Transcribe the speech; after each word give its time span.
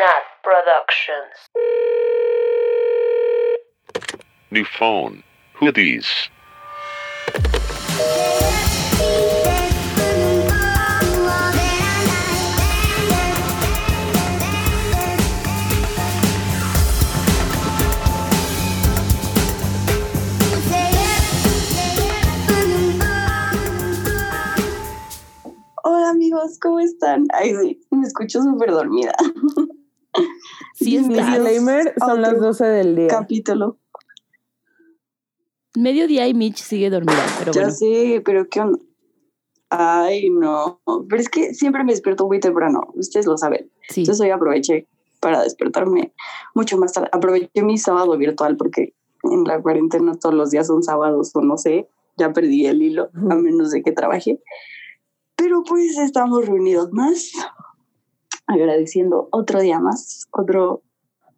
Nat 0.00 0.24
Productions. 0.42 1.36
New 4.50 4.64
phone. 4.64 5.22
Who 5.56 5.70
these? 5.72 6.08
Hola 25.84 26.08
amigos, 26.08 26.58
¿cómo 26.58 26.80
están? 26.80 27.26
Ay, 27.34 27.54
sí, 27.54 27.80
me 27.90 28.06
escucho 28.06 28.40
súper 28.40 28.70
dormida. 28.70 29.12
Estás. 30.96 31.26
Disclaimer, 31.26 31.94
son 31.98 32.22
las 32.22 32.32
Otro 32.32 32.46
12 32.46 32.64
del 32.66 32.96
día. 32.96 33.08
Capítulo. 33.08 33.78
Mediodía 35.76 36.26
y 36.26 36.34
Mitch 36.34 36.58
sigue 36.58 36.90
dormida, 36.90 37.24
pero 37.38 37.52
ya 37.52 37.60
bueno. 37.62 37.76
sé, 37.76 38.22
pero 38.24 38.48
¿qué 38.48 38.60
onda? 38.60 38.78
Ay, 39.68 40.28
no. 40.30 40.80
Pero 41.08 41.22
es 41.22 41.28
que 41.28 41.54
siempre 41.54 41.84
me 41.84 41.92
despierto 41.92 42.26
muy 42.26 42.40
temprano, 42.40 42.88
ustedes 42.94 43.26
lo 43.26 43.38
saben. 43.38 43.70
Sí. 43.88 44.00
Entonces 44.00 44.20
hoy 44.20 44.30
aproveché 44.30 44.88
para 45.20 45.42
despertarme 45.42 46.12
mucho 46.54 46.76
más 46.76 46.92
tarde. 46.92 47.08
Aproveché 47.12 47.62
mi 47.62 47.78
sábado 47.78 48.16
virtual 48.16 48.56
porque 48.56 48.94
en 49.22 49.44
la 49.44 49.60
cuarentena 49.62 50.14
todos 50.18 50.34
los 50.34 50.50
días 50.50 50.66
son 50.66 50.82
sábados 50.82 51.30
o 51.34 51.40
no 51.40 51.56
sé, 51.56 51.88
ya 52.16 52.32
perdí 52.32 52.66
el 52.66 52.82
hilo, 52.82 53.10
a 53.30 53.34
menos 53.36 53.70
de 53.70 53.82
que 53.82 53.92
trabaje. 53.92 54.40
Pero 55.36 55.62
pues 55.62 55.96
estamos 55.98 56.46
reunidos 56.46 56.90
más, 56.92 57.32
agradeciendo 58.50 59.28
otro 59.30 59.60
día 59.60 59.78
más, 59.78 60.26
otro 60.32 60.82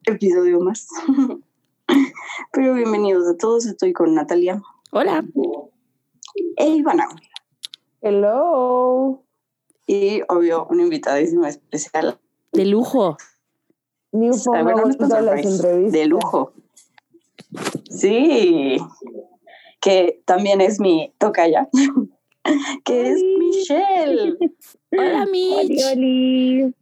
episodio 0.07 0.61
más. 0.61 0.87
Pero 2.53 2.75
bienvenidos 2.75 3.29
a 3.29 3.37
todos, 3.37 3.67
estoy 3.67 3.93
con 3.93 4.15
Natalia 4.15 4.63
Hola. 4.93 5.23
e 6.57 6.69
Ivana. 6.69 7.09
Hello. 8.01 9.23
Y 9.87 10.23
obvio, 10.29 10.67
una 10.71 10.85
invitadísima 10.85 11.51
especial. 11.51 12.19
De 12.53 12.65
lujo. 12.65 13.19
New 14.13 14.33
Ah, 14.55 14.63
bueno, 14.63 14.85
no 14.99 15.91
de 15.91 16.07
lujo. 16.07 16.53
Sí, 17.91 18.79
que 19.81 20.23
también 20.25 20.63
es 20.63 20.81
mi 20.81 21.13
tocaya, 21.19 21.69
que 22.85 23.11
es 23.11 23.23
Michelle. 23.39 24.37
Hola, 24.93 25.27
Mitch. 25.27 26.82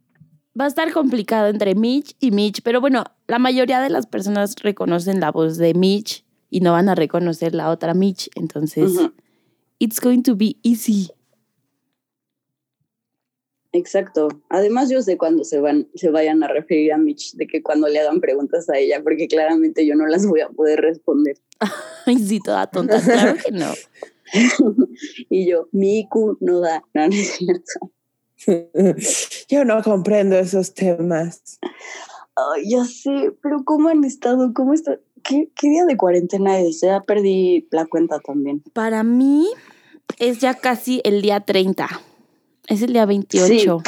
Va 0.59 0.65
a 0.65 0.67
estar 0.67 0.91
complicado 0.91 1.47
entre 1.47 1.75
Mitch 1.75 2.15
y 2.19 2.31
Mitch, 2.31 2.61
pero 2.61 2.81
bueno, 2.81 3.05
la 3.27 3.39
mayoría 3.39 3.79
de 3.79 3.89
las 3.89 4.05
personas 4.05 4.55
reconocen 4.61 5.21
la 5.21 5.31
voz 5.31 5.57
de 5.57 5.73
Mitch 5.73 6.25
y 6.49 6.59
no 6.59 6.73
van 6.73 6.89
a 6.89 6.95
reconocer 6.95 7.55
la 7.55 7.69
otra 7.69 7.93
Mitch. 7.93 8.29
Entonces, 8.35 8.91
it's 9.79 10.01
going 10.01 10.21
to 10.23 10.35
be 10.35 10.57
easy. 10.61 11.09
Exacto. 13.73 14.27
Además, 14.49 14.89
yo 14.89 15.01
sé 15.01 15.17
cuándo 15.17 15.45
se 15.45 15.61
van, 15.61 15.87
se 15.95 16.09
vayan 16.09 16.43
a 16.43 16.49
referir 16.49 16.91
a 16.91 16.97
Mitch, 16.97 17.33
de 17.35 17.47
que 17.47 17.63
cuando 17.63 17.87
le 17.87 17.99
hagan 17.99 18.19
preguntas 18.19 18.69
a 18.69 18.77
ella, 18.77 19.01
porque 19.01 19.29
claramente 19.29 19.85
yo 19.85 19.95
no 19.95 20.05
las 20.07 20.27
voy 20.27 20.41
a 20.41 20.49
poder 20.49 20.81
responder. 20.81 21.37
Ay, 22.05 22.17
sí, 22.17 22.39
toda 22.39 22.67
tonta. 22.67 23.01
Claro 23.01 23.37
que 23.43 23.51
no. 23.51 23.71
Y 25.29 25.49
yo, 25.49 25.67
mi 25.71 25.99
IQ 25.99 26.37
no 26.39 26.61
da, 26.61 26.83
no, 26.93 27.07
no 27.07 27.13
es 27.13 27.31
cierto. 27.33 27.91
Yo 29.49 29.65
no 29.65 29.81
comprendo 29.83 30.37
esos 30.37 30.73
temas. 30.73 31.59
Ay, 32.35 32.69
ya 32.69 32.85
sé, 32.85 33.35
pero 33.41 33.63
¿cómo 33.63 33.89
han 33.89 34.03
estado? 34.03 34.53
¿Cómo 34.53 34.73
está? 34.73 34.97
¿Qué, 35.23 35.51
¿Qué 35.55 35.69
día 35.69 35.85
de 35.85 35.97
cuarentena 35.97 36.59
es? 36.59 36.81
Ya 36.81 37.01
perdí 37.01 37.67
la 37.71 37.85
cuenta 37.85 38.19
también. 38.19 38.63
Para 38.73 39.03
mí 39.03 39.47
es 40.17 40.39
ya 40.39 40.55
casi 40.55 41.01
el 41.03 41.21
día 41.21 41.41
30. 41.41 41.87
Es 42.67 42.81
el 42.81 42.93
día 42.93 43.05
28. 43.05 43.83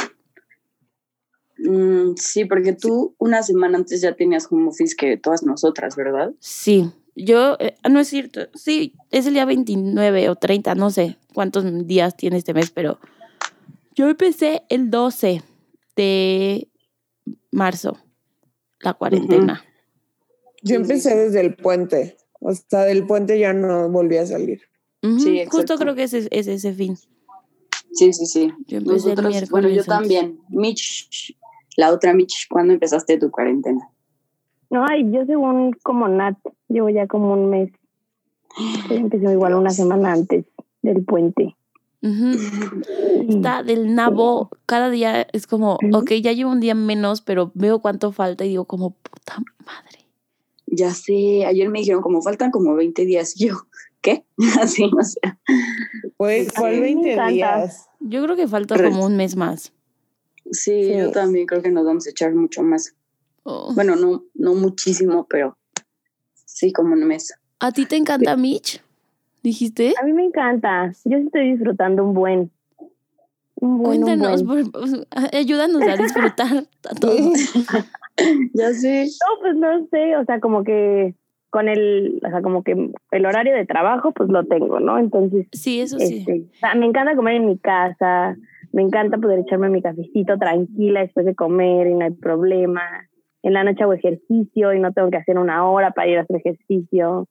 Mm, 1.58 2.14
sí, 2.16 2.44
porque 2.44 2.72
tú 2.72 3.14
una 3.18 3.42
semana 3.42 3.78
antes 3.78 4.00
ya 4.00 4.14
tenías 4.14 4.46
home 4.50 4.68
office 4.68 4.94
que 4.96 5.16
todas 5.16 5.42
nosotras, 5.42 5.96
¿verdad? 5.96 6.32
Sí, 6.38 6.90
yo, 7.16 7.56
eh, 7.60 7.76
no 7.88 8.00
es 8.00 8.08
cierto, 8.08 8.40
sí, 8.54 8.94
es 9.10 9.26
el 9.26 9.34
día 9.34 9.44
29 9.44 10.28
o 10.28 10.34
30, 10.34 10.74
no 10.74 10.90
sé 10.90 11.16
cuántos 11.32 11.86
días 11.86 12.16
tiene 12.16 12.36
este 12.36 12.54
mes, 12.54 12.70
pero 12.70 12.98
yo 13.94 14.08
empecé 14.08 14.62
el 14.68 14.90
12 14.90 15.42
de 15.96 16.68
marzo, 17.50 17.96
la 18.80 18.94
cuarentena. 18.94 19.64
Yo 20.62 20.76
empecé 20.76 21.14
desde 21.14 21.40
el 21.40 21.54
puente. 21.56 22.16
O 22.40 22.52
sea, 22.52 22.80
del 22.80 23.06
puente 23.06 23.38
ya 23.38 23.52
no 23.52 23.88
volví 23.90 24.16
a 24.16 24.26
salir. 24.26 24.62
Sí, 25.02 25.44
Justo 25.44 25.60
exacto. 25.60 25.76
creo 25.78 25.94
que 25.94 26.04
es, 26.04 26.14
es 26.14 26.46
ese 26.46 26.72
fin. 26.72 26.96
Sí, 27.92 28.12
sí, 28.12 28.26
sí. 28.26 28.52
Yo 28.66 28.78
empecé 28.78 29.10
el 29.10 29.16
Nosotros, 29.16 29.30
miércoles. 29.30 29.50
bueno, 29.50 29.68
yo 29.68 29.84
también. 29.84 30.40
Mitch, 30.48 31.36
la 31.76 31.92
otra 31.92 32.12
Mitch, 32.12 32.48
¿cuándo 32.50 32.72
empezaste 32.72 33.18
tu 33.18 33.30
cuarentena? 33.30 33.90
No, 34.70 34.84
ay, 34.88 35.10
yo 35.12 35.24
según 35.26 35.72
como 35.82 36.08
Nat, 36.08 36.36
llevo 36.68 36.88
ya 36.88 37.06
como 37.06 37.32
un 37.32 37.50
mes. 37.50 37.70
Yo 38.88 38.96
empecé 38.96 39.30
igual 39.32 39.54
una 39.54 39.70
semana 39.70 40.12
antes 40.12 40.46
del 40.82 41.04
puente. 41.04 41.56
Está 43.28 43.62
del 43.62 43.94
nabo, 43.94 44.50
cada 44.66 44.90
día 44.90 45.22
es 45.32 45.46
como, 45.46 45.78
ok, 45.92 46.12
ya 46.22 46.32
llevo 46.32 46.50
un 46.50 46.60
día 46.60 46.74
menos, 46.74 47.22
pero 47.22 47.50
veo 47.54 47.80
cuánto 47.80 48.12
falta 48.12 48.44
y 48.44 48.48
digo 48.50 48.66
como, 48.66 48.90
puta 48.90 49.38
madre. 49.64 50.00
Ya 50.66 50.92
sé, 50.92 51.44
ayer 51.46 51.68
me 51.70 51.78
dijeron 51.78 52.02
como 52.02 52.20
faltan 52.20 52.50
como 52.50 52.74
20 52.74 53.04
días. 53.04 53.34
Y 53.40 53.48
yo, 53.48 53.56
¿qué? 54.00 54.24
Así, 54.60 54.84
o 54.84 55.02
sea. 55.02 55.38
Pues, 56.16 56.52
¿cuál 56.52 56.74
mí 56.74 56.80
me 56.80 56.86
20 56.86 57.12
encanta. 57.12 57.32
días? 57.32 57.88
Yo 58.00 58.22
creo 58.24 58.36
que 58.36 58.48
falta 58.48 58.82
como 58.82 59.06
un 59.06 59.16
mes 59.16 59.34
más. 59.36 59.72
Sí, 60.50 60.84
Sí. 60.84 60.92
yo 60.98 61.10
también 61.10 61.46
creo 61.46 61.62
que 61.62 61.70
nos 61.70 61.86
vamos 61.86 62.06
a 62.06 62.10
echar 62.10 62.34
mucho 62.34 62.62
más. 62.62 62.94
Oh. 63.44 63.72
Bueno, 63.74 63.96
no, 63.96 64.24
no 64.34 64.54
muchísimo, 64.54 65.26
pero 65.28 65.56
sí, 66.44 66.70
como 66.72 66.92
un 66.92 67.04
mes. 67.06 67.32
¿A 67.60 67.72
ti 67.72 67.86
te 67.86 67.96
encanta 67.96 68.36
Mitch? 68.36 68.82
¿Dijiste? 69.44 69.92
A 70.00 70.04
mí 70.04 70.12
me 70.14 70.24
encanta. 70.24 70.86
Yo 71.04 71.18
sí 71.18 71.24
estoy 71.26 71.52
disfrutando 71.52 72.02
un 72.02 72.14
buen. 72.14 72.50
Un 73.56 73.76
buen, 73.78 73.98
un 74.02 74.04
Cuéntanos, 74.08 74.42
buen. 74.42 74.70
por- 74.72 74.80
por- 74.88 75.06
ayúdanos 75.34 75.82
a 75.86 75.96
disfrutar 75.96 76.64
a 76.90 76.94
todos. 76.98 77.32
Ya 78.54 78.70
sé. 78.72 79.06
No, 79.06 79.40
pues 79.40 79.56
no 79.56 79.86
sé, 79.90 80.16
o 80.16 80.24
sea, 80.24 80.38
como 80.38 80.62
que 80.62 81.14
con 81.50 81.68
el, 81.68 82.20
o 82.24 82.30
sea, 82.30 82.42
como 82.42 82.62
que 82.62 82.90
el 83.10 83.26
horario 83.26 83.54
de 83.56 83.66
trabajo, 83.66 84.12
pues 84.12 84.28
lo 84.30 84.44
tengo, 84.44 84.78
¿no? 84.78 84.98
Entonces, 85.00 85.48
Sí, 85.52 85.80
eso 85.80 85.98
sí. 85.98 86.18
este, 86.18 86.42
o 86.42 86.58
sea, 86.60 86.74
me 86.76 86.86
encanta 86.86 87.16
comer 87.16 87.34
en 87.34 87.46
mi 87.46 87.58
casa, 87.58 88.36
me 88.72 88.82
encanta 88.82 89.18
poder 89.18 89.40
echarme 89.40 89.68
mi 89.68 89.82
cafecito 89.82 90.38
tranquila 90.38 91.00
después 91.00 91.26
de 91.26 91.34
comer 91.34 91.88
y 91.88 91.94
no 91.94 92.04
hay 92.04 92.12
problema. 92.12 92.82
En 93.42 93.52
la 93.52 93.64
noche 93.64 93.82
hago 93.82 93.94
ejercicio 93.94 94.72
y 94.72 94.78
no 94.78 94.92
tengo 94.92 95.10
que 95.10 95.16
hacer 95.16 95.36
una 95.36 95.68
hora 95.68 95.90
para 95.90 96.08
ir 96.08 96.18
a 96.18 96.22
hacer 96.22 96.36
ejercicio. 96.36 97.26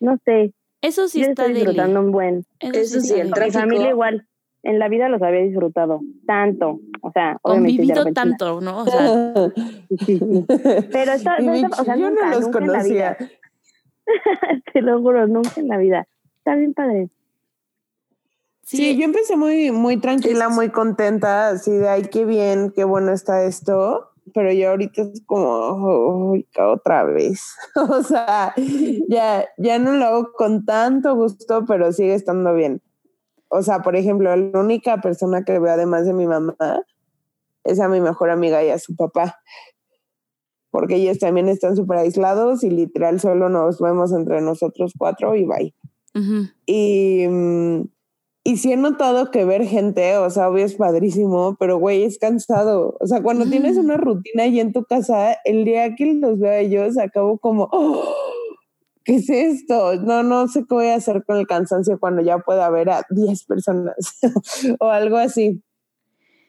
No 0.00 0.16
sé, 0.24 0.54
Eso 0.82 1.08
sí 1.08 1.20
yo 1.20 1.28
está 1.28 1.44
estoy 1.44 1.54
deli. 1.54 1.66
disfrando 1.66 2.00
un 2.00 2.12
buen. 2.12 2.44
Eso 2.60 3.00
sí, 3.00 3.14
está 3.14 3.14
el 3.14 3.18
deli. 3.18 3.28
Mi 3.28 3.32
tráfico. 3.32 3.58
familia 3.60 3.90
igual, 3.90 4.26
en 4.62 4.78
la 4.78 4.88
vida 4.88 5.08
los 5.08 5.22
había 5.22 5.40
disfrutado 5.40 6.00
tanto, 6.26 6.80
o 7.00 7.10
sea, 7.12 7.38
Convivido 7.42 8.04
tanto, 8.12 8.60
¿no? 8.60 8.82
O 8.82 8.86
sea, 8.86 9.32
Sí, 10.06 10.18
sí. 10.18 10.44
Pero 10.92 11.12
Mitch, 11.40 11.78
o 11.78 11.84
sea, 11.84 11.96
yo 11.96 12.10
nunca, 12.10 12.26
no 12.26 12.34
los 12.34 12.40
nunca 12.42 12.58
conocía. 12.60 13.16
Te 14.72 14.82
lo 14.82 15.00
juro, 15.00 15.26
nunca 15.26 15.52
en 15.56 15.68
la 15.68 15.78
vida. 15.78 16.06
Está 16.38 16.54
bien 16.56 16.74
padre. 16.74 17.08
sí, 18.62 18.76
Sí, 18.76 18.96
yo 18.96 19.04
empecé 19.04 19.36
muy, 19.36 19.70
muy 19.70 19.96
tranquila, 19.98 20.48
muy 20.48 20.70
contenta, 20.70 21.48
así 21.48 21.72
de 21.72 21.88
ay, 21.88 22.02
qué 22.02 22.24
bien, 22.24 22.72
qué 22.74 22.84
bueno 22.84 23.12
está 23.12 23.44
esto. 23.44 24.11
Pero 24.34 24.52
yo 24.52 24.70
ahorita 24.70 25.02
es 25.02 25.22
como, 25.26 26.32
"Ay, 26.34 26.46
otra 26.58 27.04
vez. 27.04 27.54
o 27.76 28.02
sea, 28.02 28.54
ya, 29.08 29.44
ya 29.58 29.78
no 29.78 29.92
lo 29.92 30.04
hago 30.06 30.32
con 30.32 30.64
tanto 30.64 31.14
gusto, 31.14 31.64
pero 31.66 31.92
sigue 31.92 32.14
estando 32.14 32.54
bien. 32.54 32.82
O 33.48 33.62
sea, 33.62 33.80
por 33.80 33.96
ejemplo, 33.96 34.34
la 34.34 34.58
única 34.60 35.00
persona 35.00 35.44
que 35.44 35.58
veo 35.58 35.72
además 35.72 36.06
de 36.06 36.14
mi 36.14 36.26
mamá 36.26 36.56
es 37.64 37.80
a 37.80 37.88
mi 37.88 38.00
mejor 38.00 38.30
amiga 38.30 38.64
y 38.64 38.70
a 38.70 38.78
su 38.78 38.96
papá. 38.96 39.40
Porque 40.70 40.96
ellos 40.96 41.18
también 41.18 41.48
están 41.48 41.76
súper 41.76 41.98
aislados 41.98 42.64
y 42.64 42.70
literal 42.70 43.20
solo 43.20 43.50
nos 43.50 43.78
vemos 43.78 44.12
entre 44.12 44.40
nosotros 44.40 44.94
cuatro 44.96 45.36
y 45.36 45.44
bye. 45.44 45.74
Y, 46.66 47.26
mm, 47.28 47.82
y 48.44 48.56
sí 48.56 48.72
he 48.72 48.76
notado 48.76 49.30
que 49.30 49.44
ver 49.44 49.64
gente, 49.66 50.16
o 50.16 50.28
sea, 50.30 50.48
obvio 50.48 50.64
es 50.64 50.74
padrísimo, 50.74 51.56
pero 51.60 51.78
güey, 51.78 52.02
es 52.04 52.18
cansado. 52.18 52.96
O 53.00 53.06
sea, 53.06 53.22
cuando 53.22 53.46
tienes 53.46 53.76
una 53.76 53.96
rutina 53.96 54.42
ahí 54.44 54.58
en 54.60 54.72
tu 54.72 54.84
casa, 54.84 55.36
el 55.44 55.64
día 55.64 55.94
que 55.94 56.14
los 56.14 56.38
veo 56.38 56.50
a 56.50 56.58
ellos, 56.58 56.98
acabo 56.98 57.38
como, 57.38 57.68
"Oh, 57.72 58.02
¿qué 59.04 59.16
es 59.16 59.28
esto? 59.30 59.94
No, 59.96 60.22
no 60.22 60.48
sé 60.48 60.60
qué 60.68 60.74
voy 60.74 60.86
a 60.88 60.96
hacer 60.96 61.24
con 61.24 61.36
el 61.36 61.46
cansancio 61.46 61.98
cuando 62.00 62.22
ya 62.22 62.38
pueda 62.38 62.68
ver 62.70 62.90
a 62.90 63.04
10 63.10 63.44
personas 63.44 63.94
o 64.80 64.86
algo 64.88 65.16
así. 65.18 65.62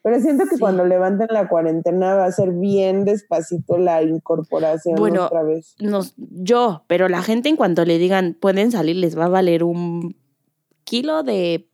Pero 0.03 0.19
siento 0.19 0.43
que 0.45 0.55
Sí. 0.55 0.59
cuando 0.59 0.83
levanten 0.83 1.27
la 1.31 1.47
cuarentena 1.47 2.15
va 2.15 2.25
a 2.25 2.31
ser 2.31 2.51
bien 2.51 3.05
despacito 3.05 3.77
la 3.77 4.03
incorporación 4.03 4.95
Bueno, 4.95 5.27
otra 5.27 5.43
vez. 5.43 5.75
Nos, 5.79 6.13
yo, 6.17 6.83
pero 6.87 7.07
la 7.07 7.21
gente 7.21 7.47
en 7.49 7.55
cuanto 7.55 7.85
le 7.85 7.97
digan 7.97 8.35
pueden 8.39 8.71
salir, 8.71 8.97
les 8.97 9.17
va 9.17 9.25
a 9.25 9.29
valer 9.29 9.63
un 9.63 10.17
kilo 10.83 11.23
de. 11.23 11.69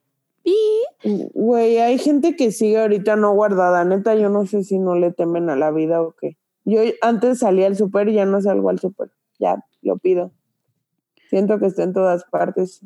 Güey, 1.34 1.78
hay 1.78 1.98
gente 1.98 2.36
que 2.36 2.52
sigue 2.52 2.80
ahorita 2.80 3.16
no 3.16 3.34
guardada. 3.34 3.84
Neta, 3.86 4.16
yo 4.16 4.30
no 4.30 4.46
sé 4.46 4.64
si 4.64 4.80
no 4.80 4.96
le 4.96 5.12
temen 5.12 5.50
a 5.50 5.56
la 5.56 5.72
vida 5.72 6.02
o 6.02 6.14
qué. 6.14 6.38
Yo 6.66 6.82
antes 7.02 7.40
salía 7.40 7.68
al 7.68 7.76
súper 7.76 8.10
y 8.10 8.14
ya 8.14 8.26
no 8.26 8.42
salgo 8.42 8.70
al 8.70 8.80
súper. 8.80 9.10
Ya, 9.40 9.64
lo 9.82 9.98
pido. 9.98 10.32
Siento 11.30 11.60
que 11.60 11.68
está 11.68 11.84
en 11.84 11.94
todas 11.94 12.26
partes. 12.26 12.82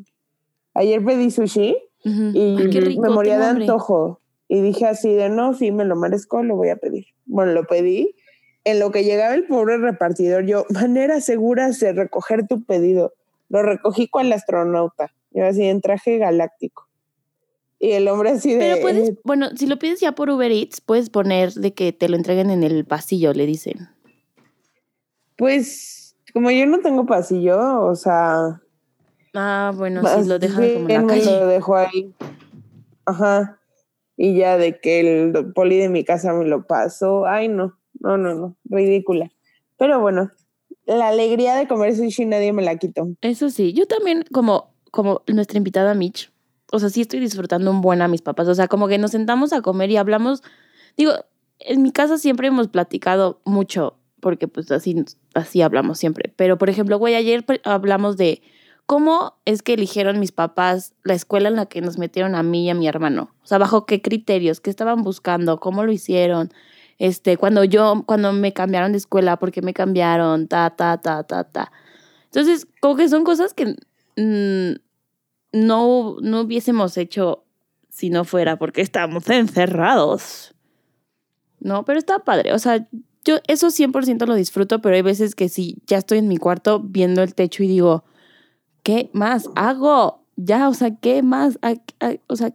Ayer 0.74 1.04
pedí 1.04 1.32
sushi 1.32 1.76
y 2.04 2.56
Ay, 2.60 2.68
rico, 2.68 3.02
me 3.02 3.10
moría 3.10 3.40
de 3.40 3.46
antojo. 3.46 4.20
Y 4.48 4.62
dije 4.62 4.86
así 4.86 5.14
de 5.14 5.30
no, 5.30 5.54
sí, 5.54 5.72
me 5.72 5.86
lo 5.86 5.96
merezco, 5.96 6.44
lo 6.44 6.56
voy 6.56 6.70
a 6.70 6.76
pedir. 6.76 7.08
Bueno, 7.26 7.54
lo 7.54 7.66
pedí. 7.66 8.16
En 8.66 8.80
lo 8.80 8.92
que 8.92 9.04
llegaba 9.04 9.34
el 9.34 9.46
pobre 9.46 9.78
repartidor, 9.78 10.46
yo, 10.46 10.66
manera 10.70 11.22
segura 11.22 11.70
de 11.70 11.94
recoger 11.94 12.48
tu 12.48 12.64
pedido. 12.64 13.14
Lo 13.50 13.62
recogí 13.64 14.08
con 14.08 14.28
el 14.28 14.34
astronauta. 14.34 15.14
Yo 15.32 15.46
así 15.46 15.64
en 15.64 15.82
traje 15.82 16.18
galáctico. 16.18 16.88
Y 17.84 17.92
el 17.92 18.08
hombre 18.08 18.30
así 18.30 18.54
de... 18.54 18.60
Pero 18.60 18.82
puedes, 18.82 19.10
eh, 19.10 19.20
bueno, 19.26 19.50
si 19.58 19.68
lo 19.68 19.78
pides 19.78 20.00
ya 20.00 20.14
por 20.14 20.30
Uber 20.30 20.50
Eats, 20.50 20.80
puedes 20.80 21.10
poner 21.10 21.52
de 21.52 21.74
que 21.74 21.92
te 21.92 22.08
lo 22.08 22.16
entreguen 22.16 22.50
en 22.50 22.64
el 22.64 22.86
pasillo, 22.86 23.34
le 23.34 23.46
dicen. 23.46 23.90
Pues, 25.36 26.16
como 26.32 26.50
yo 26.50 26.66
no 26.66 26.80
tengo 26.80 27.06
pasillo, 27.06 27.82
o 27.82 27.94
sea... 27.96 28.62
Ah, 29.34 29.74
bueno, 29.76 30.02
si 30.02 30.30
lo 30.30 30.40
dejan 30.40 30.76
como 30.76 30.88
en 30.88 31.08
la 31.08 31.08
calle. 31.08 31.26
lo 31.26 31.48
dejo 31.48 31.76
ahí. 31.76 32.14
Ajá. 33.04 33.60
Y 34.16 34.38
ya 34.38 34.58
de 34.58 34.80
que 34.80 35.02
el 35.02 35.52
poli 35.52 35.78
de 35.78 35.90
mi 35.90 36.06
casa 36.06 36.32
me 36.32 36.46
lo 36.46 36.66
pasó. 36.66 37.26
Ay, 37.26 37.50
no, 37.50 37.78
no, 38.00 38.16
no, 38.16 38.34
no, 38.34 38.56
ridícula. 38.64 39.30
Pero 39.76 40.00
bueno, 40.00 40.32
la 40.86 41.10
alegría 41.10 41.56
de 41.56 41.68
comer 41.68 41.98
sushi 41.98 42.28
nadie 42.28 42.54
me 42.54 42.64
la 42.64 42.78
quitó. 42.78 43.10
Eso 43.20 43.50
sí, 43.50 43.74
yo 43.74 43.88
también, 43.88 44.24
como, 44.32 44.74
como 44.90 45.22
nuestra 45.28 45.58
invitada 45.58 45.94
Mitch, 45.96 46.33
o 46.74 46.80
sea, 46.80 46.90
sí 46.90 47.02
estoy 47.02 47.20
disfrutando 47.20 47.70
un 47.70 47.82
buen 47.82 48.02
a 48.02 48.08
mis 48.08 48.24
papás. 48.24 48.48
O 48.48 48.56
sea, 48.56 48.68
como 48.68 48.88
que 48.88 48.98
nos 48.98 49.12
sentamos 49.12 49.54
a 49.54 49.62
comer 49.62 49.92
y 49.92 49.98
hablamos. 49.98 50.42
Digo, 50.98 51.14
en 51.60 51.84
mi 51.84 51.92
casa 51.92 52.18
siempre 52.18 52.48
hemos 52.48 52.68
platicado 52.68 53.40
mucho, 53.46 53.96
porque 54.20 54.48
pues 54.48 54.72
así, 54.72 55.06
así 55.36 55.62
hablamos 55.62 56.00
siempre. 56.00 56.34
Pero, 56.36 56.58
por 56.58 56.70
ejemplo, 56.72 56.98
güey, 56.98 57.14
ayer 57.14 57.46
pre- 57.46 57.62
hablamos 57.64 58.18
de 58.18 58.42
cómo 58.88 59.36
es 59.46 59.62
que 59.62 59.76
eligieron 59.76 60.20
mis 60.20 60.32
papás 60.32 60.94
la 61.04 61.14
escuela 61.14 61.48
en 61.48 61.56
la 61.58 61.68
que 61.68 61.82
nos 61.82 62.00
metieron 62.00 62.34
a 62.34 62.42
mí 62.42 62.66
y 62.66 62.70
a 62.72 62.74
mi 62.74 62.88
hermano. 62.88 63.34
O 63.44 63.46
sea, 63.48 63.60
bajo 63.60 63.86
qué 63.86 64.02
criterios, 64.02 64.60
qué 64.60 64.72
estaban 64.72 65.04
buscando, 65.04 65.60
cómo 65.60 65.84
lo 65.84 65.92
hicieron. 65.92 66.52
Este, 66.98 67.38
cuando 67.38 67.64
yo, 67.64 68.04
cuando 68.08 68.34
me 68.34 68.52
cambiaron 68.52 68.94
de 68.94 68.98
escuela, 68.98 69.38
por 69.38 69.52
qué 69.52 69.62
me 69.62 69.74
cambiaron, 69.74 70.48
ta, 70.48 70.72
ta, 70.76 70.98
ta, 70.98 71.24
ta, 71.24 71.44
ta. 71.44 71.72
Entonces, 72.26 72.68
como 72.82 72.96
que 72.96 73.08
son 73.10 73.24
cosas 73.24 73.54
que 73.54 73.76
mm, 74.18 74.80
no, 75.54 76.18
no 76.22 76.42
hubiésemos 76.42 76.98
hecho 76.98 77.44
si 77.90 78.10
no 78.10 78.26
fuera 78.26 78.58
porque 78.58 78.82
estamos 78.82 79.30
encerrados. 79.30 80.54
No, 81.60 81.86
pero 81.86 82.00
está 82.00 82.20
padre. 82.20 82.54
O 82.54 82.60
sea, 82.60 82.88
yo 83.24 83.38
eso 83.48 83.68
100% 83.70 84.26
lo 84.26 84.36
disfruto, 84.36 84.82
pero 84.82 84.96
hay 84.96 85.02
veces 85.02 85.36
que 85.36 85.48
sí, 85.50 85.78
ya 85.88 85.98
estoy 85.98 86.18
en 86.18 86.28
mi 86.28 86.38
cuarto 86.38 86.80
viendo 86.84 87.22
el 87.24 87.36
techo 87.36 87.64
y 87.64 87.68
digo, 87.68 88.04
¿qué 88.84 89.10
más 89.14 89.50
hago? 89.56 90.26
Ya, 90.36 90.68
o 90.68 90.74
sea, 90.74 90.96
¿qué 91.00 91.24
más? 91.24 91.58
¿A- 91.62 91.76
a- 92.06 92.16
o 92.28 92.36
sea, 92.36 92.54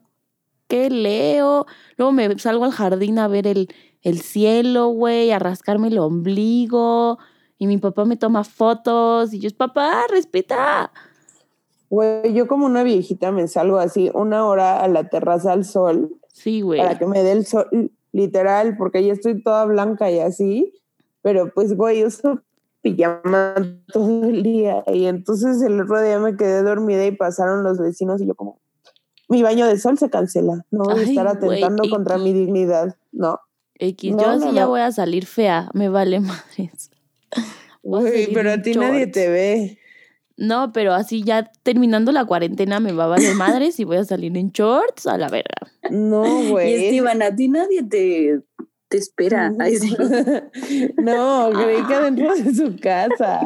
¿qué 0.66 0.90
leo? 0.90 1.66
Luego 1.96 2.12
me 2.12 2.38
salgo 2.38 2.64
al 2.64 2.72
jardín 2.72 3.18
a 3.18 3.28
ver 3.28 3.46
el, 3.46 3.68
el 4.02 4.20
cielo, 4.20 4.88
güey, 4.88 5.30
a 5.30 5.38
rascarme 5.38 5.88
el 5.88 5.98
ombligo. 5.98 7.18
Y 7.56 7.66
mi 7.66 7.78
papá 7.78 8.04
me 8.04 8.16
toma 8.16 8.44
fotos 8.44 9.32
y 9.32 9.38
yo, 9.40 9.48
papá, 9.56 10.04
respeta. 10.10 10.92
Güey, 11.90 12.34
yo 12.34 12.46
como 12.46 12.66
una 12.66 12.82
viejita 12.82 13.32
me 13.32 13.48
salgo 13.48 13.78
así 13.78 14.10
una 14.14 14.46
hora 14.46 14.80
a 14.80 14.88
la 14.88 15.08
terraza 15.08 15.52
al 15.52 15.64
sol 15.64 16.14
Sí, 16.32 16.60
güey. 16.60 16.80
para 16.80 16.98
que 16.98 17.06
me 17.06 17.22
dé 17.22 17.32
el 17.32 17.46
sol, 17.46 17.90
literal, 18.12 18.76
porque 18.76 19.04
ya 19.04 19.12
estoy 19.12 19.42
toda 19.42 19.64
blanca 19.64 20.10
y 20.10 20.18
así. 20.20 20.74
Pero 21.22 21.52
pues, 21.52 21.74
güey, 21.76 22.04
uso 22.04 22.42
pijama 22.82 23.54
todo 23.92 24.24
el 24.24 24.42
día. 24.42 24.84
Y 24.86 25.06
entonces 25.06 25.60
el 25.62 25.80
otro 25.80 26.00
día 26.00 26.18
me 26.18 26.36
quedé 26.36 26.62
dormida 26.62 27.04
y 27.06 27.12
pasaron 27.12 27.64
los 27.64 27.78
vecinos 27.78 28.20
y 28.20 28.26
yo 28.26 28.34
como, 28.34 28.60
mi 29.28 29.42
baño 29.42 29.66
de 29.66 29.78
sol 29.78 29.98
se 29.98 30.10
cancela. 30.10 30.64
No 30.70 30.84
voy 30.84 31.00
a 31.00 31.02
estar 31.02 31.26
atentando 31.26 31.88
contra 31.90 32.18
mi 32.18 32.32
dignidad. 32.32 32.96
No. 33.12 33.40
X, 33.80 34.12
No, 34.14 34.22
yo 34.22 34.30
así 34.30 34.44
no, 34.46 34.52
ya 34.52 34.62
no. 34.62 34.68
voy 34.68 34.80
a 34.80 34.92
salir 34.92 35.26
fea, 35.26 35.70
me 35.74 35.88
vale 35.88 36.20
madres. 36.20 36.90
Güey, 37.82 38.32
pero 38.32 38.52
a 38.52 38.60
ti 38.62 38.74
nadie 38.74 39.06
te 39.06 39.28
ve. 39.28 39.77
No, 40.38 40.72
pero 40.72 40.94
así 40.94 41.24
ya 41.24 41.50
terminando 41.64 42.12
la 42.12 42.24
cuarentena 42.24 42.78
me 42.78 42.92
va 42.92 43.04
a 43.04 43.08
valer 43.08 43.34
madres 43.34 43.80
y 43.80 43.84
voy 43.84 43.96
a 43.96 44.04
salir 44.04 44.36
en 44.36 44.50
shorts 44.50 45.06
a 45.08 45.18
la 45.18 45.28
verga. 45.28 45.66
No, 45.90 46.24
Y 46.42 46.48
güey. 46.50 46.84
Esteban, 46.86 47.22
a 47.22 47.34
ti 47.34 47.48
nadie 47.48 47.82
te, 47.82 48.40
te 48.88 48.96
espera. 48.96 49.52
Ay, 49.58 49.76
sí. 49.76 49.96
no, 50.96 51.50
creí 51.52 51.82
que 51.84 51.94
adentro 51.94 52.34
de 52.36 52.54
su 52.54 52.76
casa. 52.80 53.40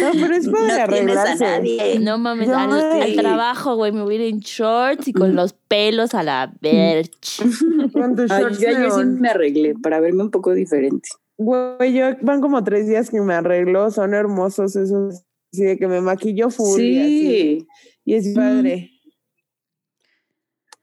No, 0.00 0.10
pero 0.12 0.34
es 0.36 0.48
para 0.48 0.86
No 0.86 0.92
tienes 0.92 1.16
a 1.16 1.22
arreglarse. 1.22 1.44
nadie. 1.44 1.98
No 1.98 2.18
mames, 2.18 2.48
al, 2.50 3.16
trabajo, 3.16 3.74
güey, 3.74 3.90
me 3.90 4.02
voy 4.02 4.14
a 4.14 4.18
ir 4.18 4.34
en 4.34 4.38
shorts 4.38 5.08
y 5.08 5.12
con 5.12 5.34
los 5.34 5.54
pelos 5.54 6.14
a 6.14 6.22
la 6.22 6.52
verge. 6.60 7.10
Ay, 7.42 8.28
shorts 8.28 8.60
yo 8.60 8.68
ayer 8.68 8.92
sí 8.92 9.04
me 9.04 9.30
arreglé 9.30 9.74
para 9.74 9.98
verme 9.98 10.22
un 10.22 10.30
poco 10.30 10.54
diferente. 10.54 11.08
Güey, 11.36 11.94
yo 11.94 12.06
van 12.22 12.40
como 12.40 12.62
tres 12.64 12.86
días 12.86 13.10
que 13.10 13.20
me 13.20 13.34
arreglo, 13.34 13.90
son 13.90 14.12
hermosos 14.12 14.76
esos, 14.76 15.22
así 15.52 15.64
de 15.64 15.78
que 15.78 15.86
me 15.88 16.00
maquillo 16.00 16.50
full 16.50 16.80
y 16.80 16.98
así. 17.00 17.20
Sí, 17.60 17.66
Y 18.04 18.14
es 18.14 18.34
padre. 18.34 18.90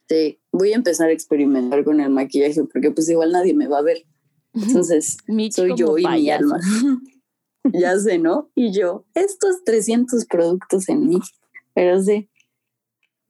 sí. 0.09 0.39
Voy 0.51 0.71
a 0.71 0.75
empezar 0.75 1.09
a 1.09 1.11
experimentar 1.11 1.83
con 1.83 1.99
el 1.99 2.09
maquillaje 2.09 2.63
porque 2.71 2.91
pues 2.91 3.09
igual 3.09 3.31
nadie 3.31 3.53
me 3.53 3.67
va 3.67 3.79
a 3.79 3.83
ver. 3.83 4.05
Entonces, 4.53 5.17
soy 5.51 5.73
yo 5.75 5.97
y 5.97 6.05
mi 6.07 6.29
alma. 6.29 6.59
ya 7.73 7.97
sé, 7.99 8.19
¿no? 8.19 8.51
Y 8.55 8.71
yo, 8.71 9.05
estos 9.13 9.63
300 9.65 10.25
productos 10.25 10.87
en 10.89 11.09
mí. 11.09 11.19
Pero 11.73 12.01
sí, 12.01 12.29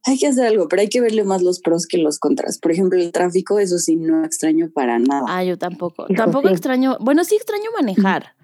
hay 0.04 0.20
que 0.20 0.28
hacer 0.28 0.46
algo, 0.46 0.68
pero 0.68 0.82
hay 0.82 0.90
que 0.90 1.02
verle 1.02 1.24
más 1.24 1.42
los 1.42 1.60
pros 1.60 1.88
que 1.88 1.98
los 1.98 2.20
contras. 2.20 2.60
Por 2.60 2.72
ejemplo, 2.72 3.00
el 3.00 3.12
tráfico, 3.12 3.58
eso 3.58 3.80
sí, 3.80 3.96
no 3.96 4.24
extraño 4.24 4.70
para 4.72 5.00
nada. 5.00 5.26
Ah, 5.28 5.44
yo 5.44 5.58
tampoco. 5.58 6.06
Tampoco 6.16 6.48
sí. 6.48 6.54
extraño, 6.54 6.98
bueno, 7.00 7.24
sí 7.24 7.36
extraño 7.36 7.72
manejar. 7.76 8.35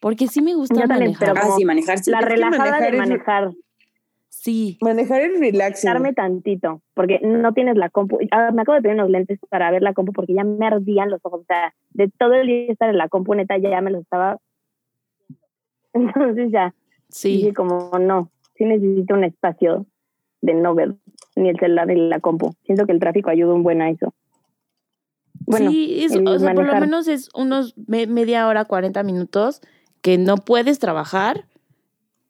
Porque 0.00 0.26
sí 0.28 0.42
me 0.42 0.54
gusta 0.54 0.74
también, 0.86 1.12
manejar. 1.12 1.34
pero 1.34 1.46
ah, 1.46 1.54
sí, 1.56 1.64
manejar 1.64 1.98
sí. 1.98 2.10
La 2.10 2.20
Es 2.20 2.24
relajada 2.26 2.58
manejar 2.58 2.80
de 2.82 2.88
es- 2.88 2.96
manejar, 2.98 3.50
Sí. 4.30 4.78
Manejar 4.80 5.20
es 5.22 5.40
relaxing. 5.40 5.88
darme 5.90 6.12
tantito, 6.12 6.80
porque 6.94 7.18
no 7.22 7.52
tienes 7.54 7.76
la 7.76 7.88
compu. 7.90 8.18
Ah, 8.30 8.50
me 8.52 8.62
acabo 8.62 8.76
de 8.76 8.82
pedir 8.82 8.94
unos 8.94 9.10
lentes 9.10 9.38
para 9.48 9.70
ver 9.72 9.82
la 9.82 9.94
compu 9.94 10.12
porque 10.12 10.32
ya 10.34 10.44
me 10.44 10.64
ardían 10.66 11.10
los 11.10 11.20
ojos. 11.24 11.40
O 11.40 11.44
sea, 11.44 11.74
de 11.90 12.08
todo 12.16 12.34
el 12.34 12.46
día 12.46 12.66
estar 12.72 12.88
en 12.88 12.98
la 12.98 13.08
compu, 13.08 13.34
neta, 13.34 13.58
ya 13.58 13.80
me 13.80 13.90
los 13.90 14.02
estaba. 14.02 14.38
Entonces 15.92 16.50
ya, 16.52 16.74
Sí. 17.08 17.36
dije 17.38 17.54
como 17.54 17.90
no, 17.98 18.30
sí 18.56 18.64
necesito 18.64 19.14
un 19.14 19.24
espacio 19.24 19.86
de 20.42 20.54
no 20.54 20.74
ver 20.74 20.94
ni 21.34 21.48
el 21.48 21.58
celular 21.58 21.86
ni 21.88 22.08
la 22.08 22.20
compu. 22.20 22.52
Siento 22.64 22.86
que 22.86 22.92
el 22.92 23.00
tráfico 23.00 23.30
ayuda 23.30 23.54
un 23.54 23.62
buen 23.64 23.80
a 23.82 23.90
eso. 23.90 24.14
Bueno, 25.46 25.70
sí, 25.70 26.04
es- 26.04 26.16
o 26.16 26.38
sea, 26.38 26.54
por 26.54 26.66
lo 26.66 26.78
menos 26.78 27.08
es 27.08 27.30
unos 27.34 27.74
me- 27.88 28.06
media 28.06 28.46
hora, 28.46 28.66
40 28.66 29.02
minutos 29.02 29.62
que 30.02 30.18
no 30.18 30.36
puedes 30.36 30.78
trabajar 30.78 31.46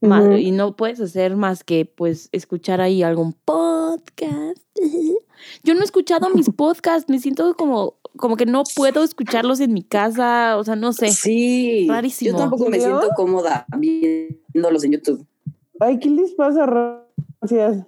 Ujú. 0.01 0.33
y 0.33 0.51
no 0.53 0.77
puedes 0.77 1.01
hacer 1.01 1.37
más 1.37 1.65
que 1.65 1.85
pues 1.85 2.29
escuchar 2.33 2.81
ahí 2.81 3.03
algún 3.03 3.33
podcast. 3.33 4.59
Yo 5.63 5.75
no 5.75 5.81
he 5.81 5.85
escuchado 5.85 6.31
mis 6.31 6.51
podcasts, 6.57 7.09
me 7.09 7.19
siento 7.19 7.55
como 7.55 7.99
como 8.17 8.37
que 8.37 8.47
no 8.47 8.65
puedo 8.75 9.05
escucharlos 9.05 9.61
en 9.61 9.73
mi 9.73 9.83
casa, 9.83 10.57
o 10.57 10.65
sea, 10.65 10.75
no 10.77 10.93
sé. 10.93 11.11
Sí, 11.13 11.87
Rarísimo. 11.89 12.33
yo 12.33 12.37
tampoco 12.37 12.69
me 12.69 12.81
siento 12.81 13.11
cómoda 13.15 13.65
viéndolos 13.77 14.83
en 14.85 14.93
YouTube. 14.93 15.25
Ay, 15.79 15.99
¿qué 16.01 16.11
les 16.11 16.33
pasa? 16.33 16.67
Gracias. 16.67 17.87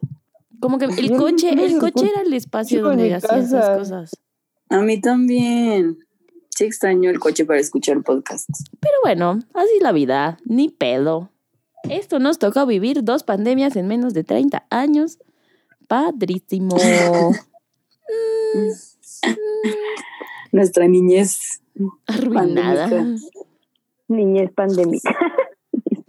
Como 0.61 0.79
que 0.79 0.85
el 0.85 1.17
coche, 1.17 1.51
el 1.51 1.79
coche 1.79 2.07
era 2.13 2.23
el 2.23 2.33
espacio 2.33 2.79
en 2.79 2.85
donde 2.85 3.15
hacía 3.15 3.39
esas 3.39 3.79
cosas. 3.79 4.11
A 4.69 4.83
mí 4.83 5.01
también. 5.01 5.99
Sí 6.61 6.67
extraño 6.67 7.09
el 7.09 7.19
coche 7.19 7.47
para 7.47 7.59
escuchar 7.59 8.03
podcasts. 8.03 8.65
Pero 8.81 8.93
bueno, 9.03 9.39
así 9.55 9.71
es 9.77 9.83
la 9.83 9.93
vida, 9.93 10.37
ni 10.45 10.69
pedo. 10.69 11.31
Esto 11.89 12.19
nos 12.19 12.39
tocó 12.39 12.67
vivir 12.67 13.03
dos 13.03 13.23
pandemias 13.23 13.77
en 13.77 13.89
menos 13.89 14.13
de 14.13 14.25
30 14.25 14.67
años. 14.69 15.19
Padrísimo. 15.89 16.77
Nuestra 20.53 20.87
niñez. 20.87 21.63
Arruinada. 22.07 22.91
Pandémica. 22.91 23.27
niñez 24.09 24.53
pandémica. 24.53 25.17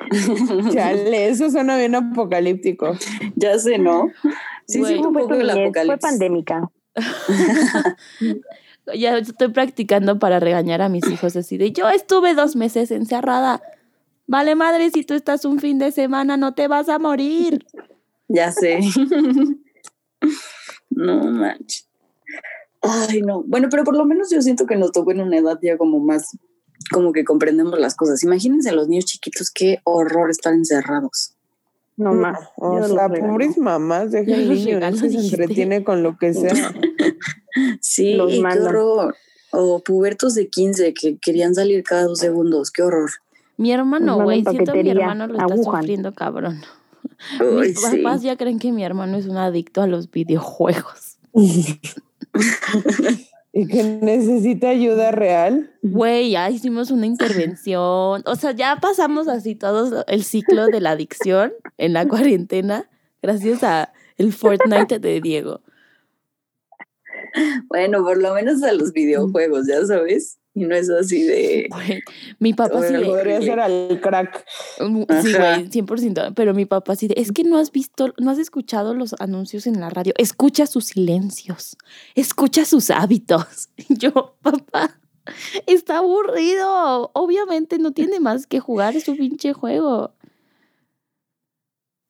Chale, 0.73 1.29
eso 1.29 1.49
suena 1.49 1.77
bien 1.77 1.95
apocalíptico. 1.95 2.97
ya 3.37 3.57
sé, 3.57 3.77
¿no? 3.77 4.09
Sí, 4.67 4.83
sí, 4.83 4.95
un 4.95 5.03
¿Cómo 5.03 5.19
fue 5.19 5.27
tu 5.29 5.41
el 5.41 5.47
niñez? 5.47 5.71
Fue 5.85 5.97
pandémica. 5.97 6.69
ya 8.95 9.17
estoy 9.17 9.49
practicando 9.49 10.19
para 10.19 10.39
regañar 10.39 10.81
a 10.81 10.89
mis 10.89 11.07
hijos 11.07 11.35
así 11.35 11.57
de 11.57 11.71
yo 11.71 11.89
estuve 11.89 12.33
dos 12.33 12.55
meses 12.55 12.91
encerrada. 12.91 13.61
Vale 14.27 14.55
madre, 14.55 14.89
si 14.91 15.03
tú 15.03 15.13
estás 15.13 15.45
un 15.45 15.59
fin 15.59 15.77
de 15.77 15.91
semana 15.91 16.37
no 16.37 16.53
te 16.53 16.67
vas 16.67 16.89
a 16.89 16.99
morir. 16.99 17.65
Ya 18.27 18.51
sé. 18.51 18.79
no 20.89 21.31
manches. 21.31 21.87
Ay, 22.81 23.21
no. 23.21 23.43
Bueno, 23.43 23.67
pero 23.69 23.83
por 23.83 23.95
lo 23.95 24.05
menos 24.05 24.29
yo 24.31 24.41
siento 24.41 24.65
que 24.65 24.75
nos 24.75 24.91
tocó 24.91 25.11
en 25.11 25.21
una 25.21 25.37
edad 25.37 25.59
ya 25.61 25.77
como 25.77 25.99
más, 25.99 26.37
como 26.91 27.11
que 27.11 27.23
comprendemos 27.23 27.79
las 27.79 27.95
cosas. 27.95 28.23
Imagínense 28.23 28.71
los 28.71 28.87
niños 28.87 29.05
chiquitos, 29.05 29.51
qué 29.51 29.79
horror 29.83 30.31
estar 30.31 30.53
encerrados. 30.53 31.35
No 32.01 32.13
más. 32.13 32.39
O 32.57 32.79
Yo 32.79 32.87
sea, 32.87 33.09
pobres 33.09 33.57
mamás, 33.57 34.11
dejen 34.11 34.35
Yo 34.35 34.41
el 34.41 34.49
niño, 34.49 34.75
regalo, 34.75 34.95
no 34.95 35.01
se 35.01 35.09
dijiste. 35.09 35.35
entretiene 35.35 35.83
con 35.83 36.03
lo 36.03 36.17
que 36.17 36.33
sea. 36.33 36.53
Sí, 37.81 38.13
Los 38.13 38.31
qué 38.31 38.39
horror. 38.39 39.13
O 39.51 39.79
pubertos 39.79 40.35
de 40.35 40.47
15 40.47 40.93
que 40.93 41.17
querían 41.17 41.53
salir 41.53 41.83
cada 41.83 42.03
dos 42.03 42.19
segundos, 42.19 42.71
qué 42.71 42.81
horror. 42.81 43.09
Mi 43.57 43.73
hermano, 43.73 44.23
güey, 44.23 44.41
siento 44.41 44.53
mi 44.53 44.65
paquetería 44.65 44.93
hermano 44.93 45.27
lo 45.27 45.37
está 45.37 45.57
sufriendo 45.57 46.13
cabrón. 46.13 46.61
Mis 47.41 47.77
sí. 47.77 47.97
papás 47.97 48.21
ya 48.21 48.37
creen 48.37 48.57
que 48.57 48.71
mi 48.71 48.85
hermano 48.85 49.17
es 49.17 49.25
un 49.25 49.35
adicto 49.35 49.81
a 49.81 49.87
los 49.87 50.09
videojuegos. 50.09 51.17
y 53.53 53.67
que 53.67 53.83
necesita 53.83 54.69
ayuda 54.69 55.11
real. 55.11 55.73
Güey, 55.81 56.31
ya 56.31 56.49
hicimos 56.49 56.91
una 56.91 57.05
intervención. 57.05 58.23
O 58.25 58.35
sea, 58.35 58.51
ya 58.51 58.77
pasamos 58.81 59.27
así 59.27 59.55
todo 59.55 60.05
el 60.07 60.23
ciclo 60.23 60.67
de 60.67 60.79
la 60.79 60.91
adicción 60.91 61.53
en 61.77 61.93
la 61.93 62.07
cuarentena 62.07 62.89
gracias 63.21 63.63
a 63.63 63.93
el 64.17 64.33
Fortnite 64.33 64.99
de 64.99 65.21
Diego. 65.21 65.61
Bueno, 67.67 68.03
por 68.03 68.17
lo 68.17 68.33
menos 68.33 68.61
a 68.63 68.73
los 68.73 68.91
videojuegos, 68.91 69.67
ya 69.67 69.85
sabes. 69.85 70.40
Y 70.55 70.65
no 70.65 70.75
es 70.75 70.89
así 70.89 71.23
de. 71.23 71.69
Mi 72.39 72.53
papá 72.53 72.85
sí 72.85 72.93
de, 72.93 73.05
Podría 73.05 73.41
ser 73.41 73.59
al 73.61 74.01
crack. 74.01 74.45
Mm, 74.81 75.03
Sí, 75.21 75.33
güey, 75.33 75.69
100%. 75.69 76.33
Pero 76.35 76.53
mi 76.53 76.65
papá 76.65 76.95
sí 76.97 77.07
de, 77.07 77.13
es 77.17 77.31
que 77.31 77.45
no 77.45 77.57
has 77.57 77.71
visto, 77.71 78.13
no 78.19 78.31
has 78.31 78.37
escuchado 78.37 78.93
los 78.93 79.15
anuncios 79.21 79.65
en 79.65 79.79
la 79.79 79.89
radio. 79.89 80.11
Escucha 80.17 80.65
sus 80.67 80.87
silencios, 80.87 81.77
escucha 82.15 82.65
sus 82.65 82.89
hábitos. 82.89 83.69
Y 83.89 83.97
Yo, 83.97 84.35
papá, 84.41 84.99
está 85.67 85.99
aburrido. 85.99 87.11
Obviamente 87.13 87.77
no 87.79 87.93
tiene 87.93 88.19
más 88.19 88.45
que 88.45 88.59
jugar 88.59 88.99
su 88.99 89.15
pinche 89.15 89.53
juego. 89.53 90.13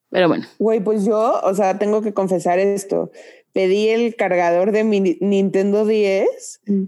Pero 0.09 0.27
bueno, 0.27 0.45
Güey, 0.59 0.83
pues 0.83 1.05
yo, 1.05 1.39
o 1.43 1.53
sea, 1.53 1.77
tengo 1.77 2.01
que 2.01 2.13
confesar 2.13 2.59
esto. 2.59 3.11
Pedí 3.53 3.89
el 3.89 4.15
cargador 4.15 4.71
de 4.71 4.83
mi 4.83 4.99
Ni- 4.99 5.17
Nintendo 5.21 5.85
10 5.85 6.61
Mm. 6.65 6.83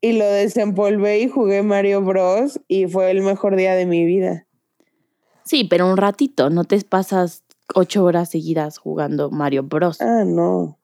Y 0.00 0.12
lo 0.12 0.24
desempolvé 0.26 1.20
y 1.20 1.28
jugué 1.28 1.62
Mario 1.62 2.02
Bros. 2.02 2.60
y 2.68 2.86
fue 2.86 3.10
el 3.10 3.22
mejor 3.22 3.56
día 3.56 3.74
de 3.74 3.86
mi 3.86 4.04
vida. 4.04 4.46
sí, 5.44 5.64
pero 5.64 5.86
un 5.90 5.96
ratito, 5.96 6.50
no 6.50 6.64
te 6.64 6.80
pasas 6.82 7.42
ocho 7.74 8.04
horas 8.04 8.30
seguidas 8.30 8.78
jugando 8.78 9.30
Mario 9.30 9.62
Bros. 9.64 10.00
Ah, 10.00 10.24
no. 10.26 10.78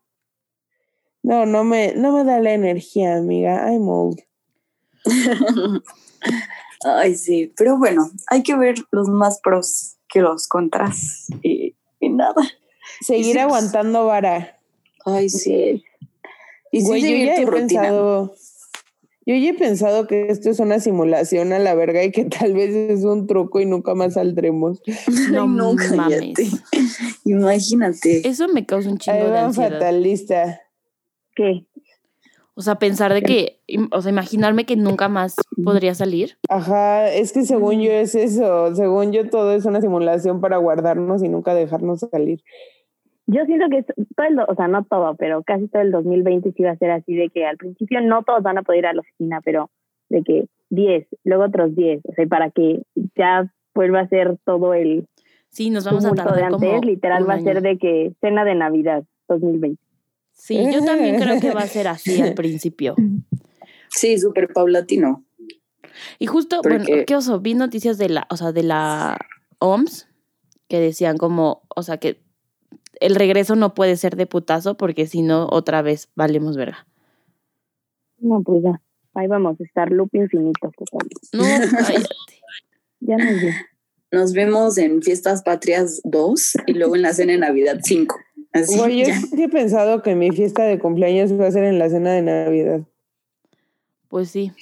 No, 1.23 1.47
no 1.47 1.62
me, 1.62 1.95
no 1.95 2.12
me 2.12 2.25
da 2.25 2.40
la 2.40 2.52
energía, 2.52 3.16
amiga. 3.16 3.71
I'm 3.71 3.88
old. 3.88 4.21
Ay, 6.85 7.14
sí. 7.14 7.52
Pero 7.57 7.78
bueno, 7.78 8.11
hay 8.28 8.42
que 8.42 8.57
ver 8.57 8.75
los 8.90 9.09
más 9.09 9.40
pros 9.40 9.97
que 10.09 10.21
los 10.21 10.49
contras. 10.49 11.28
Y, 11.42 11.76
y 12.00 12.09
nada. 12.09 12.35
Seguir 13.00 13.25
sí, 13.26 13.33
pues- 13.35 13.42
aguantando 13.45 14.07
vara. 14.07 14.59
Ay, 15.04 15.28
sí. 15.28 15.85
Y 16.73 16.81
sí, 16.81 16.87
Güey, 16.87 17.02
yo 17.02 17.26
ya 17.26 17.35
tu 17.37 17.42
he 17.42 17.45
rutina. 17.47 17.81
pensado, 17.83 18.35
yo 19.24 19.36
ya 19.36 19.50
he 19.50 19.54
pensado 19.54 20.06
que 20.06 20.28
esto 20.28 20.50
es 20.50 20.58
una 20.58 20.80
simulación 20.80 21.52
a 21.52 21.58
la 21.58 21.74
verga 21.74 22.02
y 22.02 22.10
que 22.10 22.24
tal 22.24 22.54
vez 22.54 22.74
es 22.74 23.04
un 23.04 23.26
truco 23.26 23.60
y 23.60 23.66
nunca 23.66 23.94
más 23.94 24.14
saldremos. 24.14 24.82
No 25.30 25.46
no, 25.46 25.74
mames. 25.74 26.34
Imagínate. 27.24 28.26
Eso 28.28 28.48
me 28.48 28.66
causa 28.66 28.90
un 28.90 28.98
chingo 28.98 29.30
de 29.30 29.38
ansiedad. 29.38 29.72
fatalista. 29.72 30.60
¿Qué? 31.34 31.66
O 32.54 32.60
sea, 32.60 32.74
pensar 32.74 33.14
de 33.14 33.22
que, 33.22 33.60
o 33.92 34.02
sea, 34.02 34.10
imaginarme 34.10 34.66
que 34.66 34.76
nunca 34.76 35.08
más 35.08 35.36
podría 35.64 35.94
salir. 35.94 36.36
Ajá, 36.50 37.10
es 37.10 37.32
que 37.32 37.46
según 37.46 37.80
yo 37.80 37.90
es 37.90 38.14
eso, 38.14 38.74
según 38.74 39.12
yo 39.12 39.30
todo 39.30 39.52
es 39.52 39.64
una 39.64 39.80
simulación 39.80 40.40
para 40.42 40.58
guardarnos 40.58 41.22
y 41.22 41.28
nunca 41.28 41.54
dejarnos 41.54 42.00
salir. 42.00 42.42
Yo 43.26 43.44
siento 43.46 43.68
que 43.70 43.78
es 43.78 43.86
todo 44.16 44.26
el, 44.26 44.38
o 44.40 44.54
sea, 44.54 44.68
no 44.68 44.84
todo, 44.84 45.14
pero 45.16 45.42
casi 45.42 45.68
todo 45.68 45.82
el 45.82 45.92
2020 45.92 46.52
sí 46.52 46.62
va 46.62 46.72
a 46.72 46.76
ser 46.76 46.90
así 46.90 47.14
de 47.14 47.28
que 47.28 47.46
al 47.46 47.56
principio 47.56 48.00
no 48.00 48.22
todos 48.24 48.42
van 48.42 48.58
a 48.58 48.62
poder 48.62 48.80
ir 48.80 48.86
a 48.86 48.92
la 48.92 49.00
oficina, 49.00 49.40
pero 49.44 49.70
de 50.08 50.22
que 50.22 50.46
10, 50.70 51.06
luego 51.24 51.44
otros 51.44 51.74
10, 51.74 52.00
o 52.04 52.12
sea, 52.14 52.26
para 52.26 52.50
que 52.50 52.82
ya 53.16 53.52
vuelva 53.74 54.00
a 54.00 54.08
ser 54.08 54.36
todo 54.44 54.74
el 54.74 55.06
Sí, 55.48 55.68
nos 55.68 55.84
vamos 55.84 56.04
a 56.06 56.10
de 56.10 56.16
tardar 56.16 56.50
como 56.50 56.74
antes, 56.74 56.84
literal 56.88 57.28
va 57.28 57.34
a 57.34 57.40
ser 57.40 57.60
de 57.60 57.76
que 57.78 58.14
cena 58.20 58.44
de 58.44 58.54
Navidad 58.54 59.04
2020. 59.28 59.80
Sí, 60.32 60.58
yo 60.72 60.82
también 60.82 61.20
creo 61.20 61.40
que 61.40 61.52
va 61.52 61.60
a 61.60 61.66
ser 61.66 61.88
así 61.88 62.20
al 62.20 62.34
principio. 62.34 62.94
Sí, 63.94 64.18
súper 64.18 64.48
paulatino. 64.52 65.22
Y 66.18 66.26
justo, 66.26 66.60
bueno, 66.62 66.78
Porque- 66.78 67.04
¿qué 67.04 67.14
oso? 67.14 67.40
Vi 67.40 67.52
noticias 67.52 67.98
de 67.98 68.08
la, 68.08 68.26
o 68.30 68.38
sea, 68.38 68.50
de 68.50 68.62
la 68.62 69.18
OMS 69.58 70.08
que 70.66 70.80
decían 70.80 71.18
como, 71.18 71.62
o 71.76 71.82
sea, 71.82 71.98
que 71.98 72.22
el 73.06 73.14
regreso 73.14 73.56
no 73.56 73.75
puede 73.75 73.97
ser 73.97 74.16
de 74.16 74.26
putazo 74.26 74.76
porque 74.76 75.06
si 75.06 75.23
no, 75.23 75.47
otra 75.50 75.82
vez 75.82 76.09
valemos 76.14 76.56
verga. 76.56 76.87
No, 78.18 78.42
pues 78.42 78.62
ya, 78.62 78.80
ahí 79.14 79.26
vamos 79.26 79.61
a 79.61 79.64
estar 79.64 79.90
loop 79.90 80.11
infinito. 80.14 80.71
No, 81.32 81.42
cállate. 81.71 82.09
Ya 83.04 83.16
nos 83.16 83.40
dio. 83.40 83.50
Nos 84.12 84.32
vemos 84.32 84.78
en 84.78 85.02
Fiestas 85.02 85.42
Patrias 85.42 86.00
2 86.04 86.52
y 86.66 86.75
luego 86.75 86.94
en 86.94 87.02
la 87.02 87.12
cena 87.14 87.32
de 87.32 87.38
Navidad 87.38 87.80
5. 87.82 88.14
Así, 88.52 88.78
Güey, 88.78 89.04
yo 89.04 89.44
he 89.44 89.49
pensado 89.49 90.02
que 90.02 90.14
mi 90.14 90.30
fiesta 90.30 90.62
de 90.62 90.78
cumpleaños 90.78 91.32
va 91.32 91.49
a 91.49 91.50
ser 91.50 91.64
en 91.64 91.80
la 91.80 91.88
cena 91.90 92.12
de 92.12 92.23
Navidad. 92.23 92.82
Pues 94.09 94.30
sí. 94.30 94.52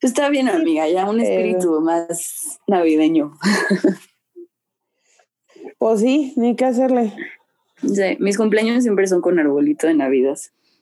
Está 0.00 0.30
bien, 0.30 0.48
amiga, 0.48 0.88
ya 0.88 1.08
un 1.08 1.18
Pero- 1.18 1.30
espíritu 1.30 1.80
más 1.80 2.58
navideño. 2.66 3.38
Pues 5.78 6.00
sí, 6.00 6.32
ni 6.36 6.56
qué 6.56 6.64
hacerle. 6.64 7.12
Sí, 7.88 8.16
mis 8.20 8.36
cumpleaños 8.36 8.82
siempre 8.82 9.06
son 9.06 9.20
con 9.20 9.38
arbolito 9.38 9.86
de 9.86 9.94
Navidad. 9.94 10.38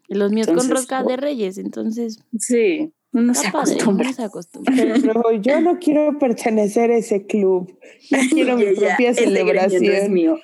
Y 0.08 0.14
los 0.14 0.32
míos 0.32 0.46
con 0.46 0.68
rosca 0.68 1.02
de 1.04 1.16
reyes, 1.16 1.58
entonces 1.58 2.18
Sí, 2.38 2.92
uno 3.12 3.34
se 3.34 3.50
padre, 3.50 3.72
acostumbra. 3.74 4.06
uno 4.06 4.14
se 4.14 4.22
acostumbra. 4.24 4.74
Pero 4.76 5.32
yo 5.32 5.60
no 5.60 5.78
quiero 5.78 6.18
pertenecer 6.18 6.90
a 6.90 6.96
ese 6.96 7.26
club. 7.26 7.78
Yo 8.10 8.18
quiero 8.30 8.56
mi 8.56 8.64
propia 8.66 9.10
el 9.10 9.36
engreimiento 9.36 9.66
es 9.66 9.72
celebración. 9.78 10.12
mío. 10.12 10.38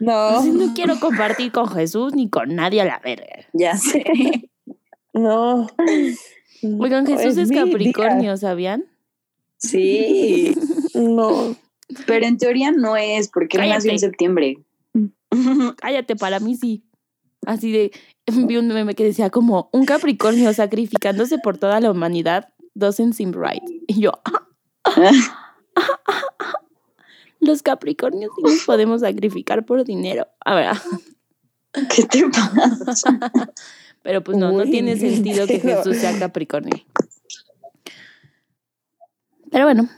No, 0.00 0.28
Entonces 0.40 0.54
no 0.54 0.74
quiero 0.74 0.98
compartir 1.00 1.52
con 1.52 1.68
Jesús 1.68 2.14
ni 2.14 2.28
con 2.28 2.54
nadie 2.54 2.80
a 2.80 2.84
la 2.84 2.98
verga. 3.04 3.46
Ya 3.52 3.76
sé. 3.76 4.04
no. 5.12 5.66
Oigan, 6.80 7.06
Jesús 7.06 7.36
es 7.36 7.48
día. 7.50 7.64
Capricornio, 7.64 8.36
¿sabían? 8.36 8.86
Sí, 9.58 10.54
No. 10.94 11.56
pero 12.06 12.26
en 12.26 12.38
teoría 12.38 12.72
no 12.72 12.96
es 12.96 13.28
porque 13.28 13.56
él 13.58 13.68
nació 13.68 13.90
en 13.90 13.96
Cállate. 13.96 13.98
septiembre. 13.98 14.58
Cállate, 15.76 16.16
para 16.16 16.40
mí 16.40 16.56
sí. 16.56 16.84
Así 17.46 17.72
de, 17.72 17.92
vi 18.26 18.56
un 18.56 18.68
meme 18.68 18.94
que 18.94 19.04
decía 19.04 19.30
como 19.30 19.70
un 19.72 19.84
Capricornio 19.84 20.52
sacrificándose 20.52 21.38
por 21.38 21.58
toda 21.58 21.80
la 21.80 21.90
humanidad 21.90 22.48
doesn't 22.74 23.14
seem 23.14 23.32
right. 23.32 23.62
Y 23.86 24.00
yo, 24.00 24.12
los 27.40 27.62
Capricornios 27.62 28.32
sí 28.36 28.42
nos 28.42 28.64
podemos 28.64 29.00
sacrificar 29.00 29.64
por 29.64 29.84
dinero. 29.84 30.26
A 30.44 30.54
ver, 30.54 30.76
¿Qué 31.94 32.04
te 32.04 32.24
pasa? 32.28 33.18
pero 34.02 34.22
pues 34.22 34.38
no, 34.38 34.52
no 34.52 34.64
tiene 34.64 34.96
sentido 34.96 35.46
que 35.46 35.58
Jesús 35.58 35.96
sea 35.96 36.18
Capricornio. 36.18 36.84
Pero 39.50 39.64
bueno, 39.64 39.88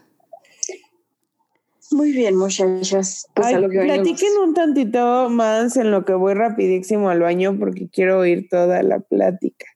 Muy 1.90 2.12
bien, 2.12 2.36
muchachas. 2.36 3.26
Pues 3.34 3.46
Ay, 3.48 3.54
a 3.54 3.60
lo 3.60 3.68
que 3.70 3.80
platiquen 3.80 4.28
un 4.42 4.54
tantito 4.54 5.28
más 5.30 5.76
en 5.76 5.90
lo 5.90 6.04
que 6.04 6.12
voy 6.14 6.34
rapidísimo 6.34 7.08
al 7.08 7.20
baño 7.20 7.56
porque 7.58 7.88
quiero 7.88 8.18
oír 8.20 8.48
toda 8.50 8.82
la 8.82 9.00
plática. 9.00 9.66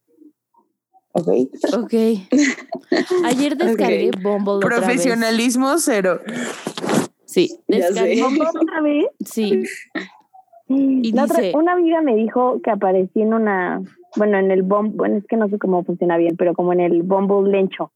¿Ok? 1.12 1.28
ok. 1.74 1.92
Ayer 3.24 3.56
descargué 3.56 4.10
Bumble 4.22 4.54
otra 4.54 4.68
vez. 4.68 4.78
Profesionalismo 4.80 5.78
cero. 5.78 6.20
Sí, 7.24 7.58
descargué. 7.66 8.16
sé. 8.16 8.24
¿Otra 8.24 8.80
vez? 8.82 9.06
Sí, 9.24 9.62
Y 10.68 11.12
La 11.12 11.24
otra- 11.24 11.40
dice- 11.40 11.56
una 11.56 11.72
amiga 11.72 12.00
me 12.02 12.14
dijo 12.16 12.60
que 12.62 12.70
aparecí 12.70 13.20
en 13.22 13.34
una, 13.34 13.82
bueno, 14.16 14.38
en 14.38 14.50
el 14.50 14.62
Bumble, 14.62 14.96
bueno, 14.96 15.16
es 15.18 15.26
que 15.26 15.36
no 15.36 15.48
sé 15.48 15.58
cómo 15.58 15.84
funciona 15.84 16.16
bien, 16.16 16.36
pero 16.36 16.54
como 16.54 16.72
en 16.72 16.80
el 16.80 17.02
Bumble 17.02 17.50
Lencho. 17.50 17.90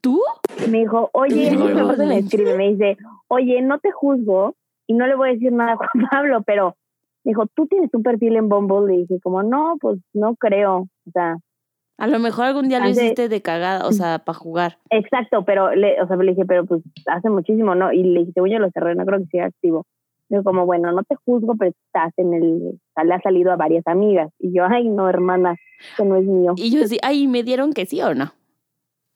¿tú? 0.00 0.20
Y 0.64 0.70
me 0.70 0.78
dijo, 0.80 1.10
oye, 1.12 1.50
No, 1.50 1.64
me 1.66 1.74
no, 1.74 1.86
me 1.96 1.96
no. 2.06 2.12
escribe, 2.12 2.56
me 2.56 2.70
dice, 2.70 2.96
oye, 3.28 3.62
no 3.62 3.78
te 3.78 3.90
juzgo 3.90 4.54
y 4.86 4.94
no 4.94 5.06
le 5.06 5.14
voy 5.14 5.28
a 5.28 5.32
decir 5.32 5.52
nada 5.52 5.72
a 5.72 5.76
Juan 5.76 5.88
Pablo, 6.10 6.42
pero 6.42 6.76
dijo, 7.24 7.46
¿tú 7.54 7.66
tienes 7.66 7.92
un 7.92 8.02
perfil 8.02 8.36
en 8.36 8.48
Bumble? 8.48 8.92
Le 8.92 9.00
dije, 9.02 9.20
como, 9.22 9.42
no, 9.42 9.76
pues 9.80 9.98
no 10.14 10.34
creo. 10.36 10.88
O 11.06 11.10
sea, 11.12 11.36
A 11.98 12.06
lo 12.06 12.18
mejor 12.18 12.46
algún 12.46 12.68
día 12.68 12.80
lo 12.80 12.88
hiciste 12.88 13.28
de 13.28 13.42
cagada, 13.42 13.86
o 13.86 13.92
sea, 13.92 14.18
para 14.20 14.38
jugar. 14.38 14.78
exacto, 14.90 15.44
pero 15.44 15.74
le, 15.74 16.00
o 16.00 16.06
sea, 16.06 16.16
le 16.16 16.32
dije, 16.32 16.46
pero 16.46 16.64
pues 16.64 16.82
hace 17.06 17.28
muchísimo, 17.28 17.74
¿no? 17.74 17.92
Y 17.92 18.02
le 18.02 18.20
dije, 18.20 18.32
según 18.32 18.50
yo 18.50 18.58
lo 18.58 18.70
cerré, 18.70 18.94
no 18.94 19.04
creo 19.04 19.18
que 19.20 19.26
siga 19.26 19.46
activo. 19.46 19.86
Digo, 20.30 20.42
como, 20.42 20.66
bueno, 20.66 20.92
no 20.92 21.02
te 21.04 21.16
juzgo, 21.16 21.54
pero 21.58 21.70
estás 21.70 22.12
en 22.18 22.34
el, 22.34 22.78
sea, 22.94 23.04
le 23.04 23.14
ha 23.14 23.20
salido 23.20 23.50
a 23.50 23.56
varias 23.56 23.86
amigas. 23.86 24.30
Y 24.38 24.52
yo, 24.52 24.64
ay, 24.68 24.88
no, 24.88 25.08
hermana, 25.08 25.56
que 25.96 26.04
no 26.04 26.16
es 26.16 26.24
mío. 26.24 26.52
Y 26.56 26.70
yo 26.70 26.86
sí, 26.86 26.98
ay, 27.02 27.26
¿me 27.26 27.42
dieron 27.42 27.72
que 27.72 27.86
sí 27.86 28.02
o 28.02 28.14
no? 28.14 28.32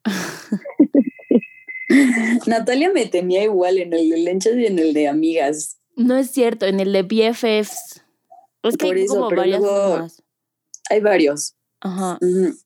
Natalia 2.47 2.91
me 2.93 3.07
tenía 3.07 3.43
igual 3.45 3.79
en 3.79 3.93
el 3.93 4.11
de 4.11 4.19
lenchas 4.19 4.55
y 4.57 4.67
en 4.67 4.79
el 4.79 4.93
de 4.95 5.09
amigas. 5.09 5.79
No 5.97 6.17
es 6.17 6.31
cierto, 6.31 6.67
en 6.67 6.81
el 6.81 6.93
de 6.93 7.03
BFFs. 7.03 8.03
Es 8.63 8.77
que 8.77 8.87
Por 8.87 8.97
hay 8.97 9.03
eso, 9.03 9.15
como 9.15 9.29
pero 9.29 9.41
varias 9.43 9.61
luego- 9.61 9.91
formas. 9.91 10.23
Hay 10.91 11.01
varios. 11.01 11.55
Ajá. 11.85 12.17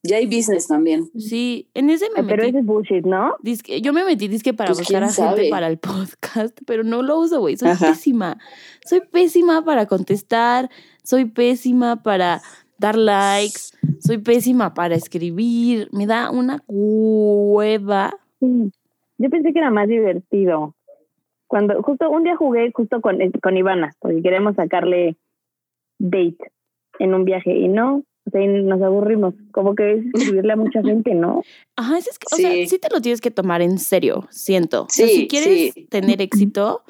Ya 0.02 0.16
hay 0.18 0.26
business 0.26 0.66
también. 0.68 1.10
Sí, 1.18 1.70
en 1.72 1.88
ese 1.88 2.10
me 2.10 2.20
Ay, 2.20 2.26
pero 2.28 2.42
metí. 2.42 2.48
ese 2.50 2.58
es 2.58 2.66
bullshit, 2.66 3.04
¿no? 3.06 3.34
Dizque- 3.42 3.80
yo 3.80 3.94
me 3.94 4.04
metí 4.04 4.28
disque 4.28 4.52
para 4.52 4.68
Pues, 4.68 4.80
buscar 4.80 5.08
¿quién 5.08 5.26
a 5.26 5.30
gente 5.34 5.48
para 5.50 5.68
el 5.68 5.78
podcast, 5.78 6.58
pero 6.66 6.84
no 6.84 7.02
lo 7.02 7.18
uso, 7.18 7.40
güey. 7.40 7.56
Soy 7.56 7.70
Ajá. 7.70 7.88
pésima. 7.92 8.36
Soy 8.84 9.00
pésima 9.00 9.64
para 9.64 9.86
contestar, 9.86 10.68
soy 11.02 11.24
pésima 11.24 12.02
para 12.02 12.42
dar 12.78 12.96
likes, 12.98 13.60
soy 14.00 14.18
pésima 14.18 14.74
para 14.74 14.96
escribir. 14.96 15.88
Me 15.92 16.06
da 16.06 16.30
una 16.30 16.62
hueva. 16.66 18.14
Sí. 18.40 18.70
Yo 19.18 19.30
pensé 19.30 19.52
que 19.52 19.58
era 19.58 19.70
más 19.70 19.88
divertido. 19.88 20.74
Cuando, 21.48 21.80
justo 21.82 22.10
un 22.10 22.24
día 22.24 22.36
jugué 22.36 22.70
justo 22.72 23.00
con, 23.00 23.20
eh, 23.22 23.30
con 23.42 23.56
Ivana, 23.56 23.92
porque 24.00 24.20
queremos 24.22 24.56
sacarle 24.56 25.16
date 25.98 26.36
en 26.98 27.14
un 27.14 27.24
viaje 27.24 27.54
y 27.56 27.68
no, 27.68 28.02
o 28.26 28.30
sea, 28.30 28.42
y 28.42 28.48
nos 28.48 28.82
aburrimos. 28.82 29.34
Como 29.52 29.74
que 29.74 29.92
es 29.94 30.06
escribirle 30.14 30.52
a 30.52 30.56
mucha 30.56 30.82
gente, 30.82 31.14
¿no? 31.14 31.42
Ajá, 31.76 31.98
es 31.98 32.18
que, 32.18 32.26
o 32.32 32.36
sea, 32.36 32.50
Sí. 32.66 32.78
te 32.78 32.88
lo 32.92 33.00
tienes 33.00 33.20
que 33.20 33.30
tomar 33.30 33.62
en 33.62 33.78
serio, 33.78 34.26
siento. 34.30 34.82
O 34.84 34.88
sea, 34.90 35.06
Sí, 35.06 35.14
si 35.14 35.28
quieres 35.28 35.72
sí. 35.74 35.86
tener 35.86 36.20
éxito, 36.20 36.82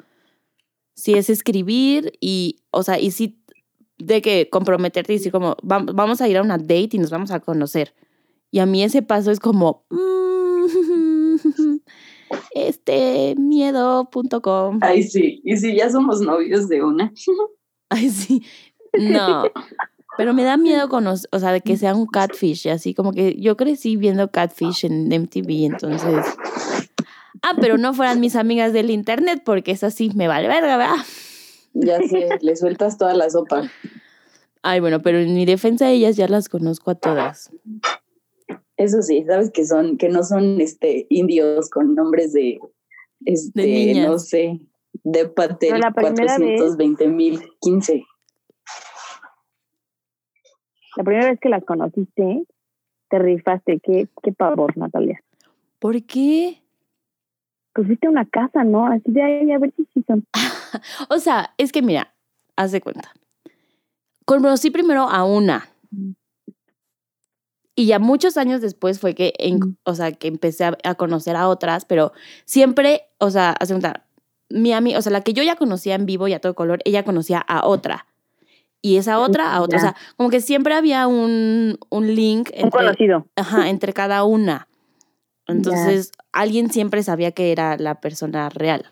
si 0.95 1.13
es 1.13 1.29
escribir 1.29 2.13
y, 2.19 2.57
o 2.71 2.81
sea, 2.83 2.99
y 2.99 3.11
sí 3.11 3.39
de 3.99 4.21
que 4.21 4.49
comprometerte 4.49 5.13
y 5.13 5.17
decir 5.17 5.31
como, 5.31 5.55
"Vam- 5.57 5.91
vamos 5.93 6.21
a 6.21 6.27
ir 6.27 6.37
a 6.37 6.41
una 6.41 6.57
date 6.57 6.89
y 6.93 6.97
nos 6.99 7.09
vamos 7.11 7.31
a 7.31 7.39
conocer. 7.39 7.93
Y 8.51 8.59
a 8.59 8.65
mí 8.65 8.83
ese 8.83 9.01
paso 9.01 9.29
es 9.31 9.39
como, 9.39 9.85
mm, 9.89 10.36
este, 12.53 13.35
miedo.com. 13.37 14.79
Ay, 14.81 15.03
sí. 15.03 15.41
Y 15.43 15.57
si 15.57 15.75
ya 15.75 15.89
somos 15.89 16.21
novios 16.21 16.67
de 16.67 16.83
una. 16.83 17.13
Ay, 17.89 18.09
sí. 18.09 18.43
No. 18.93 19.43
Pero 20.17 20.33
me 20.33 20.43
da 20.43 20.57
miedo 20.57 20.89
conocer, 20.89 21.29
o 21.31 21.39
sea, 21.39 21.51
de 21.51 21.61
que 21.61 21.77
sea 21.77 21.93
un 21.93 22.07
catfish 22.07 22.65
y 22.65 22.69
así, 22.69 22.95
como 22.95 23.11
que 23.13 23.39
yo 23.39 23.55
crecí 23.55 23.97
viendo 23.97 24.31
catfish 24.31 24.85
en 24.85 25.07
MTV, 25.07 25.65
entonces. 25.65 26.25
Ah, 27.43 27.53
pero 27.61 27.77
no 27.77 27.93
fueran 27.93 28.19
mis 28.19 28.35
amigas 28.35 28.73
del 28.73 28.89
internet, 28.89 29.43
porque 29.45 29.71
es 29.71 29.83
así, 29.83 30.09
me 30.15 30.27
vale 30.27 30.47
verga, 30.47 30.77
¿verdad? 30.77 31.05
Ya 31.73 31.99
sé, 31.99 32.29
le 32.41 32.55
sueltas 32.55 32.97
toda 32.97 33.13
la 33.13 33.29
sopa. 33.29 33.69
Ay, 34.63 34.79
bueno, 34.79 35.01
pero 35.03 35.19
en 35.19 35.35
mi 35.35 35.45
defensa 35.45 35.89
ellas 35.89 36.17
ya 36.17 36.27
las 36.27 36.49
conozco 36.49 36.91
a 36.91 36.95
todas. 36.95 37.51
Eso 38.77 39.01
sí, 39.01 39.23
sabes 39.25 39.51
que 39.51 39.65
son, 39.65 39.97
que 39.97 40.07
no 40.09 40.23
son 40.23 40.61
este 40.61 41.07
indios 41.09 41.69
con 41.69 41.95
nombres 41.95 42.31
de 42.33 42.59
este, 43.25 43.65
niñas. 43.65 44.07
no 44.07 44.19
sé, 44.19 44.59
de 45.03 45.27
Patel 45.27 45.71
Pero 45.71 45.77
la 45.77 45.91
primera 45.91 46.37
vez- 46.37 46.59
420 46.61 47.07
mil 47.07 47.41
15. 47.61 48.05
La 50.95 51.03
primera 51.03 51.29
vez 51.29 51.39
que 51.39 51.49
las 51.49 51.63
conociste, 51.63 52.43
te 53.09 53.19
rifaste. 53.19 53.79
Qué, 53.79 54.07
qué 54.23 54.31
pavor, 54.31 54.77
Natalia. 54.77 55.21
¿Por 55.79 56.03
qué? 56.03 56.63
Pues 57.73 57.87
una 58.07 58.25
casa, 58.25 58.63
¿no? 58.63 58.87
Así 58.87 59.03
de 59.05 59.21
ahí, 59.21 59.51
a 59.51 59.59
ver 59.59 59.73
si 59.93 60.01
son. 60.03 60.25
O 61.09 61.19
sea, 61.19 61.53
es 61.57 61.71
que 61.71 61.81
mira, 61.81 62.13
haz 62.55 62.71
de 62.71 62.81
cuenta. 62.81 63.13
Conocí 64.25 64.69
primero 64.71 65.03
a 65.03 65.23
una. 65.23 65.69
Y 67.79 67.85
ya 67.85 67.99
muchos 67.99 68.37
años 68.37 68.59
después 68.61 68.99
fue 68.99 69.13
que, 69.13 69.33
en- 69.37 69.77
o 69.83 69.93
sea, 69.93 70.11
que 70.11 70.27
empecé 70.27 70.65
a, 70.65 70.77
a 70.83 70.95
conocer 70.95 71.35
a 71.35 71.47
otras, 71.47 71.85
pero 71.85 72.11
siempre, 72.45 73.03
o 73.19 73.29
sea, 73.29 73.51
haz 73.51 73.67
de 73.69 73.75
cuenta, 73.75 74.03
mi 74.49 74.73
amiga, 74.73 74.97
o 74.97 75.01
sea, 75.03 75.11
la 75.11 75.21
que 75.21 75.33
yo 75.33 75.43
ya 75.43 75.55
conocía 75.57 75.93
en 75.93 76.05
vivo 76.07 76.27
y 76.27 76.33
a 76.33 76.39
todo 76.39 76.55
color, 76.55 76.79
ella 76.85 77.03
conocía 77.03 77.37
a 77.39 77.67
otra. 77.67 78.07
Y 78.81 78.97
esa 78.97 79.19
otra 79.19 79.53
a 79.53 79.61
otra. 79.61 79.77
O 79.77 79.81
sea, 79.81 79.95
como 80.15 80.29
que 80.29 80.41
siempre 80.41 80.73
había 80.73 81.05
un, 81.07 81.77
un 81.89 82.15
link 82.15 82.49
Un 82.53 82.65
entre, 82.65 82.79
conocido. 82.79 83.27
ajá, 83.35 83.69
entre 83.69 83.93
cada 83.93 84.23
una. 84.23 84.67
Entonces, 85.47 86.11
alguien 86.31 86.71
siempre 86.71 87.03
sabía 87.03 87.31
que 87.31 87.51
era 87.51 87.77
la 87.77 88.01
persona 88.01 88.49
real. 88.49 88.85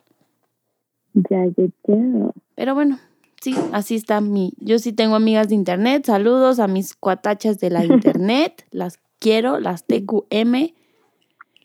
Ya, 1.13 1.45
ya, 1.57 1.65
ya. 1.87 2.29
Pero 2.55 2.75
bueno, 2.75 2.99
sí, 3.45 3.55
así 3.71 3.95
está 3.95 4.21
mi. 4.21 4.53
Yo 4.57 4.79
sí 4.79 4.91
tengo 4.91 5.15
amigas 5.15 5.49
de 5.49 5.55
internet. 5.55 6.05
Saludos 6.05 6.59
a 6.59 6.67
mis 6.67 6.95
cuatachas 6.95 7.59
de 7.59 7.69
la 7.69 7.85
internet. 7.85 8.65
las 8.71 8.99
quiero, 9.19 9.59
las 9.59 9.85
TQM. 9.85 10.73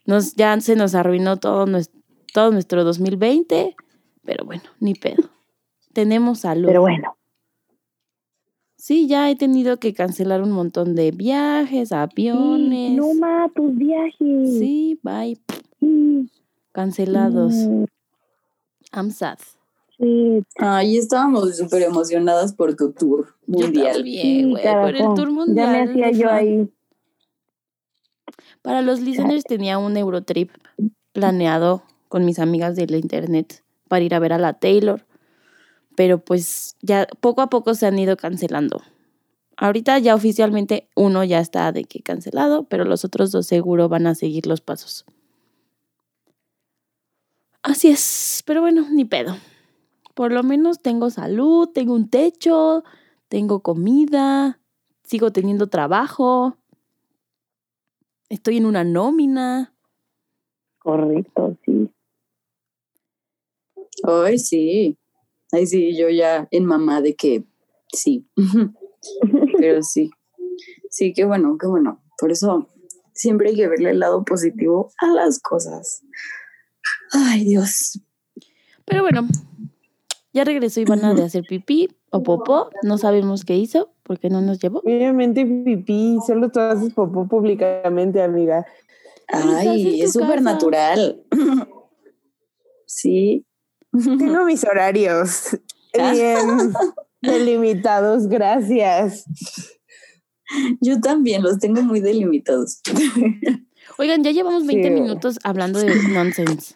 Nos, 0.05 0.35
ya 0.35 0.61
se 0.61 0.77
nos 0.77 0.95
arruinó 0.95 1.38
todo 1.38 1.64
nuestro, 1.64 1.99
todo 2.35 2.51
nuestro 2.51 2.85
2020. 2.85 3.75
Pero 4.25 4.45
bueno, 4.45 4.64
ni 4.79 4.95
pedo. 4.95 5.31
Tenemos 5.95 6.40
salud. 6.40 6.66
Pero 6.66 6.83
bueno. 6.83 7.16
Sí, 8.77 9.09
ya 9.09 9.31
he 9.31 9.37
tenido 9.37 9.79
que 9.79 9.95
cancelar 9.95 10.43
un 10.43 10.53
montón 10.53 10.95
de 10.95 11.11
viajes, 11.12 11.93
aviones. 11.93 12.93
No 12.93 13.14
ma, 13.14 13.51
tus 13.55 13.75
viajes. 13.75 14.59
Sí, 14.59 14.99
bye. 15.03 15.38
Sí. 15.81 16.31
Cancelados. 16.73 17.55
Mm, 17.55 17.85
I'm 18.93 19.11
sad. 19.11 19.38
Ay, 20.56 20.96
estábamos 20.96 21.56
súper 21.56 21.82
emocionadas 21.82 22.54
por 22.54 22.74
tu 22.74 22.92
tour 22.92 23.34
Yo 23.46 23.60
mundial. 23.66 23.96
también, 23.96 24.22
Sí, 24.22 24.44
güey, 24.50 24.62
por 24.62 24.96
el 24.96 25.14
tour 25.14 25.30
mundial. 25.30 25.66
Ya 25.66 25.72
me 25.72 25.90
hacía 25.90 26.10
yo 26.12 26.30
ahí. 26.30 26.70
Para 28.62 28.80
los 28.80 29.00
listeners 29.00 29.44
tenía 29.44 29.78
un 29.78 29.96
Eurotrip 29.96 30.50
planeado 31.12 31.82
con 32.08 32.24
mis 32.24 32.38
amigas 32.38 32.76
de 32.76 32.86
la 32.86 32.96
internet 32.96 33.62
para 33.88 34.04
ir 34.04 34.14
a 34.14 34.18
ver 34.18 34.32
a 34.32 34.38
la 34.38 34.54
Taylor, 34.54 35.04
pero 35.96 36.18
pues 36.18 36.76
ya 36.80 37.06
poco 37.20 37.42
a 37.42 37.50
poco 37.50 37.74
se 37.74 37.86
han 37.86 37.98
ido 37.98 38.16
cancelando. 38.16 38.82
Ahorita 39.56 39.98
ya 39.98 40.14
oficialmente 40.14 40.88
uno 40.96 41.24
ya 41.24 41.40
está 41.40 41.72
de 41.72 41.84
que 41.84 42.00
cancelado, 42.00 42.64
pero 42.64 42.84
los 42.84 43.04
otros 43.04 43.32
dos 43.32 43.46
seguro 43.46 43.90
van 43.90 44.06
a 44.06 44.14
seguir 44.14 44.46
los 44.46 44.62
pasos. 44.62 45.04
Así 47.62 47.88
es, 47.88 48.42
pero 48.46 48.62
bueno, 48.62 48.86
ni 48.90 49.04
pedo. 49.04 49.36
Por 50.20 50.33
lo 50.33 50.42
menos 50.42 50.83
tengo 50.83 51.09
salud, 51.09 51.70
tengo 51.70 51.94
un 51.94 52.11
techo, 52.11 52.85
tengo 53.30 53.61
comida, 53.61 54.61
sigo 55.02 55.33
teniendo 55.33 55.68
trabajo, 55.68 56.59
estoy 58.28 58.59
en 58.59 58.66
una 58.66 58.85
nómina. 58.85 59.72
Correcto, 60.78 61.56
sí. 61.64 61.90
Ay, 64.02 64.38
sí. 64.38 64.98
Ay, 65.52 65.66
sí, 65.66 65.96
yo 65.96 66.11
ya 66.11 66.46
en 66.50 66.66
mamá 66.66 67.00
de 67.00 67.16
que 67.16 67.46
sí. 67.90 68.28
Pero 69.59 69.83
sí. 69.83 70.11
Sí, 70.90 71.14
qué 71.14 71.24
bueno, 71.24 71.56
qué 71.59 71.66
bueno. 71.66 72.02
Por 72.18 72.30
eso 72.30 72.68
siempre 73.14 73.48
hay 73.48 73.56
que 73.56 73.68
verle 73.68 73.92
el 73.92 74.00
lado 74.00 74.22
positivo 74.26 74.92
a 74.98 75.06
las 75.14 75.38
cosas. 75.38 76.02
Ay, 77.11 77.44
Dios. 77.44 78.02
Pero 78.85 79.00
bueno, 79.00 79.26
ya 80.33 80.45
regresó 80.45 80.81
Ivana 80.81 81.14
de 81.14 81.25
hacer 81.25 81.45
pipí 81.49 81.88
o 82.11 82.23
popó. 82.23 82.71
No 82.83 82.99
sabemos 82.99 83.45
qué 83.45 83.57
hizo 83.57 83.93
porque 84.03 84.29
no 84.31 84.40
nos 84.40 84.59
llevó. 84.61 84.81
Obviamente 84.81 85.45
pipí, 85.47 86.19
solo 86.27 86.51
tú 86.51 86.61
haces 86.61 86.93
popó 86.95 87.27
públicamente, 87.29 88.23
amiga. 88.23 88.66
Ay, 89.29 90.03
es 90.03 90.12
súper 90.12 90.43
natural. 90.43 91.23
Sí. 92.93 93.47
Tengo 93.93 94.45
mis 94.45 94.64
horarios 94.64 95.57
Ah. 95.99 96.12
bien 96.12 96.73
delimitados, 97.23 98.27
gracias. 98.29 99.25
Yo 100.81 101.01
también 101.01 101.43
los 101.45 101.59
tengo 101.61 101.83
muy 101.83 102.01
delimitados. 102.01 102.81
Oigan, 103.99 104.23
ya 104.25 104.33
llevamos 104.33 104.66
20 104.66 104.88
Sí. 104.88 104.95
minutos 104.95 105.38
hablando 105.45 105.79
de 105.81 105.95
nonsense. 106.09 106.75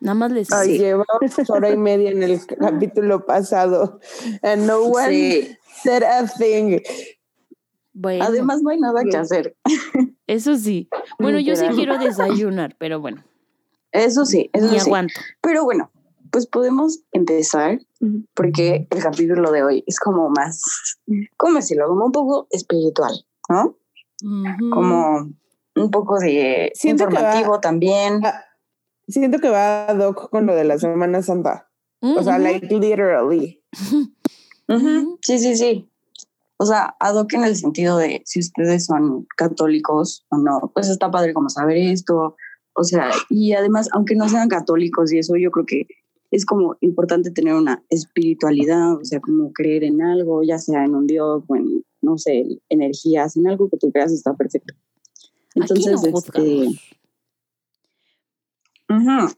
Nada 0.00 0.14
más 0.14 0.32
les 0.32 0.50
Ay, 0.52 0.72
Sí. 0.72 0.78
llevamos 0.78 1.06
hora 1.48 1.70
y 1.70 1.76
media 1.76 2.10
en 2.10 2.22
el 2.22 2.40
capítulo 2.58 3.26
pasado. 3.26 4.00
And 4.42 4.66
no 4.66 4.80
one 4.84 5.08
Sí. 5.10 5.56
said 5.82 6.02
a 6.02 6.26
thing. 6.26 6.78
Bueno, 7.92 8.24
Además, 8.24 8.62
no 8.62 8.70
hay 8.70 8.78
nada 8.80 9.02
que 9.08 9.16
hacer. 9.16 9.56
eso 10.26 10.56
sí. 10.56 10.88
Bueno, 11.18 11.38
yo 11.40 11.56
sí 11.56 11.66
quiero 11.74 11.98
desayunar, 11.98 12.76
pero 12.78 13.00
bueno, 13.00 13.24
Eso 13.92 14.24
sí, 14.24 14.48
eso 14.52 14.66
ni 14.70 14.78
sí. 14.78 14.86
aguanto. 14.86 15.14
Pero 15.42 15.64
bueno, 15.64 15.90
pues 16.30 16.46
podemos 16.46 17.00
empezar 17.12 17.80
porque 18.34 18.86
el 18.88 19.02
capítulo 19.02 19.50
de 19.50 19.62
hoy 19.64 19.84
es 19.86 19.98
como 19.98 20.30
más, 20.30 20.62
¿cómo 21.36 21.56
decirlo? 21.56 21.88
Como 21.88 22.06
un 22.06 22.12
poco 22.12 22.46
espiritual, 22.50 23.12
¿no? 23.48 23.76
Ujú. 24.22 24.70
Como 24.70 25.30
un 25.76 25.90
poco 25.90 26.18
de 26.20 26.70
Siento 26.74 27.08
que 27.08 27.14
va- 27.14 27.20
informativo 27.20 27.60
también. 27.60 28.20
Ah, 28.24 28.44
Siento 29.10 29.38
que 29.38 29.50
va 29.50 29.86
ad 29.86 29.98
hoc 29.98 30.30
con 30.30 30.46
lo 30.46 30.54
de 30.54 30.64
la 30.64 30.78
Semana 30.78 31.22
Santa. 31.22 31.68
O 32.00 32.22
sea, 32.22 32.38
like 32.38 32.66
literally. 32.66 33.62
Ujú, 34.68 35.18
Sí, 35.22 35.38
sí, 35.38 35.56
sí. 35.56 35.90
O 36.56 36.66
sea, 36.66 36.94
ad 37.00 37.16
hoc 37.16 37.32
en 37.34 37.44
el 37.44 37.56
sentido 37.56 37.98
de 37.98 38.22
si 38.24 38.40
ustedes 38.40 38.86
son 38.86 39.26
católicos 39.36 40.24
o 40.30 40.38
no, 40.38 40.70
pues 40.74 40.88
está 40.88 41.10
padre 41.10 41.34
como 41.34 41.48
saber 41.48 41.76
esto. 41.76 42.36
O 42.74 42.84
sea, 42.84 43.10
y 43.28 43.52
además, 43.52 43.88
aunque 43.92 44.14
no 44.14 44.28
sean 44.28 44.48
católicos 44.48 45.12
y 45.12 45.18
eso, 45.18 45.36
yo 45.36 45.50
creo 45.50 45.66
que 45.66 45.86
es 46.30 46.46
como 46.46 46.76
importante 46.80 47.30
tener 47.30 47.54
una 47.54 47.82
espiritualidad, 47.88 48.94
o 48.94 49.04
sea, 49.04 49.20
como 49.20 49.52
creer 49.52 49.84
en 49.84 50.00
algo, 50.00 50.42
ya 50.42 50.58
sea 50.58 50.84
en 50.84 50.94
un 50.94 51.06
Dios 51.06 51.42
o 51.48 51.56
en, 51.56 51.84
no 52.02 52.18
sé, 52.18 52.46
energías, 52.68 53.36
en 53.36 53.48
algo 53.48 53.68
que 53.68 53.76
tú 53.76 53.90
creas 53.90 54.12
está 54.12 54.34
perfecto. 54.34 54.74
Entonces, 55.54 55.98
Aquí 55.98 56.10
no 56.10 56.18
este, 56.18 56.80
ujú, 58.90 59.32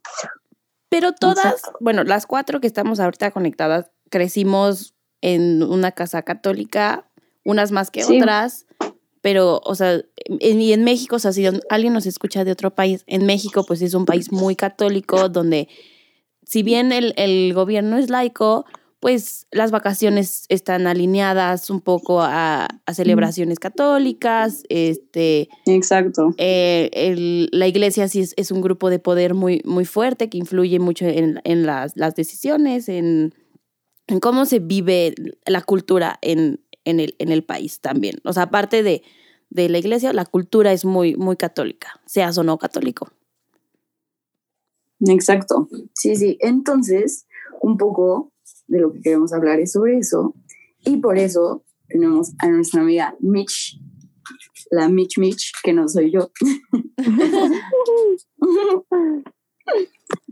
Pero 0.89 1.13
todas, 1.13 1.45
Exacto. 1.45 1.79
bueno, 1.81 2.05
las 2.05 2.27
cuatro 2.27 2.61
que 2.61 2.67
estamos 2.67 3.01
ahorita 3.01 3.31
conectadas, 3.31 3.91
crecimos 4.11 4.95
en 5.21 5.63
una 5.63 5.93
casa 5.93 6.23
católica, 6.23 7.09
unas 7.45 7.71
más 7.73 7.91
que 7.91 8.03
Sí. 8.03 8.19
otras, 8.19 8.67
pero, 9.23 9.61
o 9.65 9.75
sea, 9.75 10.01
en, 10.27 10.61
y 10.61 10.73
en 10.73 10.83
México, 10.85 11.17
o 11.17 11.19
sea, 11.19 11.33
si 11.33 11.47
alguien 11.71 11.93
nos 11.93 12.07
escucha 12.07 12.45
de 12.45 12.53
otro 12.53 12.75
país, 12.75 13.05
en 13.07 13.25
México, 13.25 13.65
pues 13.65 13.81
es 13.81 13.95
un 13.95 14.05
país 14.05 14.33
muy 14.33 14.57
católico, 14.57 15.29
donde 15.29 15.69
si 16.45 16.63
bien 16.63 16.93
el, 16.93 17.15
el 17.17 17.55
gobierno 17.55 17.97
es 17.99 18.11
laico, 18.11 18.67
pues 19.03 19.49
las 19.51 19.73
vacaciones 19.73 20.45
están 20.49 20.87
alineadas 20.87 21.71
un 21.71 21.81
poco 21.81 22.21
a, 22.23 22.69
a 22.87 22.95
celebraciones 22.95 23.59
católicas, 23.59 24.63
este, 24.69 25.49
exacto. 25.67 26.33
eh, 26.39 26.89
el- 26.93 27.49
la 27.51 27.67
iglesia 27.67 28.07
sí 28.07 28.21
es, 28.21 28.33
es 28.37 28.53
un 28.53 28.61
grupo 28.61 28.91
de 28.91 29.01
poder 29.01 29.35
muy, 29.35 29.61
muy 29.65 29.87
fuerte 29.87 30.31
que 30.31 30.39
influye 30.39 30.79
mucho 30.79 31.05
en, 31.05 31.41
en 31.43 31.67
las, 31.67 31.97
las 31.97 32.15
decisiones, 32.15 32.89
en, 32.89 33.35
en 34.07 34.21
cómo 34.21 34.47
se 34.47 34.61
vive 34.61 35.17
la 35.47 35.63
cultura 35.63 36.21
en, 36.23 36.61
en, 36.85 37.01
el, 37.01 37.17
en 37.19 37.33
el 37.33 37.43
país 37.43 37.81
también. 37.81 38.21
O 38.25 38.33
sea, 38.33 38.45
aparte 38.45 38.85
de, 38.85 39.03
de 39.51 39.69
la 39.69 39.79
iglesia, 39.79 40.13
la 40.13 40.27
cultura 40.27 40.73
es 40.73 40.85
muy, 40.85 41.17
muy 41.17 41.37
católica, 41.37 42.01
seas 42.07 42.39
o 42.39 42.45
no 42.45 42.57
católico. 42.57 43.09
Exacto. 45.01 45.69
Sí, 45.95 46.15
sí. 46.15 46.39
Entonces, 46.41 47.27
un 47.61 47.77
poco 47.77 48.32
de 48.67 48.81
lo 48.81 48.93
que 48.93 49.01
queremos 49.01 49.33
hablar 49.33 49.61
es 49.61 49.73
sobre 49.73 49.99
eso. 49.99 50.35
Y 50.85 50.99
por 50.99 51.19
eso 51.19 51.65
tenemos 51.89 52.33
a 52.39 52.49
nuestra 52.49 52.83
amiga 52.83 53.15
Mitch, 53.21 53.81
la 54.71 54.89
Mitch 54.89 55.19
Mitch, 55.19 55.53
que 55.63 55.73
no 55.73 55.89
soy 55.89 56.11
yo, 56.11 56.31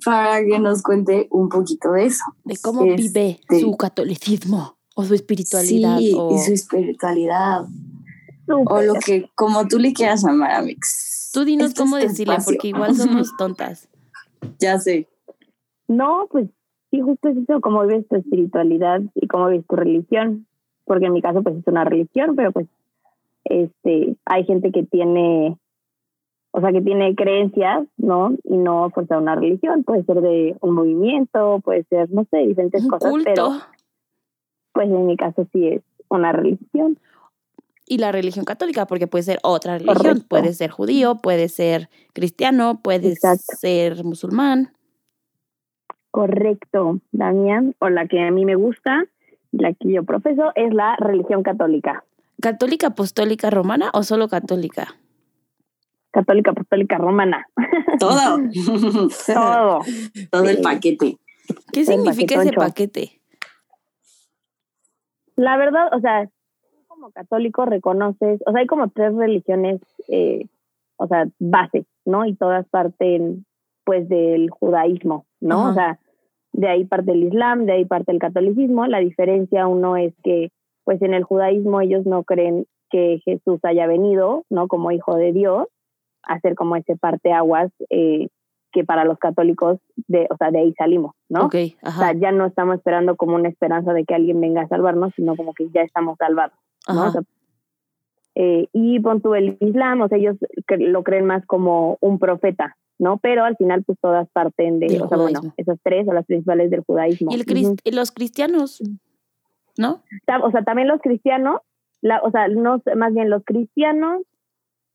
para 0.04 0.44
que 0.44 0.58
nos 0.58 0.82
cuente 0.82 1.28
un 1.30 1.48
poquito 1.48 1.92
de 1.92 2.06
eso. 2.06 2.24
De 2.44 2.56
cómo 2.56 2.84
Este, 2.84 3.40
vive 3.48 3.60
su 3.60 3.76
catolicismo 3.76 4.78
o 4.94 5.04
su 5.04 5.14
espiritualidad. 5.14 5.98
Sí, 5.98 6.14
o... 6.16 6.34
y 6.34 6.38
su 6.38 6.52
espiritualidad. 6.52 7.66
O 8.48 8.82
lo 8.82 8.94
que, 8.94 9.30
como 9.36 9.68
tú 9.68 9.78
le 9.78 9.92
quieras 9.92 10.24
llamar 10.24 10.50
a 10.52 10.62
Mix. 10.62 11.30
Tú 11.32 11.44
dinos 11.44 11.68
Este 11.68 11.74
es 11.74 11.78
cómo 11.84 11.98
tu 12.00 12.08
decirle, 12.08 12.34
espacio. 12.34 12.52
porque 12.54 12.68
igual 12.68 12.96
somos 12.96 13.30
tontas. 13.38 13.88
Ya 14.58 14.78
sé. 14.80 15.08
No, 15.86 16.26
pues 16.30 16.48
sí, 16.90 17.00
justo 17.00 17.28
es 17.28 17.36
eso, 17.38 17.60
cómo 17.60 17.82
vives 17.86 18.06
tu 18.08 18.16
espiritualidad 18.16 19.00
y 19.14 19.26
cómo 19.28 19.48
vives 19.48 19.66
tu 19.66 19.76
religión. 19.76 20.46
Porque 20.84 21.06
en 21.06 21.12
mi 21.12 21.22
caso, 21.22 21.42
pues 21.42 21.56
es 21.56 21.66
una 21.66 21.84
religión, 21.84 22.34
pero 22.36 22.52
pues 22.52 22.66
este 23.44 24.16
hay 24.26 24.44
gente 24.44 24.70
que 24.72 24.82
tiene, 24.84 25.56
o 26.52 26.60
sea, 26.60 26.72
que 26.72 26.80
tiene 26.82 27.14
creencias, 27.14 27.86
¿no? 27.96 28.34
Y 28.44 28.56
no 28.56 28.90
fuerza 28.90 29.18
una 29.18 29.36
religión. 29.36 29.84
Puede 29.84 30.04
ser 30.04 30.20
de 30.20 30.56
un 30.60 30.74
movimiento, 30.74 31.60
puede 31.64 31.84
ser, 31.84 32.10
no 32.10 32.24
sé, 32.30 32.38
diferentes 32.38 32.82
Un 32.82 32.88
cosas, 32.90 33.12
pero 33.24 33.44
culto. 33.46 33.62
pues 34.72 34.88
en 34.88 35.06
mi 35.06 35.16
caso 35.16 35.46
sí 35.52 35.68
es 35.68 35.82
una 36.08 36.32
religión. 36.32 36.98
y 37.86 37.98
la 37.98 38.12
religión 38.12 38.44
católica, 38.44 38.86
porque 38.86 39.08
puede 39.08 39.24
ser 39.24 39.40
otra 39.42 39.72
religión, 39.78 39.96
Correcto. 39.96 40.26
puede 40.28 40.52
ser 40.54 40.70
judío, 40.70 41.16
puede 41.16 41.48
ser 41.48 41.88
cristiano, 42.12 42.80
puede 42.82 43.08
Exacto. 43.12 43.56
ser 43.58 44.04
musulmán. 44.04 44.72
Correcto, 46.10 47.00
Damián, 47.12 47.74
o 47.78 47.88
la 47.88 48.06
que 48.06 48.20
a 48.20 48.30
mí 48.30 48.44
me 48.44 48.56
gusta, 48.56 49.04
la 49.52 49.72
que 49.72 49.92
yo 49.92 50.04
profeso, 50.04 50.52
es 50.54 50.74
la 50.74 50.96
religión 50.96 51.42
católica. 51.42 52.04
¿Católica 52.40 52.88
apostólica 52.88 53.50
romana 53.50 53.90
o 53.92 54.02
solo 54.02 54.28
católica? 54.28 54.96
Católica 56.10 56.50
apostólica 56.50 56.98
romana. 56.98 57.46
Todo. 57.98 58.38
Todo. 59.26 59.80
Todo 60.30 60.48
el 60.48 60.60
paquete. 60.60 61.18
¿Qué 61.72 61.80
El 61.80 61.86
significa 61.86 62.42
ese 62.42 62.52
paquete? 62.52 63.20
La 65.36 65.56
verdad, 65.56 65.88
o 65.92 66.00
sea, 66.00 66.28
como 66.86 67.10
católico 67.12 67.64
reconoces, 67.64 68.40
o 68.46 68.52
sea, 68.52 68.60
hay 68.60 68.66
como 68.66 68.88
tres 68.88 69.14
religiones, 69.14 69.80
eh, 70.08 70.46
o 70.96 71.06
sea, 71.06 71.26
bases, 71.38 71.86
¿no? 72.04 72.26
Y 72.26 72.34
todas 72.34 72.66
parten, 72.68 73.46
pues, 73.84 74.08
del 74.08 74.50
judaísmo, 74.50 75.26
¿no? 75.40 75.60
Ajá. 75.60 75.70
O 75.70 75.74
sea, 75.74 75.98
de 76.52 76.68
ahí 76.68 76.84
parte 76.84 77.12
el 77.12 77.24
islam, 77.24 77.66
de 77.66 77.72
ahí 77.72 77.84
parte 77.84 78.12
el 78.12 78.18
catolicismo. 78.18 78.86
La 78.86 78.98
diferencia, 78.98 79.66
uno, 79.66 79.96
es 79.96 80.14
que, 80.22 80.50
pues, 80.84 81.00
en 81.02 81.14
el 81.14 81.24
judaísmo 81.24 81.80
ellos 81.80 82.06
no 82.06 82.24
creen 82.24 82.66
que 82.90 83.20
Jesús 83.24 83.60
haya 83.62 83.86
venido, 83.86 84.44
¿no? 84.50 84.68
Como 84.68 84.90
hijo 84.90 85.14
de 85.16 85.32
Dios, 85.32 85.68
a 86.22 86.40
ser 86.40 86.54
como 86.54 86.76
ese 86.76 86.96
parteaguas 86.96 87.72
eh, 87.88 88.28
que 88.72 88.84
para 88.84 89.04
los 89.04 89.18
católicos, 89.18 89.78
de, 90.06 90.26
o 90.30 90.36
sea, 90.36 90.50
de 90.50 90.60
ahí 90.60 90.74
salimos, 90.74 91.14
¿no? 91.28 91.46
Ok, 91.46 91.54
O 91.82 91.90
sea, 91.90 92.08
ajá, 92.08 92.12
ya 92.14 92.32
no 92.32 92.46
estamos 92.46 92.76
esperando 92.76 93.16
como 93.16 93.34
una 93.34 93.48
esperanza 93.48 93.92
de 93.92 94.04
que 94.04 94.14
alguien 94.14 94.40
venga 94.40 94.62
a 94.62 94.68
salvarnos, 94.68 95.12
sino 95.16 95.36
como 95.36 95.54
que 95.54 95.68
ya 95.70 95.82
estamos 95.82 96.18
salvados, 96.18 96.56
¿no? 96.88 96.94
O 96.94 97.02
ajá. 97.04 97.12
sea, 97.12 97.22
eh, 98.36 98.68
y 98.72 99.00
pon 99.00 99.20
tú 99.20 99.34
el 99.34 99.56
Islam, 99.60 100.02
o 100.02 100.08
sea, 100.08 100.18
ellos 100.18 100.36
lo 100.78 101.02
creen 101.02 101.26
más 101.26 101.44
como 101.46 101.98
un 102.00 102.18
profeta, 102.18 102.76
¿no? 103.00 103.18
Pero 103.18 103.44
al 103.44 103.56
final, 103.56 103.82
pues 103.82 103.98
todas 104.00 104.28
parten 104.30 104.78
de, 104.78 104.88
Del 104.88 105.02
o 105.02 105.08
sea, 105.08 105.16
bueno, 105.18 105.40
esas 105.56 105.78
tres 105.82 106.04
son 106.06 106.14
las 106.14 106.26
principales 106.26 106.70
del 106.70 106.82
judaísmo. 106.84 107.32
Y 107.32 107.34
el 107.34 107.46
cris- 107.46 107.66
Ujú. 107.66 107.76
y 107.82 107.90
los 107.92 108.12
cristianos, 108.12 108.82
¿no? 109.76 110.02
O 110.44 110.50
sea, 110.50 110.62
también 110.62 110.86
los 110.86 111.00
cristianos, 111.00 111.60
la, 112.02 112.20
o 112.22 112.30
sea, 112.30 112.48
no, 112.48 112.82
más 112.96 113.14
bien 113.14 113.30
los 113.30 113.42
cristianos, 113.44 114.22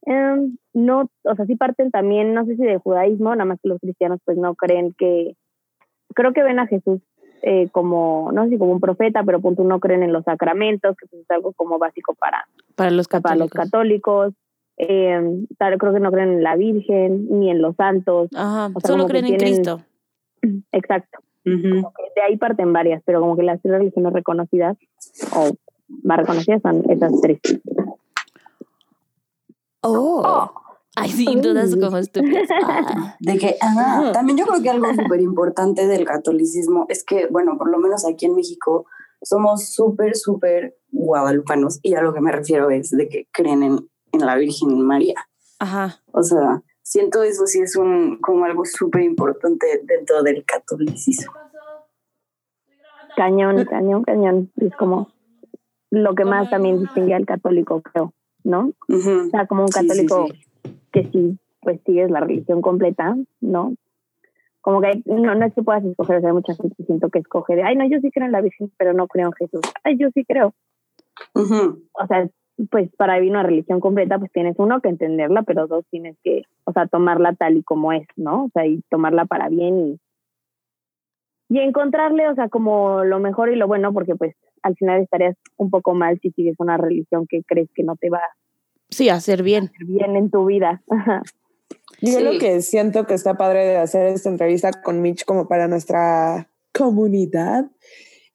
em, 0.02 0.56
no, 0.72 1.10
o 1.24 1.34
sea, 1.34 1.46
sí 1.46 1.56
parten 1.56 1.90
también, 1.90 2.32
no 2.32 2.44
sé 2.46 2.54
si 2.56 2.62
de 2.62 2.78
judaísmo, 2.78 3.30
nada 3.34 3.44
más 3.44 3.58
que 3.60 3.68
los 3.68 3.80
cristianos 3.80 4.20
pues 4.24 4.38
no 4.38 4.54
creen 4.54 4.94
que, 4.96 5.34
creo 6.14 6.32
que 6.32 6.44
ven 6.44 6.60
a 6.60 6.66
Jesús 6.68 7.00
eh, 7.42 7.68
como, 7.72 8.30
no 8.32 8.44
sé 8.44 8.50
si 8.50 8.58
como 8.58 8.72
un 8.72 8.80
profeta, 8.80 9.22
pero 9.24 9.40
punto 9.40 9.62
no 9.64 9.78
creen 9.80 10.02
en 10.04 10.12
los 10.12 10.24
sacramentos, 10.24 10.96
que 10.96 11.06
pues 11.06 11.22
es 11.22 11.30
algo 11.30 11.52
como 11.52 11.78
básico 11.78 12.14
para, 12.14 12.46
Para 12.76 12.90
los 12.92 13.08
para 13.08 13.34
los 13.36 13.50
católicos. 13.50 14.32
Em, 14.78 15.46
tal, 15.58 15.78
creo 15.78 15.94
que 15.94 16.00
no 16.00 16.10
creen 16.12 16.34
en 16.34 16.42
la 16.42 16.56
Virgen 16.56 17.26
ni 17.30 17.50
en 17.50 17.62
los 17.62 17.76
santos. 17.76 18.28
Ajá, 18.34 18.70
o 18.74 18.80
sea, 18.80 18.88
solo 18.88 19.06
creen 19.06 19.26
en 19.26 19.36
Cristo. 19.36 19.80
Exacto. 20.72 21.18
Ujú. 21.46 21.82
Como 21.82 21.92
que 21.94 22.02
de 22.14 22.22
ahí 22.22 22.36
parten 22.36 22.72
varias, 22.72 23.02
pero 23.04 23.20
como 23.20 23.36
que 23.36 23.42
las 23.42 23.60
tres 23.62 23.78
religiones 23.78 24.12
reconocidas 24.12 24.76
o 25.34 25.50
más 26.02 26.18
reconocidas 26.18 26.60
son 26.62 26.82
esas 26.90 27.12
tres. 27.20 27.40
Oh. 29.82 30.50
Ay, 30.96 31.10
sí, 31.10 31.26
Ay. 31.28 31.80
como 31.80 31.98
estúpidas. 31.98 32.48
Ah. 32.64 33.16
De 33.20 33.38
que, 33.38 33.56
Ajá. 33.60 34.12
también 34.12 34.38
yo 34.38 34.46
creo 34.46 34.62
que 34.62 34.70
algo 34.70 34.86
súper 34.94 35.20
importante 35.20 35.86
del 35.86 36.04
catolicismo 36.04 36.86
es 36.88 37.04
que, 37.04 37.26
bueno, 37.26 37.58
por 37.58 37.70
lo 37.70 37.78
menos 37.78 38.06
aquí 38.06 38.26
en 38.26 38.34
México 38.34 38.86
somos 39.22 39.74
súper, 39.74 40.16
súper 40.16 40.76
guadalupanos 40.90 41.78
y 41.82 41.94
a 41.94 42.02
lo 42.02 42.14
que 42.14 42.20
me 42.20 42.32
refiero 42.32 42.70
es 42.70 42.90
de 42.90 43.08
que 43.08 43.28
creen 43.30 43.62
en, 43.62 43.88
en 44.16 44.26
la 44.26 44.36
Virgen 44.36 44.80
María. 44.82 45.14
Ajá. 45.58 45.96
O 46.12 46.22
sea, 46.22 46.62
siento 46.82 47.22
eso 47.22 47.46
sí 47.46 47.60
es 47.60 47.76
un 47.76 48.18
como 48.20 48.44
algo 48.44 48.64
súper 48.64 49.02
importante 49.02 49.66
dentro 49.84 50.22
del 50.22 50.44
catolicismo. 50.44 51.32
Cañón, 53.16 53.64
cañón, 53.64 54.02
cañón. 54.04 54.50
Es 54.56 54.74
como 54.76 55.10
lo 55.90 56.14
que 56.14 56.24
más 56.24 56.50
también 56.50 56.80
distingue 56.80 57.14
al 57.14 57.24
católico, 57.24 57.80
creo, 57.80 58.12
¿no? 58.44 58.72
O 58.88 59.30
sea, 59.30 59.46
como 59.46 59.62
un 59.62 59.68
Sí, 59.68 59.80
sí, 59.80 59.86
católico 59.88 60.26
sí. 60.30 60.76
que 60.92 61.08
sí, 61.10 61.38
pues 61.60 61.80
sigues 61.86 62.10
la 62.10 62.20
religión 62.20 62.60
completa, 62.60 63.16
¿no? 63.40 63.74
Como 64.60 64.80
que 64.80 64.88
hay- 64.88 65.02
no, 65.06 65.34
no 65.34 65.46
es 65.46 65.54
que 65.54 65.62
puedas 65.62 65.84
escoger, 65.84 66.16
o 66.16 66.20
sea, 66.20 66.28
hay 66.30 66.34
mucha 66.34 66.54
gente 66.54 66.74
que 66.76 66.84
siento 66.84 67.08
que 67.08 67.20
escoge 67.20 67.54
de, 67.56 67.62
ay, 67.62 67.76
no, 67.76 67.88
yo 67.88 68.00
sí 68.00 68.10
creo 68.10 68.26
en 68.26 68.32
la 68.32 68.40
Virgen, 68.42 68.70
pero 68.76 68.92
no 68.92 69.06
creo 69.06 69.28
en 69.28 69.32
Jesús. 69.32 69.60
Ay, 69.84 69.96
yo 69.96 70.08
sí 70.12 70.24
creo. 70.24 70.54
O 71.34 72.06
sea, 72.08 72.28
pues 72.70 72.90
para 72.96 73.16
vivir 73.16 73.32
una 73.32 73.42
religión 73.42 73.80
completa, 73.80 74.18
pues 74.18 74.32
tienes 74.32 74.56
uno 74.58 74.80
que 74.80 74.88
entenderla, 74.88 75.42
pero 75.42 75.66
dos 75.66 75.84
tienes 75.90 76.16
que, 76.22 76.42
o 76.64 76.72
sea, 76.72 76.86
tomarla 76.86 77.34
tal 77.34 77.56
y 77.58 77.62
como 77.62 77.92
es, 77.92 78.06
¿no? 78.16 78.44
O 78.44 78.50
sea, 78.54 78.66
y 78.66 78.82
tomarla 78.90 79.26
para 79.26 79.48
bien 79.48 79.78
y, 79.78 80.00
y 81.48 81.60
encontrarle, 81.60 82.28
o 82.28 82.34
sea, 82.34 82.48
como 82.48 83.04
lo 83.04 83.20
mejor 83.20 83.50
y 83.50 83.56
lo 83.56 83.66
bueno, 83.66 83.92
porque 83.92 84.16
pues 84.16 84.34
al 84.62 84.74
final 84.74 85.02
estarías 85.02 85.36
un 85.56 85.70
poco 85.70 85.94
mal 85.94 86.18
si 86.20 86.30
sigues 86.30 86.56
una 86.58 86.76
religión 86.76 87.26
que 87.28 87.42
crees 87.46 87.68
que 87.74 87.82
no 87.84 87.96
te 87.96 88.10
va 88.10 88.18
a 88.18 88.36
Sí, 88.90 89.08
hacer 89.08 89.42
bien. 89.42 89.64
hacer 89.64 89.86
bien 89.86 90.16
en 90.16 90.30
tu 90.30 90.46
vida. 90.46 90.82
Yo 92.00 92.18
Sí. 92.18 92.22
lo 92.22 92.38
que 92.38 92.62
siento 92.62 93.06
que 93.06 93.14
está 93.14 93.36
padre 93.36 93.64
de 93.64 93.76
hacer 93.76 94.06
esta 94.06 94.28
entrevista 94.28 94.70
con 94.82 95.02
Mitch 95.02 95.24
como 95.24 95.48
para 95.48 95.68
nuestra 95.68 96.48
comunidad 96.72 97.66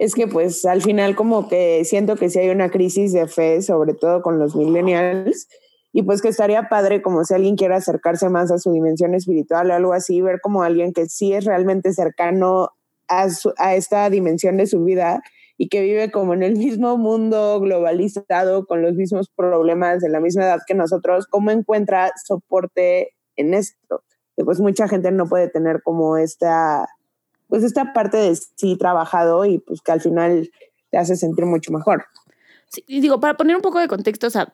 es 0.01 0.15
que 0.15 0.25
pues 0.25 0.65
al 0.65 0.81
final 0.81 1.15
como 1.15 1.47
que 1.47 1.85
siento 1.85 2.15
que 2.15 2.31
sí 2.31 2.39
hay 2.39 2.49
una 2.49 2.71
crisis 2.71 3.13
de 3.13 3.27
fe, 3.27 3.61
sobre 3.61 3.93
todo 3.93 4.23
con 4.23 4.39
los 4.39 4.55
millennials, 4.55 5.47
y 5.93 6.01
pues 6.01 6.23
que 6.23 6.29
estaría 6.29 6.69
padre 6.69 7.03
como 7.03 7.23
si 7.23 7.35
alguien 7.35 7.55
quiere 7.55 7.75
acercarse 7.75 8.27
más 8.27 8.51
a 8.51 8.57
su 8.57 8.71
dimensión 8.71 9.13
espiritual 9.13 9.69
o 9.69 9.75
algo 9.75 9.93
así, 9.93 10.19
ver 10.19 10.41
como 10.41 10.63
alguien 10.63 10.91
que 10.91 11.07
sí 11.07 11.33
es 11.33 11.45
realmente 11.45 11.93
cercano 11.93 12.69
a, 13.07 13.27
a 13.57 13.75
esta 13.75 14.09
dimensión 14.09 14.57
de 14.57 14.65
su 14.65 14.83
vida 14.83 15.21
y 15.55 15.69
que 15.69 15.81
vive 15.81 16.11
como 16.11 16.33
en 16.33 16.41
el 16.41 16.55
mismo 16.57 16.97
mundo 16.97 17.59
globalizado, 17.59 18.65
con 18.65 18.81
los 18.81 18.95
mismos 18.95 19.29
problemas 19.29 20.01
de 20.01 20.09
la 20.09 20.19
misma 20.19 20.45
edad 20.45 20.61
que 20.65 20.73
nosotros, 20.73 21.27
cómo 21.27 21.51
encuentra 21.51 22.11
soporte 22.25 23.11
en 23.35 23.53
esto. 23.53 24.01
Pues 24.35 24.59
mucha 24.59 24.87
gente 24.87 25.11
no 25.11 25.27
puede 25.27 25.47
tener 25.47 25.83
como 25.83 26.17
esta, 26.17 26.87
pues 27.51 27.63
esta 27.63 27.91
parte 27.93 28.15
de 28.17 28.33
sí 28.35 28.77
trabajado 28.77 29.43
y 29.45 29.59
pues 29.59 29.81
que 29.81 29.91
al 29.91 29.99
final 29.99 30.49
te 30.89 30.97
hace 30.97 31.15
sentir 31.17 31.45
mucho 31.45 31.71
mejor. 31.71 32.05
Sí, 32.69 32.83
y 32.87 33.01
digo, 33.01 33.19
para 33.19 33.35
poner 33.35 33.57
un 33.57 33.61
poco 33.61 33.79
de 33.79 33.89
contexto, 33.89 34.27
o 34.27 34.29
sea, 34.29 34.53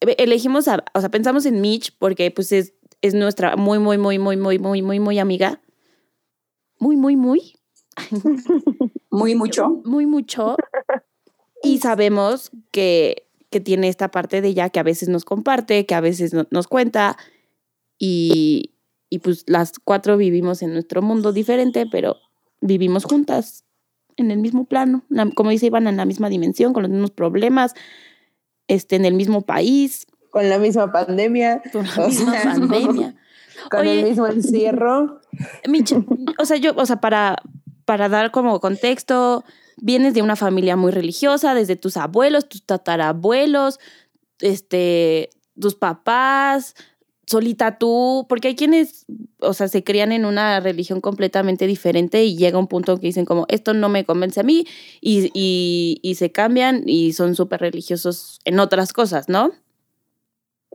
e- 0.00 0.16
elegimos 0.18 0.66
a, 0.66 0.84
o 0.94 1.00
sea, 1.00 1.08
pensamos 1.10 1.46
en 1.46 1.60
Mitch 1.60 1.96
porque 1.96 2.30
pues 2.32 2.50
es, 2.50 2.74
es 3.02 3.14
nuestra 3.14 3.54
muy, 3.56 3.78
muy, 3.78 3.98
muy, 3.98 4.18
muy, 4.18 4.36
muy, 4.36 4.58
muy, 4.58 4.82
muy, 4.82 4.98
muy 5.00 5.18
amiga. 5.20 5.60
Muy, 6.80 6.96
muy, 6.96 7.14
muy, 7.16 7.54
Muy 9.10 9.34
mucho. 9.36 9.80
muy 9.84 10.06
mucho. 10.06 10.56
Y 11.62 11.78
sabemos 11.78 12.50
que, 12.72 13.28
que 13.50 13.60
tiene 13.60 13.88
esta 13.88 14.10
parte 14.10 14.40
de 14.40 14.48
ella 14.48 14.70
que 14.70 14.80
a 14.80 14.82
veces 14.82 15.08
nos 15.08 15.24
comparte, 15.24 15.86
que 15.86 15.94
a 15.94 16.00
veces 16.00 16.34
no- 16.34 16.48
nos 16.50 16.66
cuenta. 16.66 17.16
Y, 17.96 18.74
y 19.08 19.20
pues 19.20 19.44
las 19.46 19.78
cuatro 19.78 20.16
vivimos 20.16 20.62
en 20.62 20.72
nuestro 20.72 21.00
mundo 21.00 21.32
diferente, 21.32 21.86
pero 21.90 22.16
vivimos 22.66 23.04
juntas 23.04 23.64
en 24.16 24.30
el 24.30 24.38
mismo 24.38 24.64
plano. 24.64 25.02
la- 25.08 25.30
Como 25.30 25.50
dice 25.50 25.66
Iván, 25.66 25.86
en 25.86 25.96
la 25.96 26.04
misma 26.04 26.28
dimensión, 26.28 26.72
con 26.72 26.82
los 26.82 26.90
mismos 26.90 27.10
problemas, 27.10 27.74
este, 28.68 28.96
en 28.96 29.04
el 29.04 29.14
mismo 29.14 29.42
país, 29.42 30.06
Con 30.30 30.48
la 30.48 30.58
misma 30.58 30.90
pandemia, 30.90 31.62
con 31.72 31.86
la 31.86 32.06
misma 32.08 32.32
sea, 32.32 32.42
pandemia. 32.54 33.14
con 33.70 33.80
Oye. 33.80 34.00
el 34.00 34.08
mismo 34.08 34.26
encierro. 34.26 35.20
Mitch, 35.68 35.94
o 36.38 36.44
sea, 36.44 36.56
yo, 36.56 36.72
o 36.76 36.86
sea, 36.86 37.00
para, 37.00 37.36
para 37.84 38.08
dar 38.08 38.30
como 38.30 38.58
contexto, 38.60 39.44
vienes 39.76 40.14
de 40.14 40.22
una 40.22 40.36
familia 40.36 40.76
muy 40.76 40.90
religiosa, 40.92 41.54
desde 41.54 41.76
tus 41.76 41.96
abuelos, 41.96 42.48
tus 42.48 42.64
tatarabuelos, 42.64 43.78
este, 44.40 45.30
tus 45.60 45.74
papás, 45.74 46.74
solita 47.26 47.78
tú, 47.78 48.26
porque 48.28 48.48
hay 48.48 48.56
quienes, 48.56 49.06
o 49.40 49.52
sea, 49.52 49.68
se 49.68 49.84
crían 49.84 50.12
en 50.12 50.24
una 50.24 50.60
religión 50.60 51.00
completamente 51.00 51.66
diferente 51.66 52.24
y 52.24 52.36
llega 52.36 52.58
un 52.58 52.68
punto 52.68 52.96
que 52.96 53.06
dicen 53.06 53.24
como, 53.24 53.46
esto 53.48 53.74
no 53.74 53.88
me 53.88 54.04
convence 54.04 54.40
a 54.40 54.44
mí, 54.44 54.66
y, 55.00 55.30
y, 56.02 56.14
se 56.14 56.30
cambian 56.30 56.82
y 56.86 57.12
son 57.12 57.34
súper 57.34 57.60
religiosos 57.60 58.40
en 58.44 58.58
otras 58.58 58.92
cosas, 58.92 59.28
¿no? 59.28 59.50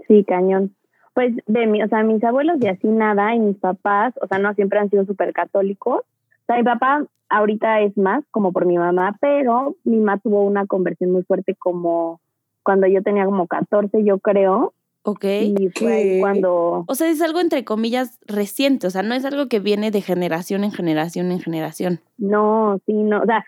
Sí, 0.08 0.24
cañón. 0.26 0.76
Pues 1.14 1.36
de 1.48 1.68
mi, 1.68 1.82
o 1.84 1.88
sea, 1.88 2.04
mis 2.04 2.24
abuelos 2.24 2.58
y 2.62 2.68
así 2.68 2.88
nada, 2.88 3.36
y 3.36 3.40
mis 3.40 3.58
papás, 3.58 4.14
o 4.22 4.28
sea, 4.28 4.40
no 4.40 4.54
siempre 4.54 4.80
han 4.80 4.90
sido 4.90 5.06
súper 5.06 5.34
católicos. 5.34 6.02
O 6.02 6.46
sea, 6.48 6.58
mi 6.58 6.64
papá 6.64 7.06
ahorita 7.30 7.82
es 7.82 7.96
más 7.98 8.24
como 8.32 8.52
por 8.52 8.66
mi 8.66 8.78
mamá, 8.78 9.16
pero 9.22 9.76
mi 9.84 9.98
mamá 9.98 10.20
tuvo 10.20 10.44
una 10.44 10.66
conversión 10.66 11.12
muy 11.12 11.24
fuerte 11.24 11.56
como 11.56 12.20
cuando 12.64 12.88
yo 12.88 13.02
tenía 13.02 13.26
como 13.26 13.48
14, 13.48 14.04
yo 14.04 14.20
creo, 14.20 14.74
Ok. 15.04 15.24
y 15.26 15.70
fue 15.76 15.94
ahí 15.94 16.04
¿Qué? 16.16 16.20
cuando, 16.20 16.84
O 16.88 16.96
sea, 16.96 17.10
es 17.10 17.22
algo 17.22 17.40
entre 17.40 17.64
comillas 17.64 18.20
reciente, 18.28 18.88
o 18.88 18.90
sea, 18.90 19.02
no 19.04 19.16
es 19.16 19.26
algo 19.26 19.48
que 19.48 19.60
viene 19.60 19.92
de 19.92 20.02
generación 20.02 20.64
en 20.64 20.72
generación 20.72 21.32
en 21.32 21.40
generación. 21.40 22.00
no, 22.18 22.80
sí, 22.86 22.94
no, 22.94 23.22
o 23.22 23.26
sea, 23.26 23.46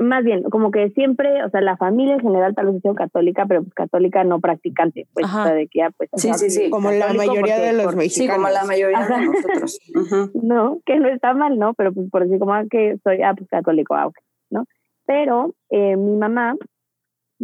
más 0.00 0.22
bien, 0.24 0.44
como 0.44 0.70
que 0.70 0.90
siempre, 0.90 1.42
o 1.44 1.50
sea, 1.50 1.60
la 1.60 1.76
familia 1.76 2.14
en 2.14 2.20
general 2.20 2.54
tal 2.54 2.66
vez 2.66 2.76
ha 2.76 2.80
sido 2.80 2.94
católica, 2.94 3.46
pero 3.46 3.62
pues 3.62 3.74
católica 3.74 4.22
no 4.22 4.38
practicante, 4.40 5.08
pues, 5.12 5.26
Ajá. 5.26 5.42
o 5.42 5.44
sea, 5.46 5.54
de 5.54 5.66
que 5.66 5.80
ya, 5.80 5.90
pues, 5.90 6.08
Sí, 6.14 6.30
o 6.30 6.34
sea, 6.34 6.48
sí, 6.48 6.50
sí. 6.50 6.70
Como 6.70 6.92
la 6.92 7.12
mayoría 7.12 7.56
porque 7.56 7.66
de 7.66 7.72
los 7.72 7.84
por- 7.84 7.92
Sí, 7.94 7.98
mexicanos. 7.98 8.36
como 8.36 8.48
la 8.48 8.64
mayoría 8.64 8.98
Ajá. 9.00 9.18
de 9.18 9.26
nosotros. 9.26 9.78
No, 10.42 10.78
que 10.86 11.00
no 11.00 11.08
está 11.08 11.34
mal, 11.34 11.58
¿no? 11.58 11.74
Pero 11.74 11.92
pues 11.92 12.08
por 12.10 12.22
decir 12.24 12.38
como 12.38 12.54
ah, 12.54 12.64
que 12.70 12.96
soy, 13.02 13.22
ah, 13.22 13.34
pues 13.36 13.48
católico, 13.50 13.94
ah, 13.96 14.06
ok, 14.06 14.16
¿no? 14.50 14.64
Pero 15.04 15.54
eh, 15.70 15.96
mi 15.96 16.16
mamá 16.16 16.54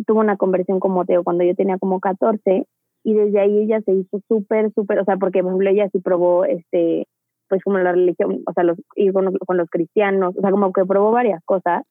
tuvo 0.06 0.20
una 0.20 0.36
conversión 0.36 0.78
como 0.78 1.04
te 1.04 1.14
digo, 1.14 1.24
cuando 1.24 1.42
yo 1.44 1.54
tenía 1.56 1.78
como 1.78 1.98
14 1.98 2.66
y 3.04 3.14
desde 3.14 3.38
ahí 3.40 3.58
ella 3.60 3.80
se 3.82 3.92
hizo 3.92 4.20
súper, 4.28 4.72
súper, 4.74 4.98
o 4.98 5.04
sea, 5.04 5.16
porque 5.18 5.40
por 5.42 5.50
ejemplo 5.50 5.70
ella 5.70 5.88
sí 5.92 6.00
probó, 6.00 6.44
este, 6.44 7.06
pues 7.48 7.62
como 7.62 7.78
la 7.78 7.92
religión, 7.92 8.42
o 8.46 8.52
sea, 8.52 8.64
los, 8.64 8.78
ir 8.96 9.12
con, 9.12 9.26
los- 9.26 9.34
con 9.46 9.56
los 9.58 9.68
cristianos, 9.70 10.34
o 10.36 10.40
sea, 10.40 10.50
como 10.50 10.72
que 10.72 10.84
probó 10.84 11.12
varias 11.12 11.40
cosas 11.44 11.82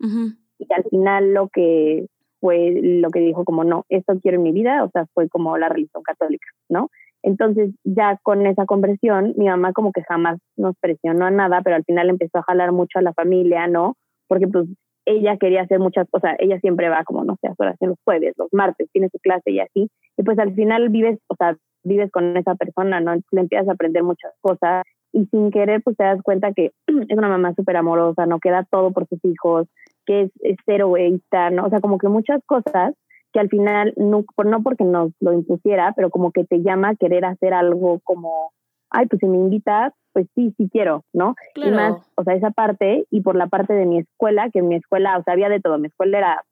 y 0.60 0.66
al 0.74 0.84
final 0.86 1.34
lo 1.34 1.48
que 1.50 2.08
fue 2.40 2.72
lo 2.82 3.10
que 3.10 3.20
dijo 3.20 3.46
como 3.46 3.64
no, 3.64 3.86
esto 3.90 4.14
quiero 4.22 4.38
en 4.38 4.44
mi 4.44 4.52
vida, 4.52 4.84
o 4.84 4.90
sea, 4.90 5.06
fue 5.14 5.30
como 5.30 5.58
la 5.58 5.70
religión 5.70 6.04
católica, 6.04 6.48
¿no? 6.70 6.90
Entonces 7.22 7.72
ya 7.86 8.20
con 8.22 8.46
esa 8.46 8.66
conversión, 8.66 9.34
mi 9.38 9.46
mamá 9.46 9.72
como 9.72 9.94
que 9.94 10.04
jamás 10.04 10.40
nos 10.58 10.76
presionó 10.82 11.26
a 11.26 11.32
nada, 11.32 11.62
pero 11.64 11.78
al 11.78 11.86
final 11.86 12.10
empezó 12.10 12.40
a 12.40 12.44
jalar 12.44 12.74
mucho 12.74 13.00
a 13.00 13.02
la 13.02 13.14
familia, 13.14 13.68
¿no? 13.68 13.96
Porque 14.28 14.48
pues 14.48 14.66
ella 15.06 15.38
quería 15.38 15.62
hacer 15.64 15.80
muchas 15.80 16.08
cosas, 16.10 16.36
ella 16.40 16.60
siempre 16.60 16.90
va 16.90 17.04
como, 17.04 17.24
no 17.24 17.38
sé, 17.42 17.48
a 17.48 17.56
su 17.56 17.64
oración 17.64 17.92
los 17.92 18.00
jueves, 18.04 18.34
los 18.38 18.50
martes, 18.52 18.90
tiene 18.92 19.10
su 19.10 19.20
clase 19.20 19.52
y 19.52 19.60
así, 19.60 19.90
y 20.18 20.24
pues 20.24 20.40
al 20.40 20.54
final 20.54 20.90
vives, 20.90 21.20
o 21.28 21.36
sea, 21.36 21.58
vives 21.84 22.12
con 22.12 22.36
esa 22.38 22.56
persona, 22.56 23.02
¿no? 23.02 23.14
Le 23.32 23.42
empiezas 23.42 23.68
a 23.68 23.74
aprender 23.74 24.04
muchas 24.04 24.32
cosas 24.42 24.84
y 25.12 25.26
sin 25.26 25.52
querer 25.52 25.82
pues 25.84 25.98
te 25.98 26.04
das 26.04 26.22
cuenta 26.22 26.54
que 26.54 26.72
es 26.88 27.18
una 27.18 27.30
mamá 27.30 27.54
súper 27.56 27.78
amorosa, 27.78 28.26
¿no? 28.26 28.40
Que 28.40 28.52
da 28.52 28.66
todo 28.70 28.92
por 28.92 29.08
sus 29.08 29.24
hijos, 29.26 29.68
que 30.06 30.24
es, 30.24 30.32
es 30.42 30.58
cero 30.66 30.88
egoísta, 30.88 31.50
¿no? 31.50 31.66
O 31.66 31.70
sea, 31.70 31.82
como 31.82 31.98
que 31.98 32.08
muchas 32.08 32.42
cosas 32.46 32.94
que 33.34 33.40
al 33.40 33.50
final, 33.50 33.94
no, 33.98 34.24
no 34.46 34.64
porque 34.64 34.84
nos 34.84 35.12
lo 35.20 35.34
impusiera, 35.34 35.94
pero 35.96 36.12
como 36.12 36.32
que 36.32 36.46
te 36.46 36.62
llama 36.62 36.90
a 36.90 36.96
querer 36.96 37.26
hacer 37.26 37.54
algo 37.54 38.00
como, 38.04 38.52
ay, 38.94 39.08
pues 39.08 39.20
si 39.20 39.26
me 39.28 39.38
invitas, 39.38 39.94
pues 40.14 40.28
sí, 40.36 40.54
sí 40.58 40.70
quiero, 40.72 41.04
¿no? 41.14 41.36
Y 41.56 41.62
Claro. 41.62 41.76
más, 41.76 42.12
o 42.16 42.24
sea, 42.24 42.36
esa 42.36 42.52
parte 42.52 43.06
y 43.12 43.22
por 43.22 43.36
la 43.36 43.48
parte 43.48 43.74
de 43.74 43.86
mi 43.86 44.00
escuela, 44.00 44.50
que 44.52 44.60
en 44.60 44.70
mi 44.70 44.76
escuela, 44.76 45.18
o 45.18 45.24
sea, 45.24 45.34
había 45.34 45.50
de 45.50 45.60
todo, 45.60 45.78
mi 45.80 45.88
escuela 45.88 46.18
era, 46.20 46.44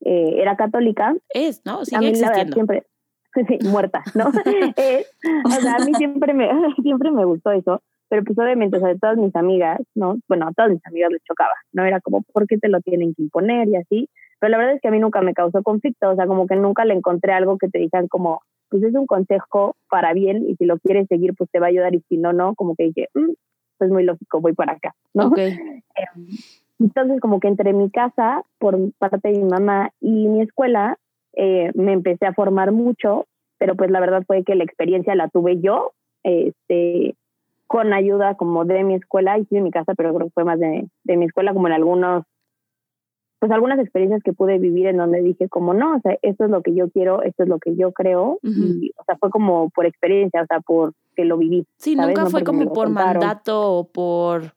eh, 0.00 0.34
era 0.40 0.56
católica, 0.56 1.14
Es, 1.32 1.62
¿no? 1.64 1.80
a 1.80 1.84
Sigue 1.84 2.00
mí 2.12 2.18
la 2.18 2.30
verdad 2.30 2.52
siempre 2.52 2.84
sí, 3.48 3.58
muerta, 3.68 4.02
¿no? 4.14 4.24
Eh, 4.76 5.04
o 5.44 5.50
sea, 5.50 5.76
a 5.76 5.84
mí 5.84 5.92
siempre 5.94 6.34
me, 6.34 6.48
siempre 6.82 7.10
me 7.10 7.24
gustó 7.24 7.52
eso, 7.52 7.82
pero 8.08 8.24
pues 8.24 8.38
obviamente, 8.38 8.76
o 8.76 8.80
sea, 8.80 8.88
de 8.90 8.98
todas 8.98 9.16
mis 9.16 9.34
amigas, 9.36 9.80
¿no? 9.94 10.16
Bueno, 10.28 10.48
a 10.48 10.52
todas 10.52 10.70
mis 10.70 10.86
amigas 10.86 11.10
les 11.12 11.22
chocaba, 11.24 11.54
¿no? 11.72 11.84
Era 11.84 12.00
como, 12.00 12.22
¿por 12.32 12.46
qué 12.46 12.56
te 12.58 12.68
lo 12.68 12.80
tienen 12.80 13.14
que 13.14 13.22
imponer 13.22 13.68
y 13.68 13.76
así? 13.76 14.08
Pero 14.38 14.50
la 14.50 14.58
verdad 14.58 14.74
es 14.76 14.80
que 14.80 14.88
a 14.88 14.90
mí 14.90 14.98
nunca 14.98 15.20
me 15.22 15.34
causó 15.34 15.62
conflicto, 15.62 16.10
o 16.10 16.14
sea, 16.14 16.26
como 16.26 16.46
que 16.46 16.56
nunca 16.56 16.84
le 16.84 16.94
encontré 16.94 17.32
algo 17.32 17.58
que 17.58 17.68
te 17.68 17.78
digan 17.78 18.06
como, 18.08 18.42
pues 18.68 18.82
es 18.82 18.94
un 18.94 19.06
consejo 19.06 19.76
para 19.88 20.12
bien 20.12 20.48
y 20.48 20.56
si 20.56 20.64
lo 20.64 20.78
quieres 20.78 21.06
seguir, 21.08 21.34
pues 21.34 21.50
te 21.50 21.60
va 21.60 21.66
a 21.66 21.68
ayudar 21.70 21.94
y 21.94 22.00
si 22.08 22.16
no, 22.16 22.32
no, 22.32 22.54
como 22.54 22.74
que 22.74 22.84
dije, 22.84 23.08
"Mm, 23.14 23.32
pues 23.78 23.90
muy 23.90 24.04
lógico, 24.04 24.40
voy 24.40 24.54
para 24.54 24.72
acá, 24.72 24.94
¿no? 25.14 25.28
Ok. 25.28 25.38
Entonces, 26.78 27.20
como 27.20 27.40
que 27.40 27.48
entre 27.48 27.72
mi 27.72 27.90
casa, 27.90 28.42
por 28.58 28.78
parte 28.98 29.28
de 29.30 29.38
mi 29.38 29.44
mamá 29.44 29.90
y 30.00 30.28
mi 30.28 30.42
escuela, 30.42 30.98
eh, 31.34 31.70
me 31.74 31.92
empecé 31.92 32.26
a 32.26 32.34
formar 32.34 32.72
mucho, 32.72 33.26
pero 33.58 33.74
pues 33.76 33.90
la 33.90 34.00
verdad 34.00 34.22
fue 34.26 34.44
que 34.44 34.54
la 34.54 34.64
experiencia 34.64 35.14
la 35.14 35.28
tuve 35.28 35.60
yo, 35.60 35.92
este, 36.22 37.14
con 37.66 37.92
ayuda 37.92 38.34
como 38.34 38.64
de 38.64 38.84
mi 38.84 38.94
escuela 38.94 39.38
y 39.38 39.44
sí 39.46 39.56
de 39.56 39.60
mi 39.62 39.70
casa, 39.70 39.94
pero 39.94 40.14
creo 40.14 40.26
que 40.26 40.32
fue 40.32 40.44
más 40.44 40.58
de, 40.60 40.86
de 41.04 41.16
mi 41.16 41.26
escuela, 41.26 41.52
como 41.54 41.66
en 41.66 41.72
algunos, 41.74 42.24
pues 43.38 43.52
algunas 43.52 43.78
experiencias 43.78 44.22
que 44.22 44.32
pude 44.32 44.58
vivir 44.58 44.86
en 44.86 44.96
donde 44.96 45.20
dije 45.22 45.48
como 45.48 45.74
no, 45.74 45.96
o 45.96 46.00
sea, 46.00 46.16
esto 46.22 46.44
es 46.44 46.50
lo 46.50 46.62
que 46.62 46.74
yo 46.74 46.90
quiero, 46.90 47.22
esto 47.22 47.42
es 47.42 47.48
lo 47.48 47.58
que 47.58 47.76
yo 47.76 47.92
creo, 47.92 48.38
y 48.42 48.92
o 48.96 49.04
sea, 49.04 49.16
fue 49.18 49.30
como 49.30 49.70
por 49.70 49.86
experiencia, 49.86 50.42
o 50.42 50.46
sea, 50.46 50.60
por 50.60 50.94
que 51.14 51.24
lo 51.24 51.36
viví. 51.36 51.66
Sí, 51.76 51.94
¿sabes? 51.94 52.08
nunca 52.08 52.24
No 52.24 52.30
fue 52.30 52.44
como 52.44 52.72
por 52.72 52.88
mandato 52.88 53.72
o 53.72 53.88
por... 53.88 54.54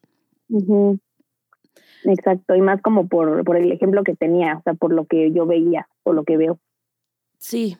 Exacto, 2.05 2.55
y 2.55 2.61
más 2.61 2.81
como 2.81 3.07
por, 3.07 3.43
por 3.43 3.57
el 3.57 3.71
ejemplo 3.71 4.03
que 4.03 4.15
tenía, 4.15 4.57
o 4.57 4.61
sea, 4.63 4.73
por 4.73 4.93
lo 4.93 5.05
que 5.05 5.31
yo 5.31 5.45
veía, 5.45 5.87
por 6.03 6.15
lo 6.15 6.23
que 6.23 6.37
veo. 6.37 6.59
Sí. 7.37 7.77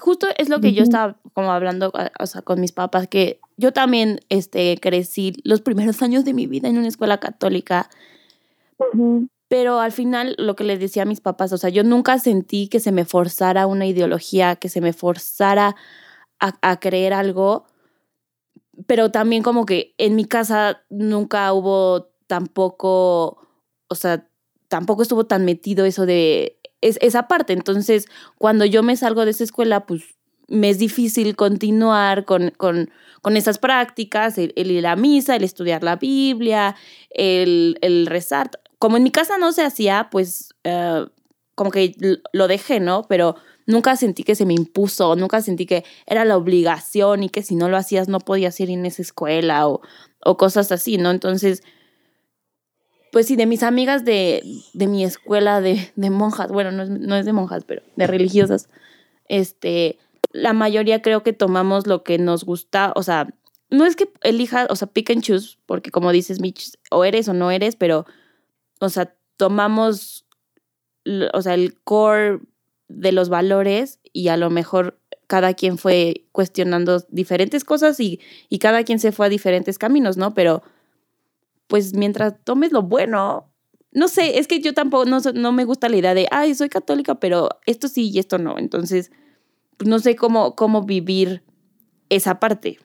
Justo 0.00 0.26
es 0.36 0.48
lo 0.48 0.60
que 0.60 0.72
yo 0.72 0.82
estaba 0.82 1.16
como 1.34 1.52
hablando, 1.52 1.92
o 2.18 2.26
sea, 2.26 2.42
con 2.42 2.60
mis 2.60 2.72
papás, 2.72 3.06
que 3.06 3.38
yo 3.56 3.72
también 3.72 4.18
este, 4.28 4.76
crecí 4.80 5.34
los 5.44 5.60
primeros 5.60 6.02
años 6.02 6.24
de 6.24 6.34
mi 6.34 6.46
vida 6.46 6.68
en 6.68 6.78
una 6.78 6.88
escuela 6.88 7.18
católica, 7.18 7.88
pero 9.54 9.78
al 9.78 9.92
final 9.92 10.34
lo 10.36 10.56
que 10.56 10.64
les 10.64 10.80
decía 10.80 11.04
a 11.04 11.06
mis 11.06 11.20
papás, 11.20 11.52
o 11.52 11.58
sea, 11.58 11.70
yo 11.70 11.84
nunca 11.84 12.18
sentí 12.18 12.66
que 12.66 12.80
se 12.80 12.90
me 12.90 13.04
forzara 13.04 13.68
una 13.68 13.86
ideología, 13.86 14.56
que 14.56 14.68
se 14.68 14.80
me 14.80 14.92
forzara 14.92 15.76
a, 16.40 16.80
creer 16.80 17.12
algo, 17.12 17.64
pero 18.88 19.12
también 19.12 19.44
como 19.44 19.64
que 19.64 19.94
en 19.96 20.16
mi 20.16 20.24
casa 20.24 20.82
nunca 20.90 21.52
hubo 21.52 22.10
tampoco, 22.26 23.46
o 23.86 23.94
sea, 23.94 24.26
tampoco 24.66 25.02
estuvo 25.02 25.24
tan 25.26 25.44
metido 25.44 25.84
eso 25.84 26.04
de 26.04 26.58
es, 26.80 26.98
esa 27.00 27.28
parte. 27.28 27.52
Entonces, 27.52 28.08
cuando 28.36 28.64
yo 28.64 28.82
me 28.82 28.96
salgo 28.96 29.24
de 29.24 29.30
esa 29.30 29.44
escuela, 29.44 29.86
pues 29.86 30.02
me 30.48 30.68
es 30.68 30.80
difícil 30.80 31.36
continuar 31.36 32.24
con, 32.24 32.50
con, 32.56 32.90
con 33.22 33.36
esas 33.36 33.60
prácticas, 33.60 34.36
el, 34.36 34.52
ir 34.56 34.88
a 34.88 34.96
misa, 34.96 35.36
el 35.36 35.44
estudiar 35.44 35.84
la 35.84 35.94
Biblia, 35.94 36.74
el 37.12 38.06
rezar. 38.08 38.50
Como 38.84 38.98
en 38.98 39.02
mi 39.02 39.10
casa 39.10 39.38
no 39.38 39.50
se 39.52 39.62
hacía, 39.62 40.08
pues 40.10 40.50
uh, 40.66 41.06
como 41.54 41.70
que 41.70 41.96
lo 42.34 42.48
dejé, 42.48 42.80
¿no? 42.80 43.06
Pero 43.08 43.34
nunca 43.64 43.96
sentí 43.96 44.24
que 44.24 44.34
se 44.34 44.44
me 44.44 44.52
impuso, 44.52 45.16
nunca 45.16 45.40
sentí 45.40 45.64
que 45.64 45.86
era 46.06 46.26
la 46.26 46.36
obligación 46.36 47.22
y 47.22 47.30
que 47.30 47.42
si 47.42 47.54
no 47.54 47.70
lo 47.70 47.78
hacías 47.78 48.08
no 48.08 48.18
podías 48.18 48.60
ir 48.60 48.68
en 48.68 48.84
esa 48.84 49.00
escuela 49.00 49.66
o, 49.66 49.80
cosas 50.36 50.70
así, 50.70 50.98
¿no? 50.98 51.10
Entonces, 51.10 51.62
pues 53.10 53.26
sí, 53.26 53.36
de 53.36 53.46
mis 53.46 53.62
amigas 53.62 54.04
de, 54.04 54.42
de 54.74 54.86
mi 54.86 55.02
escuela 55.02 55.62
de, 55.62 55.90
monjas, 55.96 56.50
bueno, 56.50 56.70
no 56.70 56.82
es, 56.82 56.90
no 56.90 57.16
es 57.16 57.24
de 57.24 57.32
monjas, 57.32 57.64
pero 57.64 57.80
de 57.96 58.06
religiosas, 58.06 58.68
este, 59.30 59.98
la 60.30 60.52
mayoría 60.52 61.00
creo 61.00 61.22
que 61.22 61.32
tomamos 61.32 61.86
lo 61.86 62.02
que 62.02 62.18
nos 62.18 62.44
gusta, 62.44 62.92
o 62.96 63.02
sea, 63.02 63.28
no 63.70 63.86
es 63.86 63.96
que 63.96 64.12
elija, 64.22 64.66
o 64.68 64.76
sea, 64.76 64.88
pick 64.88 65.08
and 65.08 65.22
choose, 65.22 65.56
porque 65.64 65.90
como 65.90 66.12
dices, 66.12 66.38
Mitch, 66.38 66.72
o 66.90 67.06
eres 67.06 67.28
o 67.28 67.32
no 67.32 67.50
eres, 67.50 67.76
pero, 67.76 68.04
o 68.80 68.88
sea, 68.88 69.16
tomamos, 69.36 70.26
o 71.32 71.42
sea, 71.42 71.54
el 71.54 71.80
core 71.82 72.40
de 72.88 73.12
los 73.12 73.28
valores 73.28 74.00
y 74.12 74.28
a 74.28 74.36
lo 74.36 74.50
mejor 74.50 75.00
cada 75.26 75.54
quien 75.54 75.78
fue 75.78 76.26
cuestionando 76.32 77.00
diferentes 77.08 77.64
cosas 77.64 77.98
y, 78.00 78.20
y 78.48 78.58
cada 78.58 78.84
quien 78.84 78.98
se 78.98 79.12
fue 79.12 79.26
a 79.26 79.30
diferentes 79.30 79.78
caminos, 79.78 80.16
¿no? 80.16 80.34
Pero, 80.34 80.62
pues 81.66 81.94
mientras 81.94 82.34
tomes 82.44 82.72
lo 82.72 82.82
bueno, 82.82 83.50
no 83.92 84.08
sé, 84.08 84.38
es 84.38 84.48
que 84.48 84.60
yo 84.60 84.74
tampoco, 84.74 85.04
no, 85.06 85.20
no 85.34 85.52
me 85.52 85.64
gusta 85.64 85.88
la 85.88 85.96
idea 85.96 86.14
de, 86.14 86.26
ay, 86.30 86.54
soy 86.54 86.68
católica, 86.68 87.14
pero 87.20 87.48
esto 87.64 87.88
sí 87.88 88.10
y 88.10 88.18
esto 88.18 88.38
no. 88.38 88.58
Entonces, 88.58 89.10
no 89.84 89.98
sé 90.00 90.16
cómo, 90.16 90.56
cómo 90.56 90.82
vivir 90.82 91.42
esa 92.08 92.40
parte. 92.40 92.78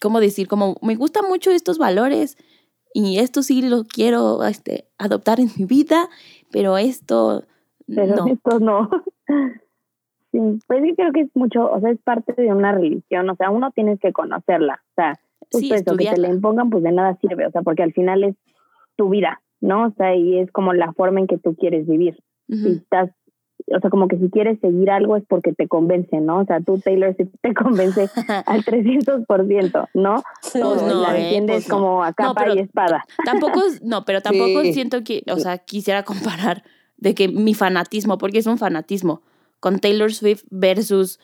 ¿Cómo 0.00 0.20
decir? 0.20 0.48
Como 0.48 0.76
me 0.80 0.94
gustan 0.94 1.26
mucho 1.28 1.50
estos 1.50 1.78
valores 1.78 2.36
y 2.94 3.18
esto 3.18 3.42
sí 3.42 3.62
lo 3.62 3.84
quiero 3.84 4.44
este, 4.44 4.86
adoptar 4.98 5.40
en 5.40 5.48
mi 5.56 5.64
vida, 5.64 6.08
pero 6.50 6.78
esto 6.78 7.44
pero 7.86 8.16
no. 8.16 8.26
esto 8.26 8.60
no. 8.60 8.90
Sí, 10.32 10.38
pues 10.66 10.82
sí 10.82 10.94
creo 10.96 11.12
que 11.12 11.20
es 11.20 11.30
mucho, 11.34 11.70
o 11.70 11.78
sea, 11.78 11.90
es 11.90 12.00
parte 12.00 12.32
de 12.32 12.50
una 12.50 12.72
religión, 12.72 13.28
o 13.28 13.36
sea, 13.36 13.50
uno 13.50 13.70
tienes 13.70 14.00
que 14.00 14.14
conocerla, 14.14 14.82
o 14.82 14.94
sea, 14.94 15.20
Sí, 15.58 15.70
eso, 15.72 15.96
que 15.96 16.06
te 16.06 16.16
la 16.16 16.28
impongan, 16.28 16.70
pues 16.70 16.82
de 16.82 16.92
nada 16.92 17.16
sirve, 17.20 17.46
o 17.46 17.50
sea, 17.50 17.62
porque 17.62 17.82
al 17.82 17.92
final 17.92 18.24
es 18.24 18.36
tu 18.96 19.10
vida, 19.10 19.42
¿no? 19.60 19.88
O 19.88 19.90
sea, 19.90 20.14
y 20.14 20.38
es 20.38 20.50
como 20.50 20.72
la 20.72 20.92
forma 20.92 21.20
en 21.20 21.26
que 21.26 21.38
tú 21.38 21.54
quieres 21.54 21.86
vivir. 21.86 22.18
Ujú. 22.48 22.60
Si 22.60 22.72
estás, 22.72 23.10
o 23.74 23.80
sea, 23.80 23.90
como 23.90 24.08
que 24.08 24.18
si 24.18 24.30
quieres 24.30 24.58
seguir 24.60 24.90
algo 24.90 25.16
es 25.16 25.24
porque 25.28 25.52
te 25.52 25.68
convence, 25.68 26.20
¿no? 26.20 26.38
O 26.40 26.44
sea, 26.44 26.60
tú, 26.60 26.78
Taylor, 26.78 27.14
si 27.16 27.24
te 27.40 27.54
convence 27.54 28.08
al 28.46 28.64
300%, 28.64 29.88
¿no? 29.94 30.22
Pues 30.52 30.54
no, 30.82 31.02
la 31.02 31.16
¿eh? 31.16 31.22
defiendes 31.22 31.56
Pues 31.64 31.68
no. 31.68 31.74
como 31.74 32.04
a 32.04 32.12
capa 32.12 32.42
pero- 32.42 32.54
y 32.54 32.58
espada. 32.60 33.04
Tampoco, 33.24 33.60
no, 33.82 34.04
pero 34.04 34.20
tampoco 34.20 34.62
Sí. 34.62 34.72
siento 34.74 35.02
que, 35.04 35.22
o 35.30 35.36
sea, 35.38 35.58
quisiera 35.58 36.02
comparar 36.04 36.62
de 36.96 37.14
que 37.14 37.28
mi 37.28 37.54
fanatismo, 37.54 38.18
porque 38.18 38.38
es 38.38 38.46
un 38.46 38.58
fanatismo, 38.58 39.22
con 39.60 39.78
Taylor 39.78 40.12
Swift 40.12 40.44
versus, 40.50 41.18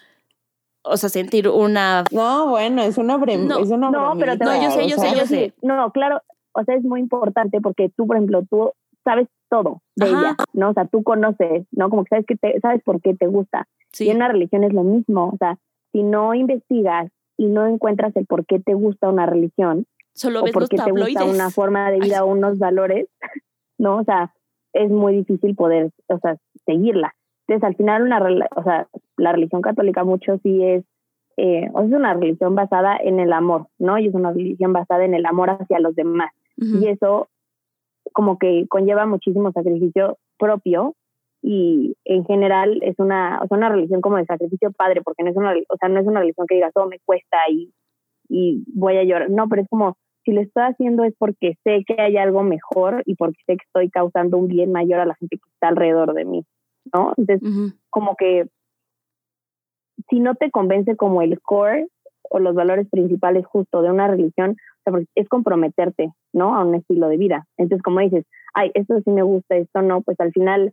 o 0.82 0.96
sea, 0.96 1.08
sentir 1.08 1.48
una... 1.48 2.04
No, 2.12 2.48
bueno, 2.50 2.82
es 2.82 2.98
una 2.98 3.16
broma. 3.16 3.44
No, 3.44 3.58
es 3.58 3.70
una 3.70 3.90
No, 3.90 4.14
pero 4.18 4.38
te 4.38 4.44
No, 4.44 4.54
yo 4.60 4.68
a- 4.68 4.70
sé, 4.70 4.88
yo 4.88 4.96
o 4.96 5.00
sé, 5.00 5.08
yo 5.16 5.26
sé. 5.26 5.54
No, 5.62 5.90
claro, 5.92 6.22
o 6.52 6.64
sea, 6.64 6.74
es 6.76 6.82
muy 6.82 7.00
importante 7.00 7.60
porque 7.60 7.90
tú, 7.96 8.06
por 8.06 8.16
ejemplo, 8.16 8.42
tú 8.50 8.72
sabes 9.04 9.28
todo 9.48 9.82
de 9.96 10.06
Ajá. 10.06 10.20
ella, 10.20 10.36
¿no? 10.52 10.70
O 10.70 10.72
sea, 10.74 10.86
tú 10.86 11.02
conoces, 11.02 11.66
¿no? 11.72 11.90
Como 11.90 12.04
que 12.04 12.10
sabes 12.10 12.26
que 12.26 12.36
te, 12.36 12.60
sabes 12.60 12.82
por 12.82 13.00
qué 13.00 13.14
te 13.14 13.26
gusta. 13.26 13.66
Sí, 13.92 14.06
Y 14.06 14.10
en 14.10 14.16
una 14.16 14.28
religión 14.28 14.64
es 14.64 14.72
lo 14.72 14.82
mismo, 14.82 15.30
o 15.32 15.36
sea, 15.38 15.58
si 15.92 16.02
no 16.02 16.34
investigas 16.34 17.10
y 17.36 17.46
no 17.46 17.66
encuentras 17.66 18.14
el 18.16 18.26
por 18.26 18.44
qué 18.44 18.60
te 18.60 18.74
gusta 18.74 19.08
una 19.08 19.26
religión 19.26 19.86
solo 20.14 20.40
o 20.40 20.44
ves 20.44 20.52
por 20.52 20.68
qué 20.68 20.76
te 20.76 20.90
gusta 20.90 21.24
una 21.24 21.50
forma 21.50 21.90
de 21.90 21.94
Ay. 21.94 22.00
vida 22.00 22.24
o 22.24 22.26
unos 22.26 22.58
valores, 22.58 23.08
¿no? 23.78 23.98
O 23.98 24.04
sea, 24.04 24.34
es 24.72 24.90
muy 24.90 25.14
difícil 25.14 25.54
poder, 25.54 25.90
o 26.08 26.18
sea, 26.18 26.36
seguirla. 26.66 27.14
Entonces, 27.46 27.66
al 27.66 27.76
final, 27.76 28.02
una, 28.02 28.22
o 28.56 28.62
sea, 28.62 28.88
la 29.16 29.32
religión 29.32 29.62
católica 29.62 30.04
mucho 30.04 30.38
sí 30.42 30.62
es, 30.62 30.84
eh, 31.36 31.70
o 31.72 31.78
sea, 31.78 31.88
es 31.88 31.92
una 31.94 32.14
religión 32.14 32.54
basada 32.54 32.96
en 32.96 33.20
el 33.20 33.32
amor, 33.32 33.68
¿no? 33.78 33.98
Y 33.98 34.08
es 34.08 34.14
una 34.14 34.32
religión 34.32 34.72
basada 34.72 35.04
en 35.04 35.14
el 35.14 35.24
amor 35.24 35.50
hacia 35.50 35.78
los 35.78 35.94
demás. 35.94 36.32
Y 36.56 36.88
eso 36.88 37.28
como 38.12 38.38
que 38.38 38.66
conlleva 38.68 39.06
muchísimo 39.06 39.52
sacrificio 39.52 40.18
propio 40.38 40.94
y 41.42 41.96
en 42.04 42.24
general 42.24 42.80
es 42.82 42.98
una, 42.98 43.40
o 43.42 43.46
sea, 43.46 43.56
una 43.56 43.68
religión 43.68 44.00
como 44.00 44.16
de 44.16 44.26
sacrificio 44.26 44.72
padre, 44.72 45.02
porque 45.02 45.22
no 45.22 45.30
es 45.30 45.36
una, 45.36 45.52
o 45.52 45.76
sea, 45.78 45.88
no 45.88 46.00
es 46.00 46.06
una 46.06 46.20
religión 46.20 46.46
que 46.46 46.56
digas, 46.56 46.72
oh, 46.74 46.86
me 46.86 46.98
cuesta 47.04 47.36
y, 47.50 47.72
y 48.28 48.64
voy 48.74 48.96
a 48.96 49.04
llorar. 49.04 49.30
No, 49.30 49.48
pero 49.48 49.62
es 49.62 49.68
como, 49.68 49.96
si 50.24 50.32
lo 50.32 50.40
estoy 50.40 50.64
haciendo 50.64 51.04
es 51.04 51.14
porque 51.16 51.54
sé 51.64 51.84
que 51.86 52.00
hay 52.00 52.16
algo 52.16 52.42
mejor 52.42 53.02
y 53.06 53.14
porque 53.14 53.38
sé 53.46 53.56
que 53.56 53.64
estoy 53.64 53.88
causando 53.88 54.36
un 54.36 54.48
bien 54.48 54.72
mayor 54.72 55.00
a 55.00 55.06
la 55.06 55.14
gente 55.14 55.36
que 55.36 55.50
está 55.52 55.68
alrededor 55.68 56.12
de 56.12 56.24
mí, 56.24 56.44
¿no? 56.92 57.14
Entonces, 57.16 57.42
Ujú. 57.42 57.72
como 57.88 58.16
que 58.16 58.46
si 60.10 60.20
no 60.20 60.34
te 60.34 60.50
convence 60.50 60.96
como 60.96 61.22
el 61.22 61.40
core 61.40 61.88
o 62.30 62.38
los 62.38 62.54
valores 62.54 62.88
principales 62.90 63.46
justo 63.46 63.82
de 63.82 63.90
una 63.90 64.08
religión, 64.08 64.56
sea, 64.88 64.92
porque 64.92 65.06
es 65.14 65.28
comprometerte, 65.28 66.12
¿no? 66.32 66.56
A 66.56 66.64
un 66.64 66.74
estilo 66.74 67.08
de 67.08 67.16
vida. 67.16 67.46
Entonces, 67.56 67.82
como 67.82 68.00
dices, 68.00 68.24
ay, 68.54 68.70
esto 68.74 69.00
sí 69.04 69.10
me 69.10 69.22
gusta, 69.22 69.56
esto 69.56 69.82
no, 69.82 70.02
pues 70.02 70.18
al 70.20 70.32
final 70.32 70.72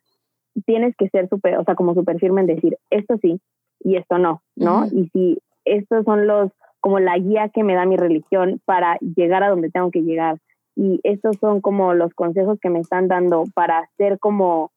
tienes 0.66 0.96
que 0.98 1.10
ser 1.10 1.28
súper, 1.30 1.58
o 1.58 1.64
sea, 1.64 1.76
como 1.76 1.94
súper 1.94 2.20
firme 2.20 2.42
en 2.42 2.48
decir, 2.48 2.78
esto 2.90 3.18
sí 3.22 3.40
y 3.82 3.98
esto 3.98 4.18
no, 4.18 4.42
¿no? 4.56 4.86
Y 4.86 5.10
si 5.10 5.38
estos 5.66 6.06
son 6.06 6.28
los, 6.28 6.52
como 6.80 7.00
la 7.00 7.18
guía 7.18 7.50
que 7.50 7.64
me 7.64 7.76
da 7.76 7.86
mi 7.86 7.98
religión 7.98 8.62
para 8.66 8.98
llegar 9.00 9.44
a 9.44 9.50
donde 9.50 9.70
tengo 9.70 9.92
que 9.92 10.02
llegar, 10.02 10.38
y 10.76 11.00
estos 11.04 11.38
son 11.38 11.62
como 11.62 11.94
los 11.94 12.14
consejos 12.14 12.60
que 12.60 12.70
me 12.70 12.80
están 12.80 13.08
dando 13.08 13.46
para 13.54 13.90
ser 13.98 14.20
como 14.20 14.72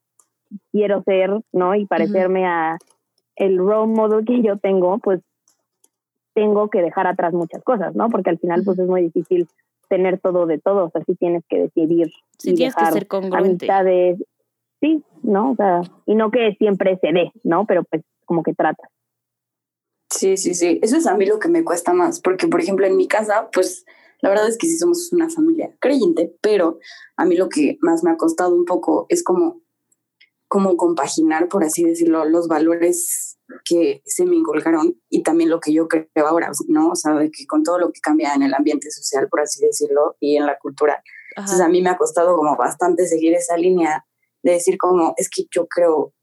quiero 0.70 1.02
ser, 1.02 1.30
¿no? 1.52 1.74
Y 1.74 1.86
parecerme 1.86 2.46
a 2.46 2.78
el 3.36 3.58
role 3.58 3.92
model 3.92 4.24
que 4.24 4.42
yo 4.42 4.58
tengo, 4.58 4.98
pues 4.98 5.20
tengo 6.38 6.70
que 6.70 6.82
dejar 6.82 7.08
atrás 7.08 7.34
muchas 7.34 7.64
cosas, 7.64 7.96
¿no? 7.96 8.08
Porque 8.10 8.30
al 8.30 8.38
final, 8.38 8.62
pues 8.64 8.78
es 8.78 8.86
muy 8.86 9.02
difícil 9.02 9.48
tener 9.88 10.20
todo 10.20 10.46
de 10.46 10.58
todo, 10.58 10.84
o 10.84 10.90
sea, 10.90 11.02
sí 11.04 11.16
tienes 11.16 11.42
que 11.48 11.58
decidir 11.58 12.12
Sí, 12.38 12.50
y 12.50 12.54
tienes 12.54 12.76
que 12.76 12.80
dejar 12.80 12.92
ser 12.92 13.08
congruente. 13.08 13.48
amistades, 13.48 14.18
sí, 14.80 15.02
¿no? 15.24 15.50
O 15.50 15.56
sea, 15.56 15.80
y 16.06 16.14
no 16.14 16.30
que 16.30 16.54
siempre 16.54 16.96
se 17.00 17.12
dé, 17.12 17.32
¿no? 17.42 17.66
Pero 17.66 17.82
pues 17.90 18.04
como 18.24 18.44
que 18.44 18.54
trata. 18.54 18.88
Sí, 20.10 20.36
sí, 20.36 20.54
sí. 20.54 20.78
Eso 20.80 20.96
es 20.96 21.08
a 21.08 21.16
mí 21.16 21.26
lo 21.26 21.40
que 21.40 21.48
me 21.48 21.64
cuesta 21.64 21.92
más, 21.92 22.20
porque 22.20 22.46
por 22.46 22.60
ejemplo 22.60 22.86
en 22.86 22.96
mi 22.96 23.08
casa, 23.08 23.48
pues 23.52 23.84
la 24.20 24.28
verdad 24.28 24.48
es 24.48 24.58
que 24.58 24.68
sí 24.68 24.78
somos 24.78 25.12
una 25.12 25.28
familia 25.28 25.74
creyente, 25.80 26.32
pero 26.40 26.78
a 27.16 27.24
mí 27.24 27.34
lo 27.36 27.48
que 27.48 27.78
más 27.80 28.04
me 28.04 28.12
ha 28.12 28.16
costado 28.16 28.54
un 28.54 28.64
poco 28.64 29.06
es 29.08 29.24
como, 29.24 29.60
como 30.48 30.76
compaginar, 30.76 31.48
por 31.48 31.62
así 31.62 31.84
decirlo, 31.84 32.24
los 32.24 32.48
valores 32.48 33.38
que 33.64 34.02
se 34.04 34.24
me 34.24 34.36
inculcaron 34.36 35.00
y 35.08 35.22
también 35.22 35.50
lo 35.50 35.60
que 35.60 35.72
yo 35.72 35.88
creo 35.88 36.06
ahora, 36.26 36.50
¿no? 36.68 36.90
O 36.90 36.96
sea, 36.96 37.14
de 37.14 37.30
que 37.30 37.46
con 37.46 37.62
todo 37.62 37.78
lo 37.78 37.92
que 37.92 38.00
cambia 38.00 38.34
en 38.34 38.42
el 38.42 38.54
ambiente 38.54 38.90
social, 38.90 39.28
por 39.28 39.40
así 39.40 39.64
decirlo, 39.64 40.16
y 40.20 40.36
en 40.36 40.46
la 40.46 40.58
cultura. 40.58 41.02
Entonces 41.36 41.60
a 41.60 41.64
Ajá. 41.64 41.72
mí 41.72 41.82
me 41.82 41.90
ha 41.90 41.96
costado 41.96 42.36
como 42.36 42.56
bastante 42.56 43.06
seguir 43.06 43.34
esa 43.34 43.56
línea 43.56 44.06
de 44.42 44.52
decir 44.52 44.78
como, 44.78 45.14
es 45.16 45.28
que 45.28 45.44
yo 45.54 45.66
creo, 45.66 46.14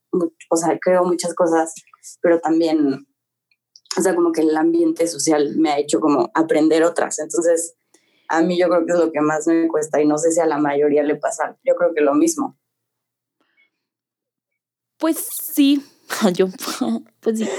o 0.49 0.57
sea, 0.57 0.77
creo 0.79 1.03
muchas 1.03 1.33
cosas, 1.33 1.73
pero 2.21 2.39
también, 2.39 3.07
o 3.97 4.01
sea, 4.01 4.15
como 4.15 4.31
que 4.31 4.41
el 4.41 4.55
ambiente 4.57 5.07
social 5.07 5.55
me 5.57 5.71
ha 5.71 5.79
hecho 5.79 5.99
como 5.99 6.31
aprender 6.33 6.83
otras. 6.83 7.19
Entonces, 7.19 7.75
a 8.27 8.41
mí 8.41 8.57
yo 8.59 8.67
creo 8.69 8.85
que 8.85 8.93
es 8.93 8.99
lo 8.99 9.11
que 9.11 9.21
más 9.21 9.45
me 9.47 9.67
cuesta 9.67 10.01
y 10.01 10.07
no 10.07 10.17
sé 10.17 10.31
si 10.31 10.39
a 10.39 10.45
la 10.45 10.57
mayoría 10.57 11.03
le 11.03 11.15
pasa. 11.15 11.57
Yo 11.63 11.75
creo 11.75 11.93
que 11.93 12.01
lo 12.01 12.13
mismo. 12.15 12.57
Pues 14.97 15.27
sí, 15.41 15.83
yo, 16.33 16.47
pues 17.19 17.39
sí. 17.39 17.49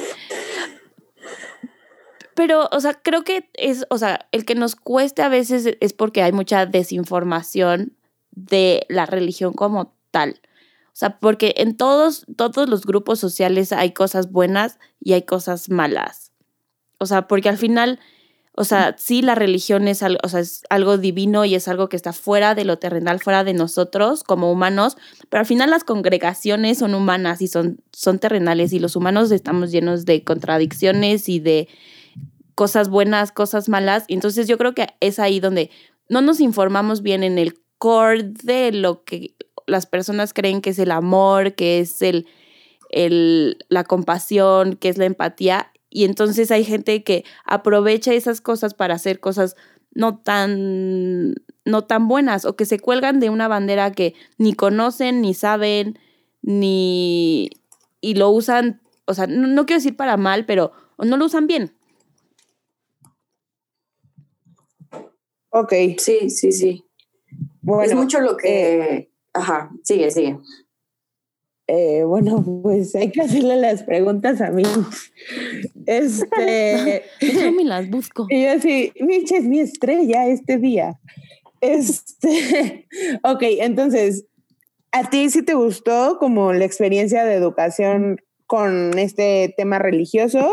Pero, 2.35 2.69
o 2.71 2.81
sea, 2.81 2.95
creo 2.95 3.25
que 3.25 3.49
es, 3.55 3.87
o 3.89 3.97
sea, 3.97 4.29
el 4.31 4.45
que 4.45 4.55
nos 4.55 4.77
cueste 4.77 5.23
a 5.23 5.31
veces 5.31 5.77
es 5.81 5.93
porque 5.95 6.23
hay 6.23 6.33
mucha 6.33 6.67
desinformación 6.67 7.97
de 8.31 8.85
la 8.91 9.07
religión 9.07 9.55
como 9.55 9.97
tal. 10.11 10.41
O 10.89 10.99
sea, 10.99 11.19
porque 11.19 11.55
en 11.57 11.77
todos, 11.77 12.27
todos 12.37 12.69
los 12.69 12.85
grupos 12.85 13.19
sociales 13.19 13.73
hay 13.73 13.93
cosas 13.93 14.31
buenas 14.31 14.79
y 15.01 15.15
hay 15.15 15.23
cosas 15.23 15.71
malas. 15.71 16.33
O 16.99 17.07
sea, 17.07 17.27
porque 17.27 17.49
al 17.49 17.59
final, 17.59 18.01
o 18.57 18.65
sea, 18.65 18.97
sí 18.99 19.21
la 19.21 19.35
religión 19.35 19.87
es 19.87 20.03
algo, 20.03 20.19
o 20.25 20.29
sea, 20.29 20.41
es 20.41 20.63
algo 20.71 20.97
divino 20.97 21.45
y 21.45 21.55
es 21.55 21.69
algo 21.69 21.91
que 21.91 21.97
está 21.97 22.15
fuera 22.15 22.55
de 22.55 22.65
lo 22.65 22.79
terrenal, 22.79 23.21
fuera 23.21 23.45
de 23.45 23.53
nosotros 23.53 24.25
como 24.25 24.51
humanos, 24.51 24.97
pero 25.29 25.41
al 25.41 25.47
final 25.47 25.71
las 25.71 25.85
congregaciones 25.85 26.79
son 26.79 26.95
humanas 26.95 27.43
y 27.43 27.49
son, 27.49 27.83
son 27.93 28.19
terrenales 28.19 28.73
y 28.73 28.79
los 28.79 28.97
humanos 28.97 29.31
estamos 29.31 29.71
llenos 29.71 30.07
de 30.07 30.25
contradicciones 30.25 31.29
y 31.29 31.39
de 31.39 31.69
cosas 32.55 32.89
buenas, 32.89 33.31
cosas 33.31 33.69
malas. 33.69 34.05
Y 34.09 34.15
entonces 34.15 34.49
yo 34.49 34.57
creo 34.57 34.75
que 34.75 34.89
es 35.01 35.19
ahí 35.19 35.39
donde 35.39 35.71
no 36.09 36.23
nos 36.23 36.41
informamos 36.41 37.03
bien 37.03 37.23
en 37.25 37.39
el 37.39 37.61
core 37.77 38.33
de 38.43 38.73
lo 38.73 39.05
que 39.05 39.35
las 39.67 39.85
personas 39.85 40.33
creen 40.33 40.63
que 40.63 40.71
es 40.71 40.79
el 40.79 40.93
amor, 40.93 41.55
que 41.55 41.81
es 41.81 42.01
el, 42.01 42.27
el, 42.89 43.59
la 43.69 43.85
compasión, 43.85 44.77
que 44.77 44.89
es 44.89 44.97
la 44.97 45.05
empatía. 45.05 45.71
Y 45.97 46.05
entonces 46.05 46.51
hay 46.51 46.63
gente 46.63 47.03
que 47.03 47.25
aprovecha 47.47 48.13
esas 48.13 48.43
cosas 48.43 48.75
para 48.75 48.97
hacer 48.97 49.19
cosas 49.19 49.57
no 49.95 50.19
tan, 50.19 51.33
no 51.65 51.85
tan 51.85 52.07
buenas 52.07 52.45
o 52.45 52.55
que 52.55 52.67
se 52.67 52.79
cuelgan 52.79 53.19
de 53.19 53.31
una 53.31 53.49
bandera 53.49 53.93
que 53.93 54.13
ni 54.37 54.53
conocen, 54.53 55.23
ni 55.23 55.33
saben, 55.33 55.99
ni... 56.43 57.49
y 58.03 58.13
lo 58.13 58.29
usan, 58.29 58.83
o 59.07 59.15
sea, 59.15 59.27
no, 59.27 59.47
no 59.47 59.65
quiero 59.65 59.79
decir 59.79 59.97
para 59.97 60.19
mal, 60.19 60.45
pero 60.45 60.73
no 60.99 61.17
lo 61.17 61.25
usan 61.25 61.47
bien. 61.47 61.73
Ok. 65.49 65.73
Sí, 65.97 66.29
sí, 66.29 66.53
sí. 66.53 66.85
Bueno, 67.63 67.85
es 67.85 67.95
mucho 67.95 68.21
lo 68.21 68.37
que... 68.37 69.11
Ajá, 69.33 69.71
sigue, 69.83 70.11
sigue. 70.11 70.39
eh, 71.69 72.05
bueno, 72.05 72.45
pues 72.63 72.95
hay 72.95 73.11
que 73.11 73.23
hacerle 73.23 73.57
las 73.57 73.83
preguntas 73.83 74.43
a 74.43 74.51
mí. 74.51 74.63
Este. 75.87 77.05
Déjame 77.21 77.65
las 77.65 77.89
busco. 77.89 78.27
Y 78.29 78.43
yo 78.45 78.53
así, 78.53 78.93
Micha 79.01 79.37
es 79.37 79.45
mi 79.45 79.61
estrella 79.61 80.27
este 80.27 80.59
día. 80.59 80.99
Este, 81.61 82.87
ok, 83.23 83.43
entonces, 83.61 84.27
¿a 84.93 85.09
ti 85.09 85.31
sí 85.31 85.43
te 85.43 85.55
gustó 85.55 86.19
como 86.19 86.53
la 86.53 86.65
experiencia 86.65 87.25
de 87.25 87.35
educación 87.35 88.21
con 88.47 88.99
este 88.99 89.55
tema 89.57 89.79
religioso? 89.79 90.51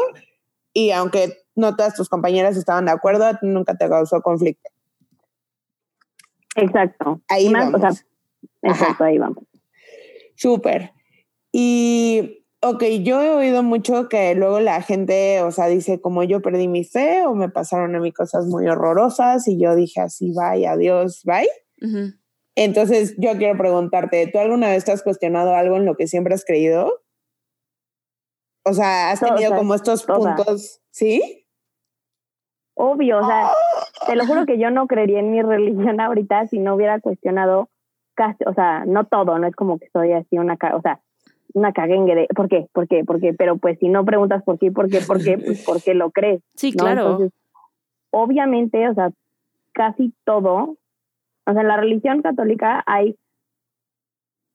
Y 0.73 0.91
aunque 0.91 1.37
no 1.55 1.75
todas 1.75 1.95
tus 1.95 2.09
compañeras 2.09 2.57
estaban 2.57 2.85
de 2.85 2.91
acuerdo, 2.91 3.25
a 3.25 3.39
ti 3.39 3.47
nunca 3.47 3.75
te 3.75 3.87
causó 3.87 4.21
conflicto. 4.21 4.69
Exacto. 6.55 7.21
Ahí 7.27 7.49
Más, 7.49 7.67
o 7.67 7.77
sea, 7.77 7.89
vamos. 7.89 8.05
exacto, 8.61 9.03
ahí 9.03 9.17
vamos. 9.17 9.43
Súper. 10.35 10.91
Y, 11.51 12.42
ok, 12.63 12.83
yo 13.03 13.21
he 13.21 13.29
oído 13.31 13.61
mucho 13.61 14.07
que 14.09 14.33
luego 14.35 14.59
la 14.59 14.81
gente, 14.81 15.41
o 15.41 15.51
sea, 15.51 15.67
dice 15.67 15.99
como 15.99 16.23
yo 16.23 16.41
perdí 16.41 16.67
mi 16.67 16.83
fe 16.83 17.25
o 17.25 17.35
me 17.35 17.49
pasaron 17.49 17.95
a 17.95 17.99
mí 17.99 18.11
cosas 18.11 18.45
muy 18.47 18.67
horrorosas 18.67 19.47
y 19.47 19.59
yo 19.59 19.75
dije 19.75 20.01
así, 20.01 20.33
bye, 20.33 20.65
adiós, 20.65 21.23
bye. 21.25 21.49
Entonces, 22.55 23.15
yo 23.17 23.37
quiero 23.37 23.57
preguntarte, 23.57 24.27
¿tú 24.27 24.39
alguna 24.39 24.69
vez 24.69 24.85
te 24.85 24.91
has 24.91 25.03
cuestionado 25.03 25.55
algo 25.55 25.75
en 25.75 25.85
lo 25.85 25.95
que 25.95 26.07
siempre 26.07 26.33
has 26.33 26.45
creído? 26.45 27.01
O 28.65 28.73
sea, 28.73 29.11
has 29.11 29.19
Todas, 29.19 29.35
tenido 29.35 29.57
como 29.57 29.75
estos 29.75 30.05
todas. 30.05 30.35
puntos, 30.35 30.81
¿sí? 30.89 31.45
Obvio, 32.75 33.19
o 33.19 33.27
sea, 33.27 33.51
te 34.07 34.15
lo 34.15 34.25
juro 34.25 34.45
que 34.45 34.57
yo 34.57 34.71
no 34.71 34.87
creería 34.87 35.19
en 35.19 35.31
mi 35.31 35.41
religión 35.41 35.99
ahorita 35.99 36.47
si 36.47 36.59
no 36.59 36.75
hubiera 36.75 36.99
cuestionado 37.01 37.69
casi, 38.15 38.43
o 38.45 38.53
sea, 38.53 38.85
no 38.85 39.05
todo, 39.05 39.37
no 39.37 39.47
es 39.47 39.55
como 39.55 39.77
que 39.77 39.89
soy 39.91 40.13
así 40.13 40.37
una, 40.37 40.57
o 40.73 40.81
sea, 40.81 41.02
una 41.53 41.71
caguengue 41.71 42.15
de, 42.15 42.27
¿por 42.35 42.49
qué? 42.49 42.67
¿Por 42.73 42.87
qué? 42.87 43.03
¿Por 43.03 43.19
qué? 43.19 43.33
Pero 43.33 43.57
pues 43.57 43.77
si 43.79 43.87
no 43.87 44.03
preguntas 44.05 44.43
por 44.43 44.57
qué, 44.59 44.71
por 44.71 44.89
qué, 44.89 44.99
por 45.01 45.23
qué, 45.23 45.37
pues 45.37 45.63
porque 45.65 45.93
lo 45.93 46.11
crees. 46.11 46.41
Sí, 46.55 46.71
¿no? 46.71 46.83
claro. 46.83 47.01
Entonces, 47.01 47.31
obviamente, 48.11 48.87
o 48.89 48.93
sea, 48.93 49.11
casi 49.73 50.13
todo, 50.23 50.77
o 51.45 51.51
sea, 51.51 51.61
en 51.61 51.67
la 51.67 51.77
religión 51.77 52.21
católica 52.21 52.83
hay 52.85 53.17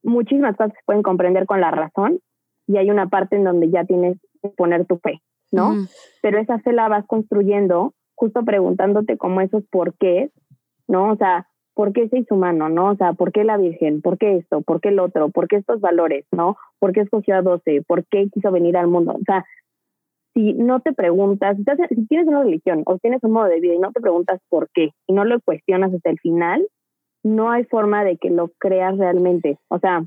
muchísimas 0.02 0.56
cosas 0.56 0.72
que 0.72 0.78
se 0.78 0.84
pueden 0.86 1.02
comprender 1.02 1.46
con 1.46 1.60
la 1.60 1.70
razón 1.70 2.20
y 2.66 2.76
hay 2.76 2.90
una 2.90 3.08
parte 3.08 3.36
en 3.36 3.44
donde 3.44 3.70
ya 3.70 3.84
tienes 3.84 4.18
que 4.42 4.48
poner 4.50 4.86
tu 4.86 4.98
fe, 4.98 5.20
¿no? 5.50 5.70
Ujú. 5.70 5.86
Pero 6.22 6.38
esa 6.38 6.58
fe 6.60 6.72
la 6.72 6.88
vas 6.88 7.06
construyendo 7.06 7.94
justo 8.14 8.44
preguntándote 8.44 9.16
como 9.16 9.40
esos 9.40 9.64
por 9.70 9.94
qué, 9.96 10.30
¿no? 10.86 11.12
O 11.12 11.16
sea, 11.16 11.47
¿por 11.78 11.92
qué 11.92 12.08
se 12.08 12.18
hizo 12.18 12.34
humano, 12.34 12.68
no? 12.68 12.90
O 12.90 12.96
sea, 12.96 13.12
¿por 13.12 13.30
qué 13.30 13.44
la 13.44 13.56
Virgen? 13.56 14.02
¿Por 14.02 14.18
qué 14.18 14.38
esto? 14.38 14.62
¿Por 14.62 14.80
qué 14.80 14.88
el 14.88 14.98
otro? 14.98 15.28
¿Por 15.28 15.46
qué 15.46 15.54
estos 15.54 15.80
valores, 15.80 16.24
no? 16.32 16.56
¿Por 16.80 16.92
qué 16.92 17.02
escogió 17.02 17.36
a 17.36 17.42
12? 17.42 17.84
¿Por 17.86 18.04
qué 18.06 18.28
quiso 18.34 18.50
venir 18.50 18.76
al 18.76 18.88
mundo? 18.88 19.12
O 19.12 19.22
sea, 19.24 19.46
si 20.34 20.54
no 20.54 20.80
te 20.80 20.92
preguntas, 20.92 21.56
si, 21.56 22.06
tienes 22.08 22.26
una 22.26 22.42
religión 22.42 22.82
o 22.84 22.98
tienes 22.98 23.22
un 23.22 23.30
modo 23.30 23.44
de 23.44 23.60
vida 23.60 23.74
y 23.74 23.78
no 23.78 23.92
te 23.92 24.00
preguntas 24.00 24.40
por 24.48 24.68
qué 24.74 24.90
y 25.06 25.12
no 25.12 25.24
lo 25.24 25.40
cuestionas 25.40 25.94
hasta 25.94 26.10
el 26.10 26.18
final, 26.18 26.66
no 27.22 27.52
hay 27.52 27.62
forma 27.62 28.02
de 28.02 28.16
que 28.16 28.30
lo 28.30 28.48
creas 28.58 28.98
realmente. 28.98 29.60
O 29.68 29.78
sea, 29.78 30.02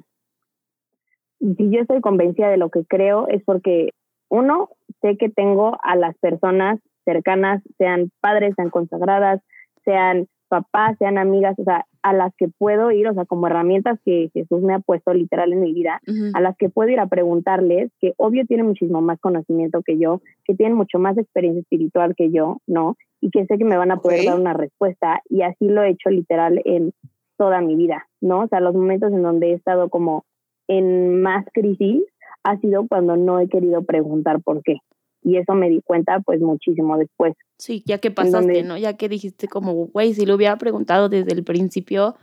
si 1.39 1.72
yo 1.72 1.80
estoy 1.80 2.01
convencida 2.01 2.49
de 2.49 2.57
lo 2.57 2.69
que 2.69 2.84
creo 2.84 3.30
es 3.30 3.41
porque, 3.45 3.91
uno, 4.28 4.72
sé 4.99 5.15
que 5.15 5.30
tengo 5.30 5.78
a 5.84 5.95
las 5.95 6.17
personas 6.17 6.82
cercanas, 7.05 7.63
sean 7.78 8.11
padres, 8.19 8.55
sean 8.57 8.72
consagradas, 8.72 9.41
sean 9.86 10.28
papás, 10.51 10.97
sean 10.99 11.17
amigas, 11.17 11.57
o 11.57 11.63
sea, 11.63 11.85
a 12.01 12.11
las 12.11 12.35
que 12.35 12.49
puedo 12.49 12.91
ir, 12.91 13.07
o 13.07 13.13
sea, 13.13 13.23
como 13.23 13.47
herramientas 13.47 13.97
que 14.03 14.29
Jesús 14.33 14.61
me 14.61 14.73
ha 14.73 14.79
puesto 14.79 15.13
literal 15.13 15.53
en 15.53 15.61
mi 15.61 15.71
vida, 15.71 16.01
a 16.33 16.41
las 16.41 16.57
que 16.57 16.67
puedo 16.67 16.89
ir 16.89 16.99
a 16.99 17.07
preguntarles, 17.07 17.89
que 18.01 18.13
obvio 18.17 18.45
tienen 18.45 18.67
muchísimo 18.67 19.01
más 19.01 19.17
conocimiento 19.21 19.81
que 19.81 19.97
yo, 19.97 20.21
que 20.43 20.53
tienen 20.53 20.75
mucho 20.75 20.99
más 20.99 21.17
experiencia 21.17 21.61
espiritual 21.61 22.15
que 22.17 22.31
yo, 22.31 22.57
¿no? 22.67 22.97
Y 23.21 23.29
que 23.29 23.45
sé 23.45 23.57
que 23.57 23.63
me 23.63 23.77
van 23.77 23.91
a 23.91 23.97
poder 23.97 24.25
dar 24.25 24.37
una 24.37 24.53
respuesta 24.53 25.21
y 25.29 25.43
así 25.43 25.69
lo 25.69 25.83
he 25.83 25.91
hecho 25.91 26.09
literal 26.09 26.61
en 26.65 26.91
toda 27.37 27.61
mi 27.61 27.75
vida, 27.75 28.07
¿no? 28.19 28.41
O 28.41 28.47
sea, 28.47 28.59
los 28.59 28.75
momentos 28.75 29.13
en 29.13 29.23
donde 29.23 29.51
he 29.51 29.53
estado 29.53 29.89
como 29.89 30.25
en 30.67 31.21
más 31.21 31.45
crisis 31.53 32.03
ha 32.43 32.57
sido 32.57 32.87
cuando 32.89 33.15
no 33.15 33.39
he 33.39 33.47
querido 33.47 33.83
preguntar 33.83 34.41
por 34.41 34.63
qué. 34.63 34.79
Y 35.24 35.38
eso 35.38 35.53
me 35.53 35.69
di 35.69 35.82
cuenta 35.82 36.19
pues 36.19 36.39
muchísimo 36.41 36.97
después. 36.97 37.34
Sí, 37.57 37.84
ya 37.86 37.99
que 37.99 38.09
pasaste, 38.11 38.38
donde- 38.38 38.63
¿no? 38.63 38.78
Ya 38.78 38.97
que 38.97 39.07
dijiste 39.09 39.47
como, 39.47 39.74
güey, 39.88 40.13
si 40.13 40.26
lo 40.26 40.36
hubiera 40.36 40.57
preguntado 40.57 41.09
desde 41.09 41.32
el 41.34 41.43
principio, 41.43 42.15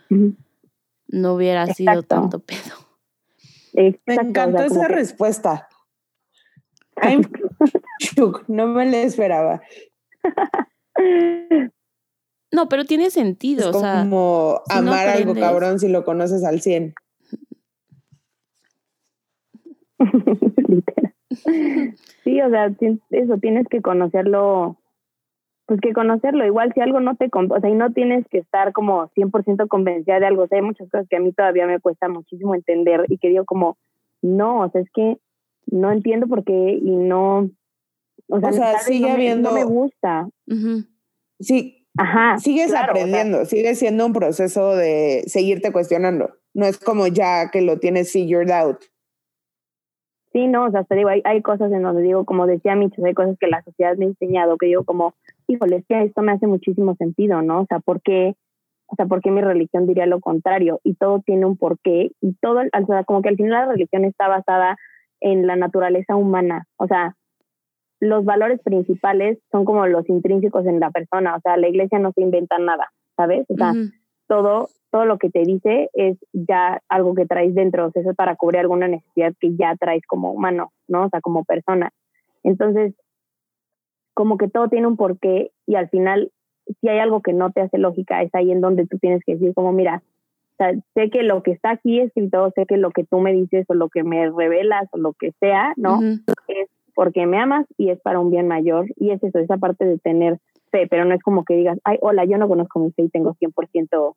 no 1.06 1.34
hubiera 1.34 1.66
sido 1.74 2.02
tanto 2.02 2.40
pedo. 2.40 2.58
Exacto, 3.74 4.02
Me 4.06 4.14
o 4.14 4.16
sea, 4.16 4.24
encantó 4.28 4.62
esa 4.64 4.86
que- 4.88 4.94
respuesta. 4.94 5.68
I'm 7.02 7.22
shook, 8.00 8.44
no 8.48 8.66
me 8.66 8.84
la 8.86 9.02
esperaba. 9.02 9.62
No, 12.50 12.66
pero 12.70 12.86
tiene 12.86 13.10
sentido, 13.10 13.68
Es 13.68 13.76
o 13.76 13.80
sea, 13.80 14.00
como 14.00 14.62
si 14.70 14.74
no 14.76 14.90
amar 14.90 15.06
algo 15.10 15.34
cabrón 15.34 15.78
si 15.78 15.86
lo 15.88 16.02
conoces 16.02 16.42
al 16.44 16.62
100. 16.62 16.94
Sí, 22.24 22.40
o 22.42 22.50
sea, 22.50 22.70
eso 23.10 23.38
tienes 23.40 23.66
que 23.68 23.80
conocerlo, 23.80 24.76
pues 25.66 25.80
que 25.80 25.92
conocerlo. 25.92 26.44
Igual 26.44 26.72
si 26.74 26.80
algo 26.80 27.00
no 27.00 27.16
te, 27.16 27.28
o 27.32 27.60
sea, 27.60 27.70
y 27.70 27.74
no 27.74 27.92
tienes 27.92 28.26
que 28.28 28.38
estar 28.38 28.72
como 28.72 29.08
100% 29.16 29.66
convencida 29.68 30.20
de 30.20 30.26
algo. 30.26 30.42
O 30.42 30.46
sea, 30.46 30.56
hay 30.58 30.64
muchas 30.64 30.90
cosas 30.90 31.06
que 31.08 31.16
a 31.16 31.20
mí 31.20 31.32
todavía 31.32 31.66
me 31.66 31.80
cuesta 31.80 32.08
muchísimo 32.08 32.54
entender 32.54 33.04
y 33.08 33.18
que 33.18 33.28
digo 33.28 33.44
como, 33.44 33.78
no, 34.20 34.60
o 34.62 34.70
sea, 34.70 34.80
es 34.82 34.88
que 34.92 35.16
no 35.66 35.92
entiendo 35.92 36.26
por 36.26 36.44
qué 36.44 36.78
y 36.82 36.96
no, 36.96 37.50
o 38.28 38.40
sea, 38.40 38.50
O 38.50 38.78
sigue 38.80 39.08
no 39.10 39.16
me- 39.16 39.36
no 39.36 39.52
me 39.52 39.64
gusta. 39.64 40.28
Sí, 41.40 41.86
Ajá. 41.96 42.38
sigues 42.38 42.68
claro, 42.70 42.92
o 42.92 42.96
sea, 42.96 43.02
aprendiendo, 43.04 43.44
sigue 43.44 43.74
siendo 43.74 44.06
un 44.06 44.12
proceso 44.12 44.74
de 44.76 45.22
seguirte 45.26 45.72
cuestionando. 45.72 46.30
No 46.54 46.66
es 46.66 46.78
como 46.78 47.06
ya 47.06 47.50
que 47.50 47.62
lo 47.62 47.78
tienes 47.78 48.12
figured 48.12 48.50
out. 48.50 48.78
Sí, 50.32 50.46
no, 50.46 50.66
o 50.66 50.70
sea, 50.70 50.84
te 50.84 50.94
digo, 50.94 51.08
hay, 51.08 51.22
hay 51.24 51.40
cosas 51.40 51.72
en 51.72 51.82
donde 51.82 52.02
digo, 52.02 52.24
como 52.24 52.46
decía 52.46 52.74
Micho, 52.74 53.04
hay 53.04 53.14
cosas 53.14 53.38
que 53.38 53.46
la 53.46 53.62
sociedad 53.62 53.96
me 53.96 54.04
ha 54.04 54.08
enseñado, 54.08 54.58
que 54.58 54.66
digo 54.66 54.84
como, 54.84 55.14
híjole, 55.46 55.76
es 55.76 55.86
que 55.86 56.02
esto 56.02 56.22
me 56.22 56.32
hace 56.32 56.46
muchísimo 56.46 56.94
sentido, 56.96 57.40
¿no? 57.40 57.62
O 57.62 57.66
sea, 57.66 57.80
¿por 57.80 58.02
qué, 58.02 58.34
o 58.86 58.96
sea, 58.96 59.06
¿por 59.06 59.22
qué 59.22 59.30
mi 59.30 59.40
religión 59.40 59.86
diría 59.86 60.06
lo 60.06 60.20
contrario? 60.20 60.80
Y 60.84 60.94
todo 60.94 61.22
tiene 61.24 61.46
un 61.46 61.56
porqué, 61.56 62.12
y 62.20 62.34
todo, 62.40 62.60
o 62.60 62.86
sea, 62.86 63.04
como 63.04 63.22
que 63.22 63.30
al 63.30 63.36
final 63.36 63.52
la 63.52 63.72
religión 63.72 64.04
está 64.04 64.28
basada 64.28 64.76
en 65.20 65.46
la 65.46 65.56
naturaleza 65.56 66.14
humana, 66.14 66.66
o 66.76 66.86
sea, 66.86 67.14
los 68.00 68.24
valores 68.24 68.60
principales 68.62 69.38
son 69.50 69.64
como 69.64 69.86
los 69.86 70.08
intrínsecos 70.08 70.66
en 70.66 70.78
la 70.78 70.90
persona, 70.90 71.36
o 71.36 71.40
sea, 71.40 71.56
la 71.56 71.68
iglesia 71.68 71.98
no 71.98 72.12
se 72.12 72.20
inventa 72.20 72.58
nada, 72.58 72.92
¿sabes? 73.16 73.46
O 73.48 73.54
sea. 73.56 73.72
Todo, 74.28 74.68
todo 74.90 75.04
lo 75.04 75.18
que 75.18 75.30
te 75.30 75.42
dice 75.42 75.90
es 75.94 76.16
ya 76.32 76.80
algo 76.88 77.14
que 77.14 77.26
traes 77.26 77.54
dentro, 77.54 77.86
o 77.86 77.90
sea, 77.90 78.02
eso 78.02 78.10
es 78.10 78.16
para 78.16 78.36
cubrir 78.36 78.60
alguna 78.60 78.86
necesidad 78.86 79.34
que 79.40 79.56
ya 79.56 79.74
traes 79.76 80.02
como 80.06 80.32
humano, 80.32 80.72
¿no? 80.86 81.06
O 81.06 81.08
sea, 81.08 81.20
como 81.20 81.44
persona. 81.44 81.90
Entonces, 82.44 82.94
como 84.14 84.38
que 84.38 84.48
todo 84.48 84.68
tiene 84.68 84.86
un 84.86 84.96
porqué 84.96 85.50
y 85.66 85.74
al 85.74 85.88
final, 85.88 86.30
si 86.80 86.88
hay 86.88 86.98
algo 86.98 87.22
que 87.22 87.32
no 87.32 87.50
te 87.50 87.62
hace 87.62 87.78
lógica, 87.78 88.22
es 88.22 88.34
ahí 88.34 88.52
en 88.52 88.60
donde 88.60 88.86
tú 88.86 88.98
tienes 88.98 89.22
que 89.24 89.34
decir 89.34 89.54
como, 89.54 89.72
mira, 89.72 90.02
o 90.52 90.56
sea, 90.56 90.74
sé 90.94 91.10
que 91.10 91.22
lo 91.22 91.42
que 91.42 91.52
está 91.52 91.70
aquí 91.70 92.00
escrito, 92.00 92.50
sé 92.54 92.66
que 92.66 92.76
lo 92.76 92.90
que 92.90 93.04
tú 93.04 93.20
me 93.20 93.32
dices 93.32 93.64
o 93.68 93.74
lo 93.74 93.88
que 93.88 94.02
me 94.02 94.28
revelas 94.30 94.88
o 94.90 94.98
lo 94.98 95.12
que 95.12 95.32
sea, 95.40 95.72
¿no? 95.76 96.00
Es 96.48 96.68
porque 96.94 97.26
me 97.26 97.38
amas 97.38 97.64
y 97.76 97.90
es 97.90 98.00
para 98.00 98.18
un 98.18 98.32
bien 98.32 98.48
mayor. 98.48 98.86
Y 98.96 99.10
es 99.10 99.22
eso, 99.22 99.38
esa 99.38 99.56
parte 99.56 99.84
de 99.84 99.98
tener 99.98 100.40
fe, 100.70 100.86
pero 100.88 101.04
no 101.04 101.14
es 101.14 101.22
como 101.22 101.44
que 101.44 101.54
digas, 101.54 101.78
ay, 101.84 101.98
hola, 102.00 102.24
yo 102.24 102.38
no 102.38 102.48
conozco 102.48 102.80
mi 102.80 102.92
fe 102.92 103.02
y 103.02 103.08
tengo 103.08 103.34
100% 103.34 104.14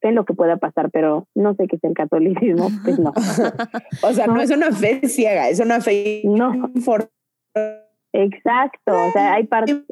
fe 0.00 0.08
en 0.08 0.14
lo 0.14 0.24
que 0.24 0.34
pueda 0.34 0.56
pasar, 0.56 0.90
pero 0.90 1.26
no 1.34 1.54
sé 1.54 1.66
qué 1.66 1.76
es 1.76 1.84
el 1.84 1.94
catolicismo. 1.94 2.68
Pues 2.84 2.98
no, 2.98 3.12
O 4.02 4.12
sea, 4.12 4.26
no 4.26 4.40
es 4.40 4.50
una 4.50 4.72
fe 4.72 5.00
ciega, 5.08 5.48
es 5.48 5.60
una 5.60 5.80
fe 5.80 6.22
no, 6.24 6.70
exacto. 8.12 8.92
O 8.92 9.12
sea, 9.12 9.34
hay 9.34 9.44
parte 9.44 9.84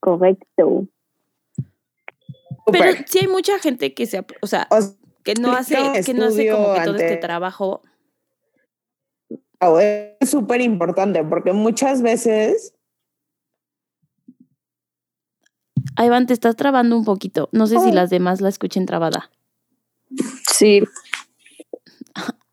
correcto. 0.00 0.86
Pero 2.70 2.92
sí 3.06 3.18
hay 3.20 3.28
mucha 3.28 3.58
gente 3.58 3.94
que 3.94 4.06
se, 4.06 4.24
o 4.40 4.46
sea, 4.46 4.66
O 4.70 4.80
sea, 4.80 4.94
que 5.26 5.34
no 5.34 5.52
hace, 5.52 5.76
que 6.04 6.14
no 6.14 6.26
hace 6.26 6.50
como 6.50 6.74
que 6.74 6.80
todo 6.84 6.96
este 6.96 7.16
trabajo. 7.16 7.82
Es 9.80 10.30
súper 10.30 10.60
importante 10.60 11.24
porque 11.24 11.52
muchas 11.52 12.02
veces 12.02 12.75
Iván, 15.98 16.26
te 16.26 16.32
estás 16.34 16.56
trabando 16.56 16.96
un 16.96 17.04
poquito. 17.04 17.48
No 17.52 17.66
sé 17.66 17.78
si 17.80 17.88
Ay. 17.88 17.92
las 17.92 18.10
demás 18.10 18.40
la 18.40 18.48
escuchen 18.48 18.86
trabada. 18.86 19.30
Sí, 20.52 20.82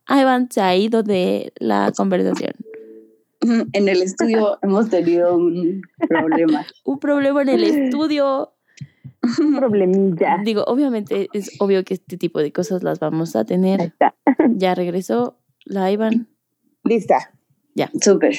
Iván 0.09 0.49
se 0.51 0.61
ha 0.61 0.75
ido 0.75 1.03
de 1.03 1.53
la 1.57 1.91
conversación. 1.95 2.53
en 3.41 3.87
el 3.89 4.01
estudio 4.01 4.57
hemos 4.61 4.89
tenido 4.89 5.35
un 5.37 5.81
problema. 6.07 6.65
Un 6.83 6.99
problema 6.99 7.41
en 7.43 7.49
el 7.49 7.63
estudio. 7.63 8.53
Un 9.39 9.55
problemilla. 9.55 10.37
Digo, 10.43 10.63
obviamente 10.65 11.29
es 11.33 11.51
obvio 11.59 11.83
que 11.85 11.93
este 11.93 12.17
tipo 12.17 12.39
de 12.39 12.51
cosas 12.51 12.83
las 12.83 12.99
vamos 12.99 13.35
a 13.35 13.39
Ahí 13.39 13.45
tener. 13.45 13.81
está. 13.81 14.15
Ya 14.49 14.75
regresó 14.75 15.39
la 15.65 15.89
Iván. 15.91 16.27
lista, 16.83 17.31
Súper. 18.01 18.35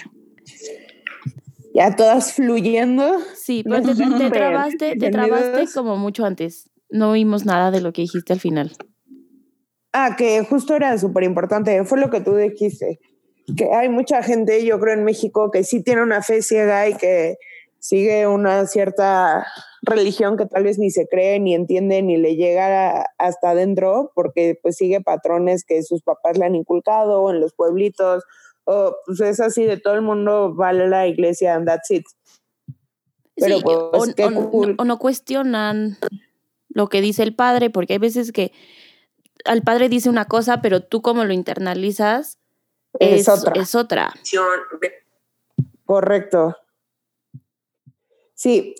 Ya 1.74 1.94
todas 1.96 2.32
fluyendo. 2.32 3.18
Sí, 3.34 3.64
pero 3.64 3.82
te, 3.82 4.30
trabaste, 4.30 4.96
te 4.96 5.10
trabaste 5.10 5.66
como 5.74 5.96
mucho 5.96 6.24
antes. 6.24 6.70
No 6.88 7.10
oímos 7.10 7.44
nada 7.44 7.70
de 7.70 7.80
lo 7.80 7.92
que 7.92 8.02
dijiste 8.02 8.32
al 8.32 8.40
final. 8.40 8.72
Ah, 9.92 10.14
que 10.16 10.44
justo 10.44 10.74
era 10.74 10.96
súper 10.98 11.24
importante, 11.24 11.84
fue 11.84 12.00
lo 12.00 12.10
que 12.10 12.20
tú 12.20 12.34
dijiste, 12.34 12.98
que 13.56 13.72
hay 13.72 13.88
mucha 13.88 14.22
gente, 14.22 14.64
yo 14.64 14.80
creo 14.80 14.94
en 14.94 15.04
México, 15.04 15.50
que 15.52 15.62
sí 15.62 15.82
tiene 15.82 16.02
una 16.02 16.20
fe 16.22 16.42
ciega 16.42 16.88
y 16.88 16.94
que 16.94 17.36
sigue 17.78 18.26
una 18.26 18.66
cierta 18.66 19.46
religión 19.82 20.36
que 20.36 20.46
tal 20.46 20.64
vez 20.64 20.78
ni 20.78 20.90
se 20.90 21.06
cree, 21.06 21.38
ni 21.38 21.54
entiende, 21.54 22.02
ni 22.02 22.16
le 22.16 22.34
llega 22.34 23.06
hasta 23.18 23.50
adentro, 23.50 24.10
porque 24.14 24.58
pues 24.60 24.76
sigue 24.76 25.00
patrones 25.00 25.64
que 25.64 25.82
sus 25.82 26.02
papás 26.02 26.38
le 26.38 26.46
han 26.46 26.54
inculcado 26.54 27.30
en 27.30 27.40
los 27.40 27.52
pueblitos, 27.52 28.24
o 28.64 28.96
pues 29.06 29.20
es 29.20 29.40
así 29.40 29.64
de 29.64 29.76
todo 29.78 29.94
el 29.94 30.02
mundo 30.02 30.54
va 30.54 30.68
a 30.70 30.72
la 30.72 31.06
iglesia 31.06 31.54
and 31.54 31.66
that's 31.66 31.90
it. 31.90 32.04
Pero, 33.36 33.56
sí, 33.58 33.62
pues, 33.64 33.76
o, 33.76 34.14
qué 34.14 34.24
o 34.26 34.30
no- 34.30 34.50
cool. 34.50 34.74
o 34.78 34.84
no 34.84 34.98
cuestionan 34.98 35.96
lo 36.68 36.88
que 36.88 37.00
dice 37.00 37.22
el 37.22 37.34
padre, 37.34 37.70
porque 37.70 37.94
hay 37.94 37.98
veces 37.98 38.32
que 38.32 38.52
al 39.44 39.62
padre 39.62 39.88
dice 39.88 40.08
una 40.08 40.26
cosa, 40.26 40.62
pero 40.62 40.82
tú 40.82 41.02
como 41.02 41.24
lo 41.24 41.32
internalizas 41.32 42.38
Es 42.98 43.22
es, 43.22 43.28
otra. 43.28 43.52
es 43.60 43.74
otra. 43.74 44.12
Correcto. 45.84 46.56
Sí, 48.34 48.74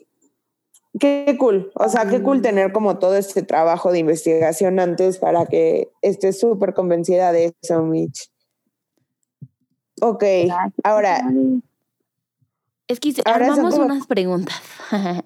qué 0.99 1.37
cool. 1.39 1.71
O 1.75 1.89
sea, 1.89 2.09
qué 2.09 2.23
cool 2.23 2.41
tener 2.43 2.73
como 2.73 2.99
todo 2.99 3.17
este 3.17 3.43
trabajo 3.43 3.93
de 3.93 3.99
investigación 3.99 4.81
antes 4.81 5.19
para 5.19 5.47
que 5.47 5.91
estés 6.03 6.39
súper 6.41 6.75
convencida 6.75 7.33
de 7.33 7.55
eso, 7.61 7.83
Mitch. 7.83 8.31
Ok, 10.07 10.25
ahora, 10.83 11.23
Es 12.89 13.01
que 13.01 13.15
Ahora 13.25 13.47
armamos 13.47 13.75
como- 13.75 13.87
unas 13.87 14.07
preguntas. 14.07 14.61
ahora 14.91 15.23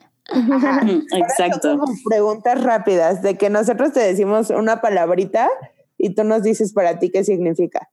son 0.81 1.07
Exacto. 1.12 1.79
como 1.79 1.93
preguntas 2.05 2.62
rápidas 2.62 3.22
de 3.22 3.37
que 3.37 3.51
nosotros 3.51 3.93
te 3.93 4.01
decimos 4.01 4.51
una 4.51 4.81
palabrita 4.81 5.49
y 5.97 6.11
tú 6.14 6.22
nos 6.24 6.43
dices 6.45 6.72
para 6.72 6.99
ti 7.01 7.11
qué 7.11 7.24
significa. 7.24 7.89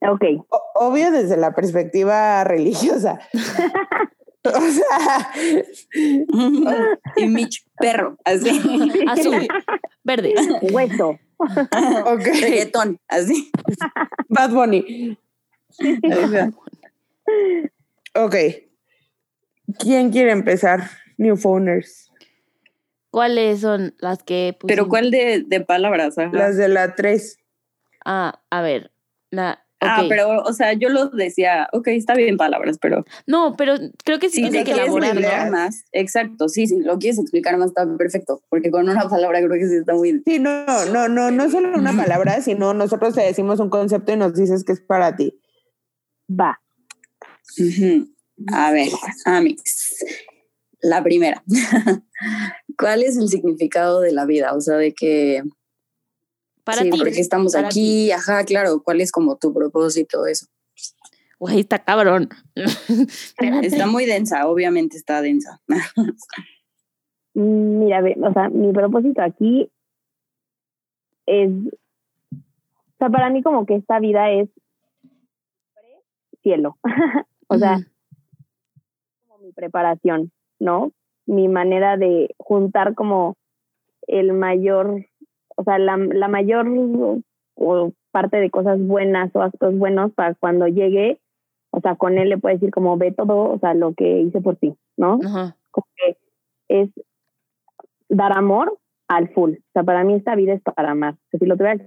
Ok. 0.00 0.24
O- 0.48 0.62
obvio 0.86 1.10
desde 1.12 1.36
la 1.36 1.52
perspectiva 1.54 2.42
religiosa. 2.54 3.20
o 4.44 4.60
sea, 4.70 5.30
y 7.16 7.26
Mitch, 7.28 7.64
perro, 7.78 8.16
así. 8.24 8.50
Azul, 9.08 9.46
verde. 10.02 10.34
Hueso. 10.72 11.18
ok. 11.38 12.24
Reggaetón, 12.40 12.98
así. 13.08 13.50
Bad 14.28 14.50
Bunny. 14.50 15.16
Ok. 18.16 18.36
¿Quién 19.80 20.12
quiere 20.12 20.30
empezar? 20.30 20.88
New 21.18 21.36
Phoners. 21.36 22.12
¿Cuáles 23.10 23.60
son 23.60 23.96
las 23.98 24.22
que 24.22 24.56
pusimos? 24.58 24.68
Pero 24.68 24.88
¿cuál 24.88 25.10
de, 25.10 25.42
de 25.44 25.60
palabras? 25.60 26.16
Ajá. 26.16 26.30
Las 26.32 26.56
de 26.56 26.68
la 26.68 26.94
3. 26.94 27.38
Ah, 28.04 28.40
a 28.50 28.62
ver. 28.62 28.92
La, 29.30 29.64
Ah, 29.84 30.04
pero, 30.08 30.42
o 30.42 30.52
sea, 30.52 30.72
yo 30.72 30.88
lo 30.88 31.08
decía, 31.10 31.68
ok, 31.72 31.88
está 31.88 32.14
bien 32.14 32.36
palabras, 32.36 32.78
pero 32.80 33.04
No, 33.26 33.54
pero 33.56 33.74
creo 34.04 34.18
que 34.18 34.28
sí 34.28 34.36
si 34.36 34.42
tiene 34.42 34.58
te 34.60 34.64
que 34.64 34.72
elaborar, 34.72 35.50
más, 35.50 35.84
exacto, 35.92 36.48
sí, 36.48 36.66
si 36.66 36.80
lo 36.80 36.98
quieres 36.98 37.18
explicar 37.18 37.56
más 37.58 37.68
está 37.68 37.86
perfecto, 37.96 38.40
porque 38.48 38.70
con 38.70 38.88
una 38.88 39.08
palabra 39.08 39.40
creo 39.40 39.58
que 39.58 39.68
sí 39.68 39.76
está 39.76 39.94
muy... 39.94 40.22
Sí, 40.26 40.38
no, 40.38 40.64
no, 40.86 41.08
no, 41.08 41.30
no 41.30 41.50
solo 41.50 41.76
una 41.76 41.92
palabra, 41.92 42.40
sino 42.40 42.74
nosotros 42.74 43.14
te 43.14 43.22
decimos 43.22 43.60
un 43.60 43.68
concepto 43.68 44.12
y 44.12 44.16
nos 44.16 44.34
dices 44.34 44.64
que 44.64 44.72
es 44.72 44.80
para 44.80 45.16
ti. 45.16 45.38
Va. 46.28 46.60
Ujú. 47.58 48.08
A 48.52 48.72
ver, 48.72 48.88
Amix, 49.24 50.04
la 50.82 51.02
primera. 51.02 51.42
¿Cuál 52.78 53.02
es 53.02 53.16
el 53.16 53.28
significado 53.28 54.00
de 54.00 54.12
la 54.12 54.24
vida? 54.24 54.54
O 54.54 54.60
sea, 54.60 54.76
de 54.76 54.92
que... 54.92 55.42
Para 56.64 56.82
sí, 56.82 56.90
ti. 56.90 56.98
porque 56.98 57.20
estamos 57.20 57.52
para 57.52 57.68
aquí, 57.68 58.10
ajá, 58.10 58.42
claro, 58.44 58.82
¿cuál 58.82 59.02
es 59.02 59.12
como 59.12 59.36
tu 59.36 59.52
propósito? 59.52 60.26
Eso. 60.26 60.46
Güey, 61.38 61.60
está 61.60 61.78
cabrón. 61.84 62.30
Está 63.62 63.86
muy 63.86 64.06
densa, 64.06 64.48
obviamente 64.48 64.96
está 64.96 65.20
densa. 65.20 65.60
Mm, 67.34 67.80
Mira, 67.80 68.00
ve, 68.00 68.16
o 68.22 68.32
sea, 68.32 68.48
mi 68.48 68.72
propósito 68.72 69.20
aquí 69.20 69.68
es, 71.26 71.50
o 71.50 72.96
sea, 72.98 73.10
para 73.10 73.28
mí 73.28 73.42
como 73.42 73.66
que 73.66 73.74
esta 73.74 73.98
vida 73.98 74.30
es 74.30 74.48
cielo, 76.44 76.76
o 77.48 77.58
sea, 77.58 77.78
Ujú. 77.78 77.84
como 79.26 79.38
mi 79.42 79.52
preparación, 79.52 80.30
¿no? 80.60 80.92
Mi 81.26 81.48
manera 81.48 81.96
de 81.96 82.32
juntar 82.38 82.94
como 82.94 83.34
el 84.06 84.32
mayor, 84.32 85.06
o 85.56 85.64
sea, 85.64 85.78
la, 85.78 85.96
la 85.96 86.28
mayor 86.28 86.66
o 87.56 87.92
parte 88.12 88.36
de 88.36 88.50
cosas 88.50 88.78
buenas 88.80 89.34
o 89.34 89.42
actos 89.42 89.76
buenos 89.76 90.12
para 90.12 90.34
cuando 90.34 90.68
llegue, 90.68 91.18
o 91.70 91.80
sea, 91.80 91.96
con 91.96 92.16
él 92.18 92.28
le 92.28 92.38
puedo 92.38 92.54
decir 92.54 92.70
como 92.70 92.96
ve 92.96 93.10
todo, 93.10 93.50
o 93.50 93.58
sea, 93.58 93.74
lo 93.74 93.94
que 93.94 94.20
hice 94.20 94.40
por 94.40 94.54
ti, 94.56 94.76
¿no? 94.96 95.18
Ajá. 95.24 95.56
como 95.72 95.86
que 95.96 96.16
es 96.68 96.90
dar 98.08 98.36
amor 98.36 98.78
al 99.08 99.28
full. 99.30 99.54
O 99.54 99.72
sea, 99.72 99.82
para 99.82 100.04
mí 100.04 100.14
esta 100.14 100.36
vida 100.36 100.52
es 100.52 100.62
para 100.62 100.92
amar. 100.92 101.14
O 101.14 101.28
sea, 101.30 101.40
si 101.40 101.46
lo 101.46 101.56
tuviera 101.56 101.82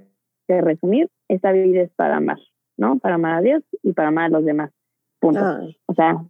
que 0.47 0.62
resumir, 0.62 1.10
esta 1.30 1.51
vida 1.51 1.82
es 1.82 1.91
para 1.95 2.18
amar, 2.18 2.38
¿no? 2.78 3.00
Para 3.00 3.16
amar 3.16 3.36
a 3.36 3.42
Dios 3.42 3.64
y 3.84 3.94
para 3.94 4.10
amar 4.10 4.26
a 4.26 4.30
los 4.30 4.46
demás. 4.46 4.72
Punto. 5.20 5.44
Ay. 5.44 5.78
O 5.88 5.94
sea, 5.94 6.24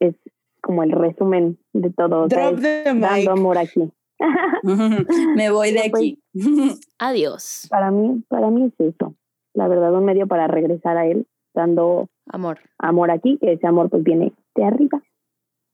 es 0.00 0.14
como 0.62 0.82
el 0.82 0.92
resumen 0.92 1.58
de 1.72 1.90
todo. 1.90 2.24
O 2.24 2.28
sea, 2.28 2.50
Drop 2.50 2.64
es 2.64 2.84
the 2.84 2.94
mic. 2.94 3.02
dando 3.02 3.32
amor 3.32 3.58
aquí. 3.58 3.92
Me 5.36 5.50
voy 5.50 5.72
de 5.72 5.90
pues, 5.90 6.02
aquí. 6.02 6.22
Adiós, 6.98 7.66
Para 7.70 7.90
mí, 7.90 8.22
para 8.28 8.50
mí 8.50 8.66
es 8.66 8.94
eso. 8.94 9.14
La 9.54 9.68
verdad, 9.68 9.94
un 9.94 10.04
medio 10.04 10.26
para 10.26 10.46
regresar 10.46 10.96
a 10.96 11.06
él, 11.06 11.26
dando 11.54 12.08
amor. 12.26 12.60
amor 12.78 13.10
aquí, 13.10 13.38
que 13.38 13.52
ese 13.52 13.66
amor 13.66 13.90
pues 13.90 14.02
viene 14.02 14.32
de 14.54 14.64
arriba 14.64 15.02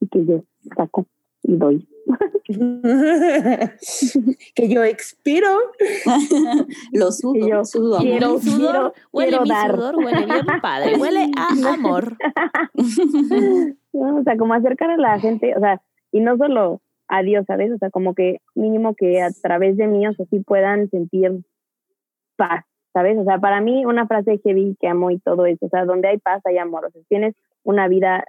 y 0.01 0.09
que 0.09 0.24
yo 0.24 0.43
saco 0.76 1.07
y 1.43 1.57
doy. 1.57 1.89
que 4.54 4.68
yo 4.68 4.84
expiro. 4.84 5.48
Lo 6.92 7.12
sudo, 7.12 7.46
yo 7.46 7.64
sudo. 7.64 7.98
quiero- 7.98 8.34
mi 8.34 8.40
sudor, 8.40 8.70
quiero- 8.72 8.92
huele 9.12 9.28
quiero 9.30 9.42
mi 9.44 9.48
dar. 9.50 9.70
sudor, 9.74 9.96
huele 9.96 10.26
bien 10.26 10.46
padre, 10.62 10.96
huele 10.96 11.30
a 11.36 11.74
amor. 11.74 12.16
¿no? 13.92 14.16
O 14.18 14.22
sea, 14.22 14.36
como 14.36 14.54
acercar 14.54 14.90
a 14.90 14.96
la 14.96 15.18
gente, 15.20 15.54
o 15.56 15.61
sea, 15.61 15.80
y 16.12 16.20
no 16.20 16.36
solo 16.36 16.80
a 17.09 17.22
Dios, 17.22 17.44
¿sabes? 17.46 17.72
O 17.72 17.78
sea, 17.78 17.90
como 17.90 18.14
que 18.14 18.38
mínimo 18.54 18.94
que 18.94 19.22
a 19.22 19.30
través 19.42 19.76
de 19.76 19.86
mí, 19.86 20.06
o 20.06 20.12
sea, 20.12 20.26
sí 20.30 20.40
puedan 20.40 20.88
sentir 20.90 21.40
paz, 22.36 22.64
¿sabes? 22.92 23.18
O 23.18 23.24
sea, 23.24 23.38
para 23.38 23.61
mí 23.61 23.84
una 23.84 24.06
frase 24.06 24.40
que 24.42 24.54
vi 24.54 24.76
que 24.80 24.88
amo 24.88 25.11
y 25.11 25.18
todo 25.18 25.46
eso, 25.46 25.66
o 25.66 25.68
sea, 25.68 25.84
donde 25.84 26.09
hay 26.09 26.18
paz 26.18 26.42
hay 26.44 26.59
amor, 26.59 26.86
o 26.86 26.90
sea, 26.90 27.02
tienes 27.09 27.34
una 27.64 27.88
vida 27.88 28.24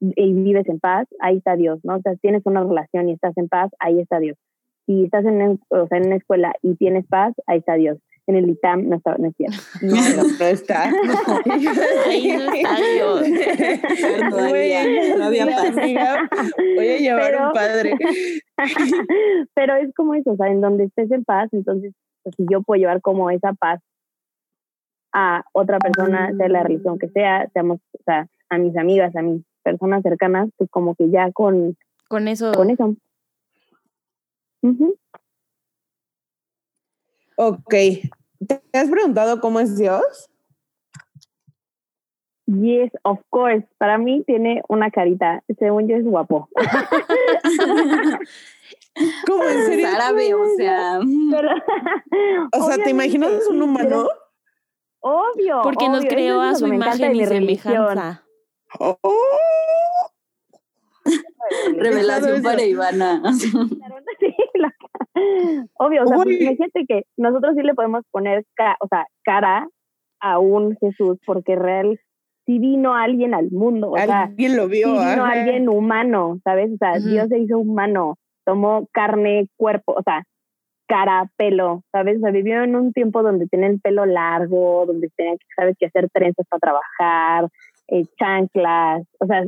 y 0.00 0.32
vives 0.32 0.68
en 0.68 0.80
paz, 0.80 1.06
ahí 1.20 1.38
está 1.38 1.56
Dios, 1.56 1.80
¿no? 1.84 1.96
O 1.96 2.00
sea, 2.00 2.12
si 2.14 2.18
tienes 2.20 2.42
una 2.44 2.62
relación 2.62 3.08
y 3.08 3.12
estás 3.12 3.36
en 3.38 3.48
paz, 3.48 3.70
ahí 3.78 4.00
está 4.00 4.18
Dios. 4.18 4.36
Si 4.86 5.04
estás 5.04 5.24
en, 5.24 5.40
un- 5.42 5.60
o 5.70 5.86
sea, 5.86 5.98
en 5.98 6.06
una 6.06 6.16
escuela 6.16 6.52
y 6.62 6.74
tienes 6.76 7.06
paz, 7.06 7.34
ahí 7.46 7.58
está 7.58 7.74
Dios. 7.74 7.98
En 8.26 8.36
el 8.36 8.48
ITAM 8.48 8.88
no 8.88 8.96
está, 8.96 9.16
no 9.18 9.28
es 9.28 9.36
cierto. 9.36 9.56
No, 9.82 9.96
no, 9.96 10.22
no 10.38 10.44
está. 10.46 10.84
Ahí 12.06 12.28
no 12.32 12.52
está 12.52 12.76
Dios. 12.94 14.30
Todavía, 14.30 15.16
no 15.18 15.24
había 15.24 15.46
paz. 15.46 15.74
voy 16.76 16.88
a 16.88 16.98
llevar 16.98 17.30
Pero- 17.32 17.46
un 17.48 17.52
padre. 17.52 17.94
Pero 19.54 19.76
es 19.76 19.94
como 19.94 20.14
eso, 20.14 20.32
o 20.32 20.36
sea, 20.36 20.48
en 20.48 20.60
donde 20.60 20.84
estés 20.84 21.10
en 21.10 21.24
paz, 21.24 21.48
entonces, 21.52 21.92
pues, 22.22 22.34
si 22.36 22.46
yo 22.50 22.62
puedo 22.62 22.78
llevar 22.80 23.00
como 23.02 23.30
esa 23.30 23.52
paz 23.52 23.80
a 25.12 25.44
otra 25.52 25.78
persona, 25.78 26.32
sea 26.36 26.48
la 26.48 26.62
religión 26.62 26.98
que 26.98 27.08
sea, 27.08 27.48
seamos, 27.52 27.78
o 27.92 28.02
sea, 28.04 28.26
a 28.48 28.58
mis 28.58 28.76
amigas, 28.76 29.14
a 29.16 29.22
mis 29.22 29.42
personas 29.64 30.02
cercanas, 30.02 30.48
pues 30.56 30.70
como 30.70 30.94
que 30.94 31.10
ya 31.10 31.32
con, 31.32 31.76
Con 32.08 32.28
eso, 32.28 32.52
con 32.52 32.70
eso. 32.70 32.94
Ujú. 34.62 34.96
Ok. 37.36 37.74
¿Te 38.46 38.78
has 38.78 38.88
preguntado 38.88 39.40
cómo 39.40 39.58
es 39.58 39.76
Dios? 39.76 40.30
Yes, 42.46 42.92
of 43.02 43.18
course. 43.30 43.66
Para 43.78 43.96
mí 43.98 44.22
tiene 44.26 44.62
una 44.68 44.90
carita. 44.90 45.42
Según 45.58 45.88
yo 45.88 45.96
es 45.96 46.04
guapo. 46.04 46.48
¿Cómo 49.26 49.42
en 49.44 49.66
serio? 49.66 49.88
árabe, 49.88 50.34
o 50.34 50.46
sea. 50.56 51.00
Pero- 51.30 51.50
O 52.52 52.66
sea, 52.66 52.76
¿te 52.84 52.90
imaginas 52.90 53.46
un 53.48 53.62
humano? 53.62 54.08
Obvio. 55.00 55.60
Porque 55.62 55.88
nos 55.88 56.00
obvio, 56.00 56.10
creó 56.10 56.40
a 56.40 56.54
su 56.54 56.66
imagen 56.66 57.16
y 57.16 57.26
semejanza. 57.26 58.23
Oh, 58.78 58.96
Revelación 61.76 62.42
para 62.42 62.62
Ivana. 62.64 63.22
Sí, 63.38 63.52
Obvio, 65.78 66.02
o 66.02 66.06
sea, 66.06 66.16
pues, 66.16 66.40
imagínate 66.40 66.84
que 66.88 67.02
nosotros 67.16 67.54
sí 67.56 67.62
le 67.62 67.74
podemos 67.74 68.02
poner 68.10 68.44
ca- 68.54 68.76
o 68.80 68.88
sea, 68.88 69.06
cara 69.24 69.68
a 70.20 70.38
un 70.38 70.76
Jesús, 70.80 71.18
porque 71.26 71.56
real 71.56 71.98
sí 72.46 72.58
vino 72.58 72.94
alguien 72.94 73.34
al 73.34 73.50
mundo, 73.50 73.90
o 73.92 73.98
sea, 73.98 74.24
Alguien 74.24 74.56
lo 74.56 74.64
sí 74.64 74.70
vio. 74.72 74.88
vino 74.92 75.00
ajá. 75.02 75.28
alguien 75.30 75.68
humano, 75.68 76.38
¿sabes? 76.44 76.70
O 76.72 76.76
sea. 76.78 76.98
Dios 76.98 77.28
se 77.28 77.38
hizo 77.38 77.58
humano, 77.58 78.16
tomó 78.44 78.86
carne, 78.92 79.48
cuerpo, 79.56 79.94
o 79.96 80.02
sea, 80.02 80.24
cara, 80.88 81.30
pelo, 81.36 81.82
¿sabes? 81.92 82.16
O 82.18 82.20
sea, 82.20 82.30
vivió 82.30 82.62
en 82.62 82.76
un 82.76 82.92
tiempo 82.92 83.22
donde 83.22 83.46
tenía 83.46 83.68
el 83.68 83.80
pelo 83.80 84.06
largo, 84.06 84.84
donde 84.86 85.08
tenía 85.16 85.32
que, 85.34 85.46
¿sabes? 85.56 85.76
Que 85.78 85.86
hacer 85.86 86.08
trenzas 86.12 86.46
para 86.48 86.60
trabajar, 86.60 87.48
eh, 87.94 88.06
chanclas, 88.18 89.06
o 89.20 89.26
sea, 89.26 89.44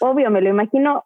obvio, 0.00 0.30
me 0.30 0.40
lo 0.40 0.50
imagino, 0.50 1.04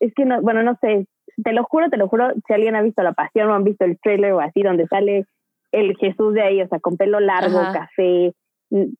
es 0.00 0.12
que 0.14 0.24
no, 0.24 0.40
bueno, 0.42 0.62
no 0.62 0.76
sé, 0.80 1.06
te 1.42 1.52
lo 1.52 1.64
juro, 1.64 1.90
te 1.90 1.96
lo 1.96 2.08
juro, 2.08 2.32
si 2.46 2.52
alguien 2.52 2.76
ha 2.76 2.82
visto 2.82 3.02
La 3.02 3.12
Pasión 3.12 3.50
o 3.50 3.54
han 3.54 3.64
visto 3.64 3.84
el 3.84 3.98
trailer 3.98 4.32
o 4.32 4.40
así, 4.40 4.62
donde 4.62 4.86
sale 4.86 5.26
el 5.72 5.96
Jesús 5.96 6.34
de 6.34 6.42
ahí, 6.42 6.62
o 6.62 6.68
sea, 6.68 6.80
con 6.80 6.96
pelo 6.96 7.20
largo, 7.20 7.58
Ajá. 7.58 7.72
café, 7.72 8.32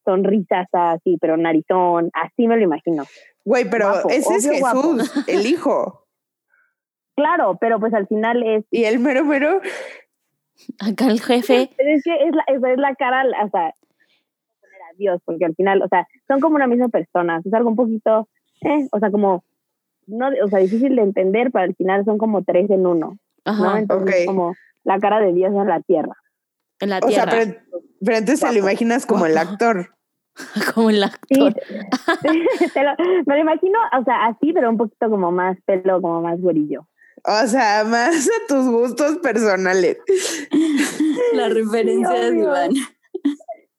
sonrisas 0.05 0.67
así, 0.73 1.17
pero 1.21 1.37
narizón, 1.37 2.11
así 2.13 2.47
me 2.47 2.57
lo 2.57 2.63
imagino. 2.63 3.05
Güey, 3.45 3.69
pero 3.71 3.91
Guapo, 3.91 4.09
ese 4.11 4.35
es 4.35 4.61
guapo. 4.61 4.95
Jesús, 4.95 5.25
el 5.29 5.47
hijo. 5.47 6.05
Claro, 7.17 7.57
pero 7.61 7.81
pues 7.81 7.95
al 7.95 8.07
final 8.07 8.43
es, 8.43 8.65
Y 8.71 8.85
el 8.85 8.99
mero 8.99 9.25
mero, 9.25 9.61
Acá 10.81 11.07
el 11.07 11.21
jefe. 11.21 11.71
es 11.79 12.03
que 12.03 12.15
es 12.15 12.35
la, 12.35 12.45
es, 12.49 12.79
la 12.79 12.95
cara, 12.95 13.25
o 13.45 13.49
sea, 13.51 13.73
Dios, 14.97 15.21
porque 15.25 15.45
al 15.45 15.55
final, 15.55 15.83
o 15.83 15.89
sea, 15.89 16.07
son 16.29 16.41
como 16.41 16.57
una 16.57 16.67
misma 16.67 16.89
persona, 16.89 17.41
es 17.45 17.53
algo 17.55 17.71
un 17.71 17.77
poquito, 17.77 18.29
eh, 18.63 18.89
o 18.93 18.99
sea, 18.99 19.11
como, 19.11 19.45
no, 20.07 20.29
o 20.45 20.49
sea, 20.49 20.59
difícil 20.61 20.97
de 20.97 21.03
entender, 21.03 21.51
pero 21.53 21.65
al 21.65 21.75
final 21.75 22.05
son 22.05 22.19
como 22.19 22.43
tres 22.45 22.69
en 22.71 22.87
uno, 22.87 23.17
¿no? 23.45 23.51
Ajá. 23.53 23.79
Entonces, 23.79 24.21
ok. 24.23 24.27
como 24.27 24.55
la 24.85 24.99
cara 24.99 25.21
de 25.21 25.33
Dios 25.33 25.53
en 25.55 25.67
la 25.67 25.81
tierra. 25.81 26.15
En 26.81 26.91
la 26.91 26.99
o 26.99 27.09
sea, 27.11 27.27
tierra. 27.27 27.31
pero, 27.31 27.83
pero 28.05 28.17
entonces 28.19 28.41
te 28.49 28.53
lo 28.55 28.59
imaginas 28.61 29.07
como 29.07 29.27
el 29.27 29.39
actor. 29.39 29.91
Como 30.75 30.91
el 30.91 30.97
Sí, 31.31 31.41
actor. 31.47 31.55
te 32.75 32.83
lo- 32.83 32.95
me 33.27 33.35
lo 33.37 33.41
imagino, 33.41 33.79
o 33.99 34.05
sea, 34.05 34.27
así, 34.27 34.53
pero 34.53 34.69
un 34.69 34.77
poquito 34.77 35.09
como 35.09 35.33
más 35.33 35.57
pelo, 35.65 36.03
como 36.03 36.21
más 36.21 36.39
güerillo. 36.39 36.87
O 37.25 37.47
sea, 37.47 37.85
más 37.85 38.29
a 38.29 38.47
tus 38.47 38.69
gustos 38.69 39.17
personales. 39.19 39.97
La 41.33 41.49
referencia 41.49 42.11
de 42.11 42.31
obvio. 42.31 42.43
Ivana. 42.43 42.81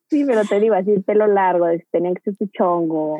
Sí, 0.09 0.23
pero 0.25 0.43
te 0.45 0.59
digo 0.59 0.75
así, 0.75 0.99
pelo 0.99 1.27
largo, 1.27 1.67
tenía 1.91 2.13
que 2.13 2.21
ser 2.21 2.37
tu 2.37 2.47
chongo. 2.47 3.19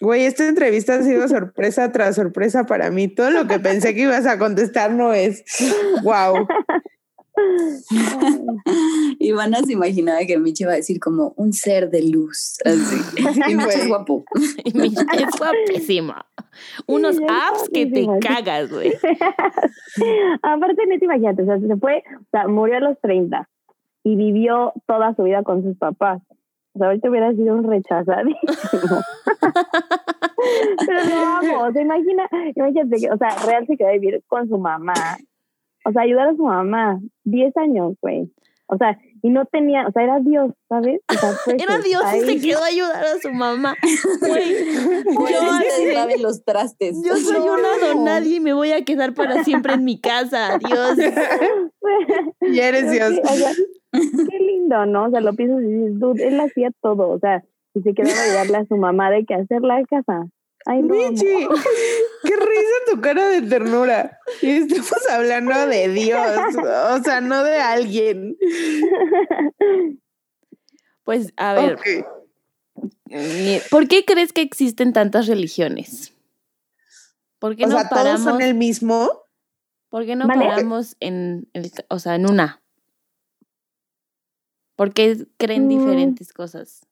Güey, 0.00 0.26
esta 0.26 0.46
entrevista 0.46 0.94
ha 0.94 1.02
sido 1.02 1.26
sorpresa 1.26 1.90
tras 1.90 2.14
sorpresa 2.14 2.66
para 2.66 2.90
mí. 2.90 3.08
Todo 3.08 3.30
lo 3.30 3.48
que 3.48 3.58
pensé 3.58 3.94
que 3.94 4.02
ibas 4.02 4.26
a 4.26 4.38
contestar 4.38 4.92
no 4.92 5.12
es. 5.12 5.44
Wow. 6.04 6.46
Ivana 9.18 9.62
se 9.62 9.72
imaginaba 9.72 10.20
que 10.26 10.38
Michi 10.38 10.64
iba 10.64 10.72
a 10.72 10.76
decir 10.76 11.00
como 11.00 11.32
un 11.36 11.52
ser 11.52 11.90
de 11.90 12.02
luz. 12.02 12.58
Así. 12.64 12.96
Y 13.48 13.54
Michi 13.54 13.80
es 13.80 13.88
guapo. 13.88 14.24
Y 14.64 14.72
mi- 14.78 14.88
es 14.88 15.38
guapísima. 15.38 16.26
Unos 16.86 17.16
Sí, 17.16 17.24
abs 17.28 17.68
que 17.72 17.86
te 17.86 18.06
cagas, 18.20 18.70
güey. 18.70 18.92
Aparte, 20.42 20.86
neta, 20.86 21.04
imagínate, 21.04 21.42
o 21.42 21.46
sea, 21.46 21.58
se 21.60 21.76
fue, 21.76 22.02
o 22.20 22.24
sea, 22.30 22.48
murió 22.48 22.76
a 22.76 22.80
los 22.80 23.00
30 23.00 23.48
y 24.04 24.16
vivió 24.16 24.72
toda 24.86 25.14
su 25.14 25.24
vida 25.24 25.42
con 25.42 25.62
sus 25.62 25.76
papás. 25.76 26.22
O 26.74 26.78
sea, 26.78 26.88
ahorita 26.88 27.10
hubiera 27.10 27.32
sido 27.32 27.54
un 27.54 27.68
rechazadísimo. 27.68 28.46
Pero 30.86 31.04
lo 31.04 31.26
amo, 31.26 31.64
o 31.64 31.72
sea, 31.72 31.82
imagina, 31.82 32.28
imagínate 32.54 33.00
que, 33.00 33.10
o 33.10 33.16
sea, 33.16 33.30
real 33.46 33.66
se 33.66 33.76
quedó 33.76 33.88
a 33.88 33.92
vivir 33.92 34.22
con 34.26 34.48
su 34.48 34.58
mamá. 34.58 34.94
O 35.84 35.92
sea, 35.92 36.02
ayudar 36.02 36.28
a 36.28 36.36
su 36.36 36.44
mamá, 36.44 37.00
10 37.24 37.56
años, 37.56 37.94
güey. 38.00 38.32
O 38.66 38.76
sea, 38.76 38.98
y 39.22 39.30
no 39.30 39.44
tenía, 39.46 39.86
o 39.86 39.92
sea, 39.92 40.02
era 40.04 40.20
Dios, 40.20 40.52
¿sabes? 40.68 41.00
O 41.10 41.14
sea, 41.14 41.32
fue 41.32 41.54
Era 41.54 41.78
Dios 41.78 42.02
y 42.02 42.06
ahí- 42.06 42.20
se 42.20 42.40
quedó 42.40 42.62
a 42.62 42.66
ayudar 42.66 43.04
a 43.04 43.18
su 43.20 43.30
mamá. 43.32 43.74
Güey, 44.20 45.32
Yo 45.32 46.18
los 46.20 46.44
trastes. 46.44 46.96
yo 47.04 47.16
soy 47.16 47.36
una 47.36 47.78
donadie 47.86 48.36
y 48.36 48.40
me 48.40 48.52
voy 48.52 48.72
a 48.72 48.84
quedar 48.84 49.14
para 49.14 49.44
siempre 49.44 49.74
en 49.74 49.84
mi 49.84 50.00
casa. 50.00 50.54
Adiós. 50.54 50.96
Ya 52.52 52.68
eres 52.68 52.90
Dios. 52.90 53.14
Sí, 53.14 53.20
o 53.24 53.28
sea, 53.34 53.52
qué 53.92 54.38
lindo, 54.38 54.86
¿no? 54.86 55.06
O 55.06 55.10
sea, 55.10 55.20
lo 55.20 55.32
piensas 55.34 55.62
y 55.62 55.66
dices, 55.66 55.98
dude, 55.98 56.26
él 56.28 56.40
hacía 56.40 56.70
todo, 56.82 57.08
o 57.08 57.18
sea, 57.18 57.42
y 57.74 57.82
se 57.82 57.94
quedaba 57.94 58.18
a 58.18 58.24
ayudarle 58.24 58.56
a 58.58 58.64
su 58.66 58.76
mamá 58.76 59.10
de 59.10 59.24
que 59.24 59.34
hacer 59.34 59.62
la 59.62 59.82
casa. 59.88 60.26
Ay, 60.70 60.82
no. 60.82 60.94
Michi, 60.94 61.24
qué 61.24 62.36
risa 62.36 62.76
tu 62.92 63.00
cara 63.00 63.26
de 63.28 63.40
ternura. 63.42 64.18
Y 64.42 64.50
estamos 64.50 65.06
hablando 65.10 65.66
de 65.66 65.88
Dios, 65.88 66.56
o 66.56 67.02
sea, 67.02 67.22
no 67.22 67.42
de 67.42 67.58
alguien. 67.58 68.36
Pues, 71.04 71.32
a 71.38 71.54
ver, 71.54 71.78
¿por 73.70 73.88
qué 73.88 74.04
crees 74.04 74.34
que 74.34 74.42
existen 74.42 74.92
tantas 74.92 75.26
religiones? 75.26 76.12
¿Por 77.38 77.56
qué 77.56 77.64
O 77.64 77.68
no 77.68 77.78
sea, 77.78 77.88
todos 77.88 78.22
son 78.22 78.42
el 78.42 78.54
mismo. 78.54 79.10
¿Por 79.88 80.04
qué 80.04 80.16
no 80.16 80.26
¿Vale? 80.26 80.44
paramos 80.44 80.96
en, 81.00 81.48
el, 81.54 81.72
o 81.88 81.98
sea, 81.98 82.16
en 82.16 82.28
una? 82.28 82.60
¿Por 84.76 84.92
qué 84.92 85.26
creen 85.38 85.64
Mm. 85.64 85.68
diferentes 85.70 86.32
cosas? 86.34 86.86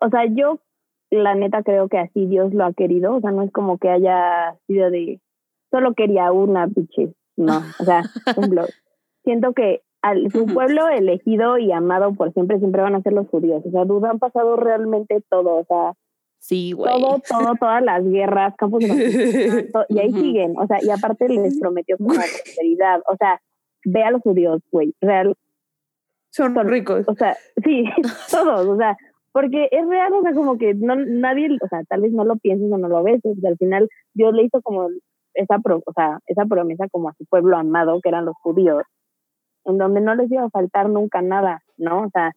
O 0.00 0.08
sea, 0.10 0.26
yo, 0.28 0.60
la 1.10 1.34
neta, 1.34 1.62
creo 1.62 1.88
que 1.88 1.98
así 1.98 2.26
Dios 2.26 2.52
lo 2.54 2.64
ha 2.64 2.72
querido. 2.72 3.16
O 3.16 3.20
sea, 3.20 3.30
no 3.30 3.42
es 3.42 3.50
como 3.52 3.78
que 3.78 3.88
haya 3.88 4.56
sido 4.66 4.90
de 4.90 5.20
solo 5.70 5.94
quería 5.94 6.32
una 6.32 6.66
biche. 6.66 7.12
No, 7.36 7.58
o 7.80 7.84
sea, 7.84 8.02
siento 9.24 9.52
que 9.52 9.82
al, 10.02 10.30
su 10.30 10.46
pueblo 10.46 10.88
elegido 10.88 11.58
y 11.58 11.72
amado 11.72 12.14
por 12.14 12.32
siempre, 12.32 12.58
siempre 12.58 12.82
van 12.82 12.94
a 12.94 13.02
ser 13.02 13.12
los 13.12 13.28
judíos. 13.28 13.62
O 13.66 13.70
sea, 13.70 13.84
duda, 13.84 14.10
han 14.10 14.18
pasado 14.18 14.56
realmente 14.56 15.22
todo. 15.28 15.56
O 15.56 15.64
sea, 15.64 15.92
Sí, 16.40 16.70
güey. 16.72 16.92
todo, 16.92 17.20
todo, 17.28 17.54
todas 17.58 17.82
las 17.82 18.04
guerras, 18.04 18.54
campos 18.56 18.78
de 18.80 18.88
concentración, 18.88 19.72
to- 19.72 19.86
y 19.88 19.98
ahí 19.98 20.12
siguen, 20.12 20.54
o 20.56 20.66
sea, 20.68 20.78
y 20.80 20.88
aparte 20.90 21.28
les 21.28 21.58
prometió 21.58 21.96
como 21.96 22.10
prosperidad, 22.14 23.00
o 23.08 23.16
sea, 23.16 23.40
ve 23.84 24.04
a 24.04 24.12
los 24.12 24.22
judíos, 24.22 24.62
güey, 24.70 24.94
real, 25.00 25.34
Son 26.30 26.54
ricos. 26.68 27.04
o 27.08 27.14
sea, 27.16 27.36
sí, 27.64 27.84
todos, 28.30 28.66
o 28.68 28.76
sea, 28.76 28.96
porque 29.38 29.68
es 29.70 29.86
real, 29.86 30.12
o 30.14 30.22
sea, 30.22 30.34
como 30.34 30.58
que 30.58 30.74
no, 30.74 30.96
nadie, 30.96 31.48
o 31.62 31.68
sea, 31.68 31.84
tal 31.88 32.00
vez 32.00 32.10
no 32.12 32.24
lo 32.24 32.38
pienses 32.38 32.72
o 32.72 32.76
no 32.76 32.88
lo 32.88 33.04
ves, 33.04 33.20
o 33.22 33.34
al 33.46 33.56
final 33.56 33.88
Dios 34.12 34.34
le 34.34 34.42
hizo 34.42 34.60
como 34.62 34.88
esa, 35.34 35.60
pro, 35.60 35.80
o 35.86 35.92
sea, 35.92 36.18
esa 36.26 36.44
promesa 36.44 36.88
como 36.90 37.08
a 37.08 37.14
su 37.14 37.24
pueblo 37.26 37.56
amado, 37.56 38.00
que 38.02 38.08
eran 38.08 38.24
los 38.24 38.34
judíos, 38.42 38.82
en 39.64 39.78
donde 39.78 40.00
no 40.00 40.16
les 40.16 40.28
iba 40.32 40.42
a 40.42 40.50
faltar 40.50 40.88
nunca 40.90 41.22
nada, 41.22 41.62
¿no? 41.76 42.02
O 42.02 42.10
sea, 42.10 42.32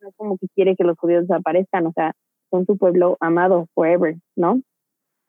no 0.00 0.08
es 0.08 0.16
como 0.16 0.36
que 0.38 0.48
quiere 0.56 0.74
que 0.74 0.82
los 0.82 0.98
judíos 0.98 1.28
desaparezcan, 1.28 1.86
o 1.86 1.92
sea, 1.92 2.14
son 2.50 2.66
su 2.66 2.76
pueblo 2.78 3.16
amado 3.20 3.68
forever, 3.76 4.16
¿no? 4.34 4.60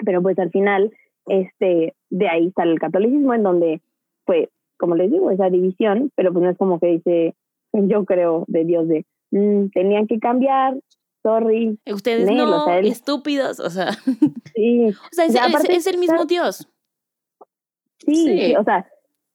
Pero 0.04 0.24
pues 0.24 0.40
al 0.40 0.50
final, 0.50 0.92
este, 1.28 1.94
de 2.10 2.30
ahí 2.30 2.52
sale 2.56 2.72
el 2.74 2.80
catolicismo, 2.80 3.36
en 3.36 3.44
donde, 3.44 3.82
pues, 4.26 4.50
como 4.80 4.96
les 4.96 5.12
digo, 5.12 5.30
esa 5.30 5.52
división, 5.52 6.12
pero 6.16 6.34
pues 6.34 6.44
no 6.44 6.50
es 6.50 6.58
como 6.58 6.80
que 6.80 6.88
dice, 6.88 7.36
yo 7.74 8.06
creo 8.06 8.46
de 8.48 8.66
Dios 8.66 8.88
de, 8.88 9.06
"Mm, 9.32 9.68
tenían 9.74 10.08
que 10.08 10.20
cambiar, 10.20 10.76
sorry, 11.26 11.80
Ustedes 11.92 12.26
Nel, 12.28 12.42
o 12.42 12.46
no, 12.46 12.66
sea, 12.66 12.78
él- 12.80 12.86
estúpidos, 12.88 13.60
o 13.60 13.70
sea, 13.72 13.94
sí, 14.54 14.90
o 14.90 14.94
sea, 15.12 15.26
es, 15.26 15.32
O 15.32 15.34
sea, 15.34 15.46
es- 15.48 15.50
aparte- 15.56 15.76
es 15.76 15.88
el 15.88 15.98
mismo 15.98 16.26
Dios. 16.26 16.68
Sí, 18.06 18.16
Sí. 18.16 18.38
sí, 18.40 18.56
o 18.56 18.64
sea, 18.64 18.88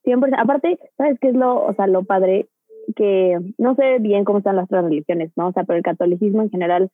siempre, 0.05 0.31
aparte, 0.39 0.79
¿sabes 0.97 1.19
qué 1.21 1.29
es 1.31 1.35
lo, 1.35 1.65
o 1.67 1.75
sea, 1.75 1.87
lo 1.89 2.05
padre? 2.05 2.49
Que 2.95 3.37
no 3.59 3.75
sé 3.75 3.99
bien 3.99 4.25
cómo 4.25 4.39
están 4.39 4.57
las 4.57 4.65
otras 4.67 4.85
religiones, 4.85 5.33
¿no? 5.37 5.49
O 5.49 5.53
sea, 5.53 5.65
pero 5.65 5.77
el 5.79 5.83
catolicismo 5.83 6.43
en 6.43 6.51
general, 6.51 6.91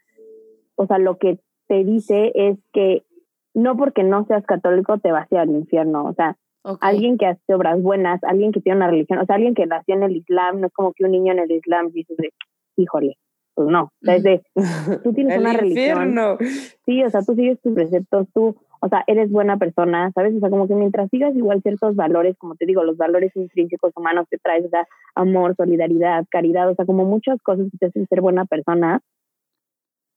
o 0.76 0.86
sea, 0.86 0.98
lo 0.98 1.18
que 1.18 1.38
te 1.68 1.84
dice 1.84 2.32
es 2.34 2.58
que 2.72 3.04
no 3.54 3.76
porque 3.76 4.02
no 4.02 4.24
seas 4.26 4.44
católico 4.46 4.98
te 4.98 5.12
vas 5.12 5.30
a 5.30 5.34
ir 5.34 5.40
al 5.40 5.50
infierno, 5.50 6.04
o 6.06 6.14
sea, 6.14 6.36
alguien 6.80 7.16
que 7.18 7.26
hace 7.26 7.54
obras 7.54 7.80
buenas, 7.82 8.22
alguien 8.24 8.52
que 8.52 8.60
tiene 8.60 8.76
una 8.78 8.88
religión, 8.90 9.18
o 9.18 9.26
sea, 9.26 9.36
alguien 9.36 9.54
que 9.54 9.66
nació 9.66 9.94
en 9.94 10.02
el 10.04 10.16
Islam, 10.16 10.60
no 10.60 10.66
es 10.68 10.72
como 10.72 10.92
que 10.92 11.04
un 11.04 11.12
niño 11.12 11.32
en 11.32 11.38
el 11.40 11.50
Islam 11.52 11.90
dice, 11.92 12.14
híjole, 12.76 13.16
Pues 13.56 13.68
no. 13.68 13.84
O 13.84 13.90
sea, 14.02 14.16
es 14.16 14.22
de, 14.22 14.42
tú 15.02 15.14
tienes 15.14 15.38
una 15.40 15.54
religión. 15.54 16.10
infierno. 16.10 16.36
Sí, 16.84 17.02
o 17.02 17.10
sea, 17.10 17.22
tú 17.22 17.34
sigues 17.34 17.58
tus 17.62 17.72
preceptos, 17.72 18.28
tú, 18.34 18.54
o 18.80 18.88
sea, 18.88 19.02
eres 19.06 19.30
buena 19.30 19.56
persona, 19.56 20.12
¿sabes? 20.14 20.36
O 20.36 20.40
sea, 20.40 20.50
como 20.50 20.68
que 20.68 20.74
mientras 20.74 21.08
sigas 21.08 21.34
igual 21.34 21.62
ciertos 21.62 21.96
valores, 21.96 22.36
como 22.36 22.54
te 22.54 22.66
digo, 22.66 22.84
los 22.84 22.98
valores 22.98 23.34
intrínsecos 23.34 23.92
humanos 23.96 24.26
que 24.30 24.36
traes, 24.36 24.66
o 24.66 24.68
sea, 24.68 24.86
amor, 25.14 25.56
solidaridad, 25.56 26.26
caridad, 26.30 26.70
o 26.70 26.74
sea, 26.74 26.84
como 26.84 27.06
muchas 27.06 27.40
cosas 27.42 27.66
que 27.72 27.78
te 27.78 27.86
hacen 27.86 28.06
ser 28.08 28.20
buena 28.20 28.44
persona, 28.44 29.00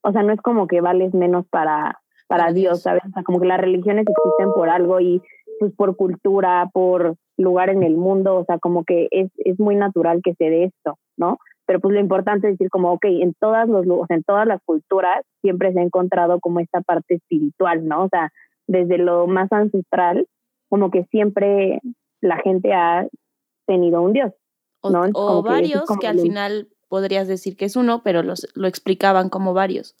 o 0.02 0.12
sea, 0.12 0.22
no 0.22 0.34
es 0.34 0.40
como 0.42 0.66
que 0.66 0.82
vales 0.82 1.14
menos 1.14 1.46
para, 1.48 1.98
para 2.28 2.52
Dios. 2.52 2.82
¿sabes? 2.82 3.02
O 3.06 3.10
sea, 3.10 3.22
como 3.22 3.40
que 3.40 3.46
las 3.46 3.60
religiones 3.60 4.06
existen 4.06 4.52
por 4.52 4.68
algo 4.68 5.00
y 5.00 5.22
pues 5.58 5.72
por 5.74 5.96
cultura, 5.96 6.68
por 6.74 7.16
lugar 7.38 7.70
en 7.70 7.82
el 7.84 7.96
mundo, 7.96 8.36
o 8.36 8.44
sea, 8.44 8.58
como 8.58 8.84
que 8.84 9.08
es, 9.10 9.30
es 9.38 9.58
muy 9.58 9.76
natural 9.76 10.20
que 10.22 10.34
se 10.34 10.44
dé 10.44 10.64
esto, 10.64 10.98
¿no? 11.16 11.38
Pero 11.70 11.78
pues 11.78 11.94
lo 11.94 12.00
importante 12.00 12.48
es 12.48 12.54
decir 12.54 12.68
como, 12.68 12.92
ok, 12.94 13.04
en 13.04 13.32
todas, 13.34 13.68
los, 13.68 13.86
lu- 13.86 14.00
o 14.00 14.06
sea, 14.08 14.16
en 14.16 14.24
todas 14.24 14.44
las 14.44 14.60
culturas 14.64 15.24
siempre 15.40 15.72
se 15.72 15.78
ha 15.78 15.84
encontrado 15.84 16.40
como 16.40 16.58
esta 16.58 16.80
parte 16.80 17.14
espiritual, 17.14 17.86
¿no? 17.86 18.06
O 18.06 18.08
sea, 18.08 18.32
desde 18.66 18.98
lo 18.98 19.28
más 19.28 19.52
ancestral, 19.52 20.26
como 20.68 20.90
que 20.90 21.04
siempre 21.12 21.80
la 22.20 22.38
gente 22.38 22.72
ha 22.72 23.06
tenido 23.68 24.02
un 24.02 24.12
Dios. 24.14 24.32
O, 24.80 24.90
No, 24.90 25.04
es 25.04 25.12
o 25.14 25.26
como 25.28 25.42
que 25.44 25.48
eso 25.50 25.54
es 25.54 25.60
varios 25.86 26.00
que 26.00 26.06
al 26.08 26.18
final 26.18 26.68
podrías 26.88 27.28
decir 27.28 27.56
que 27.56 27.66
es 27.66 27.76
uno, 27.76 28.02
pero 28.02 28.24
los, 28.24 28.48
lo 28.56 28.66
explicaban 28.66 29.28
como 29.28 29.54
varios. 29.54 29.94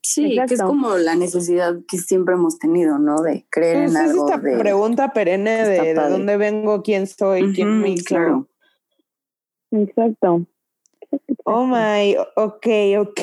Sí, 0.00 0.36
que 0.46 0.54
es 0.54 0.62
como 0.62 0.96
la 0.96 1.16
necesidad 1.16 1.74
que 1.88 1.98
siempre 1.98 2.34
hemos 2.36 2.60
tenido, 2.60 3.00
¿no? 3.00 3.20
De 3.22 3.48
creer 3.50 3.86
Pues 3.86 3.96
en 3.96 4.04
es 4.04 4.10
algo. 4.12 4.28
esta 4.28 4.38
de- 4.40 4.56
pregunta 4.58 5.12
perenne 5.12 5.64
de, 5.66 5.92
de 5.92 5.94
dónde 5.94 6.36
vengo, 6.36 6.82
quién 6.84 7.08
soy, 7.08 7.52
quién 7.52 7.80
me 7.80 7.90
hizo. 7.90 8.04
claro. 8.14 8.46
Exacto. 9.72 10.46
Oh 11.44 11.66
my, 11.66 12.16
ok, 12.36 12.66
ok. 12.98 13.20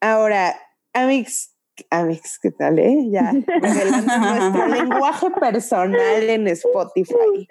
Ahora, 0.00 0.54
Amix, 0.92 1.56
Amix, 1.90 2.38
¿qué 2.40 2.50
tal, 2.50 2.78
eh? 2.78 3.08
Ya, 3.10 3.32
nuestro 3.32 4.66
lenguaje 4.68 5.30
personal 5.40 6.30
en 6.30 6.46
Spotify. 6.48 7.48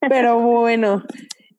Pero 0.00 0.40
bueno, 0.40 1.02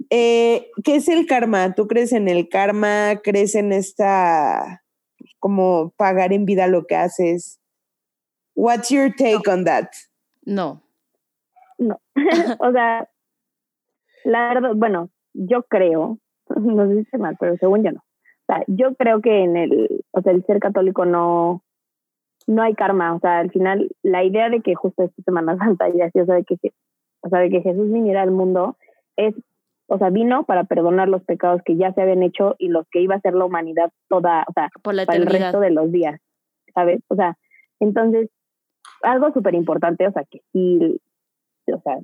eh, 0.09 0.69
¿qué 0.83 0.95
es 0.95 1.07
el 1.07 1.25
karma? 1.25 1.73
¿Tú 1.75 1.87
crees 1.87 2.13
en 2.13 2.27
el 2.27 2.49
karma? 2.49 3.19
¿Crees 3.23 3.55
en 3.55 3.71
esta, 3.71 4.83
como 5.39 5.93
pagar 5.97 6.33
en 6.33 6.45
vida 6.45 6.67
lo 6.67 6.85
que 6.85 6.95
haces? 6.95 7.59
What's 8.55 8.89
your 8.89 9.13
take 9.15 9.49
on 9.49 9.65
that? 9.65 9.89
No. 10.45 10.83
o 12.59 12.71
sea, 12.71 13.09
la 14.23 14.53
verdad, 14.53 14.71
bueno, 14.75 15.09
yo 15.33 15.63
creo, 15.63 16.19
no 16.49 16.87
sé 16.87 16.93
si 16.93 16.99
esté 17.01 17.17
mal, 17.17 17.35
pero 17.39 17.57
según 17.57 17.83
yo 17.83 17.91
no. 17.91 17.99
O 17.99 18.45
sea, 18.47 18.63
yo 18.67 18.93
creo 18.95 19.21
que 19.21 19.43
en 19.43 19.55
el, 19.55 20.03
o 20.11 20.21
sea, 20.21 20.33
el 20.33 20.45
ser 20.45 20.59
católico 20.59 21.05
no, 21.05 21.63
no 22.47 22.61
hay 22.61 22.73
karma. 22.73 23.15
O 23.15 23.19
sea, 23.19 23.39
al 23.39 23.51
final, 23.51 23.89
la 24.01 24.23
idea 24.23 24.49
de 24.49 24.61
que 24.61 24.75
justo 24.75 25.03
esta 25.03 25.21
Semana 25.23 25.57
Santa 25.57 25.89
y 25.89 26.01
así, 26.01 26.19
o 26.19 26.25
sea, 26.25 26.35
de 26.35 26.43
que, 26.43 26.57
o 27.21 27.29
sea, 27.29 27.39
de 27.39 27.49
que 27.49 27.61
Jesús 27.61 27.91
viniera 27.91 28.21
al 28.21 28.31
mundo 28.31 28.77
es, 29.15 29.35
o 29.87 29.97
sea, 29.97 30.09
vino 30.09 30.43
para 30.45 30.63
perdonar 30.65 31.07
los 31.07 31.23
pecados 31.23 31.61
que 31.63 31.77
ya 31.77 31.93
se 31.93 32.01
habían 32.01 32.23
hecho 32.23 32.55
y 32.57 32.69
los 32.69 32.87
que 32.89 33.01
iba 33.01 33.15
a 33.15 33.17
hacer 33.17 33.33
la 33.33 33.45
humanidad 33.45 33.91
toda, 34.09 34.45
o 34.47 34.53
sea, 34.53 34.69
Por 34.81 34.93
la 34.93 35.05
para 35.05 35.19
el 35.19 35.25
resto 35.25 35.59
de 35.59 35.71
los 35.71 35.91
días, 35.91 36.19
¿sabes? 36.73 37.01
O 37.07 37.15
sea, 37.15 37.37
entonces, 37.79 38.29
algo 39.03 39.31
súper 39.33 39.55
importante, 39.55 40.07
o 40.07 40.11
sea, 40.11 40.23
que 40.29 40.39
sí, 40.51 40.99
o 41.71 41.79
sea, 41.81 41.99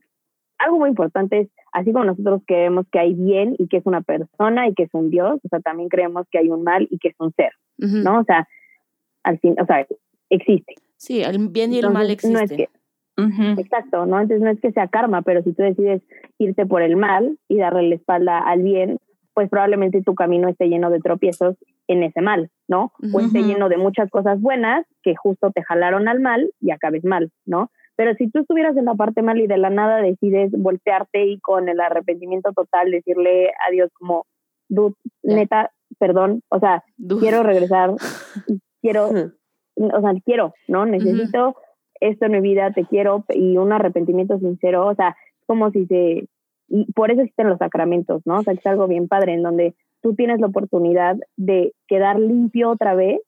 algo 0.59 0.79
muy 0.79 0.89
importante 0.89 1.39
es, 1.39 1.49
así 1.71 1.91
como 1.91 2.05
nosotros 2.05 2.41
creemos 2.45 2.85
que 2.91 2.99
hay 2.99 3.13
bien 3.13 3.55
y 3.57 3.67
que 3.67 3.77
es 3.77 3.85
una 3.85 4.01
persona 4.01 4.67
y 4.67 4.73
que 4.73 4.83
es 4.83 4.89
un 4.93 5.09
Dios, 5.09 5.39
o 5.43 5.47
sea, 5.49 5.59
también 5.59 5.89
creemos 5.89 6.27
que 6.31 6.37
hay 6.37 6.49
un 6.49 6.63
mal 6.63 6.87
y 6.91 6.99
que 6.99 7.09
es 7.09 7.15
un 7.19 7.33
ser. 7.33 7.51
¿no? 7.77 8.19
O 8.19 8.23
sea, 8.25 8.47
al 9.23 9.39
fin, 9.39 9.55
o 9.59 9.65
sea, 9.65 9.87
existe. 10.29 10.75
Sí, 10.97 11.21
el 11.21 11.47
bien 11.49 11.73
y 11.73 11.79
el 11.79 11.89
mal 11.89 12.09
Entonces, 12.09 12.31
no 12.31 12.39
es 12.39 12.51
existen. 12.51 12.67
que. 12.67 13.61
Exacto, 13.61 14.05
¿no? 14.05 14.19
Entonces 14.19 14.41
no 14.41 14.49
es 14.49 14.59
que 14.61 14.71
sea 14.71 14.87
karma, 14.87 15.21
pero 15.21 15.43
si 15.43 15.51
tú 15.53 15.63
decides 15.63 16.01
irte 16.37 16.65
por 16.65 16.81
el 16.81 16.95
mal 16.95 17.37
y 17.49 17.57
darle 17.57 17.89
la 17.89 17.95
espalda 17.95 18.39
al 18.39 18.61
bien, 18.61 18.97
pues 19.33 19.49
probablemente 19.49 20.01
tu 20.01 20.15
camino 20.15 20.47
esté 20.47 20.67
lleno 20.67 20.89
de 20.89 20.99
tropiezos 20.99 21.55
en 21.87 22.03
ese 22.03 22.21
mal, 22.21 22.49
¿no? 22.67 22.93
O 23.13 23.19
esté 23.19 23.41
lleno 23.43 23.67
de 23.67 23.77
muchas 23.77 24.09
cosas 24.09 24.39
buenas 24.39 24.85
que 25.01 25.15
justo 25.15 25.51
te 25.51 25.63
jalaron 25.63 26.07
al 26.07 26.19
mal 26.19 26.51
y 26.61 26.71
acabes 26.71 27.03
mal, 27.03 27.31
¿no? 27.45 27.71
Pero 27.99 28.13
si 28.13 28.29
tú 28.29 28.39
estuvieras 28.39 28.77
en 28.77 28.85
la 28.85 28.95
parte 28.95 29.21
mal 29.21 29.41
y 29.41 29.47
de 29.47 29.57
la 29.57 29.69
nada 29.69 29.97
decides 29.97 30.53
voltearte 30.53 31.25
y 31.25 31.37
con 31.41 31.67
el 31.67 31.81
arrepentimiento 31.81 32.53
total 32.53 32.91
decirle 32.91 33.47
a 33.49 33.71
Dios 33.73 33.91
como, 33.99 34.25
dude, 34.69 34.95
neta, 35.21 35.71
perdón, 35.97 36.41
o 36.47 36.61
sea, 36.61 36.85
quiero 37.19 37.43
regresar, 37.43 37.91
quiero 38.81 39.09
o 39.09 40.01
sea, 40.01 40.13
quiero, 40.23 40.53
¿no? 40.69 40.85
Necesito 40.85 41.57
esto 41.99 42.27
en 42.27 42.31
mi 42.31 42.39
vida, 42.39 42.71
te 42.71 42.85
quiero 42.85 43.25
y 43.27 43.57
un 43.57 43.73
arrepentimiento 43.73 44.39
sincero, 44.39 44.87
o 44.87 44.95
sea, 44.95 45.17
como 45.45 45.69
si 45.71 45.85
se, 45.87 46.29
y 46.69 46.89
por 46.93 47.11
eso 47.11 47.19
existen 47.19 47.49
los 47.49 47.57
sacramentos, 47.57 48.21
¿no? 48.23 48.39
O 48.39 48.43
sea, 48.43 48.53
que 48.53 48.61
es 48.61 48.65
algo 48.65 48.87
bien 48.87 49.09
padre 49.09 49.33
en 49.33 49.43
donde 49.43 49.75
tú 50.01 50.15
tienes 50.15 50.39
la 50.39 50.47
oportunidad 50.47 51.17
de 51.35 51.73
quedar 51.85 52.17
limpio 52.17 52.69
otra 52.69 52.95
vez 52.95 53.19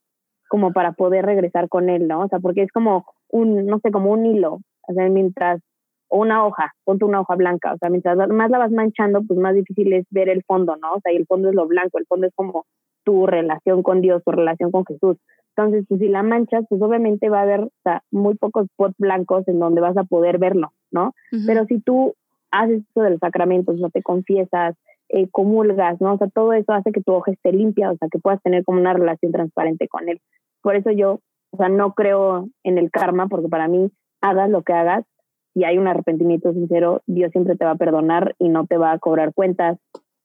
como 0.48 0.72
para 0.72 0.94
poder 0.94 1.26
regresar 1.26 1.68
con 1.68 1.90
él, 1.90 2.08
¿no? 2.08 2.22
O 2.22 2.28
sea, 2.30 2.40
porque 2.40 2.62
es 2.62 2.72
como 2.72 3.06
un, 3.32 3.66
no 3.66 3.80
sé, 3.80 3.92
como 3.92 4.12
un 4.12 4.26
hilo, 4.26 4.60
o 4.88 4.94
sea, 4.94 5.10
mientras, 5.10 5.62
o 6.10 6.20
una 6.20 6.46
hoja, 6.46 6.74
ponte 6.84 7.06
una 7.06 7.22
hoja 7.22 7.36
blanca, 7.36 7.74
o 7.74 7.78
sea, 7.78 7.90
mientras 7.90 8.18
más 8.30 8.50
la 8.50 8.58
vas 8.58 8.72
manchando, 8.72 9.22
pues 9.28 9.40
más 9.40 9.56
difícil 9.56 9.94
es 9.94 10.06
ver 10.10 10.30
el 10.30 10.44
fondo, 10.44 10.76
¿no? 10.78 10.94
O 10.94 11.00
sea, 11.02 11.14
y 11.14 11.18
el 11.18 11.26
fondo 11.26 11.50
es 11.50 11.56
lo 11.56 11.68
blanco, 11.68 11.98
el 11.98 12.06
fondo 12.06 12.28
es 12.28 12.34
como 12.36 12.66
tu 13.04 13.26
relación 13.26 13.84
con 13.84 14.02
Dios, 14.02 14.24
tu 14.24 14.32
relación 14.32 14.72
con 14.72 14.86
Jesús. 14.86 15.18
Entonces, 15.56 15.86
pues, 15.88 16.00
si 16.00 16.08
la 16.08 16.24
manchas, 16.24 16.66
pues 16.70 16.82
obviamente 16.82 17.30
va 17.30 17.40
a 17.40 17.44
haber 17.44 17.62
o 17.62 17.72
sea, 17.84 18.04
muy 18.12 18.36
pocos 18.36 18.68
spots 18.68 18.96
blancos 18.98 19.48
en 19.48 19.60
donde 19.60 19.82
vas 19.82 19.98
a 19.98 20.04
poder 20.04 20.38
verlo, 20.38 20.72
¿no? 20.92 21.14
Pero 21.46 21.66
si 21.66 21.80
tú 21.82 22.14
haces 22.52 22.82
esto 22.82 23.02
de 23.02 23.12
los 23.12 23.20
sacramentos, 23.20 23.78
no 23.78 23.90
te 23.90 24.02
confiesas, 24.02 24.76
eh, 25.10 25.28
comulgas, 25.30 26.00
¿no? 26.00 26.14
O 26.14 26.18
sea, 26.18 26.30
todo 26.30 26.54
eso 26.54 26.72
hace 26.72 26.92
que 26.92 27.02
tu 27.02 27.14
hoja 27.14 27.32
esté 27.32 27.52
limpia, 27.52 27.92
o 27.92 27.98
sea, 27.98 28.08
que 28.10 28.20
puedas 28.20 28.42
tener 28.44 28.64
como 28.64 28.80
una 28.80 28.94
relación 28.94 29.32
transparente 29.32 29.88
con 29.88 30.08
él. 30.08 30.22
Por 30.62 30.76
eso 30.76 30.92
yo, 30.92 31.20
o 31.52 31.58
sea, 31.58 31.70
no 31.70 31.94
creo 31.94 32.50
en 32.64 32.78
el 32.78 32.92
karma, 32.92 33.28
porque 33.28 33.50
para 33.50 33.68
mí, 33.68 33.92
hagas 34.22 34.50
lo 34.50 34.64
que 34.64 34.74
hagas, 34.74 35.06
si 35.54 35.64
hay 35.66 35.78
un 35.78 35.88
arrepentimiento 35.88 36.54
sincero, 36.54 37.02
Dios 37.08 37.32
siempre 37.32 37.56
te 37.56 37.66
va 37.66 37.72
a 37.72 37.76
perdonar 37.76 38.36
y 38.40 38.50
no 38.50 38.66
te 38.66 38.78
va 38.78 38.92
a 38.94 39.00
cobrar 39.00 39.34
cuentas, 39.34 39.78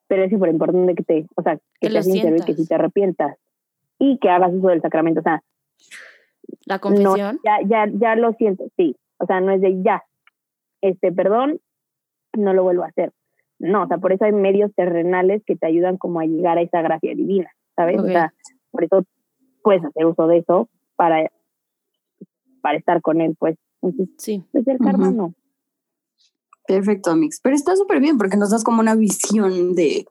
pero 0.06 0.22
es 0.22 0.30
súper 0.30 0.50
importante 0.50 0.94
que 0.94 1.02
te, 1.02 1.26
o 1.34 1.42
sea, 1.42 1.56
que, 1.56 1.62
Que 1.80 1.90
seas 1.90 2.04
sincero 2.04 2.36
y 2.36 2.42
que 2.42 2.54
si 2.54 2.66
te 2.66 2.74
arrepientas 2.74 3.36
y 3.98 4.18
que 4.18 4.30
hagas 4.30 4.52
uso 4.54 4.68
del 4.68 4.82
sacramento, 4.82 5.20
o 5.20 5.22
sea, 5.24 5.42
La 6.64 6.78
confesión. 6.78 7.12
no, 7.12 7.40
ya, 7.44 7.58
ya, 7.66 7.90
ya 7.92 8.14
lo 8.14 8.32
siento, 8.34 8.66
sí. 8.76 8.96
O 9.18 9.26
sea, 9.26 9.40
no 9.40 9.50
es 9.50 9.60
de 9.60 9.82
ya, 9.82 10.04
este, 10.80 11.10
perdón, 11.10 11.60
no 12.36 12.52
lo 12.52 12.62
vuelvo 12.62 12.84
a 12.84 12.88
hacer. 12.88 13.12
No, 13.58 13.84
o 13.84 13.86
sea, 13.88 13.98
por 13.98 14.12
eso 14.12 14.26
hay 14.26 14.32
medios 14.32 14.72
terrenales 14.74 15.42
que 15.44 15.56
te 15.56 15.66
ayudan 15.66 15.96
como 15.96 16.20
a 16.20 16.26
llegar 16.26 16.58
a 16.58 16.62
esa 16.62 16.82
gracia 16.82 17.14
divina, 17.14 17.50
¿sabes? 17.74 17.98
Ok. 17.98 18.04
O 18.04 18.08
sea, 18.08 18.32
por 18.70 18.84
eso 18.84 19.04
puedes 19.62 19.82
hacer 19.84 20.04
uso 20.04 20.26
de 20.28 20.38
eso 20.38 20.68
para, 20.96 21.30
para 22.62 22.78
estar 22.78 23.00
con 23.02 23.20
él, 23.20 23.36
pues. 23.38 23.56
Entonces, 23.82 24.14
Sí. 24.18 24.44
pues 24.52 24.66
el 24.66 24.78
karma 24.78 25.10
no. 25.10 25.34
Perfecto, 26.66 27.10
Amix. 27.12 27.40
Pero 27.40 27.54
está 27.54 27.76
súper 27.76 28.00
bien 28.00 28.18
porque 28.18 28.36
nos 28.36 28.50
das 28.50 28.64
como 28.64 28.80
una 28.80 28.94
visión 28.96 29.74
de 29.74 30.06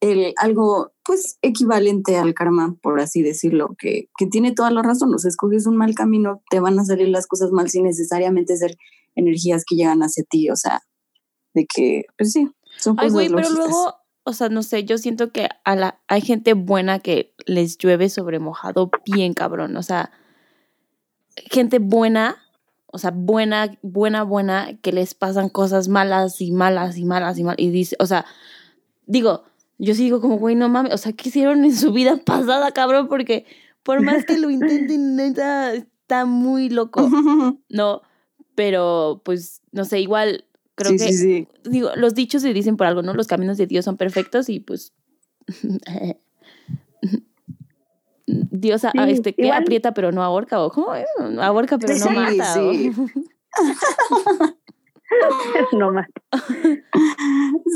el, 0.00 0.32
algo, 0.38 0.92
pues, 1.04 1.38
equivalente 1.42 2.16
al 2.16 2.32
karma, 2.32 2.76
por 2.80 3.00
así 3.00 3.22
decirlo, 3.22 3.74
que, 3.78 4.08
que 4.16 4.26
tiene 4.26 4.52
toda 4.52 4.70
la 4.70 4.82
razón. 4.82 5.12
O 5.14 5.18
sea, 5.18 5.28
escoges 5.28 5.66
un 5.66 5.76
mal 5.76 5.94
camino, 5.94 6.42
te 6.48 6.60
van 6.60 6.78
a 6.78 6.84
salir 6.84 7.08
las 7.08 7.26
cosas 7.26 7.50
mal 7.50 7.68
sin 7.68 7.84
necesariamente 7.84 8.56
ser 8.56 8.76
energías 9.14 9.64
que 9.66 9.74
llegan 9.76 10.00
hacia 10.00 10.24
ti. 10.24 10.48
O 10.50 10.56
sea, 10.56 10.80
de 11.54 11.66
que, 11.66 12.04
pues 12.16 12.32
sí, 12.32 12.48
son 12.78 12.96
Ay, 12.98 13.08
cosas 13.08 13.12
güey, 13.12 13.28
pero 13.28 13.50
luego, 13.50 13.94
o 14.30 14.32
sea, 14.32 14.48
no 14.48 14.62
sé, 14.62 14.84
yo 14.84 14.96
siento 14.96 15.32
que 15.32 15.48
a 15.64 15.76
la, 15.76 16.00
hay 16.06 16.20
gente 16.20 16.54
buena 16.54 17.00
que 17.00 17.34
les 17.46 17.76
llueve 17.78 18.08
sobre 18.08 18.38
mojado 18.38 18.90
bien 19.04 19.34
cabrón. 19.34 19.76
O 19.76 19.82
sea, 19.82 20.12
gente 21.50 21.80
buena, 21.80 22.36
o 22.86 22.98
sea, 22.98 23.10
buena, 23.10 23.76
buena, 23.82 24.22
buena, 24.22 24.78
que 24.82 24.92
les 24.92 25.14
pasan 25.14 25.48
cosas 25.48 25.88
malas 25.88 26.40
y 26.40 26.52
malas 26.52 26.96
y 26.96 27.04
malas 27.04 27.38
y 27.38 27.44
malas. 27.44 27.58
Y 27.58 27.70
dice, 27.70 27.96
o 27.98 28.06
sea, 28.06 28.24
digo, 29.06 29.44
yo 29.78 29.94
sí 29.94 30.04
digo 30.04 30.20
como, 30.20 30.38
güey, 30.38 30.54
no 30.54 30.68
mames, 30.68 30.94
o 30.94 30.98
sea, 30.98 31.12
¿qué 31.12 31.28
hicieron 31.28 31.64
en 31.64 31.74
su 31.74 31.92
vida 31.92 32.16
pasada, 32.24 32.70
cabrón? 32.70 33.08
Porque 33.08 33.46
por 33.82 34.00
más 34.00 34.24
que 34.24 34.38
lo 34.38 34.48
intenten, 34.48 35.16
neta, 35.16 35.74
está 35.74 36.24
muy 36.24 36.68
loco. 36.68 37.08
No, 37.68 38.02
pero 38.54 39.22
pues, 39.24 39.62
no 39.72 39.84
sé, 39.84 40.00
igual 40.00 40.44
creo 40.80 40.92
sí, 40.92 40.98
que 40.98 41.12
sí, 41.12 41.18
sí. 41.18 41.48
digo, 41.70 41.90
los 41.96 42.14
dichos 42.14 42.42
se 42.42 42.52
dicen 42.52 42.76
por 42.76 42.86
algo, 42.86 43.02
¿no? 43.02 43.14
Los 43.14 43.26
caminos 43.26 43.56
de 43.58 43.66
Dios 43.66 43.84
son 43.84 43.96
perfectos 43.96 44.48
y 44.48 44.60
pues 44.60 44.92
Dios 48.26 48.84
a- 48.84 48.92
Sí, 48.92 48.98
este, 49.08 49.34
que 49.34 49.50
aprieta 49.50 49.92
pero 49.94 50.12
no 50.12 50.22
ahorca, 50.22 50.62
o 50.62 50.70
¿cómo 50.70 50.94
es? 50.94 51.06
Ahorca 51.40 51.78
pero 51.78 51.94
no 51.98 52.10
mata. 52.10 52.62
o- 52.64 52.72
sí. 52.72 52.92
no 55.72 55.92
más. 55.92 56.06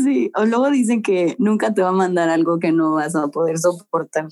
Sí, 0.05 0.31
o 0.37 0.45
luego 0.45 0.71
dicen 0.71 1.03
que 1.03 1.35
nunca 1.39 1.75
te 1.75 1.83
va 1.83 1.89
a 1.89 1.93
mandar 1.93 2.29
algo 2.29 2.59
que 2.61 2.71
no 2.73 2.93
vas 2.95 3.17
a 3.17 3.29
poder 3.29 3.59
soportar. 3.59 4.29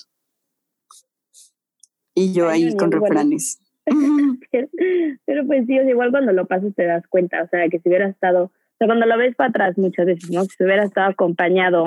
Y 2.15 2.33
yo 2.33 2.49
ahí 2.49 2.77
con 2.77 2.91
bueno. 2.91 3.07
refranes. 3.07 3.59
pero, 4.51 4.69
pero 5.27 5.47
pues 5.47 5.67
sí, 5.67 5.75
igual 5.75 6.11
cuando 6.13 6.33
lo 6.33 6.47
pasas 6.47 6.73
te 6.77 6.85
das 6.85 7.07
cuenta, 7.09 7.43
o 7.43 7.49
sea, 7.49 7.69
que 7.69 7.81
si 7.81 7.89
hubiera 7.89 8.09
estado, 8.09 8.53
sea, 8.83 8.87
cuando 8.87 9.07
lo 9.07 9.17
ves 9.17 9.37
para 9.37 9.51
atrás 9.51 9.79
muchas 9.79 10.07
veces, 10.07 10.31
¿no? 10.31 10.45
Si 10.45 10.63
hubiera 10.65 10.85
estado 10.85 11.11
acompañado 11.11 11.85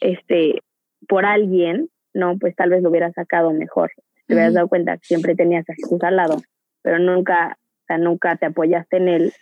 este 0.00 0.62
por 1.08 1.24
alguien, 1.24 1.90
no, 2.14 2.38
pues 2.38 2.54
tal 2.54 2.70
vez 2.70 2.82
lo 2.82 2.90
hubiera 2.90 3.10
sacado 3.12 3.52
mejor. 3.52 3.90
Te 4.26 4.34
hubieras 4.34 4.54
dado 4.54 4.68
cuenta 4.68 4.96
que 4.96 5.04
siempre 5.04 5.34
tenías 5.34 5.68
a 5.68 5.74
Jesús 5.74 6.02
al 6.02 6.16
lado, 6.16 6.36
pero 6.82 6.98
nunca, 6.98 7.58
o 7.60 7.86
sea, 7.86 7.98
nunca 7.98 8.36
te 8.36 8.46
apoyaste 8.46 8.98
en 8.98 9.08
él. 9.08 9.32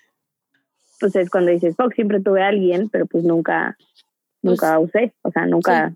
Pues 0.98 1.14
es 1.16 1.30
cuando 1.30 1.50
dices, 1.50 1.76
fuck, 1.76 1.92
siempre 1.94 2.20
tuve 2.20 2.42
a 2.42 2.48
alguien, 2.48 2.88
pero 2.88 3.06
pues 3.06 3.24
nunca, 3.24 3.76
nunca 4.42 4.78
usé, 4.78 5.12
o 5.22 5.30
sea, 5.30 5.46
nunca 5.46 5.94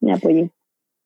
me 0.00 0.12
apoyé. 0.12 0.50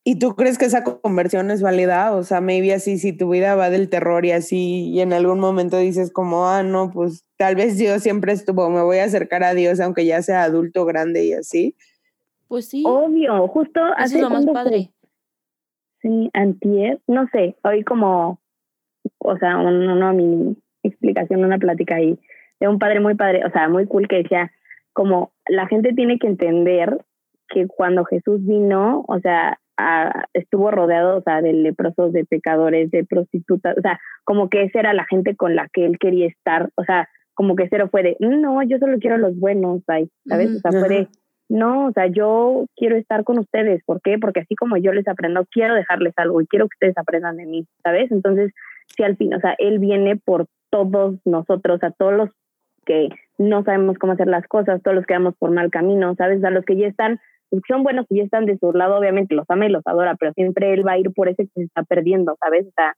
¿Y 0.09 0.21
tú 0.21 0.37
crees 0.37 0.57
que 0.57 0.67
esa 0.67 0.85
conversión 0.85 1.51
es 1.51 1.63
válida? 1.63 2.15
O 2.15 2.23
sea, 2.23 2.41
maybe 2.41 2.73
así, 2.73 2.97
si 2.97 3.13
tu 3.13 3.29
vida 3.29 3.57
va 3.57 3.71
del 3.71 3.89
terror 3.91 4.25
y 4.25 4.31
así, 4.31 4.89
y 4.91 5.01
en 5.01 5.13
algún 5.13 5.41
momento 5.41 5.79
dices 5.79 6.13
como, 6.13 6.47
ah, 6.49 6.63
no, 6.63 6.93
pues 6.93 7.27
tal 7.37 7.57
vez 7.57 7.77
Dios 7.77 8.05
siempre 8.05 8.33
estuvo, 8.33 8.71
me 8.71 8.83
voy 8.83 8.99
a 8.99 9.05
acercar 9.05 9.43
a 9.43 9.53
Dios 9.53 9.81
aunque 9.81 10.07
ya 10.07 10.23
sea 10.23 10.45
adulto, 10.45 10.85
grande 10.85 11.25
y 11.25 11.33
así. 11.33 11.75
Pues 12.47 12.69
sí, 12.69 12.85
Obvio, 12.87 13.49
justo 13.49 13.81
eso 13.85 13.95
hace 13.97 14.15
es 14.19 14.23
lo 14.23 14.31
más 14.31 14.45
¿cuándo 14.45 14.53
fue? 14.53 14.63
padre. 14.63 14.91
Sí, 16.03 16.31
antier, 16.35 17.01
no 17.09 17.27
sé, 17.33 17.57
hoy 17.65 17.83
como, 17.83 18.39
o 19.19 19.37
sea, 19.39 19.59
un- 19.59 19.89
una 19.89 20.13
mini 20.13 20.57
explicación, 20.85 21.45
una 21.45 21.59
plática 21.59 21.97
ahí 21.97 22.17
de 22.61 22.69
un 22.69 22.79
padre 22.79 23.01
muy 23.01 23.17
padre, 23.17 23.45
o 23.45 23.51
sea, 23.51 23.69
muy 23.69 23.87
cool 23.89 24.07
que 24.07 24.23
decía, 24.23 24.53
como 24.93 25.33
la 25.49 25.67
gente 25.67 25.93
tiene 25.95 26.21
que 26.21 26.29
entender 26.29 27.05
que 27.49 27.67
cuando 27.67 28.05
Jesús 28.05 28.47
vino, 28.47 29.05
o 29.09 29.19
sea, 29.19 29.59
a- 29.77 30.25
estuvo 30.33 30.71
rodeado, 30.71 31.19
o 31.19 31.23
sea, 31.23 31.43
de 31.43 31.53
leprosos, 31.53 32.13
de 32.13 32.25
pecadores, 32.25 32.91
de 32.91 33.05
prostitutas, 33.05 33.77
o 33.79 33.81
sea, 33.81 33.99
como 34.25 34.49
que 34.49 34.63
esa 34.63 34.81
era 34.81 34.95
la 34.95 35.05
gente 35.05 35.37
con 35.37 35.55
la 35.55 35.69
que 35.73 35.85
él 35.85 35.99
quería 35.99 36.27
estar, 36.27 36.71
o 36.77 36.85
sea, 36.85 37.09
como 37.35 37.55
que 37.55 37.69
cero 37.69 37.89
fue 37.91 38.03
de, 38.03 38.17
no, 38.21 38.63
yo 38.63 38.79
solo 38.79 38.99
quiero 38.99 39.19
los 39.19 39.39
buenos, 39.39 39.83
¿sabes? 39.85 40.09
O 40.57 40.59
sea, 40.61 40.71
fue 40.73 40.89
de, 40.89 41.09
no, 41.49 41.87
o 41.89 41.93
sea, 41.93 42.07
yo 42.07 42.65
quiero 42.77 42.97
estar 42.97 43.25
con 43.25 43.39
ustedes. 43.39 43.83
¿Por 43.85 44.01
qué? 44.01 44.19
Porque 44.19 44.41
así 44.41 44.57
como 44.57 44.79
yo 44.79 44.93
les 44.93 45.07
aprendo, 45.07 45.45
quiero 45.51 45.75
dejarles 45.75 46.15
algo 46.17 46.41
y 46.41 46.47
quiero 46.47 46.65
que 46.67 46.77
ustedes 46.77 46.99
aprendan 46.99 47.37
de 47.37 47.45
mí, 47.47 47.67
¿sabes? 47.85 48.11
Entonces, 48.11 48.53
si 48.97 49.03
al 49.03 49.17
fin, 49.17 49.35
o 49.35 49.41
sea, 49.41 49.55
Él 49.59 49.79
viene 49.79 50.17
por 50.17 50.47
todos 50.71 51.19
nosotros, 51.25 51.83
a 51.83 51.91
todos 51.91 52.15
los 52.15 52.31
que 52.87 53.11
no 53.39 53.63
sabemos 53.65 53.99
cómo 53.99 54.15
hacer 54.15 54.29
las 54.29 54.47
cosas, 54.47 54.83
todos 54.83 54.95
los 54.95 55.07
que 55.07 55.15
vamos 55.15 55.35
por 55.39 55.51
mal 55.51 55.71
camino, 55.71 56.15
¿sabes? 56.17 56.43
A 56.43 56.51
los 56.51 56.65
que 56.65 56.77
ya 56.77 56.87
están, 56.87 57.21
son 57.69 57.83
buenos 57.83 58.07
y 58.11 58.19
ya 58.19 58.25
están 58.25 58.47
de 58.47 58.59
su 58.59 58.73
lado, 58.73 58.97
obviamente 58.97 59.35
los 59.35 59.49
ama 59.49 59.67
y 59.67 59.71
los 59.71 59.87
adora, 59.87 60.17
pero 60.17 60.33
siempre 60.33 60.73
Él 60.73 60.87
va 60.87 60.93
a 60.93 60.99
ir 60.99 61.13
por 61.13 61.29
ese 61.29 61.45
que 61.45 61.53
se 61.55 61.63
está 61.65 61.83
perdiendo, 61.83 62.37
¿sabes? 62.41 62.67
O 62.67 62.73
sea, 62.75 62.95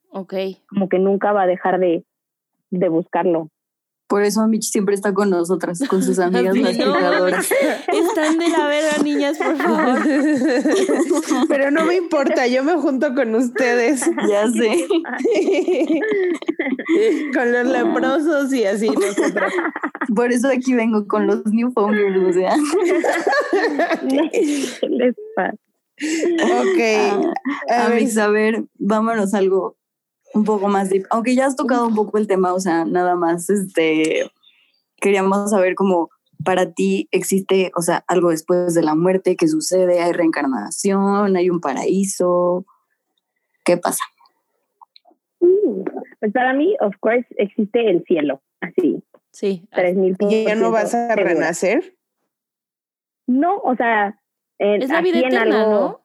como 0.69 0.89
que 0.89 0.99
nunca 0.99 1.33
va 1.33 1.43
a 1.43 1.47
dejar 1.47 1.79
de, 1.79 2.05
de 2.71 2.89
buscarlo. 2.89 3.49
Por 4.09 4.23
eso 4.23 4.49
Mitch 4.49 4.71
siempre 4.71 4.95
está 4.95 5.13
con 5.13 5.29
nosotras, 5.29 5.81
con 5.87 6.03
sus 6.03 6.19
amigas 6.19 6.55
Sí, 6.55 6.63
las 6.63 6.79
no. 6.79 7.27
Están 7.29 8.39
de 8.39 8.49
la 8.49 8.67
verga, 8.67 9.03
niñas, 9.05 9.37
por 9.37 9.55
favor. 9.59 9.99
Pero 11.49 11.71
no 11.71 11.85
me 11.85 11.97
importa, 11.97 12.47
yo 12.47 12.65
me 12.65 12.73
junto 12.73 13.15
con 13.15 13.35
ustedes, 13.35 14.11
Ya 14.27 14.51
sé. 14.51 14.87
con 17.35 17.53
los 17.53 17.67
leprosos 17.67 18.51
y 18.55 18.65
así 18.65 18.89
nosotros. 18.89 19.53
Por 20.17 20.33
eso 20.33 20.49
aquí 20.49 20.73
vengo 20.73 21.07
con 21.07 21.27
los 21.27 21.45
Newfounders, 21.45 22.29
o 22.29 22.33
sea. 22.33 22.57
¿Qué 24.09 24.89
les 24.89 25.15
pasa? 25.37 25.55
Ok, 26.01 26.81
a 27.69 27.89
A 28.25 28.29
ver, 28.29 28.65
vámonos 28.79 29.35
algo 29.35 29.77
un 30.35 30.45
poco 30.45 30.69
más 30.69 30.91
deep. 30.91 31.05
Aunque 31.11 31.35
ya 31.35 31.47
has 31.47 31.57
tocado 31.57 31.87
un 31.87 31.95
poco 31.95 32.19
el 32.19 32.27
tema, 32.27 32.53
o 32.55 32.61
sea, 32.61 32.85
nada 32.85 33.15
más, 33.17 33.49
este, 33.51 34.31
queríamos 35.01 35.51
saber 35.51 35.75
cómo 35.75 36.11
para 36.45 36.73
ti 36.73 37.09
existe, 37.11 37.73
o 37.77 37.83
sea, 37.83 38.05
algo 38.07 38.31
después 38.31 38.75
de 38.75 38.83
la 38.83 38.95
muerte, 38.95 39.37
qué 39.37 39.49
sucede, 39.49 40.01
hay 40.01 40.13
reencarnación, 40.13 41.37
hay 41.37 41.51
un 41.51 41.61
paraíso, 41.61 42.65
¿qué 43.65 43.77
pasa? 43.77 44.05
Mm, 45.41 45.83
Pues 46.21 46.33
para 46.33 46.53
mí, 46.53 46.77
of 46.81 46.95
course, 47.01 47.27
existe 47.37 47.91
el 47.91 48.05
cielo, 48.05 48.41
así, 48.61 49.03
Sí. 49.31 49.69
tres 49.73 49.97
mil 49.97 50.17
¿y 50.21 50.45
ya 50.45 50.55
no 50.55 50.71
vas 50.71 50.95
a 50.95 51.15
renacer? 51.15 51.97
No, 53.27 53.59
o 53.59 53.77
sea, 53.77 54.19
en, 54.59 54.83
Es 54.83 54.89
la 54.91 55.01
vida 55.01 55.19
así 55.19 55.27
en 55.27 55.37
algo 55.37 55.71
¿no? 55.71 56.05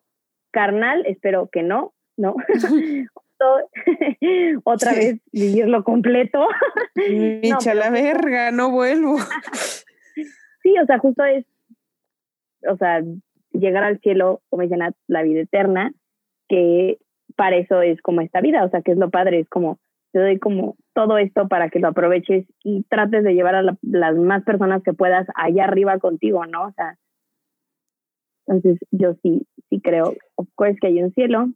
carnal, 0.51 1.05
espero 1.05 1.49
que 1.51 1.63
no, 1.63 1.93
no. 2.17 2.35
Otra 4.63 4.91
Sí. 4.93 4.97
vez 4.99 5.21
vivirlo 5.31 5.83
completo. 5.83 6.47
Micha, 7.41 7.73
la 7.73 7.89
verga, 7.89 8.51
no 8.51 8.71
vuelvo. 8.71 9.17
Sí, 10.63 10.73
o 10.81 10.85
sea, 10.85 10.97
justo 10.97 11.25
es, 11.25 11.45
o 12.69 12.77
sea, 12.77 13.03
llegar 13.51 13.83
al 13.83 13.99
cielo, 13.99 14.41
como 14.49 14.61
dicen, 14.63 14.79
la, 14.79 14.93
la 15.07 15.21
vida 15.21 15.41
eterna, 15.41 15.91
que 16.47 16.99
para 17.35 17.57
eso 17.57 17.81
es 17.81 18.01
como 18.01 18.21
esta 18.21 18.39
vida, 18.39 18.63
o 18.63 18.69
sea, 18.69 18.81
que 18.81 18.93
es 18.93 18.97
lo 18.97 19.09
padre, 19.09 19.39
es 19.41 19.49
como, 19.49 19.77
te 20.13 20.19
doy 20.19 20.39
como 20.39 20.77
todo 20.93 21.17
esto 21.17 21.49
para 21.49 21.69
que 21.69 21.79
lo 21.79 21.89
aproveches 21.89 22.45
y 22.63 22.83
trates 22.83 23.25
de 23.25 23.33
llevar 23.33 23.55
a 23.55 23.61
la- 23.61 23.77
las 23.81 24.15
más 24.15 24.45
personas 24.45 24.81
que 24.83 24.93
puedas 24.93 25.27
allá 25.35 25.65
arriba 25.65 25.99
contigo, 25.99 26.45
¿no? 26.45 26.67
O 26.67 26.71
sea, 26.71 26.97
entonces 28.47 28.79
yo 28.91 29.15
sí, 29.21 29.45
sí 29.69 29.81
creo, 29.81 30.13
of 30.35 30.47
course 30.55 30.77
que 30.79 30.87
hay 30.87 31.03
un 31.03 31.11
cielo, 31.13 31.47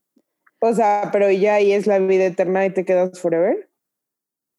O 0.59 0.73
sea, 0.73 1.09
pero 1.11 1.31
ya 1.31 1.55
ahí 1.55 1.71
es 1.71 1.87
la 1.87 1.99
vida 1.99 2.25
eterna 2.25 2.65
y 2.65 2.71
te 2.71 2.85
quedas 2.85 3.21
forever. 3.21 3.69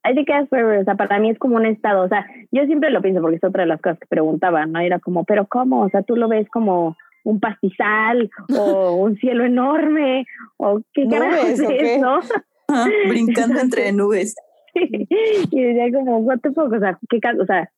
ahí 0.04 0.14
te 0.14 0.24
quedas 0.24 0.48
forever, 0.48 0.78
o 0.80 0.84
sea, 0.84 0.94
para 0.94 1.18
mí 1.18 1.30
es 1.30 1.38
como 1.38 1.56
un 1.56 1.66
estado, 1.66 2.04
o 2.04 2.08
sea, 2.08 2.26
yo 2.52 2.64
siempre 2.66 2.90
lo 2.90 3.02
pienso 3.02 3.20
porque 3.20 3.36
es 3.36 3.44
otra 3.44 3.62
de 3.62 3.68
las 3.68 3.80
cosas 3.80 3.98
que 3.98 4.06
preguntaba, 4.06 4.64
¿no? 4.66 4.80
Era 4.80 5.00
como, 5.00 5.24
pero 5.24 5.46
¿cómo? 5.46 5.82
O 5.82 5.88
sea, 5.90 6.02
tú 6.02 6.16
lo 6.16 6.28
ves 6.28 6.48
como 6.50 6.96
un 7.24 7.40
pastizal 7.40 8.30
o 8.56 8.94
un 9.04 9.16
cielo 9.16 9.44
enorme 9.44 10.24
o 10.56 10.80
qué 10.92 11.04
¿Nubes 11.04 11.18
carajo 11.18 11.46
es 11.46 11.60
eso? 11.60 12.20
Brincando 13.08 13.60
entre 13.60 13.92
nubes. 13.92 14.36
y 14.74 15.62
decía 15.62 15.92
como, 15.92 16.18
what 16.18 16.38
the 16.40 16.52
fuck, 16.52 16.72
o 16.72 16.78
sea, 16.78 16.98
¿qué, 17.08 17.20
o 17.40 17.46
sea, 17.46 17.70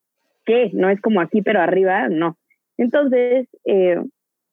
¿qué? 0.45 0.69
No 0.73 0.89
es 0.89 1.01
como 1.01 1.21
aquí, 1.21 1.41
pero 1.41 1.61
arriba, 1.61 2.07
no. 2.09 2.37
Entonces, 2.77 3.47
eh, 3.65 4.01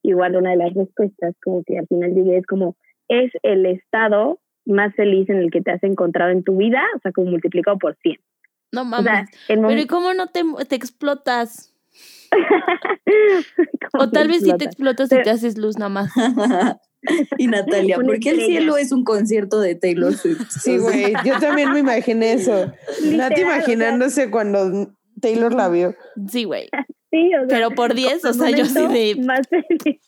igual 0.03 0.37
una 0.37 0.51
de 0.51 0.57
las 0.57 0.75
respuestas, 0.75 1.35
como 1.43 1.63
que 1.65 1.79
al 1.79 1.87
final 1.87 2.15
llegué, 2.15 2.39
es 2.39 2.47
como, 2.47 2.77
es 3.09 3.33
el 3.43 3.67
estado 3.67 4.41
más 4.67 4.95
feliz 4.95 5.29
en 5.31 5.39
el 5.39 5.51
que 5.51 5.61
te 5.63 5.71
has 5.71 5.83
encontrado 5.83 6.31
en 6.31 6.45
tu 6.45 6.57
vida, 6.57 6.83
o 6.97 7.01
sea, 7.01 7.13
como 7.13 7.31
multiplicado 7.31 7.79
por 7.79 7.97
100. 8.03 8.19
No 8.73 8.83
O 8.83 8.85
mames. 8.85 9.05
sea, 9.05 9.27
el 9.49 9.61
Pero 9.63 9.81
¿y 9.81 9.87
cómo 9.87 10.13
no 10.15 10.27
te, 10.27 10.43
te 10.69 10.77
explotas? 10.77 11.75
O 13.99 14.11
tal 14.11 14.29
vez 14.29 14.43
sí 14.43 14.53
te 14.59 14.67
explotas 14.67 15.11
y 15.11 15.23
te 15.23 15.31
haces 15.31 15.57
luz 15.57 15.79
nada 15.79 15.89
más. 15.89 16.13
y 17.39 17.47
Natalia, 17.47 17.97
Una 17.97 18.07
¿por 18.07 18.21
qué 18.21 18.31
el 18.31 18.41
cielo 18.43 18.77
es 18.77 18.93
un 18.93 19.03
concierto 19.03 19.61
de 19.61 19.75
Taylor 19.75 20.15
Swift? 20.15 20.47
Sí, 20.51 20.77
güey, 20.79 21.15
yo 21.25 21.39
también 21.41 21.73
me 21.73 21.81
imaginé 21.81 22.35
eso. 22.35 22.73
Nati 23.05 23.43
o 23.43 23.47
sea, 23.47 23.57
imaginándose 23.57 24.31
cuando 24.31 24.93
Taylor 25.21 25.55
la 25.55 25.69
vio. 25.69 25.95
Sí, 26.31 26.45
güey. 26.45 26.69
Sí, 27.11 27.31
o 27.35 27.49
sea, 27.49 27.49
Pero 27.49 27.71
por 27.71 27.95
10, 27.95 28.25
o 28.27 28.33
sea, 28.35 28.51
yo 28.51 28.67
sí 28.67 28.87
de 28.87 29.17
Más 29.25 29.49
feliz, 29.49 30.01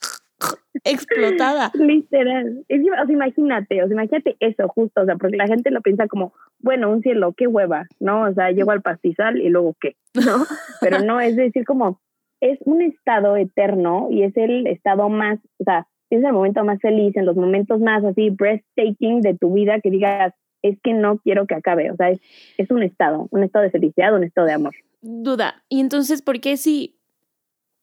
explotada. 0.85 1.71
literal. 1.75 2.65
Es 2.69 2.81
o 2.81 3.07
sea, 3.07 3.13
imagínate, 3.13 3.83
o 3.83 3.87
sea, 3.87 3.95
imagínate 3.95 4.37
eso 4.41 4.69
justo, 4.69 5.03
o 5.03 5.05
sea, 5.05 5.17
porque 5.17 5.37
la 5.37 5.47
gente 5.47 5.71
lo 5.71 5.81
piensa 5.81 6.07
como, 6.07 6.33
bueno, 6.59 6.91
un 6.91 7.03
cielo, 7.03 7.35
qué 7.37 7.47
hueva, 7.47 7.87
¿no? 7.99 8.23
O 8.23 8.35
sea, 8.35 8.51
llego 8.51 8.71
al 8.71 8.83
pastizal 8.83 9.41
y 9.41 9.49
luego 9.49 9.77
qué, 9.81 9.97
¿no? 10.15 10.45
Pero 10.81 11.01
no, 11.01 11.21
es 11.21 11.37
decir, 11.37 11.65
como, 11.65 12.01
es 12.41 12.59
un 12.65 12.83
estado 12.83 13.37
eterno 13.37 14.09
y 14.11 14.23
es 14.23 14.37
el 14.37 14.67
estado 14.67 15.09
más, 15.09 15.39
o 15.59 15.65
sea, 15.65 15.87
es 16.11 16.25
el 16.25 16.33
momento 16.33 16.65
más 16.65 16.81
feliz, 16.81 17.17
en 17.17 17.27
los 17.27 17.37
momentos 17.37 17.81
más 17.81 18.05
así 18.05 18.31
breathtaking 18.31 19.21
de 19.21 19.37
tu 19.37 19.53
vida 19.53 19.81
que 19.81 19.91
digas, 19.91 20.35
es 20.63 20.79
que 20.83 20.93
no 20.93 21.19
quiero 21.19 21.47
que 21.47 21.55
acabe, 21.55 21.91
o 21.91 21.97
sea, 21.97 22.11
es, 22.11 22.21
es 22.59 22.71
un 22.71 22.83
estado, 22.83 23.29
un 23.31 23.45
estado 23.45 23.65
de 23.65 23.71
felicidad, 23.71 24.15
un 24.15 24.25
estado 24.25 24.47
de 24.47 24.55
amor. 24.55 24.75
Duda. 25.03 25.63
Y 25.69 25.81
entonces, 25.81 26.21
¿por 26.21 26.41
qué 26.41 26.57
si, 26.57 26.99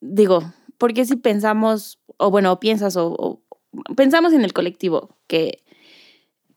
digo, 0.01 0.41
por 0.77 0.93
qué 0.93 1.05
si 1.05 1.15
pensamos, 1.15 1.99
o 2.17 2.31
bueno, 2.31 2.59
piensas, 2.59 2.97
o, 2.97 3.09
o 3.09 3.41
pensamos 3.95 4.33
en 4.33 4.43
el 4.43 4.53
colectivo, 4.53 5.09
que, 5.27 5.63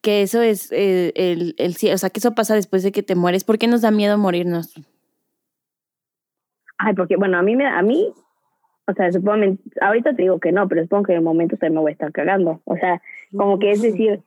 que 0.01 0.23
eso 0.23 0.41
es 0.43 0.71
eh, 0.73 1.13
el, 1.15 1.55
el 1.59 1.75
o 1.93 1.99
sea, 1.99 2.11
que 2.11 2.21
eso 2.21 2.35
pasa 2.35 2.55
después 2.55 2.83
de 2.83 2.93
que 2.93 3.03
te 3.03 3.15
mueres? 3.15 3.45
¿Por 3.45 3.59
qué 3.59 3.67
nos 3.67 3.83
da 3.83 3.91
miedo 3.91 4.19
morirnos? 4.19 4.75
Ay, 6.79 6.95
porque, 6.95 7.17
bueno, 7.17 7.39
a 7.39 7.43
mí, 7.43 7.57
me, 7.57 7.67
a 7.67 7.83
mí, 7.83 8.13
o 8.87 8.93
sea, 8.95 9.13
supongo, 9.13 9.59
ahorita 9.81 10.15
te 10.15 10.23
digo 10.23 10.41
que 10.41 10.53
no, 10.53 10.67
pero 10.69 10.83
supongo 10.83 11.05
que 11.05 11.13
en 11.13 11.19
el 11.19 11.25
momento 11.25 11.57
también 11.57 11.75
me 11.75 11.81
voy 11.81 11.91
a 11.91 11.93
estar 11.93 12.13
cagando. 12.13 12.61
O 12.65 12.77
sea, 12.77 13.03
como 13.37 13.59
que 13.59 13.71
es 13.71 13.83
decir, 13.83 14.23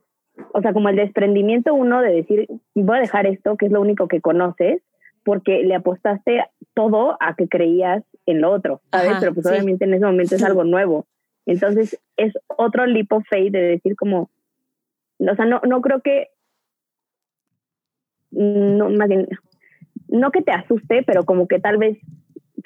o 0.54 0.62
sea, 0.62 0.74
como 0.74 0.90
el 0.90 0.96
desprendimiento 0.96 1.74
uno 1.74 2.02
de 2.02 2.12
decir, 2.12 2.48
voy 2.76 2.98
a 2.98 3.02
dejar 3.02 3.26
esto, 3.26 3.58
que 3.58 3.66
es 3.66 3.72
lo 3.72 3.82
único 3.82 4.08
que 4.08 4.22
conoces, 4.22 4.82
porque 5.24 5.64
le 5.64 5.76
apostaste 5.76 6.46
todo 6.74 7.18
a 7.20 7.36
que 7.36 7.48
creías 7.48 8.04
en 8.26 8.42
lo 8.42 8.52
otro, 8.52 8.82
¿sabes? 8.92 9.12
Ajá, 9.12 9.20
pero 9.20 9.34
pues 9.34 9.46
sí. 9.46 9.52
obviamente 9.52 9.86
en 9.86 9.94
ese 9.94 10.06
momento 10.06 10.36
es 10.36 10.44
algo 10.44 10.64
nuevo. 10.64 11.06
Entonces 11.46 12.00
es 12.18 12.34
otro 12.48 12.86
leap 12.86 13.12
of 13.12 13.24
faith 13.30 13.52
de 13.52 13.62
decir 13.62 13.96
como, 13.96 14.30
o 15.20 15.36
sea, 15.36 15.46
no, 15.46 15.62
no 15.68 15.82
creo 15.82 16.02
que, 16.02 16.30
no, 18.32 18.90
más 18.90 19.10
bien, 19.10 19.28
no 20.08 20.32
que 20.32 20.42
te 20.42 20.52
asuste, 20.52 21.04
pero 21.06 21.26
como 21.26 21.48
que 21.48 21.60
tal 21.60 21.78
vez 21.78 21.98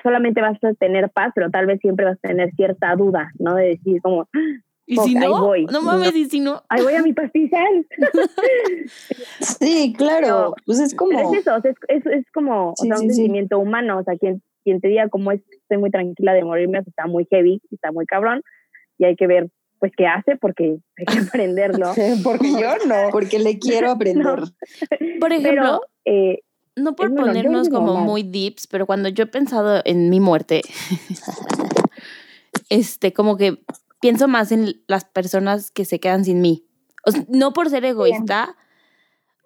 solamente 0.03 0.41
vas 0.41 0.63
a 0.63 0.73
tener 0.75 1.09
paz, 1.09 1.31
pero 1.33 1.49
tal 1.49 1.65
vez 1.65 1.79
siempre 1.81 2.05
vas 2.05 2.17
a 2.23 2.27
tener 2.27 2.51
cierta 2.55 2.95
duda, 2.95 3.31
¿no? 3.39 3.55
De 3.55 3.69
decir 3.69 4.01
como, 4.01 4.27
¿Y 4.85 4.95
si 4.97 5.17
ahí 5.17 5.27
no? 5.27 5.41
voy. 5.41 5.65
No 5.65 5.81
mames, 5.81 6.15
¿y 6.15 6.25
si 6.29 6.39
no? 6.39 6.63
ahí 6.69 6.81
voy 6.81 6.93
a 6.93 7.01
mi 7.01 7.13
pastizal. 7.13 7.85
Sí, 9.41 9.93
claro. 9.97 10.53
Pues 10.65 10.79
es 10.79 10.95
como. 10.95 11.11
Pero 11.11 11.33
es 11.33 11.39
eso, 11.39 11.55
o 11.55 11.61
sea, 11.61 11.71
es, 11.71 11.77
es, 11.89 12.05
es 12.05 12.31
como 12.31 12.69
o 12.71 12.73
Sí, 12.77 12.87
sea, 12.87 12.95
un 12.95 13.01
sí, 13.03 13.09
sí. 13.09 13.15
sentimiento 13.15 13.59
humano, 13.59 13.99
o 13.99 14.03
sea, 14.03 14.17
quien, 14.17 14.41
quien 14.67 14.81
te 14.81 14.89
diga 14.89 15.07
como 15.07 15.31
es, 15.31 15.39
estoy 15.49 15.77
muy 15.77 15.89
tranquila 15.89 16.33
de 16.33 16.43
morirme, 16.43 16.79
está 16.79 17.07
muy 17.07 17.25
heavy, 17.31 17.61
está 17.71 17.93
muy 17.93 18.05
cabrón, 18.05 18.41
y 18.97 19.05
hay 19.05 19.15
que 19.15 19.25
ver, 19.25 19.49
pues, 19.79 19.93
qué 19.95 20.05
hace, 20.07 20.35
porque 20.35 20.79
hay 20.97 21.05
que 21.05 21.19
aprenderlo. 21.25 21.93
Porque 22.23 22.51
yo 22.51 22.85
no. 22.85 22.95
Porque 23.13 23.39
le 23.39 23.59
quiero 23.59 23.91
aprender. 23.91 24.25
Por 25.21 25.31
ejemplo, 25.31 25.51
Pero, 25.53 25.81
eh, 26.03 26.39
no 26.75 26.97
por 26.97 27.09
bueno, 27.09 27.27
ponernos 27.27 27.69
como 27.69 27.93
normal. 27.93 28.05
muy 28.05 28.23
deeps, 28.23 28.67
pero 28.67 28.85
cuando 28.85 29.07
yo 29.07 29.23
he 29.23 29.27
pensado 29.27 29.81
en 29.85 30.09
mi 30.09 30.19
muerte, 30.19 30.61
este, 32.69 33.13
como 33.13 33.37
que 33.37 33.63
pienso 34.01 34.27
más 34.27 34.51
en 34.51 34.83
las 34.85 35.05
personas 35.05 35.71
que 35.71 35.85
se 35.85 36.01
quedan 36.01 36.25
sin 36.25 36.41
mí. 36.41 36.67
O 37.05 37.11
sea, 37.11 37.23
no 37.29 37.53
por 37.53 37.69
ser 37.69 37.85
egoísta, 37.85 38.57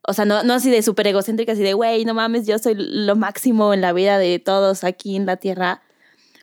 o 0.08 0.14
sea, 0.14 0.26
no, 0.26 0.44
no 0.44 0.54
así 0.54 0.70
de 0.72 0.82
súper 0.82 1.08
egocéntrica, 1.08 1.52
así 1.54 1.62
de, 1.64 1.74
güey, 1.74 2.06
no 2.06 2.14
mames, 2.14 2.48
yo 2.48 2.58
soy 2.60 2.76
lo 2.78 3.16
máximo 3.16 3.74
en 3.74 3.82
la 3.82 3.94
vida 3.94 4.18
de 4.18 4.40
todos 4.40 4.84
aquí 4.84 5.16
en 5.16 5.26
la 5.26 5.38
tierra. 5.38 5.82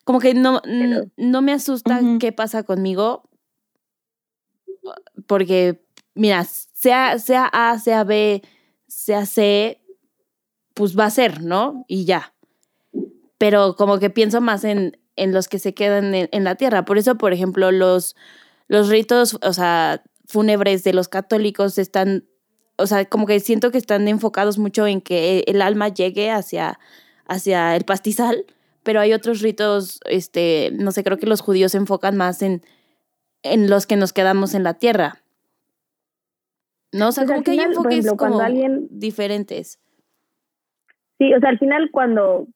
Como 0.05 0.21
que 0.21 0.35
no, 0.35 0.61
Pero- 0.65 1.07
no 1.17 1.43
me 1.43 1.53
asusta 1.53 2.01
qué 2.21 2.33
pasa 2.33 2.63
conmigo, 2.63 3.29
porque, 5.27 5.85
mira, 6.15 6.45
sea, 6.45 7.19
sea 7.19 7.47
A, 7.53 7.79
sea 7.79 8.05
B, 8.05 8.43
sea 8.87 9.27
C, 9.27 9.81
pues 10.75 10.99
va 10.99 11.07
a 11.07 11.11
ser, 11.11 11.43
¿no? 11.43 11.85
Y 11.89 12.05
ya. 12.05 12.35
Pero 13.37 13.77
como 13.77 13.99
que 13.99 14.11
pienso 14.11 14.41
más 14.41 14.65
en, 14.65 14.99
en 15.17 15.33
los 15.33 15.49
que 15.49 15.59
se 15.59 15.75
quedan 15.75 16.15
en, 16.15 16.29
en 16.33 16.45
la 16.45 16.55
tierra. 16.55 16.85
Por 16.85 16.99
eso, 16.99 17.17
por 17.17 17.33
ejemplo, 17.33 17.71
los, 17.73 18.17
los 18.69 18.89
ritos, 18.89 19.39
o 19.43 19.53
sea, 19.53 20.03
fúnebres 20.27 20.85
de 20.85 20.93
los 20.93 21.09
católicos 21.09 21.79
están, 21.79 22.25
o 22.79 22.87
sea, 22.87 23.05
como 23.05 23.27
que 23.27 23.41
siento 23.41 23.71
que 23.71 23.79
están 23.79 24.09
enfocados 24.09 24.59
mucho 24.59 24.87
en 24.87 25.01
que 25.01 25.45
el 25.47 25.61
alma 25.63 25.89
llegue 25.89 26.31
hacia, 26.31 26.79
hacia 27.27 27.77
el 27.77 27.85
pastizal, 27.85 28.45
pero 28.83 29.01
hay 29.01 29.13
otros 29.13 29.43
ritos, 29.43 30.01
este, 30.07 30.71
no 30.73 30.93
sé, 30.93 31.03
creo 31.05 31.19
que 31.19 31.27
los 31.27 31.41
judíos 31.41 31.73
se 31.73 31.79
enfocan 31.79 32.17
más 32.17 32.41
en, 32.43 32.63
en 33.43 33.69
los 33.69 33.87
que 33.87 33.97
nos 33.97 34.13
quedamos 34.13 34.55
en 34.55 34.63
la 34.63 34.75
tierra. 34.75 35.19
¿No? 36.93 37.09
O 37.09 37.13
sea, 37.13 37.25
Pues, 37.25 37.33
como 37.35 37.45
que 37.45 37.51
hay 37.51 37.59
final, 37.59 37.75
por 37.75 37.87
enfoques 37.93 37.99
ejemplo, 38.07 38.17
como 38.27 38.41
alguien- 38.41 38.89
diferentes. 38.91 39.79
Sí, 41.19 41.35
o 41.35 41.41
sea, 41.41 41.51
al 41.51 41.59
final 41.59 41.91
cuando, 41.91 42.47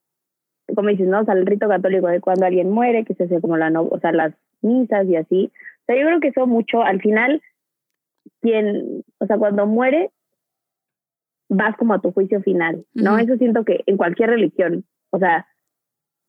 como 0.74 0.88
dices, 0.88 1.08
¿no? 1.08 1.20
O 1.20 1.24
sea, 1.24 1.34
el 1.34 1.44
rito 1.46 1.68
católico 1.68 2.06
de 2.06 2.20
cuando 2.20 2.46
alguien 2.46 2.70
muere, 2.70 3.04
que 3.04 3.14
se 3.14 3.24
hace 3.24 3.40
como 3.40 3.56
la, 3.56 3.70
no, 3.70 3.82
o 3.82 3.98
sea, 4.00 4.12
las 4.12 4.32
misas 4.62 5.06
y 5.08 5.16
así. 5.16 5.50
O 5.82 5.84
sea, 5.86 5.96
yo 5.96 6.06
creo 6.06 6.20
que 6.20 6.28
eso 6.28 6.46
mucho, 6.46 6.80
al 6.82 7.00
final, 7.02 7.42
quien, 8.40 9.02
o 9.18 9.26
sea, 9.26 9.38
cuando 9.38 9.66
muere, 9.66 10.10
vas 11.48 11.76
como 11.76 11.94
a 11.94 12.00
tu 12.00 12.12
juicio 12.12 12.40
final, 12.42 12.84
¿no? 12.94 13.14
Ujú. 13.14 13.24
Eso 13.24 13.36
siento 13.36 13.64
que 13.64 13.82
en 13.86 13.96
cualquier 13.96 14.30
religión, 14.30 14.84
o 15.10 15.18
sea, 15.18 15.46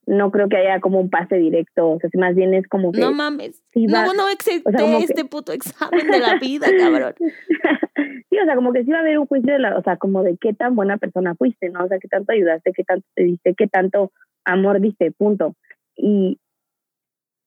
no 0.06 0.32
creo 0.32 0.50
que 0.50 0.58
haya 0.58 0.82
como 0.82 1.00
un 1.00 1.10
pase 1.10 1.38
directo, 1.38 1.91
o 1.91 2.00
sea, 2.00 2.10
si 2.10 2.18
más 2.18 2.36
bien 2.36 2.54
es 2.54 2.68
como 2.68 2.91
que... 2.91 3.00
No 3.00 3.14
mames. 3.14 3.64
sí 3.72 3.86
No, 3.86 3.94
va- 4.00 4.14
no 4.14 4.28
existe 4.28 4.68
o 4.68 4.72
sea, 4.72 4.80
que- 4.86 5.04
este 5.06 5.24
puto 5.26 5.54
examen 5.54 6.06
de 6.08 6.20
la 6.20 6.38
vida, 6.39 6.68
cabrón. 6.78 7.14
sí, 8.30 8.38
o 8.38 8.46
sea, 8.46 8.56
como 8.56 8.74
que 8.74 8.84
sí 8.84 8.91
va 8.91 8.98
a 8.98 9.02
haber 9.02 9.18
un 9.18 9.28
juicio 9.28 9.54
de 9.54 9.60
la, 9.60 9.78
o 9.78 9.82
sea, 9.82 9.96
como 9.96 10.22
de 10.24 10.36
qué 10.41 10.54
tan 10.54 10.76
buena 10.76 10.98
persona 10.98 11.36
fuiste, 11.36 11.70
¿no? 11.70 11.86
O 11.86 11.88
sea, 11.88 12.00
qué 12.00 12.10
tanto 12.10 12.34
ayudaste, 12.34 12.74
qué 12.74 12.84
tanto 12.84 13.08
te 13.16 13.24
diste, 13.24 13.54
qué 13.56 13.68
tanto 13.68 14.12
amor 14.44 14.82
diste, 14.82 15.12
punto. 15.14 15.56
Y 15.96 16.38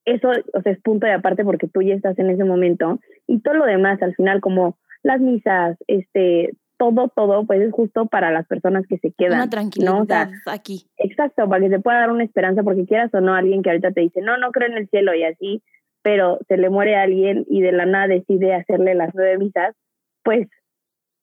eso, 0.07 0.31
o 0.55 0.63
sea, 0.63 0.73
es 0.73 0.81
punto 0.81 1.07
de 1.07 1.13
aparte 1.13 1.45
porque 1.45 1.69
tú 1.69 1.83
ya 1.83 1.95
estás 1.95 2.19
en 2.19 2.31
ese 2.31 2.45
momento 2.45 3.01
y 3.27 3.41
todo 3.41 3.55
lo 3.55 3.67
demás 3.67 4.01
al 4.03 4.15
final 4.15 4.41
como 4.41 4.79
las 5.03 5.21
misas, 5.21 5.77
este, 5.89 6.53
todo, 6.79 7.09
todo, 7.15 7.47
pues 7.47 7.61
es 7.61 7.73
justo 7.73 8.07
para 8.07 8.31
las 8.31 8.47
personas 8.47 8.87
que 8.89 8.99
se 8.99 9.13
quedan. 9.13 9.41
Una 9.41 9.51
tranquilidad 9.51 9.93
¿no? 9.93 10.03
O 10.03 10.05
sea, 10.07 10.31
aquí. 10.47 10.87
Exacto, 10.97 11.49
para 11.49 11.63
que 11.63 11.71
se 11.71 11.81
pueda 11.81 12.01
dar 12.01 12.11
una 12.11 12.25
esperanza, 12.25 12.63
porque 12.63 12.87
quieras 12.87 13.13
o 13.15 13.21
no, 13.21 13.35
alguien 13.35 13.63
que 13.63 13.71
ahorita 13.71 13.93
te 13.93 14.01
dice, 14.01 14.21
no, 14.21 14.37
no 14.39 14.53
creo 14.53 14.69
en 14.69 14.79
el 14.79 14.89
cielo 14.89 15.15
y 15.15 15.25
así, 15.25 15.63
pero 16.03 16.39
se 16.49 16.57
le 16.57 16.71
muere 16.71 16.97
a 16.97 17.03
alguien 17.03 17.45
y 17.49 17.61
de 17.61 17.73
la 17.73 17.87
nada 17.87 18.07
decide 18.07 18.55
hacerle 18.55 18.95
las 18.95 19.15
nueve 19.15 19.39
misas, 19.39 19.75
pues 20.23 20.49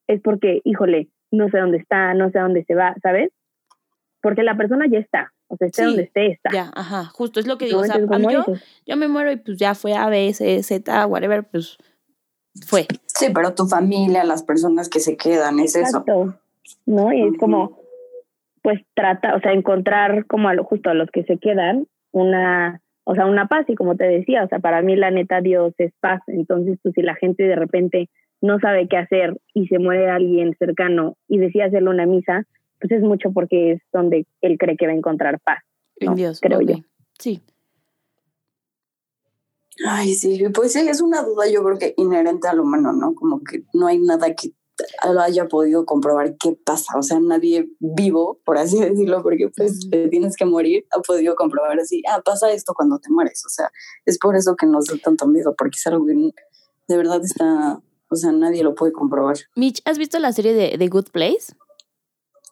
es 0.06 0.20
porque, 0.20 0.60
híjole, 0.64 1.08
no 1.30 1.48
sé 1.48 1.58
dónde 1.58 1.78
está, 1.78 2.14
no 2.14 2.30
sé 2.30 2.38
dónde 2.38 2.64
se 2.64 2.74
va, 2.74 2.94
¿sabes? 3.02 3.30
Porque 4.20 4.42
la 4.42 4.56
persona 4.56 4.86
ya 4.90 4.98
está, 4.98 5.32
o 5.48 5.56
sea, 5.56 5.66
esté 5.66 5.82
Sí, 5.82 5.86
donde 5.86 6.02
esté, 6.02 6.26
está. 6.32 6.50
Ya, 6.52 6.70
ajá, 6.74 7.04
justo 7.06 7.40
es 7.40 7.46
lo 7.46 7.58
que 7.58 7.66
digo. 7.66 7.80
O 7.80 7.84
sea, 7.84 7.96
a 7.96 8.18
mí 8.18 8.26
yo, 8.32 8.44
yo 8.86 8.96
me 8.96 9.08
muero 9.08 9.32
y 9.32 9.36
pues 9.36 9.58
ya 9.58 9.74
fue 9.74 9.94
A, 9.94 10.08
B, 10.08 10.32
C, 10.32 10.62
Z, 10.62 11.06
whatever, 11.06 11.44
pues 11.44 11.78
fue. 12.66 12.86
Sí, 13.06 13.26
pero 13.34 13.54
tu 13.54 13.66
familia, 13.66 14.24
las 14.24 14.42
personas 14.42 14.88
que 14.88 15.00
se 15.00 15.16
quedan, 15.16 15.60
es 15.60 15.76
eso. 15.76 15.98
Exacto, 15.98 16.38
¿no? 16.86 17.12
Y 17.12 17.22
es 17.22 17.38
como, 17.38 17.78
pues 18.62 18.80
trata, 18.94 19.34
o 19.34 19.40
sea, 19.40 19.52
encontrar 19.52 20.26
como 20.26 20.48
a 20.48 20.54
lo, 20.54 20.64
justo 20.64 20.90
a 20.90 20.94
los 20.94 21.10
que 21.10 21.24
se 21.24 21.38
quedan 21.38 21.86
una, 22.12 22.80
o 23.04 23.14
sea, 23.14 23.26
una 23.26 23.46
paz 23.46 23.66
y 23.68 23.74
como 23.74 23.96
te 23.96 24.04
decía, 24.04 24.44
o 24.44 24.48
sea, 24.48 24.60
para 24.60 24.82
mí 24.82 24.96
la 24.96 25.10
neta 25.10 25.40
Dios 25.40 25.74
es 25.78 25.92
paz, 26.00 26.22
entonces 26.28 26.78
pues 26.82 26.94
si 26.94 27.02
la 27.02 27.14
gente 27.14 27.42
de 27.42 27.56
repente 27.56 28.08
no 28.40 28.58
sabe 28.60 28.88
qué 28.88 28.96
hacer 28.98 29.36
y 29.52 29.66
se 29.66 29.78
muere 29.78 30.10
alguien 30.10 30.54
cercano 30.58 31.16
y 31.28 31.38
decide 31.38 31.64
hacerle 31.64 31.90
una 31.90 32.06
misa, 32.06 32.44
pues 32.84 33.00
es 33.00 33.02
mucho 33.02 33.32
porque 33.32 33.72
es 33.72 33.82
donde 33.94 34.26
él 34.42 34.58
cree 34.58 34.76
que 34.76 34.86
va 34.86 34.92
a 34.92 34.96
encontrar 34.96 35.40
paz. 35.40 35.60
En 35.96 36.10
¿no? 36.10 36.14
Dios, 36.16 36.38
creo 36.38 36.58
ok. 36.58 36.68
yo. 36.68 36.74
Sí. 37.18 37.42
Ay, 39.86 40.12
sí, 40.12 40.44
pues 40.52 40.74
sí, 40.74 40.86
es 40.86 41.00
una 41.00 41.22
duda 41.22 41.48
yo 41.48 41.64
creo 41.64 41.78
que 41.78 41.94
inherente 41.96 42.46
al 42.46 42.60
humano, 42.60 42.92
¿no? 42.92 43.14
Como 43.14 43.42
que 43.42 43.64
no 43.72 43.86
hay 43.86 43.98
nada 43.98 44.34
que 44.34 44.52
lo 45.10 45.20
haya 45.20 45.48
podido 45.48 45.86
comprobar 45.86 46.36
qué 46.36 46.58
pasa. 46.62 46.98
O 46.98 47.02
sea, 47.02 47.18
nadie 47.20 47.70
vivo, 47.78 48.38
por 48.44 48.58
así 48.58 48.78
decirlo, 48.80 49.22
porque 49.22 49.48
pues 49.56 49.88
te 49.88 50.08
tienes 50.08 50.36
que 50.36 50.44
morir, 50.44 50.84
ha 50.90 51.00
podido 51.00 51.36
comprobar 51.36 51.80
así, 51.80 52.02
ah, 52.10 52.20
pasa 52.22 52.52
esto 52.52 52.74
cuando 52.74 52.98
te 52.98 53.10
mueres. 53.10 53.42
O 53.46 53.48
sea, 53.48 53.70
es 54.04 54.18
por 54.18 54.36
eso 54.36 54.56
que 54.56 54.66
nos 54.66 54.84
da 54.88 54.96
tanto 55.02 55.26
miedo, 55.26 55.54
porque 55.56 55.76
es 55.76 55.86
algo 55.86 56.04
que 56.04 56.12
de 56.86 56.96
verdad 56.98 57.24
está, 57.24 57.80
o 58.10 58.16
sea, 58.16 58.30
nadie 58.30 58.62
lo 58.62 58.74
puede 58.74 58.92
comprobar. 58.92 59.38
Mitch, 59.56 59.80
¿has 59.86 59.96
visto 59.96 60.18
la 60.18 60.32
serie 60.32 60.52
de 60.52 60.76
The 60.76 60.88
Good 60.88 61.12
Place? 61.12 61.54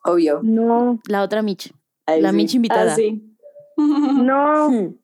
Obvio. 0.05 0.41
No, 0.43 1.01
La 1.09 1.23
otra 1.23 1.43
Mitch. 1.43 1.73
Ahí 2.07 2.21
La 2.21 2.31
sí. 2.31 2.37
Mitch 2.37 2.55
invitada. 2.55 2.93
Ah, 2.93 2.97
sí. 2.97 3.23
no, 3.77 4.95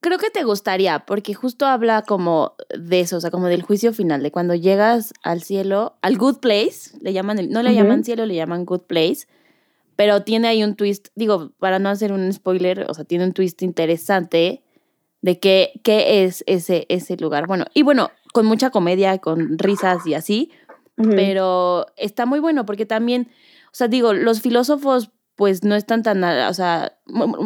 Creo 0.00 0.18
que 0.18 0.30
te 0.30 0.44
gustaría, 0.44 1.00
porque 1.00 1.34
justo 1.34 1.66
habla 1.66 2.02
como 2.02 2.54
de 2.78 3.00
eso, 3.00 3.16
o 3.16 3.20
sea, 3.20 3.30
como 3.32 3.46
del 3.48 3.62
juicio 3.62 3.92
final, 3.92 4.22
de 4.22 4.30
cuando 4.30 4.54
llegas 4.54 5.12
al 5.22 5.42
cielo, 5.42 5.96
al 6.00 6.16
good 6.16 6.36
place, 6.38 6.96
le 7.00 7.12
llaman, 7.12 7.38
el- 7.40 7.50
no 7.50 7.62
le 7.62 7.74
llaman 7.74 8.04
cielo, 8.04 8.24
le 8.24 8.36
llaman 8.36 8.64
good 8.66 8.82
place, 8.82 9.26
pero 9.96 10.22
tiene 10.22 10.46
ahí 10.48 10.62
un 10.62 10.76
twist, 10.76 11.08
digo, 11.16 11.50
para 11.58 11.78
no 11.80 11.88
hacer 11.88 12.12
un 12.12 12.32
spoiler, 12.32 12.86
o 12.88 12.94
sea, 12.94 13.04
tiene 13.04 13.24
un 13.24 13.32
twist 13.32 13.62
interesante 13.62 14.62
de 15.22 15.40
qué, 15.40 15.72
qué 15.82 16.22
es 16.24 16.44
ese, 16.46 16.86
ese 16.88 17.16
lugar. 17.16 17.48
Bueno, 17.48 17.64
y 17.74 17.82
bueno, 17.82 18.10
con 18.32 18.46
mucha 18.46 18.70
comedia, 18.70 19.18
con 19.18 19.58
risas 19.58 20.06
y 20.06 20.14
así, 20.14 20.52
pero 20.96 21.86
está 21.96 22.26
muy 22.26 22.38
bueno 22.38 22.64
porque 22.64 22.86
también, 22.86 23.28
sea, 23.76 23.88
digo, 23.88 24.12
los 24.12 24.40
filósofos 24.40 25.10
pues 25.34 25.64
no 25.64 25.74
están 25.74 26.02
tan, 26.02 26.24
o 26.24 26.54
sea, 26.54 26.98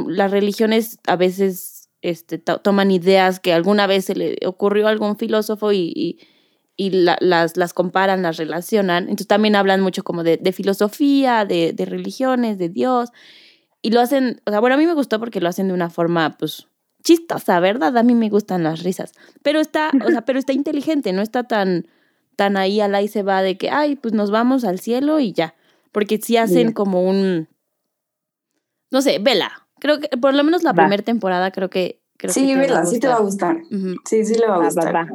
las 0.06 0.30
religiones 0.30 0.98
a 1.06 1.16
veces 1.16 1.88
este, 2.02 2.38
to- 2.38 2.58
toman 2.60 2.90
ideas 2.92 3.40
que 3.40 3.52
alguna 3.52 3.86
vez 3.88 4.04
se 4.04 4.14
le 4.14 4.38
ocurrió 4.46 4.86
a 4.86 4.90
algún 4.90 5.16
filósofo 5.16 5.72
y, 5.72 5.92
y, 5.94 6.18
y 6.76 6.90
la- 6.90 7.18
las, 7.20 7.56
las 7.56 7.72
comparan, 7.74 8.22
las 8.22 8.36
relacionan. 8.36 9.04
Entonces 9.04 9.26
también 9.26 9.56
hablan 9.56 9.80
mucho 9.80 10.04
como 10.04 10.22
de, 10.22 10.36
de 10.36 10.52
filosofía, 10.52 11.44
de, 11.44 11.72
de 11.72 11.84
religiones, 11.84 12.58
de 12.58 12.68
Dios. 12.68 13.10
Y 13.82 13.90
lo 13.90 14.00
hacen, 14.00 14.40
o 14.46 14.50
sea, 14.50 14.60
bueno, 14.60 14.76
a 14.76 14.78
mí 14.78 14.86
me 14.86 14.94
gustó 14.94 15.18
porque 15.18 15.40
lo 15.40 15.48
hacen 15.48 15.66
de 15.68 15.74
una 15.74 15.90
forma, 15.90 16.36
pues, 16.38 16.68
chistosa, 17.02 17.58
¿verdad? 17.60 17.96
A 17.98 18.02
mí 18.02 18.14
me 18.14 18.28
gustan 18.28 18.62
las 18.62 18.82
risas. 18.84 19.12
Pero 19.42 19.58
está, 19.58 19.90
o 20.06 20.10
sea, 20.10 20.22
pero 20.24 20.38
está 20.38 20.52
inteligente, 20.52 21.12
no 21.12 21.22
está 21.22 21.44
tan, 21.44 21.86
tan 22.36 22.56
ahí 22.56 22.80
al 22.80 22.94
ahí 22.94 23.08
se 23.08 23.22
va 23.22 23.42
de 23.42 23.56
que, 23.58 23.70
ay, 23.70 23.96
pues 23.96 24.14
nos 24.14 24.30
vamos 24.30 24.64
al 24.64 24.78
cielo 24.80 25.18
y 25.18 25.32
ya. 25.32 25.54
Porque 25.92 26.18
sí 26.18 26.36
hacen 26.36 26.72
como 26.72 27.02
un, 27.08 27.48
no 28.90 29.02
sé, 29.02 29.18
vela. 29.18 29.66
Creo 29.80 29.98
que, 30.00 30.08
por 30.18 30.34
lo 30.34 30.44
menos 30.44 30.62
la 30.62 30.74
primera 30.74 31.02
temporada, 31.02 31.50
creo 31.50 31.70
que. 31.70 32.00
Creo 32.16 32.32
Sí, 32.34 32.46
que 32.46 32.56
vela, 32.56 32.84
sí 32.84 33.00
te 33.00 33.08
va 33.08 33.14
a 33.16 33.20
gustar. 33.20 33.56
Sí, 34.04 34.24
sí 34.24 34.34
le 34.34 34.46
va 34.46 34.56
a 34.56 34.58
Va, 34.58 34.64
va, 34.64 34.64
gustar. 34.66 34.94
va. 34.94 35.08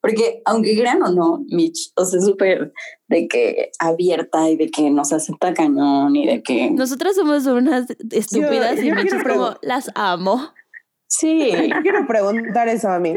Porque 0.00 0.42
aunque 0.44 0.76
crean 0.76 1.00
o 1.04 1.12
no, 1.12 1.44
Mitch, 1.48 1.92
o 1.94 2.04
sea, 2.04 2.20
súper 2.20 2.72
de 3.06 3.28
que 3.28 3.70
abierta 3.78 4.50
y 4.50 4.56
de 4.56 4.68
que 4.68 4.90
nos 4.90 5.12
acepta 5.12 5.54
cañón 5.54 6.16
y 6.16 6.26
de 6.26 6.42
que... 6.42 6.72
Nosotras 6.72 7.14
somos 7.14 7.46
unas 7.46 7.88
estúpidas 8.10 8.74
Yo- 8.78 8.82
y 8.82 8.88
yo 8.88 8.94
Mitch 8.96 9.04
es 9.06 9.22
quiero 9.22 9.34
como, 9.36 9.54
las 9.62 9.90
amo. 9.94 10.52
Sí, 11.06 11.52
Yo 11.72 11.82
quiero 11.82 12.04
preguntar 12.08 12.66
eso 12.68 12.88
a 12.88 12.98
mí. 12.98 13.14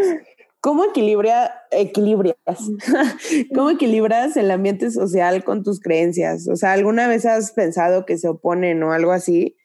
¿Cómo 0.66 0.84
equilibra, 0.84 1.62
equilibras? 1.70 2.36
¿Cómo 3.54 3.70
equilibras 3.70 4.36
el 4.36 4.50
ambiente 4.50 4.90
social 4.90 5.44
con 5.44 5.62
tus 5.62 5.80
creencias? 5.80 6.50
O 6.50 6.56
sea, 6.56 6.72
¿alguna 6.72 7.08
vez 7.08 7.28
has 7.28 7.52
pensado 7.52 8.08
que 8.08 8.18
se 8.18 8.30
oponen 8.30 8.82
o 8.82 8.92
algo 8.92 9.12
así? 9.12 9.56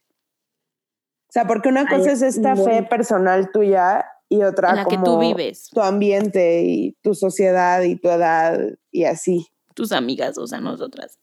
O 1.26 1.32
sea, 1.32 1.46
porque 1.46 1.70
una 1.70 1.86
cosa 1.86 2.10
Ay, 2.10 2.16
es 2.16 2.20
esta 2.20 2.54
fe 2.54 2.82
personal 2.82 3.50
tuya 3.50 4.04
y 4.28 4.42
otra 4.42 4.72
En 4.72 4.76
la 4.76 4.84
que 4.84 4.96
como 4.96 5.04
tú 5.04 5.20
vives. 5.20 5.70
tu 5.70 5.80
ambiente 5.80 6.64
y 6.64 6.92
tu 7.00 7.14
sociedad 7.14 7.80
y 7.80 7.96
tu 7.96 8.10
edad 8.10 8.60
y 8.90 9.04
así. 9.04 9.46
Tus 9.74 9.92
amigas, 9.92 10.36
o 10.36 10.46
sea, 10.46 10.60
nosotras. 10.60 11.18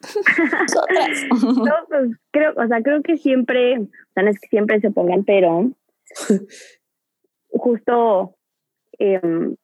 Nosotras. 0.60 1.08
No, 1.40 1.72
pues 1.88 2.18
creo, 2.32 2.52
o 2.54 2.66
sea, 2.66 2.82
creo 2.82 3.02
que 3.02 3.16
siempre, 3.16 3.78
o 3.78 4.12
sea, 4.12 4.24
no 4.24 4.28
es 4.28 4.38
que 4.38 4.48
siempre 4.48 4.78
se 4.82 4.90
pongan, 4.90 5.24
pero 5.24 5.70
justo 7.48 8.36
em, 9.02 9.56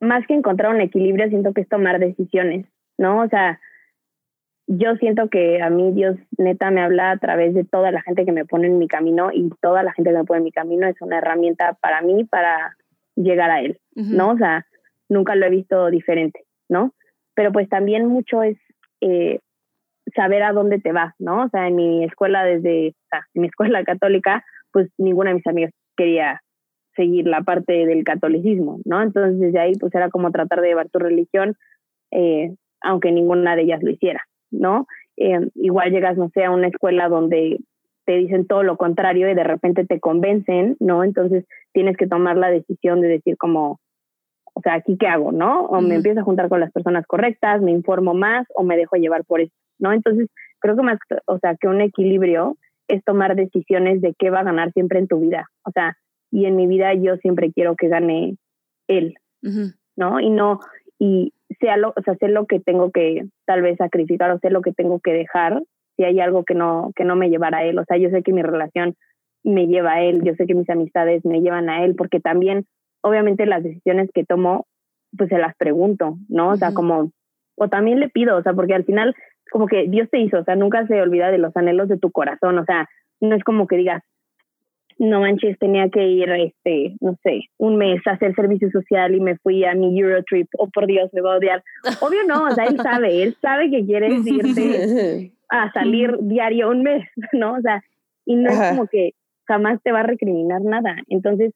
más 0.00 0.26
que 0.26 0.34
encontrar 0.34 0.74
un 0.74 0.80
equilibrio, 0.80 1.28
siento 1.28 1.52
que 1.52 1.62
es 1.62 1.68
tomar 1.68 1.98
decisiones, 1.98 2.66
¿no? 2.98 3.22
O 3.22 3.28
sea, 3.28 3.60
yo 4.68 4.94
siento 4.96 5.28
que 5.28 5.60
a 5.60 5.70
mí 5.70 5.92
Dios 5.92 6.16
neta 6.38 6.70
me 6.70 6.82
habla 6.82 7.10
a 7.10 7.18
través 7.18 7.52
de 7.54 7.64
toda 7.64 7.90
la 7.90 8.02
gente 8.02 8.24
que 8.24 8.32
me 8.32 8.44
pone 8.44 8.68
en 8.68 8.78
mi 8.78 8.88
camino 8.88 9.30
y 9.32 9.50
toda 9.60 9.82
la 9.82 9.92
gente 9.92 10.10
que 10.10 10.18
me 10.18 10.24
pone 10.24 10.38
en 10.38 10.44
mi 10.44 10.52
camino 10.52 10.86
es 10.86 11.00
una 11.00 11.18
herramienta 11.18 11.74
para 11.80 12.00
mí 12.00 12.24
para 12.24 12.76
llegar 13.16 13.50
a 13.50 13.60
Él. 13.60 13.78
¿no? 13.94 14.30
O 14.30 14.36
sea, 14.36 14.66
nunca 15.08 15.34
lo 15.34 15.46
he 15.46 15.50
visto 15.50 15.90
diferente, 15.90 16.44
¿no? 16.68 16.94
Pero 17.34 17.52
pues 17.52 17.68
también 17.68 18.06
mucho 18.06 18.42
es 18.42 18.56
eh, 19.00 19.40
saber 20.14 20.42
a 20.42 20.52
dónde 20.52 20.78
te 20.80 20.92
vas, 20.92 21.14
¿no? 21.18 21.44
O 21.44 21.48
sea, 21.48 21.66
en 21.66 21.76
mi 21.76 22.04
escuela 22.04 22.44
desde, 22.44 22.90
o 22.90 23.08
sea, 23.10 23.26
en 23.34 23.42
mi 23.42 23.48
escuela 23.48 23.84
católica, 23.84 24.44
pues 24.72 24.88
ninguna 24.96 25.30
de 25.30 25.36
mis 25.36 25.46
amigas 25.46 25.72
quería 25.96 26.40
seguir 26.94 27.26
la 27.26 27.42
parte 27.42 27.86
del 27.86 28.04
catolicismo, 28.04 28.80
¿no? 28.84 29.02
Entonces 29.02 29.38
desde 29.38 29.58
ahí 29.58 29.72
pues 29.78 29.94
era 29.94 30.10
como 30.10 30.30
tratar 30.30 30.60
de 30.60 30.68
llevar 30.68 30.88
tu 30.88 30.98
religión, 30.98 31.56
eh, 32.10 32.54
aunque 32.80 33.12
ninguna 33.12 33.56
de 33.56 33.62
ellas 33.62 33.82
lo 33.82 33.90
hiciera, 33.90 34.22
¿no? 34.50 34.86
Eh, 35.16 35.48
igual 35.54 35.90
llegas, 35.90 36.16
no 36.16 36.30
sé, 36.34 36.44
a 36.44 36.50
una 36.50 36.68
escuela 36.68 37.08
donde 37.08 37.58
te 38.04 38.16
dicen 38.16 38.46
todo 38.46 38.62
lo 38.62 38.76
contrario 38.76 39.30
y 39.30 39.34
de 39.34 39.44
repente 39.44 39.86
te 39.86 40.00
convencen, 40.00 40.76
¿no? 40.80 41.04
Entonces 41.04 41.44
tienes 41.72 41.96
que 41.96 42.06
tomar 42.06 42.36
la 42.36 42.50
decisión 42.50 43.00
de 43.00 43.08
decir 43.08 43.36
como, 43.36 43.78
o 44.54 44.60
sea, 44.60 44.74
¿aquí 44.74 44.96
qué 44.98 45.06
hago, 45.06 45.32
no? 45.32 45.66
O 45.66 45.80
me 45.80 45.94
empiezo 45.94 46.20
a 46.20 46.24
juntar 46.24 46.48
con 46.48 46.60
las 46.60 46.72
personas 46.72 47.06
correctas, 47.06 47.62
me 47.62 47.70
informo 47.70 48.14
más 48.14 48.46
o 48.54 48.64
me 48.64 48.76
dejo 48.76 48.96
llevar 48.96 49.24
por 49.24 49.40
eso, 49.40 49.54
¿no? 49.78 49.92
Entonces 49.92 50.28
creo 50.58 50.76
que 50.76 50.82
más, 50.82 50.98
o 51.26 51.38
sea, 51.38 51.56
que 51.56 51.68
un 51.68 51.80
equilibrio 51.80 52.56
es 52.88 53.02
tomar 53.04 53.36
decisiones 53.36 54.00
de 54.00 54.14
qué 54.18 54.30
va 54.30 54.40
a 54.40 54.44
ganar 54.44 54.72
siempre 54.72 54.98
en 54.98 55.08
tu 55.08 55.20
vida, 55.20 55.48
o 55.64 55.70
sea, 55.70 55.96
y 56.32 56.46
en 56.46 56.56
mi 56.56 56.66
vida 56.66 56.94
yo 56.94 57.16
siempre 57.18 57.52
quiero 57.52 57.76
que 57.76 57.88
gane 57.88 58.36
él. 58.88 59.14
¿no? 59.96 60.20
Y 60.20 60.30
no, 60.30 60.58
y 60.98 61.32
sea 61.60 61.76
lo, 61.76 61.90
o 61.90 62.02
sea, 62.04 62.14
sé 62.16 62.28
lo 62.28 62.46
que 62.46 62.58
tengo 62.58 62.90
que 62.90 63.26
tal 63.44 63.62
vez 63.62 63.76
sacrificar 63.76 64.30
o 64.30 64.38
sé 64.38 64.50
lo 64.50 64.62
que 64.62 64.72
tengo 64.72 65.00
que 65.00 65.12
dejar 65.12 65.62
si 65.96 66.04
hay 66.04 66.20
algo 66.20 66.44
que 66.44 66.54
no, 66.54 66.90
que 66.96 67.04
no 67.04 67.16
me 67.16 67.28
llevara 67.28 67.58
a 67.58 67.64
él. 67.64 67.78
O 67.78 67.84
sea, 67.84 67.98
yo 67.98 68.08
sé 68.10 68.22
que 68.22 68.32
mi 68.32 68.42
relación 68.42 68.94
me 69.44 69.66
lleva 69.66 69.94
a 69.94 70.02
él, 70.02 70.22
yo 70.24 70.34
sé 70.34 70.46
que 70.46 70.54
mis 70.54 70.70
amistades 70.70 71.24
me 71.24 71.40
llevan 71.40 71.68
a 71.68 71.84
él, 71.84 71.94
porque 71.96 72.20
también, 72.20 72.64
obviamente, 73.02 73.44
las 73.44 73.62
decisiones 73.62 74.10
que 74.14 74.24
tomo, 74.24 74.66
pues 75.16 75.28
se 75.28 75.38
las 75.38 75.54
pregunto, 75.56 76.16
¿no? 76.28 76.50
O 76.50 76.56
sea, 76.56 76.72
como, 76.72 77.10
o 77.56 77.68
también 77.68 78.00
le 78.00 78.08
pido, 78.08 78.36
o 78.36 78.42
sea, 78.42 78.54
porque 78.54 78.74
al 78.74 78.84
final, 78.84 79.14
como 79.50 79.66
que 79.66 79.88
Dios 79.88 80.08
te 80.10 80.20
hizo, 80.20 80.38
o 80.38 80.44
sea, 80.44 80.56
nunca 80.56 80.86
se 80.86 81.00
olvida 81.02 81.30
de 81.30 81.38
los 81.38 81.54
anhelos 81.56 81.88
de 81.88 81.98
tu 81.98 82.10
corazón, 82.10 82.58
o 82.58 82.64
sea, 82.64 82.88
no 83.20 83.34
es 83.34 83.44
como 83.44 83.66
que 83.66 83.76
digas, 83.76 84.02
no 85.02 85.20
manches, 85.20 85.58
tenía 85.58 85.88
que 85.88 86.06
ir, 86.06 86.30
este, 86.30 86.94
no 87.00 87.16
sé, 87.24 87.40
un 87.58 87.76
mes 87.76 88.00
a 88.06 88.12
hacer 88.12 88.36
servicio 88.36 88.70
social 88.70 89.12
y 89.16 89.20
me 89.20 89.36
fui 89.38 89.64
a 89.64 89.74
mi 89.74 89.98
Eurotrip, 89.98 90.48
oh 90.58 90.68
por 90.70 90.86
Dios, 90.86 91.10
me 91.12 91.20
va 91.20 91.34
a 91.34 91.38
odiar. 91.38 91.64
Obvio 92.00 92.20
no, 92.28 92.44
o 92.44 92.50
sea, 92.52 92.66
él 92.66 92.76
sabe, 92.80 93.22
él 93.24 93.36
sabe 93.42 93.68
que 93.68 93.84
quieres 93.84 94.12
irte 94.26 95.32
a 95.48 95.72
salir 95.72 96.16
diario 96.20 96.70
un 96.70 96.84
mes, 96.84 97.04
¿no? 97.32 97.54
O 97.54 97.60
sea, 97.60 97.82
y 98.24 98.36
no 98.36 98.50
Ajá. 98.50 98.64
es 98.64 98.70
como 98.70 98.86
que 98.86 99.14
jamás 99.48 99.82
te 99.82 99.90
va 99.90 100.00
a 100.00 100.04
recriminar 100.04 100.62
nada. 100.62 100.94
Entonces, 101.08 101.52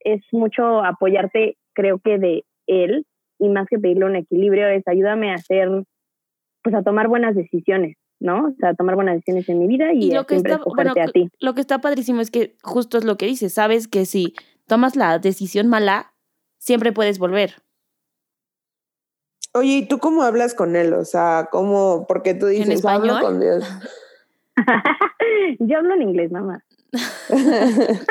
es 0.00 0.20
mucho 0.32 0.84
apoyarte, 0.84 1.56
creo 1.74 2.00
que 2.00 2.18
de 2.18 2.44
él, 2.66 3.06
y 3.38 3.50
más 3.50 3.68
que 3.68 3.78
pedirle 3.78 4.06
un 4.06 4.16
equilibrio, 4.16 4.66
es 4.66 4.82
ayúdame 4.88 5.30
a 5.30 5.34
hacer, 5.34 5.68
pues 6.64 6.74
a 6.74 6.82
tomar 6.82 7.06
buenas 7.06 7.36
decisiones, 7.36 7.96
¿no? 8.22 8.46
O 8.46 8.54
sea, 8.58 8.74
tomar 8.74 8.94
buenas 8.94 9.16
decisiones 9.16 9.48
en 9.48 9.58
mi 9.58 9.66
vida 9.66 9.92
y, 9.92 10.10
lo 10.10 10.26
que 10.26 10.36
siempre 10.36 10.54
está, 10.54 10.64
bueno, 10.64 10.92
a 10.92 11.06
ti. 11.08 11.28
lo 11.40 11.54
que 11.54 11.60
está 11.60 11.80
padrísimo 11.80 12.20
es 12.20 12.30
que 12.30 12.56
justo 12.62 12.98
es 12.98 13.04
lo 13.04 13.16
que 13.16 13.26
dices, 13.26 13.52
sabes 13.52 13.88
que 13.88 14.06
si 14.06 14.34
tomas 14.66 14.96
la 14.96 15.18
decisión 15.18 15.68
mala, 15.68 16.14
siempre 16.58 16.92
puedes 16.92 17.18
volver. 17.18 17.62
Oye, 19.54 19.78
¿y 19.78 19.86
tú 19.86 19.98
cómo 19.98 20.22
hablas 20.22 20.54
con 20.54 20.76
él? 20.76 20.94
O 20.94 21.04
sea, 21.04 21.48
¿cómo? 21.50 22.06
Porque 22.08 22.32
tú 22.32 22.46
dices, 22.46 22.84
hablo 22.84 23.18
español? 23.18 23.22
con 23.22 23.40
Dios. 23.40 23.64
Yo 25.58 25.78
hablo 25.78 25.94
en 25.94 26.02
inglés, 26.02 26.32
más. 26.32 26.62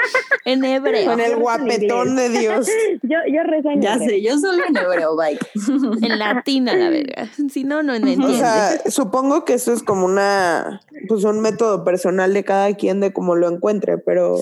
En 0.46 0.66
hebreo. 0.66 1.06
con 1.12 1.20
el 1.20 1.36
guapetón 1.36 2.16
de 2.16 2.30
Dios. 2.30 2.68
Yo, 3.04 3.18
yo 3.32 3.44
rezo 3.44 3.70
en 3.70 3.82
Ya 3.82 4.00
sé, 4.00 4.24
yo 4.24 4.38
solo 4.40 4.64
en 4.68 4.76
hebreo, 4.76 5.16
bye. 5.16 5.38
En 6.02 6.18
latina, 6.18 6.74
la 6.76 6.90
verga. 6.90 7.28
Si 7.50 7.64
no, 7.64 7.84
no 7.84 7.94
O 7.94 7.96
entiendes. 7.96 8.38
sea, 8.38 8.80
supongo 8.90 9.46
que 9.46 9.54
eso 9.54 9.72
es 9.72 9.84
como 9.84 10.06
una, 10.06 10.82
pues 11.08 11.24
un 11.26 11.42
método 11.42 11.84
personal 11.84 12.34
de 12.34 12.44
cada 12.44 12.74
quien 12.74 13.00
de 13.02 13.14
cómo 13.14 13.36
lo 13.36 13.50
encuentre, 13.50 14.00
pero 14.00 14.38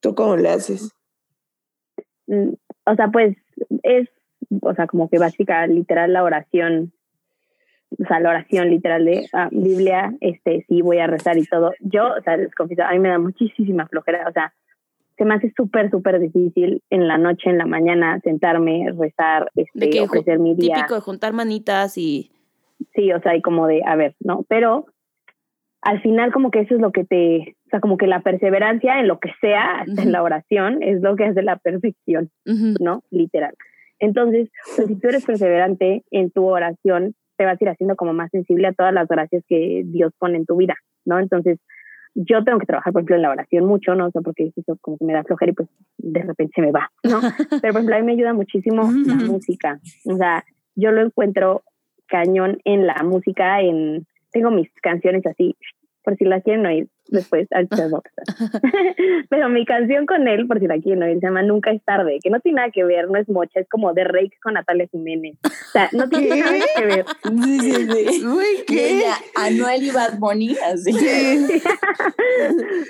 ¿tú 0.00 0.14
cómo 0.14 0.36
le 0.36 0.48
haces? 0.48 0.92
Mm, 2.26 2.54
o 2.86 2.94
sea, 2.96 3.08
pues 3.12 3.36
es, 3.82 4.08
o 4.62 4.74
sea, 4.74 4.86
como 4.86 5.10
que 5.10 5.18
básica, 5.18 5.66
literal, 5.66 6.12
la 6.14 6.22
oración, 6.24 6.94
o 7.98 8.04
sea, 8.06 8.20
la 8.20 8.30
oración 8.30 8.70
literal 8.70 9.04
de 9.04 9.26
ah, 9.32 9.48
Biblia, 9.50 10.12
este, 10.20 10.64
sí 10.68 10.82
voy 10.82 10.98
a 10.98 11.06
rezar 11.06 11.36
y 11.38 11.44
todo. 11.46 11.72
Yo, 11.80 12.04
o 12.18 12.22
sea, 12.22 12.36
les 12.36 12.54
confieso, 12.54 12.82
a 12.84 12.92
mí 12.92 12.98
me 12.98 13.08
da 13.08 13.18
muchísima 13.18 13.86
flojera, 13.88 14.26
o 14.28 14.32
sea, 14.32 14.52
se 15.16 15.24
me 15.24 15.34
hace 15.34 15.52
súper, 15.56 15.90
súper 15.90 16.18
difícil 16.20 16.82
en 16.90 17.06
la 17.06 17.18
noche, 17.18 17.50
en 17.50 17.58
la 17.58 17.66
mañana, 17.66 18.18
sentarme, 18.24 18.86
rezar, 18.98 19.50
De 19.54 19.62
este, 19.62 19.90
ju- 20.00 20.04
ofrecer 20.04 20.38
mi 20.38 20.54
día. 20.54 20.74
típico 20.74 20.94
de 20.94 21.00
juntar 21.00 21.32
manitas 21.32 21.96
y 21.98 22.30
Sí, 22.94 23.12
o 23.12 23.20
sea, 23.20 23.36
y 23.36 23.42
como 23.42 23.66
de, 23.68 23.82
a 23.86 23.94
ver, 23.94 24.16
¿no? 24.20 24.44
Pero 24.48 24.86
al 25.82 26.00
final 26.02 26.32
como 26.32 26.50
que 26.50 26.60
eso 26.60 26.74
es 26.74 26.80
lo 26.80 26.92
que 26.92 27.04
te, 27.04 27.56
o 27.66 27.70
sea, 27.70 27.80
como 27.80 27.96
que 27.96 28.06
la 28.06 28.20
perseverancia 28.22 28.98
en 29.00 29.08
lo 29.08 29.18
que 29.18 29.30
sea, 29.40 29.80
hasta 29.80 29.92
Ujú. 29.92 30.02
en 30.02 30.12
la 30.12 30.22
oración, 30.22 30.82
es 30.82 31.00
lo 31.02 31.14
que 31.16 31.24
hace 31.24 31.42
la 31.42 31.56
perfección. 31.56 32.30
ujú, 32.46 32.74
¿no? 32.80 33.02
Literal. 33.10 33.54
Entonces, 33.98 34.50
pues, 34.76 34.88
si 34.88 34.96
tú 34.98 35.08
eres 35.08 35.24
perseverante 35.24 36.02
en 36.10 36.30
tu 36.32 36.46
oración, 36.46 37.14
te 37.42 37.46
vas 37.46 37.60
a 37.60 37.64
ir 37.64 37.70
haciendo 37.70 37.96
como 37.96 38.12
más 38.12 38.30
sensible 38.30 38.68
a 38.68 38.72
todas 38.72 38.94
las 38.94 39.08
gracias 39.08 39.42
que 39.48 39.82
Dios 39.84 40.12
pone 40.18 40.36
en 40.36 40.46
tu 40.46 40.56
vida, 40.56 40.76
¿no? 41.04 41.18
Entonces, 41.18 41.58
yo 42.14 42.44
tengo 42.44 42.60
que 42.60 42.66
trabajar, 42.66 42.92
por 42.92 43.00
ejemplo, 43.00 43.16
en 43.16 43.22
la 43.22 43.30
oración 43.30 43.64
mucho, 43.64 43.96
¿no? 43.96 44.06
O 44.06 44.10
sea, 44.12 44.22
porque 44.22 44.52
eso 44.54 44.78
como 44.80 44.96
que 44.98 45.04
me 45.04 45.12
da 45.12 45.24
flojera 45.24 45.50
y 45.50 45.54
pues 45.54 45.68
de 45.98 46.22
repente 46.22 46.52
se 46.54 46.62
me 46.62 46.70
va, 46.70 46.90
¿no? 47.02 47.20
Pero, 47.62 47.72
por 47.72 47.80
ejemplo, 47.80 47.96
a 47.96 47.98
mí 47.98 48.06
me 48.06 48.12
ayuda 48.12 48.32
muchísimo 48.32 48.82
la 48.82 49.14
música. 49.14 49.80
O 50.04 50.16
sea, 50.16 50.44
yo 50.76 50.92
lo 50.92 51.00
encuentro 51.00 51.62
cañón 52.06 52.58
en 52.64 52.86
la 52.86 53.02
música, 53.02 53.60
en... 53.60 54.06
Tengo 54.30 54.50
mis 54.50 54.70
canciones 54.80 55.26
así, 55.26 55.56
por 56.04 56.16
si 56.16 56.24
las 56.24 56.42
quieren 56.42 56.64
oír 56.64 56.88
después, 57.12 57.48
ahorita 57.52 57.76
se 57.76 57.82
las 57.82 57.90
voy 57.90 58.00
a 58.00 58.02
pasar. 58.02 58.62
Pero 59.30 59.48
mi 59.48 59.64
canción 59.64 60.06
con 60.06 60.26
él, 60.28 60.46
por 60.46 60.58
si 60.58 60.66
la 60.66 60.78
quieren 60.78 61.02
oír, 61.02 61.20
se 61.20 61.26
llama 61.26 61.42
Nunca 61.42 61.70
es 61.70 61.82
tarde, 61.84 62.18
que 62.22 62.30
no 62.30 62.40
tiene 62.40 62.56
nada 62.56 62.70
que 62.70 62.84
ver, 62.84 63.08
no 63.10 63.18
es 63.18 63.28
mocha, 63.28 63.60
es 63.60 63.68
como 63.68 63.92
de 63.92 64.04
Rake 64.04 64.38
con 64.42 64.54
Natalia 64.54 64.86
Jiménez. 64.90 65.36
O 65.44 65.70
sea, 65.72 65.88
no 65.92 66.08
tiene 66.08 66.40
nada 66.40 66.58
que 66.76 66.86
ver. 66.86 67.04
Sí, 67.22 67.60
sí, 67.60 67.72
sí. 67.72 68.24
Güey, 68.32 68.60
Y 68.60 68.64
¿qué? 68.66 68.98
ella, 68.98 69.14
Anuel 69.36 69.82
y 69.82 69.90
Bad 69.90 70.18
Bunny, 70.18 70.56
así. 70.72 70.92
Sí. 70.92 71.62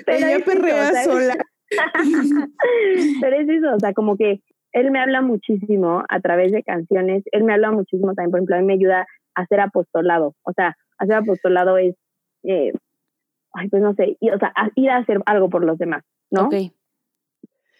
Pero 0.05 0.17
Ella 0.17 0.35
eso, 0.37 0.45
perrea 0.45 0.89
o 0.89 0.91
sea, 0.91 1.03
sola. 1.03 1.37
Pero 3.21 3.35
es 3.35 3.49
eso, 3.49 3.75
o 3.75 3.79
sea, 3.79 3.93
como 3.93 4.17
que 4.17 4.41
él 4.73 4.91
me 4.91 4.99
habla 4.99 5.21
muchísimo 5.21 6.03
a 6.09 6.19
través 6.19 6.51
de 6.51 6.63
canciones, 6.63 7.23
él 7.31 7.43
me 7.43 7.53
habla 7.53 7.71
muchísimo 7.71 8.13
también, 8.13 8.31
por 8.31 8.39
ejemplo, 8.39 8.55
a 8.55 8.59
mí 8.59 8.65
me 8.65 8.73
ayuda 8.73 9.05
a 9.35 9.41
hacer 9.41 9.59
apostolado, 9.59 10.35
o 10.43 10.53
sea, 10.53 10.75
hacer 10.97 11.15
apostolado 11.15 11.77
es, 11.77 11.95
eh, 12.43 12.73
ay, 13.53 13.69
pues 13.69 13.81
no 13.81 13.93
sé, 13.93 14.17
y, 14.19 14.29
o 14.29 14.37
sea, 14.39 14.51
a- 14.55 14.69
ir 14.75 14.89
a 14.89 14.97
hacer 14.97 15.19
algo 15.25 15.49
por 15.49 15.63
los 15.63 15.77
demás, 15.77 16.03
¿no? 16.31 16.47
ok. 16.47 16.55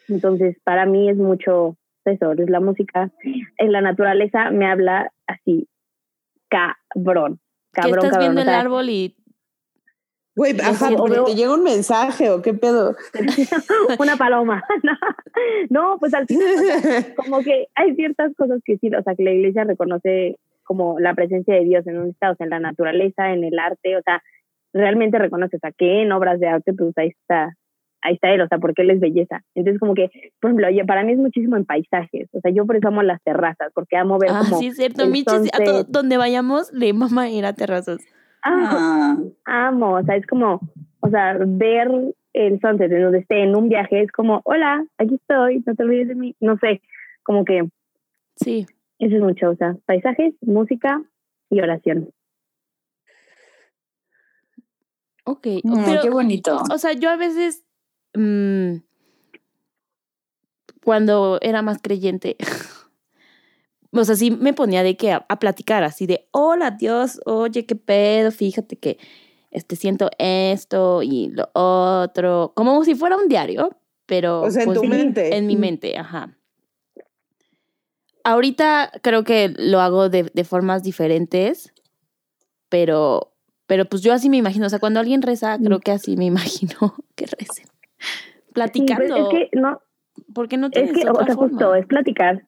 Entonces, 0.10 0.58
para 0.64 0.86
mí 0.86 1.10
es 1.10 1.18
mucho 1.18 1.78
eso, 2.06 2.34
es 2.34 2.50
la 2.50 2.60
música. 2.60 3.10
En 3.58 3.72
la 3.72 3.82
naturaleza 3.82 4.52
me 4.52 4.70
habla 4.70 5.12
así, 5.28 5.68
cabrón, 6.50 7.40
cabrón, 7.72 7.96
estás 7.98 8.12
cabrón. 8.12 8.20
viendo 8.20 8.42
o 8.42 8.44
el 8.44 8.50
árbol 8.50 8.90
y 8.90 9.16
Güey, 10.36 10.60
ajá, 10.60 10.90
porque 10.98 11.20
te 11.28 11.36
llega 11.36 11.54
un 11.54 11.64
mensaje 11.64 12.32
o 12.32 12.42
qué 12.42 12.56
pedo. 12.56 12.96
una 14.00 14.18
paloma. 14.18 14.64
no, 15.70 15.98
pues 16.00 16.14
al 16.16 16.26
final, 16.26 16.48
o 16.56 16.60
sea, 16.60 17.16
como 17.16 17.42
que 17.42 17.68
hay 17.76 17.96
ciertas 17.96 18.34
cosas 18.36 18.60
que 18.66 18.78
sí, 18.78 18.90
o 18.96 19.04
sea, 19.04 19.16
que 19.16 19.24
la 19.24 19.32
iglesia 19.32 19.64
reconoce 19.64 20.38
como 20.64 21.00
la 21.00 21.14
presencia 21.14 21.54
de 21.54 21.66
Dios 21.66 21.86
en 21.86 22.00
un 22.00 22.10
estado, 22.10 22.34
o 22.34 22.36
sea, 22.36 22.46
en 22.46 22.50
la 22.50 22.60
naturaleza, 22.60 23.32
en 23.32 23.44
el 23.44 23.60
arte, 23.60 23.96
o 23.96 24.02
sea, 24.02 24.24
realmente 24.74 25.18
reconoce, 25.20 25.56
o 25.58 25.60
sea, 25.60 25.72
que 25.72 26.02
en 26.02 26.12
obras 26.12 26.40
de 26.40 26.48
arte, 26.48 26.74
pues 26.74 26.98
ahí 26.98 27.10
está, 27.10 27.56
ahí 28.02 28.16
está 28.16 28.32
él, 28.34 28.42
o 28.42 28.48
sea, 28.48 28.58
porque 28.58 28.82
él 28.82 28.90
es 28.92 29.00
belleza. 29.00 29.42
Entonces, 29.56 29.80
como 29.80 29.94
que, 29.94 30.10
por 30.42 30.50
ejemplo, 30.50 30.68
oye, 30.68 30.84
para 30.86 31.04
mí 31.04 31.14
es 31.14 31.20
muchísimo 31.20 31.56
en 31.58 31.66
paisajes, 31.66 32.28
o 32.34 32.40
sea, 32.42 32.52
yo 32.52 32.66
por 32.66 32.76
eso 32.76 32.88
amo 32.88 33.02
las 33.04 33.22
terrazas, 33.24 33.72
porque 33.74 33.96
amo 33.98 34.18
ver 34.20 34.32
Ah, 34.34 34.40
como 34.44 34.58
sí, 34.60 34.68
es 34.68 34.76
cierto. 34.76 35.04
el 35.04 35.12
Michi, 35.12 35.38
sí, 35.44 35.50
a 35.54 35.64
todo- 35.64 35.84
donde 35.86 36.18
vayamos, 36.18 36.72
le 36.74 36.92
mama 36.94 37.30
ir 37.30 37.46
a 37.46 37.54
terrazas. 37.54 38.04
Ah, 38.44 39.16
Ah, 39.46 39.68
amo, 39.70 39.94
o 39.96 40.04
sea, 40.04 40.16
es 40.18 40.26
como, 40.28 40.60
o 41.00 41.10
sea, 41.10 41.38
ver 41.40 41.90
el 42.34 42.60
sunset 42.60 42.92
en 42.92 43.04
donde 43.04 43.20
esté 43.20 43.44
en 43.44 43.56
un 43.56 43.70
viaje 43.70 44.02
es 44.02 44.12
como, 44.12 44.42
hola, 44.44 44.84
aquí 44.98 45.16
estoy, 45.16 45.64
no 45.66 45.76
te 45.76 45.84
olvides 45.84 46.08
de 46.10 46.16
mí, 46.16 46.36
no 46.42 46.58
sé, 46.58 46.82
como 47.24 47.46
que 47.46 47.64
Sí. 48.36 48.66
eso 49.00 49.16
es 49.16 49.22
mucho, 49.22 49.52
o 49.52 49.56
sea, 49.56 49.76
paisajes, 49.86 50.34
música 50.42 51.02
y 51.50 51.62
oración. 51.62 52.10
Ok. 55.26 55.48
no, 55.64 55.84
pero, 55.86 56.02
qué 56.02 56.10
bonito. 56.10 56.62
o 56.72 56.78
sea, 56.78 56.94
yo 56.94 57.10
a 57.10 57.16
veces, 57.16 57.64
mm, 58.14 58.78
cuando 60.84 61.38
era 61.42 61.62
más 61.62 61.78
creyente, 61.82 62.36
o 63.92 64.04
sea, 64.04 64.16
sí 64.16 64.32
me 64.32 64.54
ponía 64.54 64.84
de 64.84 64.98
que 64.98 65.12
a, 65.12 65.26
a 65.30 65.40
platicar 65.40 65.84
así 65.84 66.06
de, 66.06 66.28
hola 66.32 66.72
Dios, 66.72 67.22
oye, 67.26 67.66
qué 67.66 67.76
pedo, 67.76 68.32
fíjate 68.32 68.76
que 68.78 68.98
este, 69.54 69.76
siento 69.76 70.10
esto 70.18 71.04
y 71.04 71.30
lo 71.30 71.50
otro, 71.54 72.54
como 72.56 72.84
si 72.84 72.96
fuera 72.96 73.16
un 73.16 73.28
diario, 73.28 73.78
pero... 74.08 74.42
O 74.42 74.52
sea, 74.52 74.64
en 74.64 74.70
pues, 74.70 74.82
tu 74.82 74.88
mente. 74.88 75.38
En 75.38 75.46
mi 75.46 75.56
mente, 75.56 75.98
ajá. 75.98 76.36
Ahorita 78.24 78.92
creo 79.04 79.24
que 79.24 79.54
lo 79.56 79.80
hago 79.80 80.10
de, 80.10 80.24
de 80.34 80.44
formas 80.44 80.82
diferentes, 80.82 81.72
pero, 82.70 83.33
pero 83.68 83.86
pues 83.86 84.02
yo 84.02 84.14
así 84.14 84.30
me 84.30 84.38
imagino, 84.38 84.66
o 84.66 84.70
sea, 84.70 84.80
cuando 84.80 85.00
alguien 85.00 85.22
reza, 85.22 85.58
creo 85.64 85.80
que 85.80 85.92
así 85.92 86.18
me 86.18 86.26
imagino 86.34 86.96
que 87.16 87.26
recen. 87.26 87.66
Sí, 87.66 87.72
pues, 88.00 88.54
Platicando, 88.54 89.16
es 89.16 89.50
que 89.50 89.58
no, 89.58 89.82
porque 90.34 90.58
no 90.58 90.68
es 90.68 90.72
tienes 90.74 90.94
que, 90.94 91.08
o 91.08 91.12
otra 91.12 91.26
sea, 91.26 91.36
forma. 91.36 91.50
justo, 91.50 91.76
es 91.76 91.86
platicar. 91.88 92.44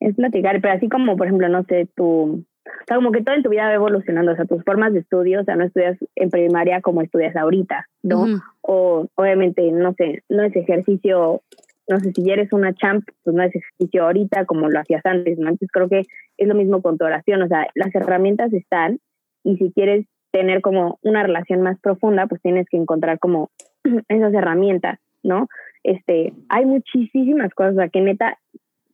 Es 0.00 0.14
platicar, 0.16 0.60
pero 0.60 0.74
así 0.74 0.88
como, 0.88 1.16
por 1.16 1.26
ejemplo, 1.26 1.48
no 1.48 1.62
sé, 1.64 1.88
tu, 1.96 2.44
o 2.66 2.84
sea, 2.86 2.96
como 2.96 3.12
que 3.12 3.22
todo 3.22 3.34
en 3.34 3.42
tu 3.42 3.50
vida 3.50 3.66
va 3.68 3.74
evolucionando, 3.74 4.32
o 4.32 4.36
sea, 4.36 4.44
tus 4.44 4.62
formas 4.64 4.92
de 4.92 5.00
estudio, 5.00 5.40
o 5.40 5.44
sea, 5.44 5.56
no 5.56 5.64
estudias 5.64 5.96
en 6.16 6.30
primaria 6.30 6.80
como 6.80 7.00
estudias 7.02 7.34
ahorita, 7.36 7.86
¿no? 8.02 8.26
O 8.60 9.06
obviamente, 9.14 9.70
no 9.72 9.94
sé, 9.94 10.22
no 10.28 10.42
es 10.42 10.54
ejercicio, 10.56 11.42
no 11.88 12.00
sé, 12.00 12.12
si 12.12 12.24
ya 12.24 12.34
eres 12.34 12.52
una 12.52 12.74
champ, 12.74 13.06
pues 13.22 13.34
no 13.34 13.42
es 13.42 13.54
ejercicio 13.54 14.04
ahorita 14.04 14.44
como 14.46 14.68
lo 14.68 14.80
hacías 14.80 15.04
antes, 15.04 15.38
¿no? 15.38 15.48
Entonces 15.48 15.70
creo 15.72 15.88
que 15.88 16.02
es 16.36 16.48
lo 16.48 16.54
mismo 16.54 16.82
con 16.82 16.98
tu 16.98 17.04
oración, 17.04 17.42
o 17.42 17.48
sea, 17.48 17.66
las 17.74 17.94
herramientas 17.94 18.52
están 18.52 18.98
y 19.44 19.56
si 19.56 19.70
quieres 19.72 20.06
tener 20.32 20.62
como 20.62 20.98
una 21.02 21.22
relación 21.22 21.62
más 21.62 21.78
profunda, 21.78 22.26
pues 22.26 22.42
tienes 22.42 22.68
que 22.68 22.76
encontrar 22.76 23.20
como 23.20 23.50
esas 24.08 24.34
herramientas, 24.34 24.98
¿no? 25.22 25.48
Este, 25.84 26.32
hay 26.48 26.66
muchísimas 26.66 27.54
cosas, 27.54 27.74
o 27.74 27.76
sea, 27.76 27.88
que 27.88 28.00
neta, 28.00 28.38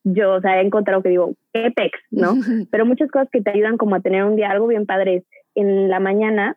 yo, 0.05 0.35
o 0.35 0.41
sea, 0.41 0.61
he 0.61 0.67
encontrado 0.67 1.03
que 1.03 1.09
digo, 1.09 1.35
qué 1.53 1.71
pex, 1.71 1.99
¿no? 2.11 2.35
pero 2.71 2.85
muchas 2.85 3.11
cosas 3.11 3.29
que 3.31 3.41
te 3.41 3.51
ayudan 3.51 3.79
como 3.79 3.95
a 3.95 4.01
tener 4.01 4.25
un 4.25 4.37
día 4.37 4.51
algo 4.51 4.67
bien 4.67 4.87
padre 4.87 5.17
es 5.17 5.25
en 5.55 5.89
la 5.89 6.01
mañana 6.01 6.57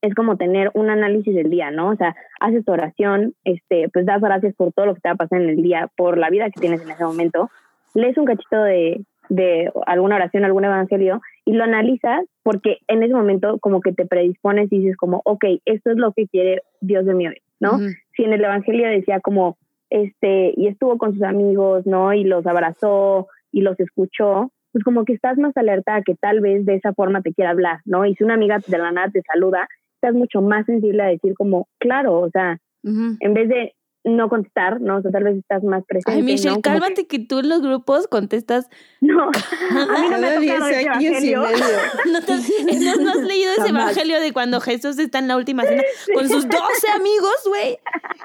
es 0.00 0.14
como 0.14 0.36
tener 0.36 0.70
un 0.74 0.90
análisis 0.90 1.34
del 1.34 1.50
día, 1.50 1.70
¿no? 1.70 1.90
O 1.90 1.96
sea, 1.96 2.14
haces 2.40 2.64
tu 2.64 2.72
oración, 2.72 3.34
este, 3.44 3.88
pues 3.88 4.06
das 4.06 4.20
gracias 4.20 4.54
por 4.54 4.72
todo 4.72 4.86
lo 4.86 4.94
que 4.94 5.00
te 5.00 5.08
va 5.08 5.14
a 5.14 5.16
pasar 5.16 5.40
en 5.42 5.48
el 5.48 5.56
día, 5.56 5.90
por 5.96 6.18
la 6.18 6.30
vida 6.30 6.50
que 6.50 6.60
tienes 6.60 6.82
en 6.82 6.90
ese 6.90 7.04
momento, 7.04 7.50
lees 7.94 8.16
un 8.16 8.24
cachito 8.24 8.62
de, 8.62 9.04
de 9.28 9.72
alguna 9.86 10.16
oración, 10.16 10.44
algún 10.44 10.64
evangelio 10.64 11.20
y 11.48 11.54
lo 11.54 11.64
analizas 11.64 12.26
porque 12.42 12.76
en 12.88 13.02
ese 13.02 13.14
momento 13.14 13.58
como 13.60 13.80
que 13.80 13.94
te 13.94 14.04
predispones 14.04 14.70
y 14.70 14.80
dices 14.80 14.98
como, 14.98 15.22
ok, 15.24 15.44
esto 15.64 15.90
es 15.90 15.96
lo 15.96 16.12
que 16.12 16.26
quiere 16.26 16.60
Dios 16.82 17.06
de 17.06 17.14
mí 17.14 17.26
hoy, 17.26 17.40
¿no? 17.58 17.78
Si 18.14 18.22
en 18.22 18.34
el 18.34 18.44
evangelio 18.44 18.86
decía 18.86 19.20
como 19.20 19.56
este 19.88 20.52
y 20.54 20.66
estuvo 20.66 20.98
con 20.98 21.14
sus 21.14 21.22
amigos 21.22 21.86
no 21.86 22.12
y 22.12 22.24
los 22.24 22.46
abrazó 22.46 23.28
y 23.50 23.62
los 23.62 23.80
escuchó 23.80 24.52
pues 24.72 24.84
como 24.84 25.06
que 25.06 25.14
estás 25.14 25.38
más 25.38 25.56
alerta 25.56 25.94
a 25.94 26.02
que 26.02 26.14
tal 26.14 26.40
vez 26.40 26.66
de 26.66 26.74
esa 26.74 26.92
forma 26.92 27.22
te 27.22 27.32
quiera 27.32 27.52
hablar 27.52 27.80
no 27.86 28.04
y 28.04 28.14
si 28.14 28.24
una 28.24 28.34
amiga 28.34 28.58
de 28.66 28.76
la 28.76 28.92
nada 28.92 29.08
te 29.10 29.22
saluda 29.22 29.66
estás 29.94 30.14
mucho 30.14 30.42
más 30.42 30.66
sensible 30.66 31.02
a 31.02 31.06
decir 31.06 31.32
como 31.32 31.66
claro 31.78 32.20
o 32.20 32.28
sea 32.28 32.58
en 32.84 33.32
vez 33.32 33.48
de 33.48 33.72
no 34.08 34.28
contestar 34.28 34.80
no 34.80 34.96
o 34.98 35.02
sea 35.02 35.10
tal 35.10 35.24
vez 35.24 35.36
estás 35.36 35.62
más 35.62 35.84
presente 35.86 36.12
Ay, 36.12 36.22
Michelle, 36.22 36.50
¿no? 36.50 36.56
Que- 36.56 36.62
cálmate 36.62 37.06
que 37.06 37.18
tú 37.18 37.38
en 37.40 37.48
los 37.48 37.60
grupos 37.62 38.06
contestas. 38.08 38.68
no 39.00 39.24
a 39.70 40.00
mí 40.00 40.08
no 40.10 40.18
me 40.18 40.26
ha 40.26 40.30
Cada 40.30 40.40
10 40.40 40.52
tocado 40.58 40.70
y 40.70 40.84
evangelio 40.84 41.40
medio. 41.42 41.64
¿No, 42.12 42.20
te 42.22 42.32
has, 42.32 42.48
no- 42.96 43.04
no 43.04 43.10
has 43.10 43.22
leído 43.22 43.52
ese 43.58 43.68
evangelio 43.68 44.20
de 44.20 44.32
cuando 44.32 44.60
Jesús 44.60 44.98
está 44.98 45.18
en 45.20 45.28
la 45.28 45.36
última 45.36 45.62
cena 45.64 45.82
con 46.14 46.28
sus 46.28 46.48
12 46.48 46.58
amigos, 46.94 47.36
güey? 47.46 47.78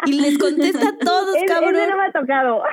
Y 0.05 0.19
les 0.19 0.37
contesta 0.37 0.89
a 0.89 0.97
todos, 0.97 1.35
Ese- 1.35 1.45
cabrón. 1.45 1.75
ese 1.75 1.87
no 1.91 1.97
me 1.97 2.05
ha 2.05 2.11
tocado. 2.11 2.63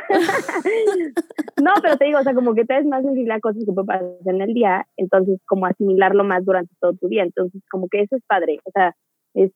no, 1.62 1.72
pero 1.82 1.96
te 1.96 2.04
digo, 2.06 2.18
o 2.18 2.22
sea, 2.22 2.34
como 2.34 2.54
que 2.54 2.64
te 2.64 2.78
es 2.78 2.86
más 2.86 3.02
sensible 3.04 3.34
a 3.34 3.40
cosas 3.40 3.62
que 3.64 3.72
pueden 3.72 3.86
pasar 3.86 4.04
en 4.26 4.40
el 4.40 4.54
día, 4.54 4.86
entonces 4.96 5.38
como 5.46 5.66
asimilarlo 5.66 6.24
más 6.24 6.44
durante 6.44 6.74
todo 6.80 6.94
tu 6.94 7.08
día. 7.08 7.22
Entonces, 7.22 7.60
como 7.70 7.88
que 7.88 8.02
eso 8.02 8.16
es 8.16 8.22
padre. 8.26 8.58
O 8.64 8.70
sea, 8.72 8.94
es 9.34 9.52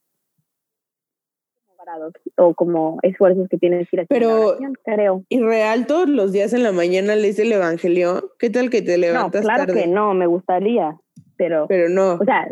o 2.37 2.55
como 2.55 2.99
esfuerzos 3.03 3.49
que 3.49 3.59
tienes 3.59 3.89
que 3.89 3.97
ir 3.97 4.03
haciendo. 4.03 4.09
Pero- 4.29 4.47
oración, 4.49 4.75
creo. 4.85 5.25
¿Y 5.29 5.41
real 5.41 5.87
todos 5.87 6.09
los 6.09 6.33
días 6.33 6.53
en 6.53 6.63
la 6.63 6.73
mañana 6.73 7.15
lees 7.17 7.39
el 7.39 7.53
evangelio? 7.53 8.33
¿Qué 8.39 8.51
tal 8.51 8.71
que 8.71 8.83
te 8.83 8.93
No, 8.97 9.01
levantas 9.01 9.43
claro 9.43 9.67
tarde? 9.67 9.83
que 9.83 9.87
no, 9.89 10.15
me 10.15 10.27
gustaría, 10.27 10.97
pero, 11.37 11.67
Pero 11.69 11.89
no. 11.89 12.15
o 12.15 12.25
sea, 12.25 12.49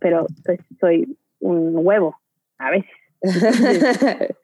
pero 0.00 0.26
pues 0.44 0.60
soy 0.80 1.16
un 1.40 1.72
huevo 1.76 2.16
a 2.58 2.70
veces. 2.70 2.90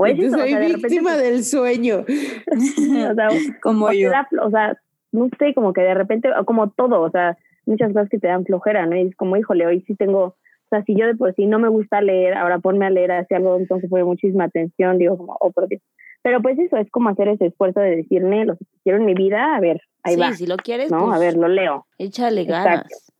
O 0.00 0.06
es 0.06 0.18
eso, 0.18 0.36
o 0.36 0.38
soy 0.38 0.50
sea, 0.50 0.58
de 0.60 0.68
repente, 0.68 0.88
víctima 0.88 1.10
pues, 1.14 1.22
del 1.22 1.44
sueño. 1.44 2.04
o 3.10 3.14
sea, 3.14 3.28
Como 3.62 3.86
o, 3.86 3.92
yo. 3.92 4.10
da 4.10 4.28
o 4.44 4.50
sea, 4.50 4.78
no 5.12 5.28
sé, 5.38 5.54
como 5.54 5.72
que 5.72 5.80
de 5.80 5.94
repente, 5.94 6.30
o 6.38 6.44
como 6.44 6.70
todo, 6.70 7.00
o 7.00 7.10
sea, 7.10 7.36
muchas 7.66 7.92
cosas 7.92 8.08
que 8.08 8.18
te 8.18 8.28
dan 8.28 8.44
flojera, 8.44 8.86
¿no? 8.86 8.96
Y 8.96 9.08
es 9.08 9.16
como, 9.16 9.36
híjole, 9.36 9.66
hoy 9.66 9.82
sí 9.86 9.94
tengo, 9.96 10.36
o 10.70 10.76
sea, 10.76 10.84
si 10.84 10.94
yo 10.94 11.06
de 11.06 11.14
por 11.14 11.34
sí 11.34 11.46
no 11.46 11.58
me 11.58 11.68
gusta 11.68 12.02
leer, 12.02 12.34
ahora 12.34 12.58
ponme 12.58 12.84
a 12.84 12.90
leer 12.90 13.10
así 13.12 13.34
algo, 13.34 13.56
entonces 13.56 13.88
fue 13.88 14.04
muchísima 14.04 14.44
atención, 14.44 14.98
digo, 14.98 15.16
como, 15.16 15.34
oh, 15.40 15.50
por 15.50 15.66
Dios. 15.66 15.80
Pero 16.22 16.42
pues 16.42 16.58
eso 16.58 16.76
es 16.76 16.90
como 16.90 17.08
hacer 17.08 17.28
ese 17.28 17.46
esfuerzo 17.46 17.80
de 17.80 17.96
decirme 17.96 18.44
lo 18.44 18.56
que 18.56 18.66
quiero 18.84 18.98
en 18.98 19.06
mi 19.06 19.14
vida, 19.14 19.56
a 19.56 19.60
ver, 19.60 19.80
ahí 20.02 20.14
sí, 20.14 20.20
va, 20.20 20.32
si 20.34 20.46
lo 20.46 20.56
quieres, 20.58 20.90
¿no? 20.90 21.06
pues, 21.06 21.16
a 21.16 21.18
ver, 21.18 21.36
lo 21.36 21.48
leo. 21.48 21.86
échale 21.96 22.42
Exacto. 22.42 22.68
ganas. 22.68 23.12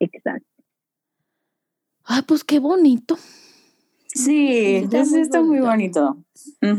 Exacto. 0.00 0.46
Ay, 2.04 2.22
pues 2.28 2.44
qué 2.44 2.58
bonito. 2.58 3.16
Sí, 4.08 4.76
Está 4.76 5.04
muy 5.04 5.20
está 5.20 5.40
muy 5.42 5.60
bonito. 5.60 6.16
es 6.60 6.78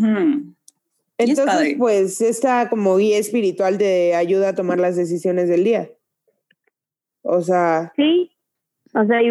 Entonces, 1.17 1.75
pues, 1.79 2.21
esta 2.21 2.69
como 2.69 2.95
guía 2.97 3.17
espiritual 3.17 3.79
te 3.79 4.13
ayuda 4.13 4.49
a 4.49 4.55
tomar 4.55 4.79
las 4.79 4.95
decisiones 4.95 5.49
del 5.49 5.63
día. 5.63 5.89
O 7.23 7.41
sea, 7.41 7.93
Sí, 7.95 8.31
o 8.93 9.03
sea, 9.05 9.21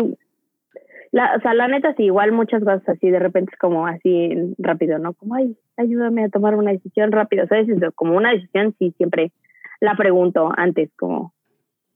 la, 1.16 1.34
o 1.34 1.40
sea, 1.40 1.55
la 1.55 1.66
neta 1.66 1.94
sí, 1.97 2.05
igual 2.05 2.32
muchas 2.32 2.62
cosas 2.62 2.86
así, 2.86 3.09
de 3.09 3.18
repente 3.18 3.52
es 3.55 3.59
como 3.59 3.86
así 3.86 4.55
rápido, 4.59 4.98
¿no? 4.98 5.14
Como, 5.14 5.34
ay, 5.34 5.56
ayúdame 5.78 6.24
a 6.24 6.28
tomar 6.28 6.55
una 6.56 6.72
decisión 6.72 7.10
rápido, 7.10 7.47
¿sabes? 7.47 7.70
Es 7.70 7.80
Como 7.94 8.14
una 8.18 8.32
decisión, 8.32 8.74
sí, 8.78 8.93
siempre 8.98 9.32
la 9.80 9.97
pregunto 9.97 10.51
antes, 10.55 10.90
como, 10.98 11.32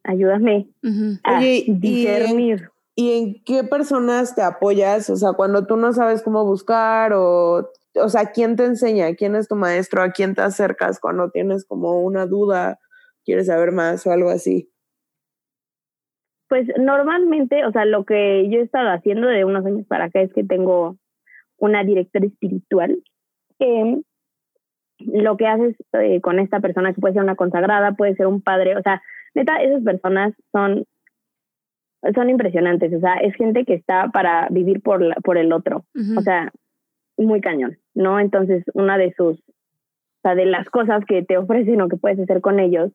ayúdame 0.04 0.68
a 1.22 1.36
Oye, 1.38 1.64
y- 1.66 1.74
discernir. 1.74 2.70
¿y 2.94 3.12
en 3.12 3.44
qué 3.44 3.62
personas 3.62 4.34
te 4.34 4.40
apoyas? 4.40 5.10
O 5.10 5.16
sea, 5.16 5.34
cuando 5.34 5.66
tú 5.66 5.76
no 5.76 5.92
sabes 5.92 6.22
cómo 6.22 6.46
buscar 6.46 7.12
o, 7.12 7.70
o 7.96 8.08
sea, 8.08 8.32
¿quién 8.32 8.56
te 8.56 8.64
enseña? 8.64 9.14
¿Quién 9.16 9.34
es 9.36 9.48
tu 9.48 9.54
maestro? 9.54 10.02
¿A 10.02 10.12
quién 10.12 10.34
te 10.34 10.40
acercas 10.40 10.98
cuando 10.98 11.30
tienes 11.30 11.66
como 11.66 12.00
una 12.00 12.24
duda, 12.24 12.78
quieres 13.26 13.48
saber 13.48 13.72
más 13.72 14.06
o 14.06 14.12
algo 14.12 14.30
así? 14.30 14.70
Pues 16.50 16.66
normalmente, 16.76 17.64
o 17.64 17.70
sea, 17.70 17.84
lo 17.84 18.04
que 18.04 18.48
yo 18.50 18.58
he 18.58 18.62
estado 18.62 18.90
haciendo 18.90 19.28
de 19.28 19.44
unos 19.44 19.64
años 19.64 19.86
para 19.86 20.06
acá 20.06 20.20
es 20.20 20.32
que 20.32 20.42
tengo 20.42 20.96
una 21.58 21.84
directora 21.84 22.26
espiritual 22.26 22.98
que 23.56 24.00
lo 24.98 25.36
que 25.36 25.46
haces 25.46 25.76
eh, 25.92 26.20
con 26.20 26.40
esta 26.40 26.58
persona, 26.58 26.92
que 26.92 27.00
puede 27.00 27.14
ser 27.14 27.22
una 27.22 27.36
consagrada, 27.36 27.92
puede 27.92 28.16
ser 28.16 28.26
un 28.26 28.42
padre, 28.42 28.76
o 28.76 28.82
sea, 28.82 29.00
neta, 29.32 29.62
esas 29.62 29.84
personas 29.84 30.34
son, 30.50 30.86
son 32.16 32.30
impresionantes, 32.30 32.92
o 32.94 32.98
sea, 32.98 33.14
es 33.18 33.32
gente 33.36 33.64
que 33.64 33.74
está 33.74 34.08
para 34.08 34.48
vivir 34.50 34.82
por, 34.82 35.02
la, 35.02 35.14
por 35.22 35.38
el 35.38 35.52
otro, 35.52 35.84
o 36.18 36.20
sea, 36.20 36.50
muy 37.16 37.40
cañón, 37.40 37.78
¿no? 37.94 38.18
Entonces, 38.18 38.64
una 38.74 38.98
de 38.98 39.12
sus, 39.12 39.38
o 39.38 40.20
sea, 40.22 40.34
de 40.34 40.46
las 40.46 40.68
cosas 40.68 41.04
que 41.04 41.22
te 41.22 41.38
ofrecen 41.38 41.80
o 41.80 41.88
que 41.88 41.96
puedes 41.96 42.18
hacer 42.18 42.40
con 42.40 42.58
ellos 42.58 42.90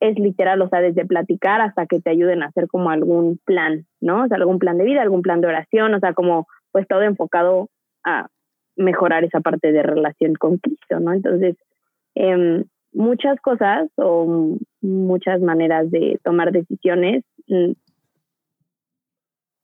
es 0.00 0.18
literal, 0.18 0.60
o 0.62 0.68
sea, 0.68 0.80
desde 0.80 1.04
platicar 1.04 1.60
hasta 1.60 1.86
que 1.86 2.00
te 2.00 2.10
ayuden 2.10 2.42
a 2.42 2.46
hacer 2.46 2.68
como 2.68 2.90
algún 2.90 3.38
plan, 3.44 3.86
¿no? 4.00 4.24
O 4.24 4.28
sea, 4.28 4.38
algún 4.38 4.58
plan 4.58 4.78
de 4.78 4.84
vida, 4.84 5.02
algún 5.02 5.22
plan 5.22 5.40
de 5.40 5.48
oración, 5.48 5.94
o 5.94 6.00
sea, 6.00 6.14
como 6.14 6.46
pues 6.72 6.88
todo 6.88 7.02
enfocado 7.02 7.68
a 8.04 8.28
mejorar 8.76 9.24
esa 9.24 9.40
parte 9.40 9.72
de 9.72 9.82
relación 9.82 10.34
con 10.34 10.56
Cristo, 10.58 11.00
¿no? 11.00 11.12
Entonces, 11.12 11.56
em, 12.14 12.64
muchas 12.92 13.40
cosas 13.40 13.88
o 13.96 14.56
muchas 14.80 15.40
maneras 15.42 15.90
de 15.90 16.18
tomar 16.24 16.50
decisiones 16.50 17.24
mm, 17.48 17.72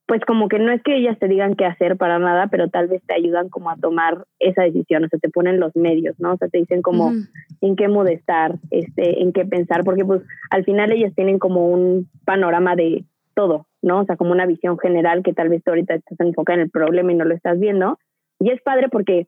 pues 0.07 0.21
como 0.25 0.49
que 0.49 0.59
no 0.59 0.73
es 0.73 0.83
que 0.83 0.97
ellas 0.97 1.19
te 1.19 1.27
digan 1.27 1.57
qué 1.57 1.65
hacer 1.65 1.97
para 1.97 2.19
nada, 2.19 2.47
pero 2.47 2.69
tal 2.69 2.87
vez 2.87 3.03
te 3.07 3.15
ayudan 3.15 3.49
como 3.49 3.71
a 3.71 3.77
tomar 3.77 4.25
esa 4.39 4.63
decisión, 4.63 5.05
o 5.05 5.09
sea, 5.09 5.19
te 5.19 5.29
ponen 5.29 5.59
los 5.59 5.75
medios, 5.75 6.15
¿no? 6.19 6.35
O 6.35 6.37
sea, 6.37 6.49
te 6.49 6.59
dicen 6.59 6.81
como 6.81 7.13
en 7.61 7.77
qué 7.77 7.89
modo 7.89 8.07
estar, 8.07 8.55
este, 8.71 9.23
en 9.23 9.33
qué 9.33 9.45
pensar, 9.45 9.83
porque 9.85 10.05
pues 10.05 10.23
al 10.51 10.65
final 10.65 10.93
ellas 10.93 11.13
tienen 11.15 11.39
como 11.39 11.69
un 11.69 12.09
panorama 12.25 12.77
de 12.77 13.05
todo, 13.35 13.67
¿no? 13.83 14.01
O 14.01 14.05
sea, 14.05 14.17
como 14.17 14.31
una 14.31 14.47
visión 14.47 14.79
general 14.79 15.23
que 15.25 15.33
tal 15.33 15.49
vez 15.49 15.63
tú 15.65 15.71
ahorita 15.73 15.95
estás 15.95 16.21
enfocada 16.21 16.59
en 16.59 16.63
el 16.67 16.71
problema 16.71 17.13
y 17.13 17.17
no 17.17 17.25
lo 17.25 17.35
estás 17.35 17.59
viendo. 17.59 17.99
Y 18.39 18.51
es 18.51 18.63
padre 18.63 18.89
porque, 18.89 19.27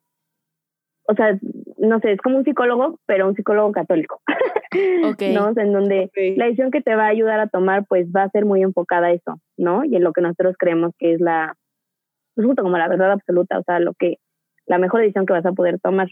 o 1.11 1.15
sea, 1.15 1.39
no 1.79 2.01
sé, 2.01 2.13
es 2.13 2.21
como 2.21 2.37
un 2.37 2.45
psicólogo, 2.45 2.99
pero 3.07 3.27
un 3.27 3.35
psicólogo 3.35 3.73
católico, 3.73 4.21
Ok. 5.05 5.23
¿no? 5.35 5.49
O 5.49 5.55
sea, 5.55 5.65
en 5.65 5.73
donde 5.73 6.11
la 6.37 6.45
decisión 6.45 6.71
que 6.71 6.83
te 6.83 6.95
va 6.95 7.07
a 7.07 7.11
ayudar 7.11 7.41
a 7.41 7.49
tomar 7.49 7.87
pues 7.89 8.07
va 8.15 8.25
a 8.25 8.31
ser 8.31 8.45
muy 8.45 8.63
enfocada 8.63 9.09
a 9.09 9.13
eso, 9.13 9.41
¿no? 9.57 9.85
Y 9.85 9.97
en 9.97 10.05
lo 10.05 10.13
que 10.13 10.21
nosotros 10.21 10.57
creemos 10.59 10.93
que 10.99 11.15
es 11.15 11.21
la, 11.21 11.55
pues 12.35 12.47
justo 12.47 12.63
como 12.63 12.77
la 12.77 12.89
verdad 12.89 13.13
absoluta, 13.13 13.59
o 13.59 13.63
sea, 13.63 13.81
lo 13.81 13.95
que, 13.95 14.19
la 14.67 14.79
mejor 14.79 15.01
decisión 15.01 15.25
que 15.25 15.33
vas 15.33 15.47
a 15.47 15.53
poder 15.53 15.81
tomar. 15.81 16.09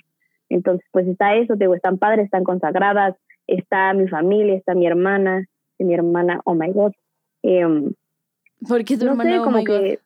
Entonces, 0.48 0.86
pues 0.93 1.06
está 1.06 1.35
eso, 1.36 1.55
te 1.55 1.64
digo, 1.64 1.74
están 1.74 1.98
padres, 1.98 2.24
están 2.24 2.44
consagradas, 2.44 3.16
está 3.47 3.93
mi 3.93 4.09
familia, 4.09 4.56
está 4.56 4.74
mi 4.74 4.86
hermana, 4.86 5.44
y 5.78 5.85
mi 5.85 5.94
hermana, 5.94 6.40
oh 6.44 6.55
my 6.55 6.73
god. 6.73 6.93
Em, 7.43 7.93
Porque 8.68 8.97
tu 8.97 9.05
no 9.05 9.12
hermana, 9.12 9.31
sé, 9.31 9.39
oh 9.40 9.44
como 9.44 9.59
my 9.59 9.64
God. 9.64 9.78
que, 9.81 9.98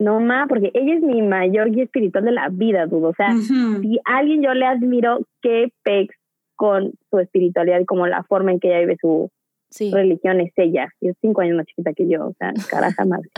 no 0.00 0.18
más, 0.18 0.48
porque 0.48 0.70
ella 0.74 0.94
es 0.94 1.02
mi 1.02 1.22
mayor 1.22 1.70
guía 1.70 1.84
espiritual 1.84 2.24
de 2.24 2.32
la 2.32 2.48
vida, 2.50 2.86
dudo. 2.86 3.08
O 3.10 3.14
sea, 3.14 3.32
si 3.36 3.98
a 4.04 4.16
alguien 4.18 4.42
yo 4.42 4.52
le 4.54 4.66
admiro, 4.66 5.20
qué 5.42 5.72
pex 5.84 6.14
con 6.56 6.92
su 7.10 7.18
espiritualidad 7.20 7.78
y 7.80 7.84
como 7.84 8.06
la 8.06 8.22
forma 8.24 8.50
en 8.50 8.58
que 8.60 8.68
ella 8.68 8.80
vive 8.80 8.96
su, 9.00 9.30
Sí. 9.70 9.92
religión 9.92 10.40
es 10.40 10.52
ella. 10.56 10.88
Y 11.00 11.10
es 11.10 11.16
cinco 11.20 11.42
años 11.42 11.56
más 11.56 11.66
chiquita 11.66 11.92
que 11.92 12.08
yo, 12.08 12.26
o 12.26 12.34
sea, 12.38 12.52
caraja 12.98 13.04
madre. 13.04 13.28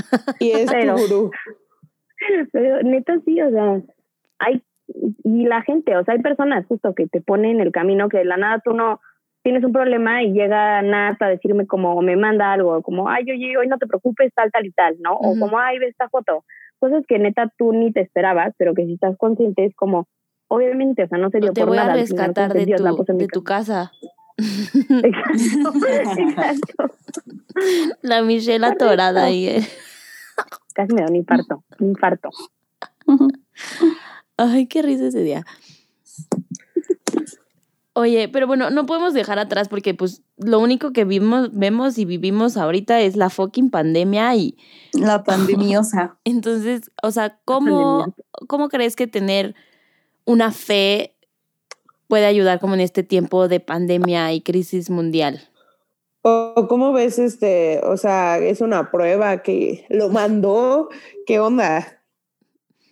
Y 0.40 0.52
es 0.52 0.70
Pero- 0.70 0.94
tu 0.96 1.02
gurú. 1.02 1.30
Pero 2.52 2.82
neta 2.82 3.18
sí, 3.24 3.40
o 3.42 3.50
sea, 3.50 3.82
hay, 4.38 4.62
y 5.24 5.44
la 5.46 5.62
gente, 5.62 5.96
o 5.96 6.04
sea, 6.04 6.14
hay 6.14 6.22
personas 6.22 6.64
justo 6.66 6.94
que 6.94 7.06
te 7.06 7.20
ponen 7.20 7.56
en 7.56 7.60
el 7.60 7.72
camino 7.72 8.08
que 8.08 8.18
de 8.18 8.24
la 8.24 8.36
nada 8.36 8.60
tú 8.64 8.72
no 8.72 9.00
tienes 9.42 9.64
un 9.64 9.72
problema 9.72 10.22
y 10.22 10.32
llega 10.32 10.82
Nat 10.82 11.20
a 11.20 11.28
decirme 11.28 11.66
como, 11.66 12.00
me 12.02 12.16
manda 12.16 12.52
algo, 12.52 12.80
como, 12.82 13.08
ay, 13.08 13.24
oye, 13.30 13.56
hoy 13.56 13.66
no 13.68 13.78
te 13.78 13.86
preocupes, 13.86 14.32
tal, 14.34 14.50
tal 14.50 14.66
y 14.66 14.72
tal, 14.72 14.96
¿no? 15.00 15.14
O 15.14 15.38
como, 15.38 15.58
ay, 15.58 15.78
ve 15.78 15.88
esta 15.88 16.08
foto. 16.08 16.44
Cosas 16.78 17.04
que 17.06 17.18
neta 17.18 17.52
tú 17.56 17.72
ni 17.72 17.92
te 17.92 18.00
esperabas, 18.00 18.54
pero 18.58 18.74
que 18.74 18.84
si 18.86 18.94
estás 18.94 19.16
consciente 19.16 19.64
es 19.64 19.74
como, 19.76 20.08
obviamente, 20.48 21.04
o 21.04 21.08
sea, 21.08 21.18
no 21.18 21.30
se 21.30 21.38
dio 21.40 21.50
O 21.50 21.52
te 21.52 21.60
por 21.60 21.68
voy 21.70 21.78
a 21.78 21.82
nada. 21.84 21.94
rescatar 21.94 22.52
de 22.52 22.66
tu, 22.66 22.84
mi 23.14 23.18
de 23.18 23.28
tu 23.28 23.42
casa. 23.44 23.92
Exacto, 24.38 25.72
exacto. 26.18 26.84
La 28.02 28.22
Michelle 28.22 28.64
atorada 28.66 29.24
ahí. 29.24 29.46
eh. 29.48 29.62
Casi 30.74 30.94
me 30.94 31.02
da 31.02 31.08
un 31.08 31.16
infarto, 31.16 31.64
un 31.80 31.88
infarto. 31.90 32.30
Ay, 34.36 34.66
qué 34.66 34.82
risa 34.82 35.06
ese 35.06 35.22
día. 35.22 35.44
Oye, 37.94 38.28
pero 38.28 38.46
bueno, 38.46 38.70
no 38.70 38.86
podemos 38.86 39.12
dejar 39.12 39.38
atrás 39.38 39.68
porque 39.68 39.92
pues 39.92 40.22
lo 40.38 40.60
único 40.60 40.92
que 40.92 41.04
vimos, 41.04 41.50
vemos 41.52 41.98
y 41.98 42.06
vivimos 42.06 42.56
ahorita 42.56 43.00
es 43.00 43.16
la 43.16 43.28
fucking 43.28 43.70
pandemia 43.70 44.34
y 44.34 44.56
La 44.94 45.24
pandemiosa. 45.24 46.16
entonces, 46.24 46.90
o 47.02 47.10
sea, 47.10 47.38
¿cómo, 47.44 48.14
¿cómo 48.48 48.70
crees 48.70 48.96
que 48.96 49.06
tener 49.06 49.54
una 50.24 50.52
fe 50.52 51.14
puede 52.08 52.24
ayudar 52.24 52.60
como 52.60 52.74
en 52.74 52.80
este 52.80 53.02
tiempo 53.02 53.46
de 53.48 53.60
pandemia 53.60 54.32
y 54.32 54.40
crisis 54.40 54.88
mundial? 54.88 55.48
O 56.22 56.66
cómo 56.68 56.92
ves 56.92 57.18
este, 57.18 57.80
o 57.84 57.96
sea, 57.98 58.38
es 58.38 58.60
una 58.62 58.90
prueba 58.90 59.42
que 59.42 59.86
lo 59.90 60.08
mandó, 60.08 60.88
¿qué 61.26 61.40
onda? 61.40 62.00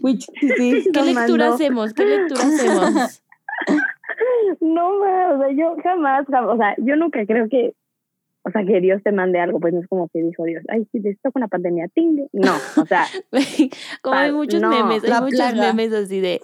¿Qué 0.02 1.02
lectura 1.02 1.54
hacemos? 1.54 1.94
¿Qué 1.94 2.04
lectura 2.04 2.42
hacemos? 2.46 3.22
No, 4.60 4.98
ma, 4.98 5.34
o 5.34 5.38
sea, 5.38 5.50
yo 5.52 5.76
jamás, 5.82 6.26
jamás, 6.26 6.54
o 6.54 6.56
sea, 6.56 6.74
yo 6.78 6.96
nunca 6.96 7.24
creo 7.26 7.48
que, 7.48 7.74
o 8.42 8.50
sea, 8.50 8.64
que 8.64 8.80
Dios 8.80 9.02
te 9.02 9.12
mande 9.12 9.40
algo, 9.40 9.60
pues 9.60 9.74
no 9.74 9.80
es 9.80 9.88
como 9.88 10.08
que 10.08 10.22
dijo 10.22 10.44
Dios, 10.44 10.62
ay, 10.68 10.86
si 10.92 11.02
te 11.02 11.16
toca 11.22 11.38
una 11.38 11.48
pandemia, 11.48 11.88
ting. 11.88 12.26
No, 12.32 12.52
o 12.80 12.86
sea, 12.86 13.06
Como 14.02 14.16
hay 14.16 14.32
muchos 14.32 14.60
no, 14.60 14.70
memes, 14.70 15.04
hay 15.04 15.10
la 15.10 15.20
muchos 15.20 15.38
plaga. 15.38 15.72
memes 15.72 15.92
así 15.92 16.20
de, 16.20 16.40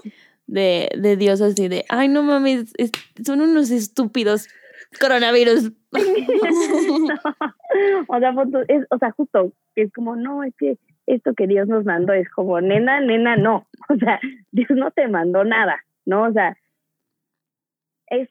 de, 0.47 0.91
de 0.99 1.17
Dios 1.17 1.41
así 1.41 1.69
de, 1.69 1.85
ay 1.89 2.09
no 2.09 2.23
mames, 2.23 2.73
es- 2.77 2.93
son 3.25 3.41
unos 3.41 3.71
estúpidos 3.71 4.49
coronavirus. 5.01 5.73
o 8.09 8.19
sea, 8.19 8.35
es, 8.69 8.87
o 8.91 8.99
sea, 8.99 9.11
justo, 9.13 9.53
es 9.75 9.93
como, 9.93 10.17
no, 10.17 10.43
es 10.45 10.55
que 10.57 10.79
esto 11.07 11.35
que 11.35 11.47
Dios 11.47 11.69
nos 11.69 11.85
mandó 11.85 12.13
es 12.13 12.29
como, 12.31 12.61
nena, 12.61 13.01
nena, 13.01 13.37
no, 13.37 13.67
o 13.89 13.97
sea, 13.97 14.21
Dios 14.53 14.71
no 14.71 14.91
te 14.91 15.09
mandó 15.09 15.45
nada, 15.45 15.79
¿no? 16.05 16.25
O 16.25 16.33
sea, 16.33 16.57
es, 18.09 18.29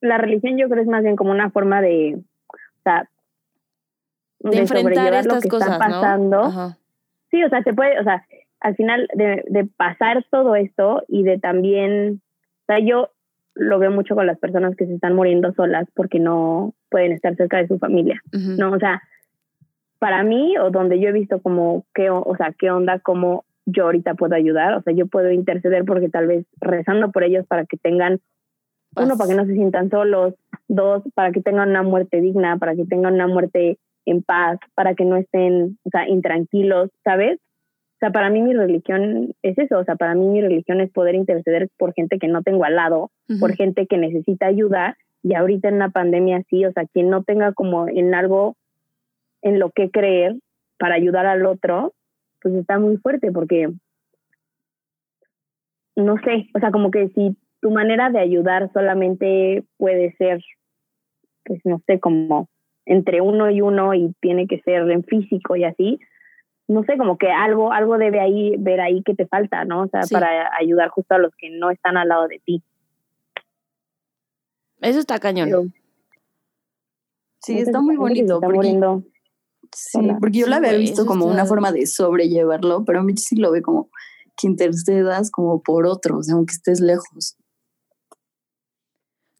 la 0.00 0.18
religión 0.18 0.56
yo 0.58 0.68
creo 0.68 0.82
es 0.82 0.88
más 0.88 1.02
bien 1.02 1.16
como 1.16 1.30
una 1.30 1.50
forma 1.50 1.80
de, 1.80 2.18
o 2.48 2.82
sea, 2.84 3.08
De 4.40 4.58
enfrentar 4.58 4.94
sobrellevar 4.94 5.24
lo 5.24 5.32
estas 5.32 5.42
que 5.42 5.48
cosas, 5.48 5.72
está 5.72 5.78
pasando. 5.78 6.36
¿no? 6.36 6.44
Ajá. 6.44 6.78
Sí, 7.30 7.42
o 7.42 7.48
sea, 7.48 7.62
se 7.62 7.74
puede, 7.74 7.98
o 8.00 8.04
sea, 8.04 8.24
al 8.60 8.74
final 8.76 9.08
de, 9.14 9.44
de 9.48 9.64
pasar 9.64 10.24
todo 10.30 10.56
esto 10.56 11.02
y 11.08 11.24
de 11.24 11.38
también, 11.38 12.22
o 12.62 12.64
sea, 12.66 12.78
yo 12.78 13.10
lo 13.58 13.78
veo 13.78 13.90
mucho 13.90 14.14
con 14.14 14.26
las 14.26 14.38
personas 14.38 14.76
que 14.76 14.86
se 14.86 14.94
están 14.94 15.14
muriendo 15.14 15.52
solas 15.52 15.88
porque 15.94 16.20
no 16.20 16.74
pueden 16.90 17.12
estar 17.12 17.34
cerca 17.36 17.58
de 17.58 17.66
su 17.66 17.78
familia. 17.78 18.22
¿no? 18.32 18.72
O 18.72 18.78
sea, 18.78 19.02
para 19.98 20.22
mí, 20.22 20.56
o 20.58 20.70
donde 20.70 21.00
yo 21.00 21.08
he 21.08 21.12
visto 21.12 21.42
como, 21.42 21.84
qué, 21.92 22.08
o 22.08 22.36
sea, 22.36 22.54
qué 22.56 22.70
onda, 22.70 23.00
cómo 23.00 23.44
yo 23.66 23.84
ahorita 23.84 24.14
puedo 24.14 24.34
ayudar, 24.34 24.74
o 24.74 24.82
sea, 24.82 24.94
yo 24.94 25.06
puedo 25.06 25.30
interceder 25.30 25.84
porque 25.84 26.08
tal 26.08 26.26
vez 26.26 26.46
rezando 26.60 27.10
por 27.10 27.24
ellos 27.24 27.44
para 27.46 27.66
que 27.66 27.76
tengan, 27.76 28.20
uno, 29.00 29.16
para 29.16 29.30
que 29.30 29.36
no 29.36 29.46
se 29.46 29.54
sientan 29.54 29.90
solos, 29.90 30.34
dos, 30.68 31.02
para 31.14 31.32
que 31.32 31.40
tengan 31.40 31.70
una 31.70 31.82
muerte 31.82 32.20
digna, 32.20 32.58
para 32.58 32.74
que 32.74 32.84
tengan 32.84 33.14
una 33.14 33.26
muerte 33.26 33.78
en 34.06 34.22
paz, 34.22 34.58
para 34.74 34.94
que 34.94 35.04
no 35.04 35.16
estén, 35.16 35.78
o 35.84 35.90
sea, 35.90 36.08
intranquilos, 36.08 36.90
¿sabes? 37.04 37.38
O 37.38 37.98
sea, 38.00 38.10
para 38.10 38.30
mí 38.30 38.40
mi 38.42 38.54
religión 38.54 39.34
es 39.42 39.58
eso, 39.58 39.78
o 39.78 39.84
sea, 39.84 39.96
para 39.96 40.14
mí 40.14 40.26
mi 40.28 40.40
religión 40.40 40.80
es 40.80 40.90
poder 40.90 41.14
interceder 41.14 41.68
por 41.76 41.92
gente 41.94 42.18
que 42.18 42.28
no 42.28 42.42
tengo 42.42 42.64
al 42.64 42.76
lado, 42.76 43.10
por 43.40 43.54
gente 43.54 43.86
que 43.86 43.98
necesita 43.98 44.46
ayuda 44.46 44.96
y 45.22 45.34
ahorita 45.34 45.68
en 45.68 45.74
una 45.74 45.90
pandemia 45.90 46.38
así, 46.38 46.64
o 46.64 46.72
sea, 46.72 46.86
quien 46.86 47.10
no 47.10 47.24
tenga 47.24 47.52
como 47.52 47.88
en 47.88 48.14
algo 48.14 48.56
en 49.42 49.58
lo 49.58 49.70
que 49.70 49.90
creer 49.90 50.36
para 50.78 50.94
ayudar 50.94 51.26
al 51.26 51.44
otro, 51.44 51.92
pues 52.40 52.54
está 52.54 52.78
muy 52.78 52.98
fuerte 52.98 53.32
porque 53.32 53.68
no 55.96 56.16
sé, 56.18 56.48
o 56.54 56.60
sea, 56.60 56.70
como 56.70 56.92
que 56.92 57.08
si 57.08 57.36
tu 57.60 57.70
manera 57.70 58.10
de 58.10 58.18
ayudar 58.20 58.70
solamente 58.72 59.64
puede 59.76 60.14
ser, 60.16 60.40
pues 61.44 61.60
no 61.64 61.80
sé, 61.86 61.98
como 62.00 62.48
entre 62.86 63.20
uno 63.20 63.50
y 63.50 63.60
uno 63.60 63.94
y 63.94 64.14
tiene 64.20 64.46
que 64.46 64.60
ser 64.60 64.90
en 64.90 65.04
físico 65.04 65.56
y 65.56 65.64
así, 65.64 65.98
no 66.68 66.82
sé, 66.84 66.96
como 66.98 67.16
que 67.18 67.30
algo, 67.30 67.72
algo 67.72 67.98
debe 67.98 68.20
ahí, 68.20 68.54
ver 68.58 68.80
ahí 68.80 69.02
que 69.02 69.14
te 69.14 69.26
falta, 69.26 69.64
¿no? 69.64 69.82
O 69.82 69.88
sea, 69.88 70.02
Sí. 70.02 70.14
para 70.14 70.50
ayudar 70.58 70.88
justo 70.90 71.14
a 71.14 71.18
los 71.18 71.34
que 71.36 71.50
no 71.50 71.70
están 71.70 71.96
al 71.96 72.08
lado 72.08 72.28
de 72.28 72.40
ti. 72.44 72.62
Eso 74.80 74.98
está 75.00 75.18
cañón. 75.18 75.48
Pero 75.50 75.62
Sí, 77.40 77.58
está 77.58 77.80
muy 77.80 77.96
bonito. 77.96 78.34
está 78.34 78.46
Porque, 78.46 78.54
muriendo. 78.56 79.02
sí, 79.74 79.98
porque 80.20 80.38
yo 80.40 80.44
Sí, 80.46 80.50
la 80.50 80.56
había 80.58 80.72
visto 80.74 81.06
como 81.06 81.24
está- 81.24 81.34
una 81.34 81.46
forma 81.46 81.72
de 81.72 81.86
sobrellevarlo, 81.86 82.84
pero 82.84 83.00
a 83.00 83.02
mí 83.02 83.16
sí 83.16 83.36
lo 83.36 83.50
ve 83.50 83.62
como 83.62 83.88
que 84.36 84.46
intercedas 84.46 85.30
como 85.30 85.62
por 85.62 85.86
otros, 85.86 86.30
aunque 86.30 86.52
estés 86.52 86.80
lejos. 86.80 87.36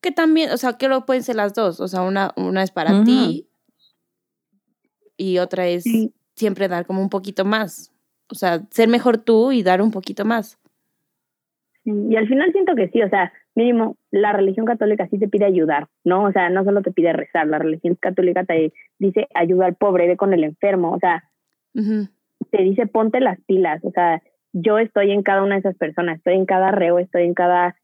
Que 0.00 0.12
también, 0.12 0.50
o 0.50 0.56
sea, 0.56 0.74
que 0.74 0.88
lo 0.88 1.04
pueden 1.06 1.22
ser 1.22 1.36
las 1.36 1.54
dos. 1.54 1.80
O 1.80 1.88
sea, 1.88 2.02
una, 2.02 2.32
una 2.36 2.62
es 2.62 2.70
para 2.70 3.04
ti 3.04 3.48
y 5.16 5.38
otra 5.38 5.66
es 5.66 5.82
Sí. 5.84 6.12
siempre 6.34 6.68
dar 6.68 6.86
como 6.86 7.02
un 7.02 7.08
poquito 7.10 7.44
más. 7.44 7.92
O 8.30 8.34
sea, 8.34 8.60
ser 8.70 8.88
mejor 8.88 9.18
tú 9.18 9.52
y 9.52 9.62
dar 9.62 9.82
un 9.82 9.90
poquito 9.90 10.24
más. 10.24 10.58
Y 11.84 12.16
al 12.16 12.28
final 12.28 12.52
siento 12.52 12.74
que 12.74 12.88
sí, 12.88 13.02
o 13.02 13.08
sea, 13.08 13.32
mínimo, 13.54 13.96
la 14.10 14.32
religión 14.32 14.66
católica 14.66 15.08
sí 15.08 15.18
te 15.18 15.26
pide 15.26 15.46
ayudar, 15.46 15.88
¿no? 16.04 16.24
O 16.24 16.32
sea, 16.32 16.50
no 16.50 16.62
solo 16.62 16.82
te 16.82 16.92
pide 16.92 17.12
rezar, 17.14 17.46
la 17.46 17.58
religión 17.58 17.96
católica 17.98 18.44
te 18.44 18.72
dice 18.98 19.26
ayuda 19.34 19.66
al 19.66 19.74
pobre, 19.74 20.06
ve 20.06 20.16
con 20.16 20.34
el 20.34 20.44
enfermo, 20.44 20.92
o 20.92 20.98
sea, 20.98 21.24
te 22.50 22.62
dice 22.62 22.86
ponte 22.86 23.20
las 23.20 23.40
pilas, 23.46 23.82
o 23.84 23.90
sea, 23.90 24.22
yo 24.52 24.78
estoy 24.78 25.12
en 25.12 25.22
cada 25.22 25.42
una 25.42 25.54
de 25.54 25.60
esas 25.60 25.76
personas, 25.76 26.18
estoy 26.18 26.34
en 26.34 26.46
cada 26.46 26.70
reo, 26.70 26.98
estoy 26.98 27.24
en 27.24 27.34
cada 27.34 27.74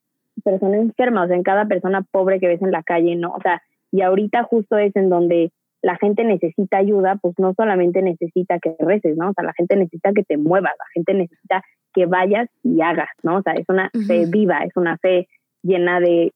persona 0.43 0.77
enferma, 0.77 1.25
o 1.25 1.27
sea, 1.27 1.37
en 1.37 1.43
cada 1.43 1.67
persona 1.67 2.03
pobre 2.11 2.41
que 2.41 2.49
ves 2.49 2.63
en 2.63 2.71
la 2.71 2.83
calle, 2.83 3.17
¿no? 3.17 3.33
O 3.33 3.41
sea, 3.41 3.63
y 3.93 4.03
ahorita 4.03 4.43
justo 4.45 4.77
es 4.77 4.95
en 4.97 5.09
donde 5.09 5.53
la 5.83 5.97
gente 5.97 6.25
necesita 6.25 6.79
ayuda, 6.79 7.17
pues 7.21 7.35
no 7.39 7.53
solamente 7.55 8.01
necesita 8.01 8.59
que 8.59 8.75
reces, 8.79 9.17
¿no? 9.17 9.31
O 9.31 9.33
sea, 9.35 9.45
la 9.45 9.53
gente 9.53 9.77
necesita 9.77 10.13
que 10.13 10.25
te 10.25 10.39
muevas, 10.39 10.73
la 10.79 10.87
gente 10.95 11.15
necesita 11.15 11.63
que 11.93 12.07
vayas 12.07 12.49
y 12.63 12.81
hagas, 12.81 13.11
¿no? 13.23 13.37
O 13.37 13.43
sea, 13.43 13.53
es 13.53 13.67
una 13.69 13.91
fe 14.07 14.25
viva, 14.27 14.61
es 14.65 14.75
una 14.77 14.97
fe 14.97 15.29
llena 15.63 16.01
de, 16.01 16.33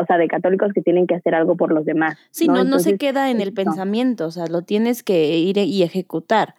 o 0.00 0.06
sea, 0.06 0.18
de 0.18 0.28
católicos 0.28 0.72
que 0.74 0.82
tienen 0.82 1.06
que 1.06 1.14
hacer 1.14 1.34
algo 1.34 1.56
por 1.56 1.72
los 1.72 1.84
demás. 1.86 2.18
Sí, 2.30 2.48
no, 2.48 2.64
no, 2.64 2.78
se 2.78 2.98
queda 2.98 3.30
en 3.30 3.40
el 3.40 3.54
pensamiento, 3.54 4.26
o 4.26 4.30
sea, 4.30 4.46
lo 4.46 4.62
tienes 4.62 5.02
que 5.02 5.38
ir 5.38 5.56
y 5.56 5.82
ejecutar. 5.82 6.54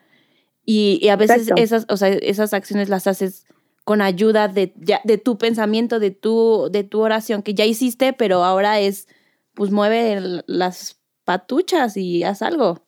Y, 0.65 0.99
y 1.01 1.09
a 1.09 1.15
veces 1.15 1.49
Exacto. 1.49 1.61
esas, 1.61 1.85
o 1.89 1.97
sea, 1.97 2.09
esas 2.09 2.53
acciones 2.53 2.89
las 2.89 3.05
haces 3.05 3.45
con 3.83 4.01
ayuda 4.01 4.47
de, 4.47 4.73
ya, 4.77 5.01
de 5.03 5.17
tu 5.17 5.37
pensamiento, 5.37 5.99
de 5.99 6.11
tu, 6.11 6.69
de 6.71 6.83
tu 6.83 7.01
oración 7.01 7.43
que 7.43 7.53
ya 7.53 7.65
hiciste, 7.65 8.13
pero 8.13 8.43
ahora 8.43 8.79
es, 8.79 9.07
pues 9.53 9.71
mueve 9.71 10.13
el- 10.13 10.43
las 10.47 10.99
patuchas 11.25 11.97
y 11.97 12.23
haz 12.23 12.41
algo. 12.41 12.81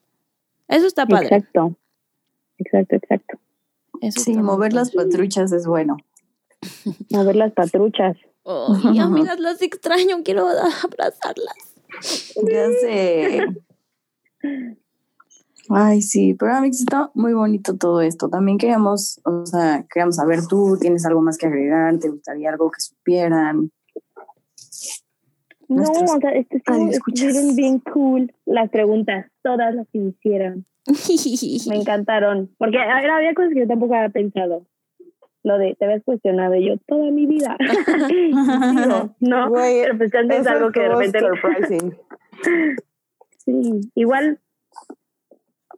Eso 0.67 0.87
está 0.87 1.05
padre. 1.05 1.27
Exacto. 1.35 1.77
Exacto, 2.57 2.95
exacto. 2.95 3.39
Eso 4.01 4.21
Sí, 4.21 4.33
mover 4.37 4.73
las 4.73 4.91
patruchas 4.91 5.51
es 5.51 5.65
bueno. 5.67 5.97
Mover 7.11 7.35
las 7.35 7.51
patruchas. 7.53 8.17
Ay, 8.45 8.99
amigas, 8.99 9.39
las 9.39 9.61
extraño, 9.61 10.23
quiero 10.23 10.47
abrazarlas. 10.47 11.55
Ya 12.49 12.69
sé. 12.81 13.47
Ay, 15.69 16.01
sí, 16.01 16.35
pero 16.35 16.53
Amix, 16.53 16.81
está 16.81 17.11
muy 17.13 17.33
bonito 17.33 17.75
todo 17.75 18.01
esto. 18.01 18.29
También 18.29 18.57
queríamos, 18.57 19.19
o 19.25 19.45
sea, 19.45 19.85
queríamos 19.91 20.15
saber 20.15 20.45
tú, 20.47 20.77
¿tienes 20.79 21.05
algo 21.05 21.21
más 21.21 21.37
que 21.37 21.47
agregar? 21.47 21.97
¿Te 21.99 22.09
gustaría 22.09 22.49
algo 22.49 22.69
que 22.71 22.81
supieran? 22.81 23.71
No, 25.67 25.77
Nuestros 25.77 26.11
o 26.11 26.19
sea, 26.19 26.31
este 26.31 26.57
estuvieron 26.57 27.55
bien 27.55 27.79
cool 27.79 28.33
las 28.45 28.69
preguntas, 28.69 29.25
todas 29.41 29.73
las 29.73 29.87
que 29.89 29.97
hicieron. 29.99 30.65
Me 31.69 31.75
encantaron. 31.75 32.51
Porque 32.57 32.77
a 32.77 32.97
había 32.97 33.33
cosas 33.33 33.53
que 33.53 33.61
yo 33.61 33.67
tampoco 33.67 33.95
había 33.95 34.09
pensado. 34.09 34.67
Lo 35.43 35.57
de, 35.57 35.75
te 35.75 35.85
habías 35.85 36.03
cuestionado 36.03 36.55
yo 36.55 36.77
toda 36.87 37.11
mi 37.11 37.25
vida. 37.25 37.55
Digo, 38.09 39.15
no, 39.19 39.51
pero 39.53 39.97
pues 39.97 40.11
es 40.13 40.47
algo 40.47 40.71
que 40.71 40.79
de 40.81 40.89
repente... 40.89 41.19
Sí, 43.45 43.91
igual, 43.93 44.39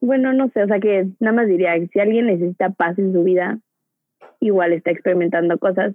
bueno, 0.02 0.34
no 0.34 0.49
sé, 0.49 0.64
o 0.64 0.68
sea 0.68 0.80
que 0.80 1.07
nada 1.19 1.36
más 1.36 1.48
diría 1.48 1.74
que 1.76 1.88
si 1.88 1.99
alguien 1.99 2.28
necesita 2.28 2.69
paz 2.69 2.98
en 2.99 3.14
su 3.14 3.24
vida, 3.24 3.60
igual 4.40 4.74
está 4.74 4.91
experimentando 4.91 5.57
cosas. 5.57 5.94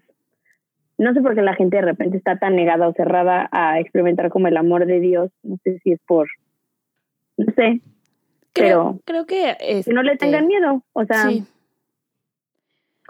No 0.99 1.15
sé 1.15 1.21
por 1.21 1.35
qué 1.35 1.43
la 1.43 1.55
gente 1.55 1.77
de 1.77 1.83
repente 1.83 2.17
está 2.17 2.39
tan 2.39 2.55
negada 2.55 2.89
o 2.89 2.93
cerrada 2.93 3.49
a 3.51 3.81
experimentar 3.81 4.31
como 4.31 4.49
el 4.49 4.57
amor 4.57 4.87
de 4.87 5.01
Dios. 5.01 5.31
No 5.43 5.57
sé 5.65 5.79
si 5.81 5.93
es 5.93 6.01
por, 6.07 6.29
no 7.37 7.53
sé, 7.55 7.81
Creo, 8.55 9.01
pero 9.07 9.25
creo 9.25 9.27
que 9.27 9.83
que 9.83 9.93
no 9.93 10.03
le 10.03 10.13
este, 10.13 10.27
tengan 10.27 10.47
miedo. 10.47 10.83
O 10.93 11.05
sea, 11.07 11.31
Sí, 11.31 11.45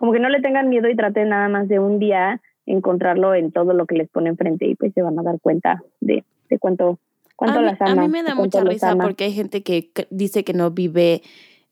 como 0.03 0.13
que 0.13 0.19
no 0.19 0.29
le 0.29 0.41
tengan 0.41 0.69
miedo 0.69 0.89
y 0.89 0.97
traten 0.97 1.29
nada 1.29 1.49
más 1.49 1.69
de 1.69 1.79
un 1.79 2.01
día 2.01 2.41
encontrarlo 2.67 3.37
en 3.37 3.53
todo 3.53 3.73
lo 3.73 3.87
que 3.87 3.95
les 3.95 4.09
pone 4.09 4.31
enfrente 4.31 4.67
y 4.67 4.75
pues 4.75 4.93
se 4.95 5.03
van 5.03 5.17
a 5.17 5.23
dar 5.23 5.41
cuenta 5.41 5.81
de, 6.01 6.25
de 6.49 6.59
cuánto, 6.59 6.99
cuánto 7.37 7.61
a, 7.61 7.63
a 7.91 7.95
mí 7.95 8.09
me 8.09 8.23
da 8.23 8.35
mucha 8.35 8.59
risa 8.71 8.87
porque 9.09 9.25
hay 9.25 9.33
gente 9.33 9.63
que 9.63 9.91
dice 10.11 10.45
que 10.45 10.53
no 10.55 10.71
vive 10.71 11.23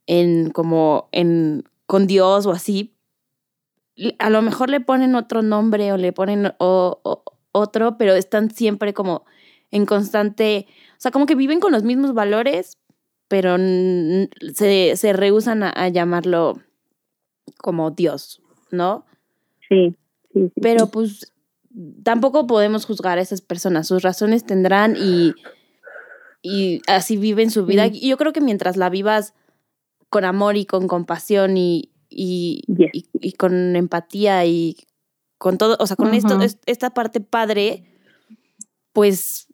en 0.07 0.51
como 0.51 1.09
en 1.13 1.65
con 1.87 2.07
Dios 2.07 2.47
o 2.47 2.51
así. 2.53 2.95
A 4.19 4.31
lo 4.31 4.41
mejor 4.43 4.71
le 4.71 4.81
ponen 4.81 5.15
otro 5.15 5.43
nombre 5.43 5.93
o 5.93 5.97
le 5.97 6.13
ponen 6.13 6.53
o- 6.59 7.01
o- 7.03 7.23
otro, 7.53 7.99
pero 7.99 8.15
están 8.15 8.51
siempre 8.51 8.95
como 8.95 9.25
en 9.71 9.85
constante, 9.87 10.67
o 10.93 10.95
sea, 11.01 11.11
como 11.11 11.27
que 11.27 11.35
viven 11.35 11.61
con 11.61 11.73
los 11.73 11.83
mismos 11.83 12.15
valores, 12.15 12.79
pero 13.29 13.57
se, 14.55 14.97
se 14.97 15.13
rehusan 15.13 15.63
a, 15.63 15.71
a 15.71 15.89
llamarlo 15.89 16.61
como 17.59 17.91
Dios, 17.91 18.41
¿no? 18.71 19.05
Sí, 19.69 19.95
sí, 20.33 20.41
sí. 20.47 20.53
Pero 20.61 20.87
pues 20.87 21.33
tampoco 22.03 22.47
podemos 22.47 22.85
juzgar 22.87 23.19
a 23.19 23.23
esas 23.23 23.41
personas. 23.41 23.87
Sus 23.87 24.03
razones 24.03 24.45
tendrán 24.45 24.97
y, 24.97 25.35
y 26.43 26.81
así 26.87 27.17
viven 27.17 27.51
su 27.51 27.67
vida. 27.67 27.87
Sí. 27.89 27.99
Y 28.03 28.09
yo 28.11 28.17
creo 28.17 28.33
que 28.33 28.41
mientras 28.41 28.77
la 28.77 28.91
vivas 28.91 29.35
con 30.09 30.25
amor 30.25 30.57
y 30.57 30.67
con 30.67 30.89
compasión 30.89 31.57
y, 31.57 31.91
y, 32.09 32.63
Yes. 32.67 32.91
y, 32.93 33.07
y 33.21 33.33
con 33.33 33.77
empatía 33.77 34.45
y 34.47 34.77
con 35.39 35.57
todo, 35.59 35.77
o 35.79 35.87
sea, 35.87 35.97
con 35.97 36.13
esto, 36.13 36.39
esta 36.67 36.91
parte 36.91 37.21
padre, 37.21 37.85
pues, 38.93 39.47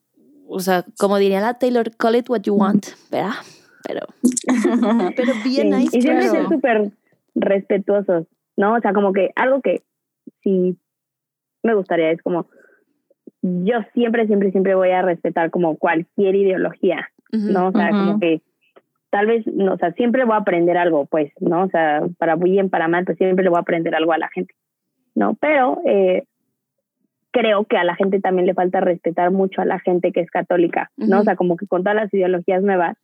o 0.48 0.58
sea, 0.60 0.84
como 0.98 1.18
diría 1.18 1.40
la 1.40 1.58
Taylor, 1.58 1.94
call 1.96 2.16
it 2.16 2.28
what 2.30 2.40
you 2.42 2.54
want, 2.54 2.86
¿verdad? 3.10 3.34
Pero, 3.84 4.06
pero 5.16 5.32
Sí, 5.44 5.48
bien 5.50 5.70
nice, 5.70 5.96
Y 5.96 6.02
siempre 6.02 6.28
claro. 6.28 6.48
ser 6.48 6.56
súper 6.56 6.92
respetuosos, 7.36 8.26
¿no? 8.56 8.74
O 8.74 8.80
sea, 8.80 8.92
como 8.92 9.12
que 9.12 9.30
algo 9.36 9.60
que 9.60 9.84
sí 10.42 10.76
me 11.66 11.74
gustaría 11.74 12.10
es 12.10 12.22
como, 12.22 12.46
yo 13.42 13.78
siempre, 13.94 14.26
siempre, 14.26 14.50
siempre 14.50 14.74
voy 14.74 14.90
a 14.90 15.02
respetar 15.02 15.50
como 15.50 15.76
cualquier 15.76 16.34
ideología. 16.34 17.08
¿no? 17.52 17.68
O 17.68 17.72
sea, 17.72 17.90
como 17.90 18.20
que 18.20 18.40
tal 19.10 19.26
vez, 19.26 19.46
no, 19.46 19.74
o 19.74 19.78
sea, 19.78 19.92
siempre 19.92 20.24
voy 20.24 20.34
a 20.34 20.38
aprender 20.38 20.76
algo, 20.78 21.06
pues, 21.06 21.32
¿no? 21.40 21.64
O 21.64 21.68
sea, 21.68 22.02
para 22.18 22.36
bien, 22.36 22.70
para 22.70 22.88
mal, 22.88 23.04
pues 23.04 23.18
siempre 23.18 23.42
le 23.44 23.50
voy 23.50 23.58
a 23.58 23.60
aprender 23.62 23.94
algo 23.94 24.12
a 24.12 24.18
la 24.18 24.28
gente, 24.28 24.54
¿no? 25.14 25.34
Pero 25.40 25.80
eh, 25.86 26.24
creo 27.30 27.64
que 27.64 27.76
a 27.76 27.84
la 27.84 27.94
gente 27.96 28.20
también 28.20 28.46
le 28.46 28.54
falta 28.54 28.80
respetar 28.80 29.30
mucho 29.30 29.60
a 29.60 29.64
la 29.64 29.78
gente 29.80 30.12
que 30.12 30.20
es 30.20 30.30
católica, 30.30 30.90
¿no? 30.96 31.20
O 31.20 31.24
sea, 31.24 31.36
como 31.36 31.56
que 31.56 31.66
con 31.66 31.82
todas 31.82 31.96
las 31.96 32.12
ideologías 32.14 32.62
nuevas, 32.62 32.96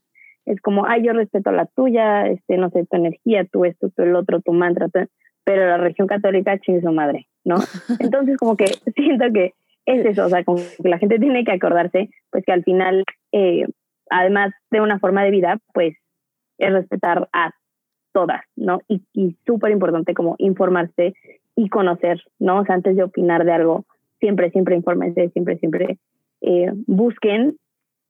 es 0.45 0.61
como, 0.61 0.87
ay, 0.87 1.05
yo 1.05 1.13
respeto 1.13 1.53
la 1.53 1.67
tuya, 1.67 2.27
este, 2.27 2.57
no 2.57 2.71
sé, 2.71 2.85
tu 2.87 2.97
energía, 2.97 3.45
tú 3.45 3.65
esto, 3.65 3.91
tú 3.95 4.03
el 4.03 4.17
otro, 4.17 4.41
tu 4.41 4.53
mantra, 4.53 4.89
tu- 4.89 5.07
pero 5.45 5.67
la 5.67 5.77
religión 5.77 6.07
católica 6.07 6.59
chingue 6.59 6.83
su 6.83 6.93
madre, 6.93 7.27
¿no? 7.45 7.57
Entonces, 8.01 8.37
como 8.37 8.57
que 8.57 8.67
siento 8.97 9.25
que 9.33 9.55
es 9.87 10.07
eso, 10.07 10.27
o 10.27 10.29
sea, 10.29 10.45
como 10.45 10.59
que 10.59 10.89
la 10.89 10.99
gente 10.99 11.19
tiene 11.19 11.45
que 11.45 11.53
acordarse, 11.53 12.11
pues 12.31 12.45
que 12.45 12.53
al 12.53 12.63
final, 12.63 13.05
eh, 13.33 13.67
además 14.11 14.53
de 14.71 14.81
una 14.81 14.99
forma 14.99 15.25
de 15.25 15.31
vida, 15.31 15.59
pues 15.75 15.97
es 16.59 16.73
respetar 16.73 17.29
a 17.33 17.53
todas, 18.13 18.43
¿no? 18.57 18.81
Y, 18.89 19.03
y 19.13 19.37
súper 19.47 19.73
importante 19.73 20.15
como 20.15 20.37
informarse 20.39 21.15
y 21.57 21.69
conocer, 21.69 22.23
¿no? 22.39 22.61
O 22.61 22.65
sea, 22.65 22.77
antes 22.77 22.97
de 22.97 23.03
opinar 23.03 23.45
de 23.45 23.53
algo, 23.53 23.85
siempre, 24.21 24.51
siempre 24.51 24.77
infórmense, 24.77 25.31
siempre, 25.31 25.59
siempre 25.59 25.99
eh, 26.43 26.71
busquen, 26.87 27.57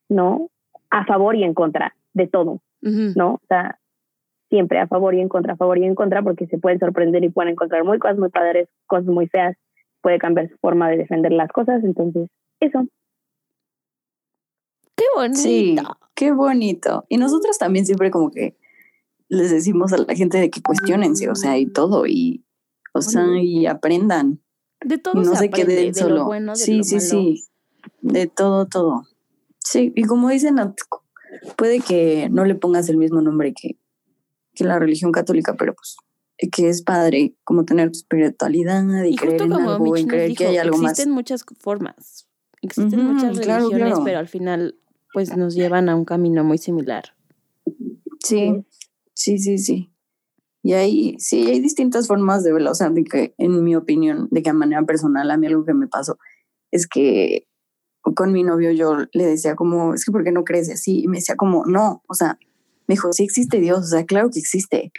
¿no? 0.08 0.50
A 0.90 1.06
favor 1.06 1.36
y 1.36 1.44
en 1.44 1.54
contra 1.54 1.94
de 2.12 2.26
todo. 2.26 2.60
¿no? 2.82 3.34
O 3.34 3.40
sea, 3.48 3.78
siempre 4.52 4.78
a 4.78 4.86
favor 4.86 5.14
y 5.14 5.20
en 5.22 5.30
contra, 5.30 5.54
a 5.54 5.56
favor 5.56 5.78
y 5.78 5.84
en 5.84 5.94
contra, 5.94 6.20
porque 6.22 6.46
se 6.46 6.58
pueden 6.58 6.78
sorprender 6.78 7.24
y 7.24 7.30
pueden 7.30 7.52
encontrar 7.52 7.84
muy 7.84 7.98
cosas 7.98 8.18
muy 8.18 8.28
padres, 8.28 8.68
cosas 8.86 9.06
muy 9.06 9.26
feas, 9.26 9.56
puede 10.02 10.18
cambiar 10.18 10.50
su 10.50 10.58
forma 10.58 10.90
de 10.90 10.98
defender 10.98 11.32
las 11.32 11.50
cosas, 11.50 11.82
entonces, 11.82 12.28
eso. 12.60 12.86
Qué 14.94 15.04
bonito. 15.16 15.38
Sí, 15.40 15.76
qué 16.14 16.32
bonito. 16.32 17.06
Y 17.08 17.16
nosotros 17.16 17.56
también 17.56 17.86
siempre 17.86 18.10
como 18.10 18.30
que 18.30 18.58
les 19.30 19.50
decimos 19.50 19.90
a 19.94 19.96
la 19.96 20.14
gente 20.14 20.36
de 20.36 20.50
que 20.50 20.60
cuestionense, 20.60 21.30
o 21.30 21.34
sea, 21.34 21.56
y 21.56 21.64
todo, 21.64 22.04
y, 22.06 22.44
o 22.92 23.00
sea, 23.00 23.24
y 23.40 23.64
aprendan. 23.64 24.42
De 24.84 24.98
todo 24.98 25.14
Y 25.14 25.24
no 25.24 25.34
se 25.34 25.46
aprende, 25.46 25.74
queden 25.74 25.92
de 25.92 25.98
solo. 25.98 26.14
lo 26.16 26.24
bueno, 26.26 26.52
de 26.52 26.58
sí, 26.58 26.76
lo 26.76 26.84
sí, 26.84 26.94
malo. 26.96 27.06
sí. 27.08 27.44
De 28.02 28.26
todo, 28.26 28.66
todo. 28.66 29.04
Sí, 29.60 29.94
y 29.96 30.04
como 30.04 30.28
dicen, 30.28 30.56
puede 31.56 31.80
que 31.80 32.28
no 32.30 32.44
le 32.44 32.54
pongas 32.54 32.90
el 32.90 32.98
mismo 32.98 33.22
nombre 33.22 33.54
que, 33.54 33.78
que 34.54 34.64
la 34.64 34.78
religión 34.78 35.12
católica, 35.12 35.54
pero 35.56 35.74
pues 35.74 35.96
que 36.50 36.68
es 36.68 36.82
padre 36.82 37.36
como 37.44 37.64
tener 37.64 37.90
tu 37.92 37.98
espiritualidad 37.98 38.84
y, 39.04 39.10
Y 39.10 39.16
creer 39.16 39.42
en 39.42 39.52
algo, 39.52 39.86
nos 39.86 40.06
creer 40.06 40.28
dijo, 40.30 40.38
que 40.38 40.46
hay 40.48 40.56
algo 40.56 40.78
más. 40.78 40.92
existen 40.92 41.12
muchas 41.12 41.44
formas, 41.60 42.28
existen 42.62 43.04
muchas 43.04 43.38
claro, 43.38 43.68
religiones, 43.68 43.94
claro. 43.94 44.04
pero 44.04 44.18
al 44.18 44.28
final 44.28 44.76
pues 45.12 45.36
nos 45.36 45.54
llevan 45.54 45.88
a 45.88 45.94
un 45.94 46.04
camino 46.04 46.42
muy 46.42 46.58
similar. 46.58 47.14
Sí, 48.20 48.64
sí, 49.14 49.38
sí, 49.38 49.58
sí. 49.58 49.92
Y 50.62 50.72
hay, 50.74 51.16
sí, 51.18 51.46
hay 51.48 51.60
distintas 51.60 52.06
formas 52.06 52.44
de 52.44 52.52
verlo. 52.52 52.70
O 52.70 52.74
sea, 52.74 52.88
de 52.88 53.04
que, 53.04 53.34
en 53.36 53.62
mi 53.62 53.74
opinión, 53.74 54.28
de 54.30 54.42
que 54.42 54.50
a 54.50 54.54
manera 54.54 54.82
personal, 54.84 55.30
a 55.30 55.36
mí 55.36 55.46
algo 55.48 55.64
que 55.64 55.74
me 55.74 55.88
pasó 55.88 56.18
es 56.70 56.86
que 56.86 57.46
con 58.14 58.32
mi 58.32 58.42
novio 58.42 58.72
yo 58.72 58.96
le 59.12 59.26
decía 59.26 59.54
como, 59.54 59.94
es 59.94 60.04
que 60.04 60.12
¿por 60.12 60.24
qué 60.24 60.32
no 60.32 60.44
crees 60.44 60.70
así? 60.70 61.02
Y 61.02 61.08
me 61.08 61.18
decía 61.18 61.36
como, 61.36 61.66
no, 61.66 62.02
o 62.08 62.14
sea, 62.14 62.38
me 62.92 62.96
dijo, 62.96 63.10
sí 63.12 63.24
existe 63.24 63.58
Dios, 63.58 63.78
o 63.78 63.86
sea, 63.86 64.04
claro 64.04 64.28
que 64.30 64.38
existe. 64.38 64.92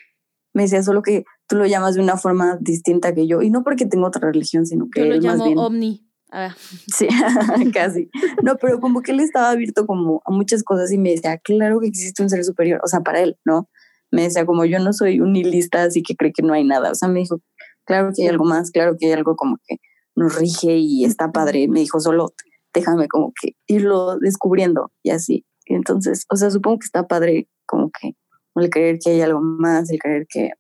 Me 0.54 0.64
decía 0.64 0.82
solo 0.82 1.04
que 1.04 1.26
tú 1.48 1.58
lo 1.58 1.68
llamas 1.68 1.94
de 1.94 2.02
una 2.02 2.18
forma 2.18 2.58
distinta 2.60 3.14
que 3.14 3.28
yo, 3.28 3.44
y 3.44 3.52
no 3.52 3.64
porque 3.64 3.86
tengo 3.86 4.08
otra 4.08 4.32
religión, 4.32 4.66
sino 4.66 4.88
que 4.92 5.02
Yo 5.02 5.06
lo 5.08 5.14
él 5.14 5.22
más 5.22 5.38
llamo 5.38 5.46
bien... 5.46 5.58
ovni. 5.60 6.10
Ah, 6.32 6.56
Sí, 6.88 7.08
casi. 7.74 8.10
No, 8.42 8.56
pero 8.56 8.80
como 8.80 9.04
que 9.04 9.12
él 9.12 9.20
estaba 9.20 9.52
abierto 9.52 9.86
como 9.86 10.24
a 10.26 10.32
muchas 10.32 10.64
cosas 10.64 10.92
y 10.92 10.98
me 10.98 11.12
decía, 11.12 11.38
claro 11.38 11.80
que 11.80 11.88
existe 11.88 12.24
un 12.24 12.30
ser 12.30 12.44
superior, 12.44 12.82
o 12.84 12.88
sea, 12.88 13.02
para 13.02 13.22
él, 13.22 13.38
¿no? 13.46 13.70
Me 14.10 14.24
decía, 14.24 14.44
como 14.46 14.66
yo 14.66 14.80
no 14.80 14.94
soy 14.94 15.20
un 15.22 15.34
nihilista, 15.34 15.84
así 15.84 16.02
que 16.02 16.16
cree 16.16 16.32
que 16.34 16.42
no 16.42 16.54
hay 16.54 16.64
nada. 16.64 16.90
O 16.90 16.96
sea, 16.96 17.10
me 17.10 17.20
dijo, 17.20 17.42
claro 17.86 18.12
que 18.16 18.24
hay 18.24 18.30
algo 18.30 18.46
más, 18.46 18.72
claro 18.72 18.96
que 19.00 19.06
hay 19.06 19.12
algo 19.12 19.36
como 19.36 19.58
que 19.68 19.78
nos 20.16 20.36
rige 20.36 20.78
y 20.78 21.06
está 21.06 21.32
padre. 21.32 21.68
Me 21.68 21.82
dijo, 21.82 22.00
solo 22.00 22.34
déjame 22.74 23.08
como 23.08 23.32
que 23.40 23.52
irlo 23.68 24.18
descubriendo 24.18 24.92
y 25.04 25.12
así. 25.12 25.46
Entonces, 25.66 26.26
o 26.30 26.36
sea, 26.36 26.50
supongo 26.50 26.80
que 26.80 26.86
está 26.86 27.08
padre 27.08 27.48
como 27.66 27.90
que 27.90 28.16
el 28.56 28.70
creer 28.70 29.00
que 29.00 29.12
hay 29.12 29.22
algo 29.22 29.42
más, 29.42 29.90
el 29.90 30.00
creer 30.00 30.28
que, 30.28 30.52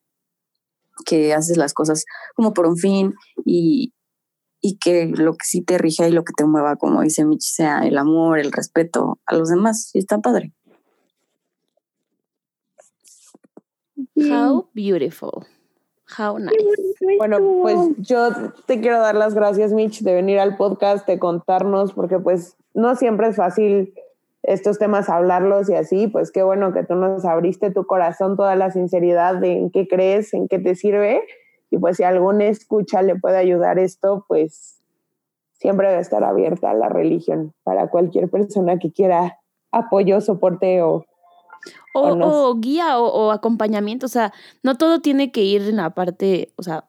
que 1.06 1.34
haces 1.34 1.58
las 1.58 1.74
cosas 1.74 2.06
como 2.36 2.54
por 2.54 2.66
un 2.66 2.78
fin 2.78 3.14
y, 3.46 3.94
y 4.62 4.78
que 4.78 5.08
lo 5.08 5.34
que 5.34 5.46
sí 5.46 5.62
te 5.62 5.78
rija 5.78 6.08
y 6.08 6.12
lo 6.12 6.24
que 6.24 6.34
te 6.36 6.46
mueva, 6.46 6.78
como 6.78 7.02
dice 7.02 7.26
Mitch, 7.26 7.44
sea 7.44 7.82
el 7.82 7.98
amor, 7.98 8.40
el 8.40 8.52
respeto 8.52 9.20
a 9.26 9.36
los 9.36 9.50
demás. 9.50 9.92
Y 9.94 10.00
está 10.00 10.20
padre. 10.20 10.54
How 14.16 14.70
beautiful. 14.74 15.46
How 16.18 16.38
nice. 16.38 16.56
Bueno, 17.18 17.40
pues 17.62 17.78
yo 17.98 18.30
te 18.66 18.80
quiero 18.80 19.00
dar 19.00 19.16
las 19.16 19.34
gracias, 19.34 19.74
Mitch, 19.74 20.02
de 20.02 20.14
venir 20.14 20.40
al 20.40 20.56
podcast, 20.56 21.08
de 21.08 21.20
contarnos, 21.20 21.94
porque 21.94 22.20
pues 22.20 22.56
no 22.74 22.96
siempre 22.96 23.28
es 23.28 23.36
fácil 23.36 23.94
estos 24.44 24.78
temas 24.78 25.10
hablarlos 25.10 25.70
y 25.70 25.76
así, 25.76 26.07
pues 26.07 26.32
qué 26.32 26.44
bueno 26.44 26.74
que 26.74 26.84
tú 26.84 26.95
nos 26.95 27.26
abriste 27.26 27.72
tu 27.72 27.86
corazón, 27.86 28.36
toda 28.36 28.56
la 28.56 28.72
sinceridad 28.72 29.36
de 29.36 29.53
en 29.57 29.72
qué 29.72 29.88
crees, 29.88 30.34
en 30.34 30.48
qué 30.48 30.60
te 30.60 30.76
sirve, 30.76 31.24
y 31.72 31.78
pues 31.78 31.98
si 31.98 32.03
algún 32.03 32.41
escucha 32.41 33.02
le 33.02 33.15
puede 33.15 33.38
ayudar 33.38 33.80
esto, 33.80 34.26
pues 34.28 34.80
siempre 35.53 35.88
debe 35.90 36.02
estar 36.02 36.24
abierta 36.24 36.72
a 36.72 36.74
la 36.74 36.90
religión 36.90 37.53
para 37.64 37.88
cualquier 37.90 38.30
persona 38.30 38.78
que 38.80 38.91
quiera 38.91 39.40
apoyo, 39.72 40.22
soporte 40.22 40.82
o 40.82 41.06
O, 41.94 42.02
o 42.02 42.15
no. 42.15 42.49
o 42.49 42.56
guía 42.56 42.99
o, 42.99 43.07
o 43.07 43.32
acompañamiento, 43.32 44.06
o 44.06 44.10
sea, 44.10 44.34
no 44.61 44.76
todo 44.76 44.99
tiene 44.99 45.32
que 45.32 45.41
ir 45.44 45.61
en 45.61 45.78
la 45.78 45.91
parte, 45.91 46.52
o 46.57 46.64
sea, 46.64 46.84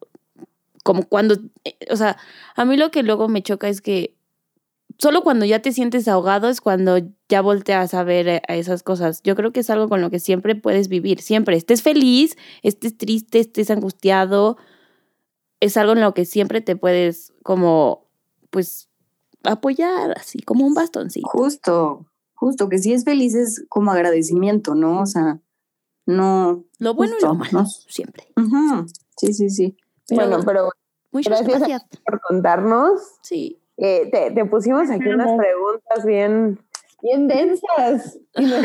como 0.83 1.05
cuando, 1.05 1.37
eh, 1.65 1.77
o 1.91 1.97
sea, 1.97 2.17
a 2.57 2.65
mí 2.65 2.77
lo 2.77 2.91
que 2.91 3.05
luego 3.05 3.29
me 3.29 3.43
choca 3.43 3.69
es 3.69 3.81
que 3.81 4.17
solo 4.99 5.23
cuando 5.23 5.45
ya 5.45 5.61
te 5.61 5.73
sientes 5.73 6.09
ahogado 6.09 6.49
es 6.49 6.61
cuando 6.61 6.99
ya 7.29 7.41
volteas 7.41 7.95
a 7.95 8.05
ver 8.05 8.29
eh, 8.29 8.43
a 8.49 8.57
esas 8.57 8.83
cosas. 8.83 9.23
Yo 9.23 9.35
creo 9.35 9.53
que 9.53 9.61
es 9.61 9.71
algo 9.71 9.89
con 9.89 10.01
lo 10.01 10.11
que 10.11 10.19
siempre 10.19 10.55
puedes 10.55 10.89
vivir, 10.89 11.21
siempre. 11.21 11.57
Estés 11.57 11.83
feliz, 11.83 12.37
estés 12.63 12.97
triste, 12.97 13.41
estés 13.41 13.71
angustiado, 13.71 14.57
es 15.61 15.77
algo 15.77 15.93
en 15.93 16.01
lo 16.01 16.15
que 16.15 16.25
siempre 16.25 16.61
te 16.61 16.77
puedes 16.77 17.33
como, 17.43 18.09
pues, 18.51 18.89
apoyar, 19.43 20.13
así 20.19 20.41
como 20.41 20.67
un 20.67 20.75
bastoncito. 20.75 21.29
Justo, 21.29 22.07
justo, 22.35 22.69
que 22.69 22.79
si 22.79 22.93
es 22.93 23.05
feliz 23.05 23.35
es 23.35 23.65
como 23.69 23.93
agradecimiento, 23.93 24.75
¿no? 24.75 25.01
O 25.01 25.07
sea, 25.07 25.41
no. 26.07 26.65
Lo 26.79 26.95
bueno 26.95 27.15
y 27.19 27.23
lo 27.23 27.35
Justo, 27.35 27.35
malo, 27.35 27.63
¿no? 27.63 27.67
siempre. 27.67 28.29
Sí, 29.17 29.33
sí, 29.33 29.51
sí. 29.51 29.77
Pero, 30.09 30.29
bueno, 30.29 30.45
pero 30.45 30.71
muchas 31.13 31.41
gracias 31.43 31.59
gracias. 31.59 31.83
por 32.05 32.21
contarnos. 32.21 33.01
Sí. 33.23 33.61
Eh, 33.77 34.09
te, 34.11 34.31
te 34.31 34.45
pusimos 34.45 34.89
aquí 34.91 35.09
unas 35.09 35.33
preguntas 35.37 36.05
bien, 36.05 36.59
bien 37.03 37.29
densas. 37.29 38.19
Y 38.37 38.45
nos 38.45 38.65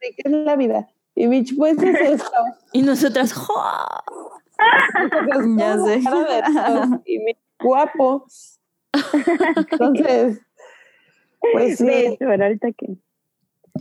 que 0.00 0.22
es 0.24 0.30
la 0.30 0.56
vida. 0.56 0.88
Y 1.14 1.26
Mitch, 1.26 1.56
pues 1.56 1.82
es 1.82 2.00
esto. 2.00 2.30
Y 2.72 2.82
nosotras, 2.82 3.32
¡jo! 3.32 3.54
Ya 5.56 5.78
sé. 5.78 6.00
Y 7.04 7.18
Mitch, 7.20 7.38
guapo. 7.60 8.26
Entonces, 9.70 10.40
pues 11.52 11.78
sí, 11.78 12.16
Bueno, 12.20 12.44
ahorita 12.44 12.72
que. 12.72 12.96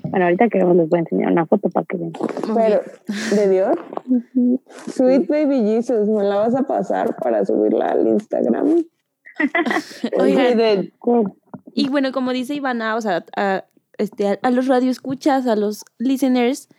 Bueno, 0.04 0.26
ahorita 0.26 0.50
que 0.50 0.60
les 0.60 0.90
voy 0.90 0.98
a 0.98 1.00
enseñar 1.00 1.32
una 1.32 1.48
foto 1.48 1.70
para 1.70 1.86
que 1.86 1.98
vean. 1.98 2.14
pero 2.56 2.82
de 3.32 3.50
Dios. 3.50 3.76
Sweet 4.94 5.28
Baby 5.28 5.62
Jesus, 5.62 6.08
¿me 6.08 6.24
la 6.24 6.36
vas 6.36 6.56
a 6.56 6.64
pasar 6.64 7.16
para 7.16 7.44
subirla 7.46 7.92
al 7.92 8.08
Instagram? 8.08 8.84
Oigan. 10.18 10.58
De- 10.58 10.94
Y 11.74 11.90
bueno, 11.90 12.12
como 12.12 12.32
dice 12.34 12.56
Ivana, 12.56 12.96
o 12.96 13.02
sea, 13.02 13.26
a, 13.36 13.66
este, 13.98 14.28
a, 14.28 14.40
a 14.42 14.52
los 14.52 14.68
radioescuchas, 14.68 15.48
a 15.48 15.56
los 15.56 15.84
listeners, 15.98 16.70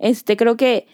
este, 0.00 0.36
creo 0.36 0.56
que, 0.56 0.86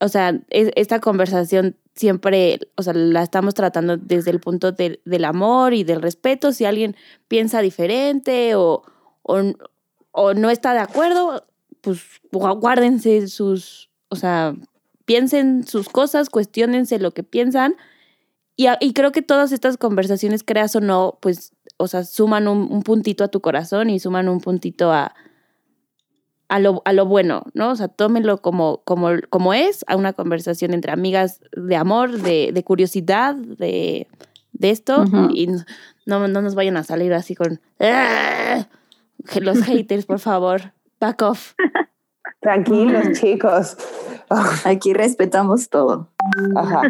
o 0.00 0.08
sea, 0.08 0.40
es- 0.50 0.70
esta 0.76 1.00
conversación 1.00 1.76
siempre, 1.94 2.60
o 2.76 2.82
sea, 2.82 2.92
la 2.94 3.22
estamos 3.22 3.54
tratando 3.54 3.96
desde 3.96 4.30
el 4.30 4.40
punto 4.40 4.72
del- 4.72 5.00
del 5.04 5.24
amor 5.24 5.74
y 5.74 5.82
del 5.84 6.00
respeto. 6.02 6.52
Si 6.52 6.64
alguien 6.64 6.94
piensa 7.28 7.60
diferente 7.60 8.54
o, 8.54 8.82
o, 9.22 9.40
o 10.12 10.34
no 10.34 10.50
está 10.50 10.72
de 10.74 10.78
acuerdo, 10.80 11.44
pues 11.80 12.02
guárdense 12.30 13.26
sus, 13.28 13.90
o 14.08 14.16
sea, 14.16 14.54
piensen 15.06 15.66
sus 15.66 15.88
cosas, 15.88 16.30
cuestionense 16.30 16.98
lo 16.98 17.10
que 17.10 17.22
piensan. 17.24 17.74
Y, 18.80 18.92
creo 18.92 19.10
que 19.10 19.22
todas 19.22 19.52
estas 19.52 19.78
conversaciones, 19.78 20.44
creas 20.44 20.76
o 20.76 20.82
no, 20.82 21.18
pues, 21.22 21.54
o 21.78 21.88
sea, 21.88 22.04
suman 22.04 22.46
un, 22.46 22.70
un 22.70 22.82
puntito 22.82 23.24
a 23.24 23.28
tu 23.28 23.40
corazón 23.40 23.88
y 23.88 23.98
suman 23.98 24.28
un 24.28 24.42
puntito 24.42 24.92
a, 24.92 25.14
a, 26.48 26.58
lo, 26.58 26.82
a 26.84 26.92
lo 26.92 27.06
bueno, 27.06 27.44
¿no? 27.54 27.70
O 27.70 27.76
sea, 27.76 27.88
tómenlo 27.88 28.42
como, 28.42 28.82
como, 28.84 29.12
como 29.30 29.54
es, 29.54 29.82
a 29.86 29.96
una 29.96 30.12
conversación 30.12 30.74
entre 30.74 30.92
amigas 30.92 31.40
de 31.56 31.74
amor, 31.74 32.18
de, 32.20 32.50
de 32.52 32.62
curiosidad, 32.62 33.34
de, 33.34 34.08
de 34.52 34.70
esto, 34.70 35.06
y 35.32 35.46
no, 36.04 36.28
no 36.28 36.42
nos 36.42 36.54
vayan 36.54 36.76
a 36.76 36.84
salir 36.84 37.14
así 37.14 37.34
con 37.34 37.62
"Ah", 37.78 38.66
los 39.40 39.58
haters, 39.64 40.04
por 40.04 40.18
favor, 40.18 40.74
back 41.00 41.22
off. 41.22 41.54
tranquilos, 42.40 43.18
chicos. 43.18 43.78
Aquí 44.66 44.92
respetamos 44.92 45.70
todo. 45.70 46.10
Ajá. 46.54 46.82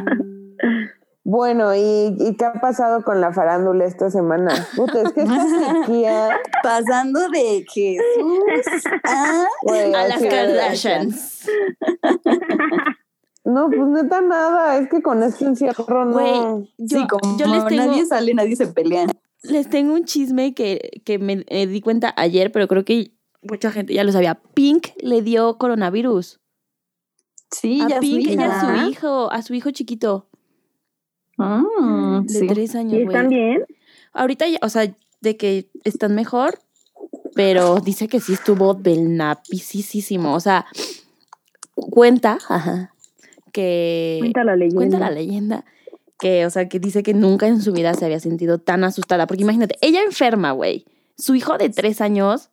Bueno, 1.23 1.75
¿y, 1.75 2.17
y 2.19 2.37
qué 2.37 2.47
ha 2.47 2.55
pasado 2.55 3.05
con 3.05 3.21
la 3.21 3.33
farándula 3.33 3.85
esta 3.85 4.11
semana? 4.11 4.55
Puta, 4.75 5.03
es 5.03 5.13
que 5.13 5.21
esta 5.23 5.83
sequía, 5.85 6.29
Pasando 6.63 7.29
de 7.29 7.67
Jesús 7.69 8.85
a 9.05 9.45
A 9.69 10.09
las 10.09 10.23
Kardashians. 10.23 11.47
No, 13.43 13.69
pues 13.69 13.89
neta 13.89 14.21
nada, 14.21 14.77
es 14.77 14.89
que 14.91 15.03
con 15.03 15.23
este 15.23 15.47
encierro 15.47 16.05
no. 16.05 16.13
Güey, 16.13 16.71
yo, 16.77 17.01
sí, 17.01 17.07
como 17.09 17.39
yo 17.39 17.47
les 17.47 17.67
tengo, 17.67 17.87
nadie 17.87 18.07
sale, 18.07 18.35
nadie 18.35 18.55
se 18.55 18.67
pelea. 18.67 19.07
les 19.43 19.69
tengo 19.69 19.95
un 19.95 20.05
chisme 20.05 20.55
que, 20.55 21.03
que 21.05 21.19
me 21.19 21.45
eh, 21.49 21.67
di 21.67 21.81
cuenta 21.81 22.13
ayer, 22.17 22.53
pero 22.53 22.69
creo 22.69 22.85
que 22.85 23.15
mucha 23.43 23.73
gente 23.73 23.95
ya 23.95 24.05
lo 24.05 24.13
sabía. 24.13 24.41
Pink 24.55 24.89
le 24.99 25.23
dio 25.23 25.57
coronavirus. 25.57 26.39
Sí, 27.51 27.81
a 27.81 27.89
ya 27.89 28.01
Pink 28.01 28.27
su 28.27 28.33
y 28.35 28.43
a 28.43 28.61
su 28.61 28.89
hijo, 28.89 29.33
a 29.33 29.43
su 29.43 29.55
hijo 29.55 29.71
chiquito, 29.71 30.29
Mm, 31.45 32.27
de 32.27 32.39
sí. 32.41 32.47
tres 32.47 32.75
¿Y 32.75 32.79
años, 32.79 33.01
están 33.01 33.27
güey. 33.27 33.39
bien? 33.39 33.65
Ahorita, 34.13 34.49
ya, 34.49 34.59
o 34.63 34.69
sea, 34.69 34.93
de 35.21 35.37
que 35.37 35.71
están 35.85 36.15
mejor, 36.15 36.59
pero 37.35 37.81
dice 37.81 38.09
que 38.09 38.21
sí 38.21 38.33
estuvo 38.33 38.75
del 38.75 39.17
napisísimo. 39.17 40.35
O 40.35 40.41
sea, 40.41 40.67
cuenta, 41.75 42.39
ajá, 42.49 42.95
que 43.53 44.19
Cuenta 44.21 44.45
la 44.45 44.57
leyenda. 44.57 44.77
cuenta 44.77 44.99
la 44.99 45.11
leyenda 45.11 45.65
que, 46.19 46.45
o 46.47 46.51
sea, 46.51 46.69
que 46.69 46.79
dice 46.79 47.03
que 47.03 47.15
nunca 47.15 47.47
en 47.49 47.63
su 47.63 47.73
vida 47.73 47.95
se 47.95 48.05
había 48.05 48.21
sentido 48.21 48.59
tan 48.59 48.85
asustada. 48.85 49.27
Porque 49.27 49.43
imagínate, 49.43 49.77
ella 49.81 50.03
enferma, 50.03 50.53
güey. 50.53 50.85
Su 51.17 51.35
hijo 51.35 51.57
de 51.59 51.71
tres 51.71 52.01
años, 52.01 52.51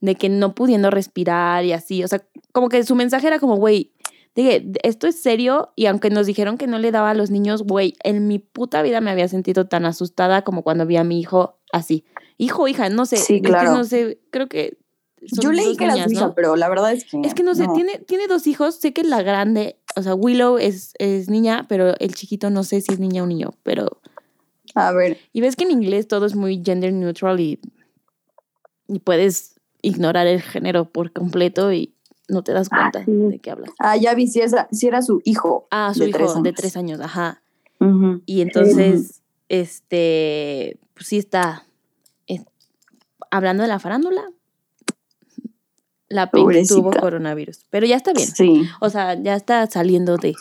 de 0.00 0.14
que 0.14 0.28
no 0.28 0.54
pudiendo 0.54 0.90
respirar 0.90 1.64
y 1.64 1.72
así. 1.72 2.02
O 2.02 2.08
sea, 2.08 2.22
como 2.52 2.68
que 2.68 2.82
su 2.84 2.94
mensaje 2.94 3.26
era 3.26 3.38
como, 3.38 3.56
güey, 3.56 3.92
dije, 4.34 4.72
esto 4.82 5.06
es 5.06 5.20
serio. 5.20 5.72
Y 5.76 5.86
aunque 5.86 6.10
nos 6.10 6.26
dijeron 6.26 6.58
que 6.58 6.66
no 6.66 6.78
le 6.78 6.90
daba 6.90 7.10
a 7.10 7.14
los 7.14 7.30
niños, 7.30 7.62
güey, 7.62 7.94
en 8.02 8.26
mi 8.26 8.38
puta 8.38 8.82
vida 8.82 9.00
me 9.00 9.10
había 9.10 9.28
sentido 9.28 9.66
tan 9.66 9.84
asustada 9.86 10.42
como 10.42 10.62
cuando 10.62 10.86
vi 10.86 10.96
a 10.96 11.04
mi 11.04 11.20
hijo 11.20 11.58
así. 11.72 12.04
Hijo, 12.38 12.66
hija, 12.68 12.88
no 12.88 13.06
sé. 13.06 13.16
Sí, 13.16 13.36
es 13.36 13.42
que 13.42 13.48
claro. 13.48 13.72
no 13.72 13.84
sé, 13.84 14.20
creo 14.30 14.48
que. 14.48 14.78
Yo 15.20 15.52
leí 15.52 15.76
que 15.76 15.84
era 15.84 15.94
niñas, 15.94 16.08
su 16.08 16.12
hija, 16.12 16.26
¿no? 16.26 16.34
pero 16.34 16.56
la 16.56 16.68
verdad 16.68 16.92
es 16.92 17.04
que. 17.04 17.20
Es 17.24 17.34
que 17.34 17.42
no 17.42 17.54
sé, 17.54 17.66
Tiene, 17.74 17.98
tiene 18.00 18.26
dos 18.26 18.46
hijos. 18.46 18.76
Sé 18.76 18.92
que 18.92 19.04
la 19.04 19.22
grande, 19.22 19.78
o 19.96 20.02
sea, 20.02 20.14
Willow 20.14 20.58
es, 20.58 20.92
es 20.98 21.30
niña, 21.30 21.66
pero 21.68 21.94
el 21.98 22.14
chiquito 22.14 22.50
no 22.50 22.64
sé 22.64 22.80
si 22.80 22.92
es 22.92 22.98
niña 22.98 23.22
o 23.22 23.26
niño. 23.26 23.54
Pero. 23.62 24.00
A 24.74 24.92
ver, 24.92 25.18
Y 25.32 25.40
ves 25.40 25.54
que 25.54 25.64
en 25.64 25.70
inglés 25.70 26.08
todo 26.08 26.26
es 26.26 26.34
muy 26.34 26.60
gender 26.62 26.92
neutral 26.92 27.38
y, 27.38 27.60
y 28.88 28.98
puedes 28.98 29.54
ignorar 29.82 30.26
el 30.26 30.42
género 30.42 30.86
por 30.90 31.12
completo 31.12 31.72
y 31.72 31.93
no 32.28 32.42
te 32.42 32.52
das 32.52 32.68
Ah, 32.70 32.90
cuenta 32.92 33.04
sí. 33.04 33.10
de 33.12 33.38
qué 33.38 33.50
hablas. 33.50 33.70
ah, 33.78 33.96
ya 33.96 34.14
vi 34.14 34.26
si, 34.26 34.40
esa- 34.40 34.68
si 34.72 34.86
era 34.86 35.02
su 35.02 35.20
hijo. 35.24 35.66
Ah, 35.70 35.92
su 35.94 36.00
de 36.00 36.08
hijo 36.08 36.18
tres 36.18 36.42
de 36.42 36.52
tres 36.52 36.76
años, 36.76 37.00
ajá. 37.00 37.42
Y 38.26 38.40
entonces, 38.40 39.22
este, 39.50 40.78
pues 40.94 41.06
sí 41.08 41.18
está 41.18 41.66
eh, 42.28 42.42
hablando 43.30 43.62
de 43.62 43.68
la 43.68 43.78
farándula. 43.78 44.22
La 46.08 46.30
Pink 46.30 46.44
Pobrecita. 46.44 46.74
tuvo 46.80 46.90
coronavirus, 46.92 47.66
pero 47.70 47.86
ya 47.86 47.96
está 47.96 48.12
bien. 48.12 48.28
Sí, 48.28 48.62
O 48.80 48.90
sea, 48.90 49.20
ya 49.20 49.34
está 49.34 49.66
saliendo 49.66 50.16
de, 50.16 50.34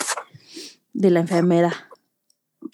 de 0.93 1.09
la 1.09 1.21
enfermedad. 1.21 1.71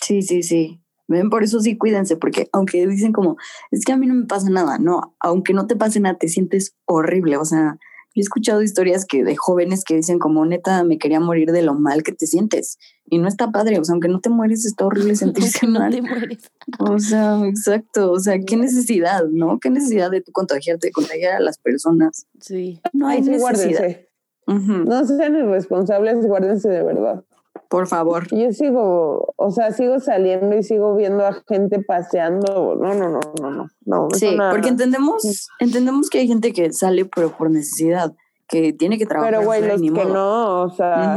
sí, 0.01 0.21
sí, 0.21 0.43
sí. 0.43 0.81
Ven, 1.07 1.29
por 1.31 1.43
eso 1.43 1.59
sí 1.59 1.75
cuídense, 1.77 2.17
porque 2.17 2.49
aunque 2.51 2.85
dicen 2.87 3.11
como, 3.13 3.37
es 3.71 3.83
que 3.83 3.93
a 3.93 3.97
mí 3.97 4.05
no 4.05 4.13
me 4.13 4.25
pasa 4.25 4.49
nada, 4.49 4.77
no, 4.77 5.15
aunque 5.19 5.53
no 5.53 5.65
te 5.65 5.75
pase 5.75 5.99
nada, 5.99 6.17
te 6.19 6.27
sientes 6.27 6.75
horrible. 6.85 7.37
O 7.37 7.45
sea, 7.45 7.79
yo 8.19 8.21
he 8.21 8.23
escuchado 8.23 8.61
historias 8.61 9.05
que 9.05 9.23
de 9.23 9.35
jóvenes 9.37 9.83
que 9.85 9.95
dicen 9.95 10.19
como, 10.19 10.45
neta, 10.45 10.83
me 10.83 10.97
quería 10.97 11.19
morir 11.19 11.51
de 11.51 11.61
lo 11.61 11.73
mal 11.73 12.03
que 12.03 12.11
te 12.11 12.27
sientes. 12.27 12.77
Y 13.05 13.17
no 13.17 13.27
está 13.27 13.51
padre, 13.51 13.79
o 13.79 13.83
sea, 13.83 13.93
aunque 13.93 14.09
no 14.09 14.19
te 14.19 14.29
mueres, 14.29 14.65
está 14.65 14.85
horrible 14.85 15.15
sentirse 15.15 15.65
no 15.67 15.79
mal. 15.79 15.91
te 15.91 16.01
mueres. 16.01 16.51
O 16.79 16.99
sea, 16.99 17.39
exacto. 17.45 18.11
O 18.11 18.19
sea, 18.19 18.39
qué 18.39 18.57
necesidad, 18.57 19.23
¿no? 19.31 19.59
Qué 19.59 19.69
necesidad 19.69 20.11
de 20.11 20.21
tú 20.21 20.31
contagiarte, 20.31 20.87
de 20.87 20.91
contagiar 20.91 21.35
a 21.35 21.39
las 21.39 21.57
personas. 21.57 22.25
Sí. 22.41 22.81
No 22.93 23.07
hay 23.07 23.17
Ay, 23.19 23.23
sí, 23.23 23.29
necesidad. 23.31 23.69
guárdense. 23.79 24.09
Ujú, 24.47 24.71
No 24.89 25.05
sean 25.05 25.35
irresponsables, 25.35 26.25
guárdense 26.25 26.69
de 26.69 26.83
verdad. 26.83 27.23
Por 27.69 27.87
favor. 27.87 28.27
Yo 28.35 28.51
sigo, 28.51 29.33
o 29.37 29.51
sea, 29.51 29.71
sigo 29.71 29.99
saliendo 29.99 30.57
y 30.57 30.63
sigo 30.63 30.95
viendo 30.95 31.23
a 31.23 31.33
gente 31.47 31.79
paseando. 31.83 32.75
No, 32.75 32.95
no, 32.95 33.09
no, 33.09 33.19
no, 33.39 33.51
no. 33.51 33.67
no 33.85 34.07
Sí, 34.11 34.35
porque 34.49 34.69
entendemos, 34.69 35.49
entendemos 35.59 36.09
que 36.09 36.17
hay 36.17 36.27
gente 36.27 36.51
que 36.51 36.73
sale 36.73 37.05
pero 37.05 37.29
por 37.37 37.51
necesidad. 37.51 38.11
que 38.47 38.73
tiene 38.73 38.97
que 38.97 39.05
trabajar. 39.05 39.35
Pero, 39.35 39.45
güey, 39.45 39.61
los 39.65 39.79
que 39.79 39.91
modo. 39.91 40.13
no, 40.13 40.61
o 40.63 40.69
sea, 40.71 41.15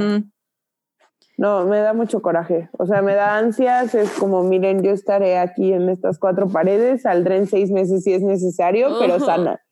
no, 1.38 1.64
me 1.64 1.78
da 1.78 1.94
mucho 1.94 2.20
coraje. 2.20 2.68
O 2.78 2.86
sea, 2.86 3.00
me 3.00 3.14
da 3.14 3.38
ansias. 3.38 3.94
Es 3.94 4.10
como, 4.10 4.42
miren, 4.42 4.82
yo 4.82 4.90
estaré 4.90 5.38
aquí 5.38 5.72
en 5.72 5.88
estas 5.88 6.18
cuatro 6.18 6.48
paredes, 6.48 7.02
saldré 7.02 7.38
en 7.38 7.46
seis 7.46 7.70
meses 7.70 8.04
si 8.04 8.12
es 8.12 8.20
necesario, 8.20 8.98
pero 9.00 9.18
sana. 9.20 9.62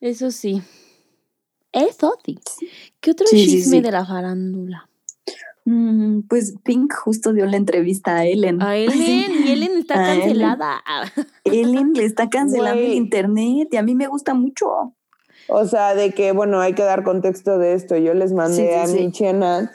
Eso 0.00 0.30
sí. 0.30 0.62
Eso 1.72 2.14
sí. 2.24 2.38
¿Qué 3.00 3.10
otro 3.10 3.26
Sí, 3.26 3.44
sí, 3.44 3.50
chisme 3.50 3.76
sí. 3.76 3.82
de 3.82 3.92
la 3.92 4.06
farándula? 4.06 4.88
Mm, 5.66 6.22
pues 6.28 6.56
Pink 6.62 6.92
justo 6.92 7.32
dio 7.32 7.46
la 7.46 7.56
entrevista 7.56 8.16
a 8.16 8.26
Ellen. 8.26 8.60
A 8.62 8.76
Ellen, 8.76 9.32
y 9.46 9.52
Ellen 9.52 9.78
está 9.78 9.94
A 9.94 10.18
cancelada. 10.18 10.82
Ellen 11.44 11.92
le 11.94 12.04
está 12.04 12.28
cancelando 12.28 12.82
el 12.82 12.92
internet 12.92 13.68
y 13.72 13.76
a 13.76 13.82
mí 13.82 13.94
me 13.94 14.06
gusta 14.06 14.34
mucho. 14.34 14.94
O 15.48 15.64
sea, 15.66 15.94
de 15.94 16.12
que, 16.12 16.32
bueno, 16.32 16.60
hay 16.60 16.74
que 16.74 16.82
dar 16.82 17.02
contexto 17.04 17.58
de 17.58 17.74
esto. 17.74 17.96
Yo 17.96 18.14
les 18.14 18.32
mandé 18.32 18.56
Sí, 18.56 18.62
sí, 18.62 18.74
a 18.74 18.86
sí. 18.86 19.04
Michi 19.04 19.24
y 19.24 19.26
a 19.28 19.32
Nat 19.32 19.70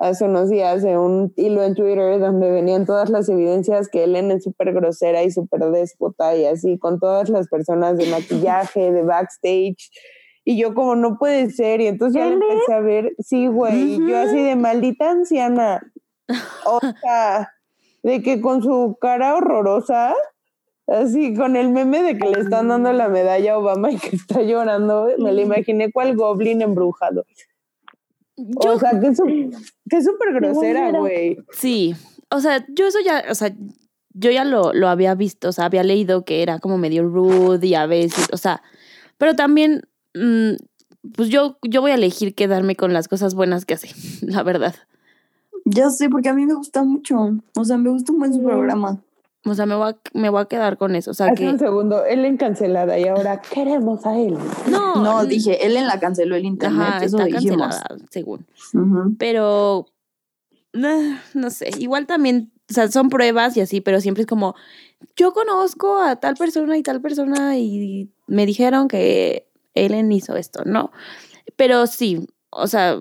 hace 0.00 0.24
unos 0.26 0.48
días 0.48 0.84
en 0.84 0.96
un 0.96 1.32
hilo 1.36 1.62
en 1.64 1.74
Twitter 1.74 2.20
donde 2.20 2.50
venían 2.50 2.86
todas 2.86 3.10
las 3.10 3.28
evidencias 3.28 3.88
que 3.88 4.04
Ellen 4.04 4.30
es 4.30 4.44
súper 4.44 4.72
grosera 4.72 5.24
y 5.24 5.30
súper 5.30 5.64
déspota 5.70 6.36
y 6.36 6.44
así, 6.44 6.78
con 6.78 7.00
todas 7.00 7.28
las 7.28 7.48
personas 7.48 7.96
de 7.98 8.06
maquillaje, 8.06 8.92
de 8.92 9.02
backstage. 9.02 9.90
Y 10.48 10.56
yo 10.56 10.72
como, 10.72 10.96
no 10.96 11.18
puede 11.18 11.50
ser. 11.50 11.82
Y 11.82 11.88
entonces 11.88 12.22
ya 12.22 12.26
le 12.26 12.32
empecé 12.32 12.72
a 12.72 12.80
ver, 12.80 13.12
sí, 13.18 13.48
güey, 13.48 13.96
y 13.96 14.08
yo 14.08 14.16
así 14.16 14.42
de 14.42 14.56
maldita 14.56 15.10
anciana. 15.10 15.92
O 16.64 16.80
sea, 17.02 17.52
de 18.02 18.22
que 18.22 18.40
con 18.40 18.62
su 18.62 18.96
cara 18.98 19.34
horrorosa, 19.34 20.14
así 20.86 21.34
con 21.34 21.54
el 21.54 21.68
meme 21.68 22.02
de 22.02 22.16
que 22.16 22.30
le 22.30 22.40
están 22.40 22.68
dando 22.68 22.94
la 22.94 23.10
medalla 23.10 23.52
a 23.52 23.58
Obama 23.58 23.90
y 23.90 23.98
que 23.98 24.16
está 24.16 24.40
llorando, 24.40 25.10
me 25.18 25.34
lo 25.34 25.40
imaginé 25.42 25.92
cual 25.92 26.16
goblin 26.16 26.62
embrujado. 26.62 27.26
Yo, 28.38 28.72
O 28.72 28.78
sea, 28.78 28.98
que 28.98 29.08
es 29.08 29.20
que 29.90 30.02
súper 30.02 30.32
grosera, 30.32 30.98
güey. 30.98 31.36
sí. 31.52 31.94
O 32.30 32.40
sea, 32.40 32.64
yo 32.74 32.86
eso 32.86 33.00
ya, 33.04 33.22
o 33.30 33.34
sea, 33.34 33.54
yo 34.14 34.30
ya 34.30 34.46
lo, 34.46 34.72
lo 34.72 34.88
había 34.88 35.14
visto, 35.14 35.50
o 35.50 35.52
sea, 35.52 35.66
había 35.66 35.82
leído 35.82 36.24
que 36.24 36.42
era 36.42 36.58
como 36.58 36.78
medio 36.78 37.06
rude 37.06 37.66
y 37.66 37.74
a 37.74 37.84
veces, 37.84 38.28
o 38.32 38.38
sea, 38.38 38.62
pero 39.18 39.36
también, 39.36 39.82
pues 41.14 41.28
yo, 41.28 41.58
yo 41.62 41.80
voy 41.80 41.92
a 41.92 41.94
elegir 41.94 42.34
quedarme 42.34 42.76
con 42.76 42.92
las 42.92 43.08
cosas 43.08 43.34
buenas 43.34 43.64
que 43.64 43.74
hace, 43.74 43.88
la 44.26 44.42
verdad. 44.42 44.74
Ya 45.64 45.90
sé, 45.90 46.08
porque 46.08 46.28
a 46.28 46.34
mí 46.34 46.46
me 46.46 46.54
gusta 46.54 46.82
mucho. 46.82 47.36
O 47.56 47.64
sea, 47.64 47.76
me 47.76 47.90
gusta 47.90 48.12
un 48.12 48.18
buen 48.20 48.32
su 48.32 48.42
programa. 48.42 49.02
O 49.44 49.54
sea, 49.54 49.66
me 49.66 49.74
voy 49.74 49.90
a, 49.90 49.96
me 50.14 50.30
voy 50.30 50.40
a 50.40 50.46
quedar 50.46 50.78
con 50.78 50.94
eso. 50.96 51.10
O 51.10 51.14
sea, 51.14 51.26
Hace 51.26 51.34
que. 51.36 51.48
un 51.48 51.58
segundo, 51.58 52.04
Ellen 52.04 52.36
cancelada 52.36 52.98
y 52.98 53.06
ahora 53.06 53.40
queremos 53.40 54.04
a 54.06 54.18
él. 54.18 54.36
No, 54.70 54.96
No, 54.96 55.24
dije, 55.26 55.66
Ellen 55.66 55.86
la 55.86 56.00
canceló 56.00 56.36
el 56.36 56.44
internet. 56.44 56.88
Ajá, 56.88 57.04
eso 57.04 57.18
está 57.18 57.38
dijimos. 57.38 57.76
cancelada, 57.76 57.96
según. 58.10 58.46
Pero. 59.18 59.86
nah, 60.72 61.18
no 61.34 61.50
sé. 61.50 61.70
Igual 61.78 62.06
también. 62.06 62.52
O 62.70 62.74
sea, 62.74 62.90
son 62.90 63.08
pruebas 63.08 63.56
y 63.56 63.60
así, 63.60 63.80
pero 63.80 64.00
siempre 64.00 64.22
es 64.22 64.26
como. 64.26 64.54
Yo 65.16 65.32
conozco 65.32 66.00
a 66.00 66.16
tal 66.16 66.34
persona 66.34 66.76
y 66.76 66.82
tal 66.82 67.00
persona 67.00 67.56
y 67.56 68.10
me 68.26 68.46
dijeron 68.46 68.88
que 68.88 69.47
Ellen 69.84 70.10
hizo 70.12 70.36
esto, 70.36 70.62
¿no? 70.64 70.90
Pero 71.56 71.86
sí, 71.86 72.26
o 72.50 72.66
sea. 72.66 73.00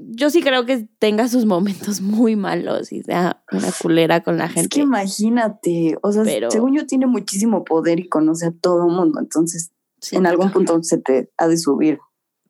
Yo 0.00 0.28
sí 0.30 0.42
creo 0.42 0.66
que 0.66 0.88
tenga 0.98 1.28
sus 1.28 1.46
momentos 1.46 2.00
muy 2.00 2.34
malos 2.36 2.92
y 2.92 3.02
sea 3.02 3.42
una 3.52 3.68
culera 3.80 4.22
con 4.24 4.36
la 4.36 4.46
Es 4.46 4.52
gente. 4.52 4.68
que 4.70 4.80
imagínate, 4.80 5.96
o 6.02 6.10
sea, 6.12 6.24
Pero- 6.24 6.50
según 6.50 6.74
yo 6.76 6.86
tiene 6.86 7.06
muchísimo 7.06 7.64
poder 7.64 8.00
y 8.00 8.08
conoce 8.08 8.46
a 8.46 8.52
todo 8.52 8.86
el 8.88 8.92
mundo, 8.92 9.20
entonces 9.20 9.70
Sí, 10.00 10.16
en 10.16 10.26
algún 10.26 10.50
punto 10.52 10.80
se 10.82 10.98
te 10.98 11.30
ha 11.38 11.48
de 11.48 11.56
subir. 11.56 11.98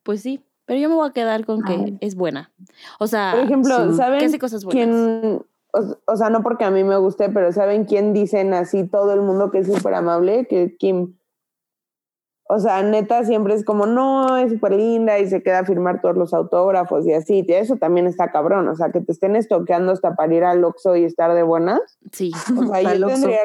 Pues 0.02 0.20
sí, 0.22 0.42
pero 0.66 0.80
yo 0.80 0.88
me 0.90 0.94
voy 0.96 1.08
a 1.08 1.12
quedar 1.12 1.44
con 1.46 1.62
que 1.62 1.72
Ay. 1.72 1.98
es 2.00 2.14
buena. 2.14 2.52
O 2.98 3.06
sea, 3.06 3.32
Por 3.36 3.44
ejemplo, 3.44 3.74
sí. 3.84 3.90
que 3.90 3.96
¿saben 3.96 4.24
hace 4.24 4.38
cosas 4.38 4.64
buenas. 4.64 4.84
quién? 4.86 5.42
O, 5.72 5.96
o 6.06 6.16
sea, 6.16 6.28
no 6.30 6.42
porque 6.42 6.64
a 6.64 6.70
mí 6.70 6.82
me 6.84 6.96
guste, 6.98 7.28
pero 7.30 7.52
¿saben 7.52 7.84
quién 7.84 8.12
dicen 8.14 8.52
así 8.54 8.86
todo 8.86 9.12
el 9.12 9.20
mundo 9.22 9.50
que 9.50 9.58
es 9.58 9.66
súper 9.66 9.92
amable? 9.94 10.46
Que 10.48 10.76
Kim. 10.78 11.17
O 12.50 12.58
sea, 12.60 12.82
neta 12.82 13.24
siempre 13.24 13.52
es 13.52 13.62
como, 13.62 13.84
no, 13.84 14.38
es 14.38 14.50
súper 14.52 14.72
linda 14.72 15.18
y 15.18 15.28
se 15.28 15.42
queda 15.42 15.60
a 15.60 15.64
firmar 15.66 16.00
todos 16.00 16.16
los 16.16 16.32
autógrafos 16.32 17.06
y 17.06 17.12
así. 17.12 17.44
Y 17.46 17.52
eso 17.52 17.76
también 17.76 18.06
está 18.06 18.30
cabrón. 18.30 18.68
O 18.68 18.74
sea, 18.74 18.90
que 18.90 19.02
te 19.02 19.12
estén 19.12 19.36
estoqueando 19.36 19.92
hasta 19.92 20.16
para 20.16 20.34
ir 20.34 20.44
al 20.44 20.64
Oxxo 20.64 20.96
y 20.96 21.04
estar 21.04 21.34
de 21.34 21.42
buenas. 21.42 21.98
Sí. 22.10 22.32
O 22.58 22.66
sea, 22.66 22.94
yo 22.94 23.06
tendría, 23.06 23.40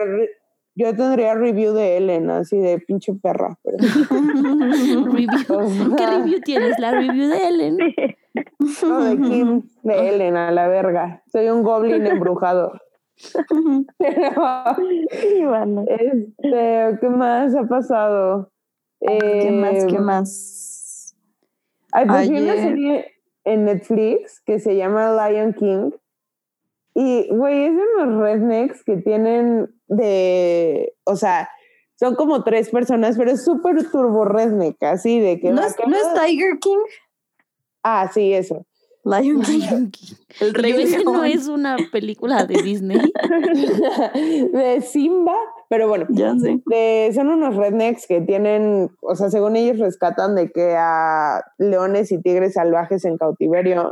yo 0.75 0.95
tendría 0.95 1.35
review 1.35 1.73
de 1.73 1.97
Ellen, 1.97 2.31
así 2.31 2.57
de 2.57 2.79
pinche 2.79 3.13
perra. 3.13 3.59
Pero, 3.61 3.77
Review. 5.11 5.27
o 5.49 5.95
¿Qué 5.97 6.07
review 6.07 6.39
tienes? 6.39 6.79
La 6.79 6.91
review 6.91 7.27
de 7.27 7.47
Ellen. 7.47 7.77
no, 8.87 9.03
de 9.03 9.17
Kim, 9.17 9.63
de 9.83 10.09
Ellen, 10.09 10.37
a 10.37 10.49
la 10.51 10.69
verga. 10.69 11.23
Soy 11.29 11.49
un 11.49 11.61
goblin 11.61 12.07
embrujado. 12.07 12.71
Pero, 13.97 14.77
este, 15.87 16.97
¿qué 17.01 17.09
más 17.09 17.53
ha 17.53 17.63
pasado? 17.63 18.53
¿Qué 19.07 19.51
más? 19.51 19.85
¿Qué 19.85 19.95
Eh, 19.95 19.99
más? 19.99 21.15
Ay, 21.91 22.05
pues 22.07 22.29
vi 22.29 22.37
una 22.41 22.55
serie 22.55 23.11
en 23.43 23.65
Netflix 23.65 24.41
que 24.41 24.59
se 24.59 24.75
llama 24.75 25.29
Lion 25.29 25.53
King. 25.53 25.91
Y, 26.95 27.27
güey, 27.29 27.65
es 27.65 27.73
de 27.75 27.81
unos 27.97 28.21
rednecks 28.21 28.83
que 28.83 28.97
tienen 28.97 29.73
de. 29.87 30.93
O 31.05 31.15
sea, 31.15 31.49
son 31.99 32.15
como 32.15 32.43
tres 32.43 32.69
personas, 32.69 33.17
pero 33.17 33.31
es 33.31 33.43
súper 33.43 33.89
turbo 33.91 34.25
redneck, 34.25 34.81
así 34.83 35.19
de 35.19 35.39
que. 35.39 35.49
¿No 35.51 35.61
va 35.61 35.67
es, 35.67 35.75
¿No 35.87 35.95
es 35.95 36.13
Tiger 36.13 36.59
King? 36.59 36.77
Ah, 37.83 38.09
sí, 38.13 38.33
eso. 38.33 38.65
Lion 39.05 39.41
King. 39.43 39.89
El 40.39 40.53
rey 40.53 40.71
ese 40.73 41.03
no 41.03 41.23
león. 41.23 41.25
es 41.25 41.47
una 41.47 41.77
película 41.91 42.45
de 42.45 42.61
Disney. 42.61 42.97
de 44.53 44.81
Simba, 44.81 45.35
pero 45.73 45.87
bueno. 45.87 46.05
Ya 46.09 46.37
sé. 46.37 46.61
de- 46.67 47.09
son 47.15 47.29
unos 47.29 47.55
rednecks 47.55 48.05
que 48.05 48.21
tienen, 48.21 48.91
o 49.01 49.15
sea, 49.15 49.31
según 49.31 49.55
ellos 49.55 49.79
rescatan 49.79 50.35
de 50.35 50.51
que 50.51 50.75
a 50.77 51.41
leones 51.57 52.11
y 52.11 52.21
tigres 52.21 52.53
salvajes 52.53 53.03
en 53.05 53.17
cautiverio, 53.17 53.91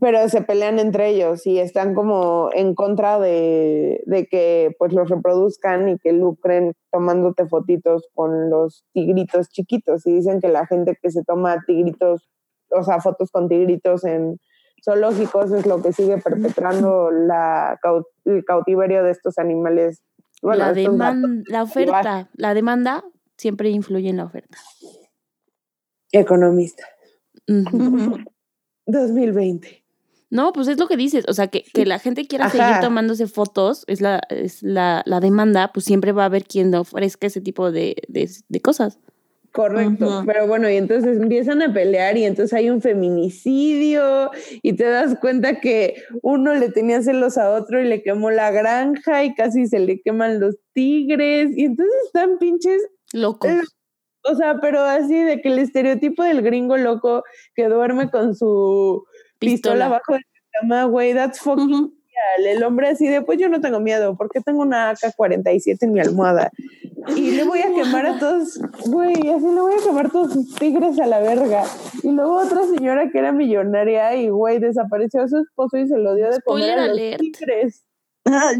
pero 0.00 0.26
se 0.30 0.40
pelean 0.40 0.78
entre 0.78 1.10
ellos 1.10 1.46
y 1.46 1.58
están 1.58 1.94
como 1.94 2.48
en 2.54 2.74
contra 2.74 3.18
de, 3.20 4.02
de 4.06 4.24
que 4.24 4.74
pues 4.78 4.94
los 4.94 5.10
reproduzcan 5.10 5.90
y 5.90 5.98
que 5.98 6.14
lucren 6.14 6.72
tomándote 6.90 7.46
fotitos 7.46 8.08
con 8.14 8.48
los 8.48 8.86
tigritos 8.94 9.50
chiquitos 9.50 10.06
y 10.06 10.14
dicen 10.14 10.40
que 10.40 10.48
la 10.48 10.66
gente 10.66 10.96
que 11.02 11.10
se 11.10 11.22
toma 11.22 11.62
tigritos, 11.66 12.30
o 12.70 12.82
sea, 12.82 12.98
fotos 13.00 13.30
con 13.30 13.50
tigritos 13.50 14.04
en 14.04 14.38
zoológicos 14.84 15.52
es 15.52 15.66
lo 15.66 15.82
que 15.82 15.92
sigue 15.92 16.18
perpetrando 16.18 17.10
la, 17.10 17.78
el 18.24 18.44
cautiverio 18.44 19.04
de 19.04 19.10
estos 19.10 19.38
animales. 19.38 20.02
Bueno, 20.42 20.58
la, 20.58 20.70
estos 20.78 20.98
gatos. 20.98 21.16
deman- 21.22 21.44
la 21.46 21.62
oferta, 21.62 22.28
la 22.34 22.52
demanda 22.54 23.04
siempre 23.38 23.70
influye 23.70 24.08
en 24.10 24.16
la 24.18 24.24
oferta. 24.24 24.58
Economista. 26.12 26.84
Ujú. 27.48 28.18
2020. 28.86 29.78
No, 30.30 30.52
pues 30.52 30.66
es 30.68 30.78
lo 30.78 30.88
que 30.88 30.96
dices, 30.96 31.26
o 31.28 31.34
sea, 31.34 31.48
que, 31.48 31.62
que 31.74 31.84
la 31.84 31.98
gente 31.98 32.26
quiera 32.26 32.46
Ajá. 32.46 32.56
seguir 32.56 32.80
tomándose 32.80 33.26
fotos, 33.26 33.84
es 33.86 34.00
la, 34.00 34.20
es 34.30 34.62
la, 34.62 35.02
la 35.04 35.20
demanda, 35.20 35.70
pues 35.74 35.84
siempre 35.84 36.12
va 36.12 36.22
a 36.22 36.26
haber 36.26 36.44
quien 36.44 36.74
ofrezca 36.74 37.26
ese 37.26 37.42
tipo 37.42 37.70
de, 37.70 37.96
de, 38.08 38.30
de 38.48 38.60
cosas. 38.60 38.98
Correcto, 39.52 40.22
pero 40.26 40.46
bueno, 40.46 40.70
y 40.70 40.76
entonces 40.76 41.20
empiezan 41.20 41.60
a 41.60 41.74
pelear 41.74 42.16
y 42.16 42.24
entonces 42.24 42.54
hay 42.54 42.70
un 42.70 42.80
feminicidio 42.80 44.30
y 44.62 44.72
te 44.72 44.84
das 44.84 45.18
cuenta 45.20 45.60
que 45.60 46.02
uno 46.22 46.54
le 46.54 46.70
tenía 46.70 47.02
celos 47.02 47.36
a 47.36 47.50
otro 47.50 47.78
y 47.78 47.84
le 47.84 48.02
quemó 48.02 48.30
la 48.30 48.50
granja 48.50 49.24
y 49.24 49.34
casi 49.34 49.66
se 49.66 49.78
le 49.78 50.00
queman 50.00 50.40
los 50.40 50.56
tigres 50.72 51.50
y 51.54 51.66
entonces 51.66 51.94
están 52.06 52.38
pinches, 52.38 52.80
Locos. 53.12 53.50
O 54.24 54.36
sea, 54.36 54.58
pero 54.60 54.80
así 54.80 55.20
de 55.20 55.42
que 55.42 55.48
el 55.48 55.58
estereotipo 55.58 56.22
del 56.22 56.42
gringo 56.42 56.78
loco 56.78 57.22
que 57.54 57.68
duerme 57.68 58.10
con 58.10 58.34
su 58.34 59.04
pistola, 59.38 59.74
Pistola. 59.74 59.86
abajo 59.86 60.12
de 60.14 60.18
la 60.18 60.60
cama, 60.60 60.84
güey, 60.84 61.12
that's 61.12 61.40
fucking. 61.40 61.92
El 62.38 62.62
hombre 62.62 62.88
así 62.88 63.08
de, 63.08 63.22
pues 63.22 63.38
yo 63.38 63.48
no 63.48 63.60
tengo 63.60 63.80
miedo, 63.80 64.16
porque 64.16 64.40
tengo 64.40 64.62
una 64.62 64.90
AK-47 64.90 65.78
en 65.80 65.92
mi 65.92 66.00
almohada. 66.00 66.50
Y 67.16 67.32
le 67.32 67.44
voy 67.44 67.60
a 67.60 67.74
quemar 67.74 68.06
a 68.06 68.18
todos, 68.18 68.60
güey, 68.86 69.14
así 69.14 69.44
le 69.46 69.60
voy 69.60 69.74
a 69.74 69.84
quemar 69.84 70.10
todos 70.10 70.32
sus 70.32 70.54
tigres 70.54 71.00
a 71.00 71.06
la 71.06 71.20
verga. 71.20 71.64
Y 72.02 72.10
luego 72.10 72.36
otra 72.36 72.62
señora 72.64 73.10
que 73.10 73.18
era 73.18 73.32
millonaria 73.32 74.14
y, 74.14 74.28
güey, 74.28 74.58
desapareció 74.60 75.22
a 75.22 75.28
su 75.28 75.38
esposo 75.38 75.78
y 75.78 75.88
se 75.88 75.98
lo 75.98 76.14
dio 76.14 76.26
de 76.30 76.40
comer 76.42 76.64
Spoiler 76.64 76.78
a 76.78 76.86
los 76.86 76.98
alert. 76.98 77.20
tigres. 77.20 77.84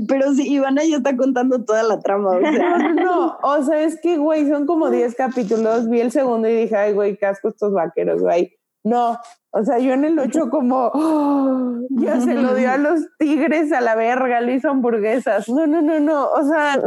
Pero 0.08 0.34
sí, 0.34 0.52
Ivana 0.54 0.82
ya 0.84 0.96
está 0.96 1.16
contando 1.16 1.64
toda 1.64 1.84
la 1.84 2.00
trama. 2.00 2.30
O 2.30 2.40
sea, 2.40 2.78
no, 2.78 3.38
o 3.42 3.62
sea, 3.62 3.82
es 3.84 4.00
que, 4.00 4.16
güey, 4.18 4.48
son 4.48 4.66
como 4.66 4.90
10 4.90 5.14
capítulos. 5.14 5.88
Vi 5.88 6.00
el 6.00 6.10
segundo 6.10 6.48
y 6.48 6.54
dije, 6.62 6.74
ay, 6.74 6.92
güey, 6.94 7.16
casco 7.16 7.48
estos 7.48 7.72
vaqueros, 7.72 8.20
güey. 8.20 8.56
No, 8.84 9.18
o 9.50 9.64
sea, 9.64 9.78
yo 9.78 9.92
en 9.92 10.04
el 10.04 10.18
8 10.18 10.50
como, 10.50 10.90
"Oh, 10.92 11.78
ya 11.90 12.20
se 12.20 12.34
lo 12.34 12.54
dio 12.54 12.70
a 12.70 12.76
los 12.78 13.00
tigres 13.18 13.70
a 13.72 13.80
la 13.80 13.94
verga, 13.94 14.40
le 14.40 14.54
hizo 14.54 14.70
hamburguesas. 14.70 15.48
No, 15.48 15.66
no, 15.66 15.80
no, 15.82 16.00
no, 16.00 16.26
o 16.26 16.42
sea... 16.46 16.80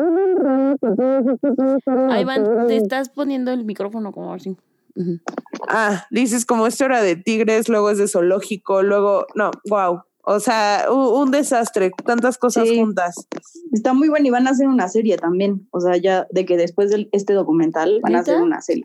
Ahí 2.10 2.26
van, 2.26 2.68
te 2.68 2.78
estás 2.78 3.10
poniendo 3.10 3.52
el 3.52 3.66
micrófono 3.66 4.12
como 4.12 4.34
así. 4.34 4.58
Ah, 5.68 6.06
dices 6.10 6.46
como 6.46 6.68
esto 6.68 6.86
era 6.86 7.02
de 7.02 7.16
tigres, 7.16 7.70
luego 7.70 7.90
es 7.90 7.98
de 7.98 8.08
zoológico, 8.08 8.82
luego, 8.82 9.26
no, 9.36 9.52
wow. 9.70 10.02
O 10.28 10.40
sea, 10.40 10.88
un, 10.92 11.30
desastre, 11.30 11.92
tantas 12.04 12.40
cosas 12.40 12.68
Sí. 12.68 12.80
juntas. 12.80 13.16
Está 13.72 13.94
muy 13.94 14.10
bueno 14.10 14.26
y 14.26 14.32
van 14.32 14.48
a 14.48 14.52
hacer 14.52 14.68
una 14.68 14.88
serie 14.88 15.18
también. 15.18 15.68
O 15.70 15.80
sea, 15.80 15.98
ya 15.98 16.26
de 16.32 16.46
que 16.46 16.58
después 16.58 16.90
de 16.90 17.08
este 17.12 17.34
documental 17.34 18.00
van 18.02 18.16
a 18.16 18.20
hacer 18.22 18.42
una 18.42 18.60
serie. 18.62 18.84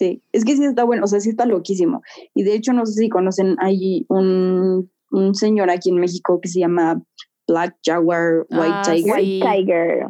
Sí, 0.00 0.22
es 0.32 0.46
que 0.46 0.56
sí 0.56 0.64
está 0.64 0.84
bueno, 0.84 1.04
o 1.04 1.06
sea, 1.06 1.20
sí 1.20 1.28
está 1.28 1.44
loquísimo. 1.44 2.00
Y 2.34 2.42
de 2.42 2.54
hecho, 2.54 2.72
no 2.72 2.86
sé 2.86 2.94
si 2.94 3.10
conocen, 3.10 3.56
hay 3.58 4.06
un, 4.08 4.90
un 5.10 5.34
señor 5.34 5.68
aquí 5.68 5.90
en 5.90 5.96
México 5.96 6.40
que 6.40 6.48
se 6.48 6.58
llama 6.58 7.02
Black 7.46 7.76
Jaguar 7.84 8.46
White 8.48 8.76
Ah, 8.78 8.82
Tiger. 8.94 9.14
sí. 9.16 9.40
Tiger. 9.42 10.06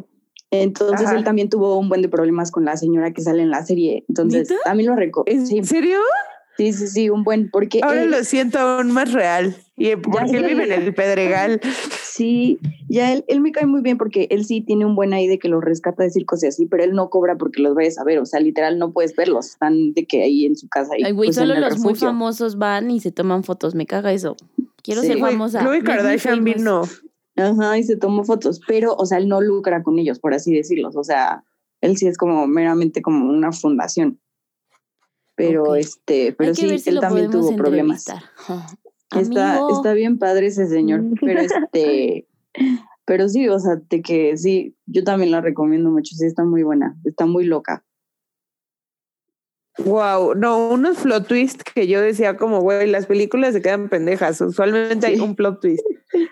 Entonces 0.49 1.07
Ajá. 1.07 1.17
él 1.17 1.25
también 1.25 1.49
tuvo 1.49 1.77
un 1.77 1.89
buen 1.89 2.01
de 2.01 2.07
problemas 2.07 2.51
con 2.51 2.63
la 2.63 2.77
señora 2.77 3.11
que 3.11 3.21
sale 3.21 3.41
en 3.41 3.49
la 3.49 3.65
serie. 3.65 4.05
Entonces 4.07 4.49
¿Neta? 4.49 4.61
también 4.63 4.91
lo 4.91 4.95
recuerdo. 4.95 5.29
¿En 5.29 5.45
Sí, 5.45 5.61
serio? 5.63 5.99
sí, 6.57 6.71
sí, 6.71 6.87
sí, 6.87 7.09
un 7.09 7.23
buen, 7.25 7.49
porque 7.51 7.81
Ahora 7.83 8.03
él- 8.03 8.11
lo 8.11 8.23
siento 8.23 8.59
aún 8.59 8.91
más 8.93 9.11
real. 9.11 9.57
Y 9.81 9.95
porque 9.95 10.37
él 10.37 10.45
vive 10.45 10.63
en 10.65 10.71
el 10.83 10.93
Pedregal. 10.95 11.59
Sí, 12.03 12.59
ya 12.89 13.13
él, 13.13 13.23
él 13.27 13.41
me 13.41 13.51
cae 13.51 13.65
muy 13.65 13.81
bien 13.81 13.97
porque 13.97 14.27
él 14.29 14.45
sí 14.45 14.61
tiene 14.61 14.85
un 14.85 14.95
buen 14.95 15.13
ahí 15.13 15.27
de 15.27 15.39
que 15.39 15.47
los 15.49 15.63
rescata 15.63 16.03
de 16.03 16.09
circos 16.09 16.43
y 16.43 16.47
así, 16.47 16.65
pero 16.65 16.83
él 16.83 16.93
no 16.93 17.09
cobra 17.09 17.37
porque 17.37 17.61
los 17.61 17.73
vayas 17.75 17.97
a 17.97 18.03
ver, 18.03 18.19
o 18.19 18.25
sea, 18.25 18.39
literal 18.39 18.77
no 18.77 18.91
puedes 18.91 19.15
verlos, 19.15 19.47
están 19.49 19.93
de 19.93 20.05
que 20.05 20.23
ahí 20.23 20.45
en 20.45 20.55
su 20.55 20.67
casa. 20.67 20.97
Y, 20.97 21.03
Ay, 21.03 21.11
güey, 21.13 21.27
pues, 21.29 21.35
solo 21.37 21.59
los 21.59 21.79
muy 21.79 21.95
famosos 21.95 22.57
van 22.57 22.91
y 22.91 22.99
se 22.99 23.11
toman 23.11 23.43
fotos. 23.43 23.75
Me 23.75 23.85
caga 23.85 24.11
eso. 24.13 24.35
Quiero 24.83 25.01
Sí. 25.01 25.07
ser 25.07 25.19
famosa. 25.19 25.61
Me 25.63 25.81
Kardashian 25.83 26.43
vino. 26.43 26.81
Ajá, 27.37 27.77
y 27.77 27.83
se 27.83 27.95
tomó 27.95 28.23
fotos, 28.23 28.59
pero, 28.67 28.93
o 28.95 29.05
sea, 29.05 29.17
él 29.17 29.27
no 29.29 29.39
lucra 29.41 29.83
con 29.83 29.97
ellos, 29.97 30.19
por 30.19 30.33
así 30.33 30.53
decirlos, 30.53 30.95
o 30.97 31.03
sea, 31.03 31.43
él 31.79 31.95
sí 31.97 32.05
es 32.07 32.17
como 32.17 32.45
meramente 32.45 33.01
como 33.01 33.29
una 33.29 33.51
fundación. 33.53 34.19
Pero 35.35 35.63
Ok. 35.63 35.77
este, 35.77 36.33
pero 36.37 36.53
sí, 36.53 36.77
si 36.77 36.89
él 36.89 36.99
también 36.99 37.31
tuvo 37.31 37.55
problemas. 37.55 38.05
Está, 39.15 39.57
Amigo. 39.57 39.75
está 39.75 39.93
bien 39.93 40.17
padre 40.17 40.47
ese 40.47 40.67
señor, 40.67 41.03
pero 41.21 41.41
este, 41.41 42.27
pero 43.05 43.27
sí, 43.29 43.47
o 43.49 43.59
sea, 43.59 43.75
de 43.89 44.01
que 44.01 44.37
sí, 44.37 44.75
yo 44.85 45.03
también 45.03 45.31
la 45.31 45.41
recomiendo 45.41 45.89
mucho, 45.89 46.15
sí, 46.15 46.25
está 46.25 46.43
muy 46.43 46.63
buena, 46.63 46.97
está 47.03 47.25
muy 47.25 47.45
loca. 47.45 47.83
Wow, 49.85 50.35
no, 50.35 50.69
unos 50.69 50.99
plot 50.99 51.27
twist 51.27 51.61
que 51.63 51.87
yo 51.87 52.01
decía 52.01 52.37
como, 52.37 52.61
güey, 52.61 52.87
las 52.87 53.05
películas 53.05 53.53
se 53.53 53.61
quedan 53.61 53.89
pendejas. 53.89 54.41
Usualmente 54.41 55.07
hay 55.07 55.19
un 55.19 55.35
plot 55.35 55.61
twist. 55.61 55.85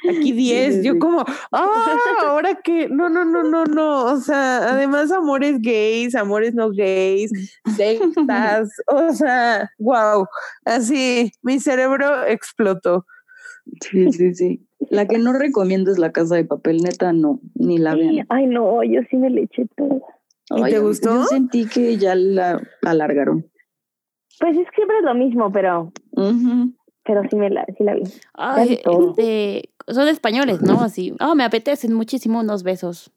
Aquí 0.10 0.32
10, 0.34 0.76
sí, 0.76 0.84
yo 0.84 1.00
como, 1.00 1.24
ah, 1.52 1.98
ahora 2.28 2.56
que, 2.56 2.90
no, 2.90 3.10
no, 3.10 3.26
no, 3.26 3.44
no, 3.44 3.66
no. 3.66 4.06
O 4.06 4.18
sea, 4.18 4.72
además 4.72 5.12
amores 5.12 5.62
gays, 5.62 6.16
amores 6.16 6.54
no 6.54 6.70
gays, 6.72 7.32
sectas, 7.78 8.70
o 8.88 9.14
sea, 9.14 9.70
wow. 9.78 10.28
Así, 10.66 11.32
mi 11.42 11.60
cerebro 11.60 12.26
explotó. 12.26 13.06
Sí, 13.82 14.12
sí, 14.12 14.34
sí. 14.34 14.66
La 14.90 15.06
que 15.08 15.18
no 15.18 15.34
recomiendo 15.34 15.92
es 15.92 16.00
la 16.00 16.12
casa 16.12 16.36
de 16.36 16.46
papel, 16.46 16.82
neta, 16.82 17.14
no, 17.14 17.40
ni 17.56 17.78
la 17.78 17.96
vean. 17.96 18.26
Ay, 18.30 18.48
no, 18.48 18.84
yo 18.84 19.02
sí 19.10 19.18
me 19.18 19.30
le 19.30 19.44
eché 19.44 19.66
todo. 19.76 20.02
¿Y 20.56 20.64
te 20.64 20.80
gustó? 20.80 21.14
Yo 21.16 21.24
sentí 21.26 21.66
que 21.68 21.98
ya 21.98 22.16
la 22.16 22.62
alargaron. 22.84 23.46
Pues 24.40 24.58
es 24.58 24.66
que 24.70 24.76
siempre 24.76 24.98
es 25.00 25.04
lo 25.04 25.14
mismo, 25.14 25.52
pero, 25.52 25.92
pero 27.04 27.22
sí 27.30 27.36
me 27.36 27.50
la, 27.50 27.66
sí 27.78 27.84
la 27.84 27.96
vi. 27.96 28.04
Ay, 28.34 28.80
todo. 28.84 29.12
este, 29.12 29.70
son 29.88 30.08
españoles, 30.08 30.62
¿no? 30.62 30.82
Así. 30.82 31.14
Ah, 31.20 31.36
me 31.36 31.44
apetecen 31.44 31.94
muchísimo 31.94 32.40
unos 32.40 32.64
besos. 32.64 33.12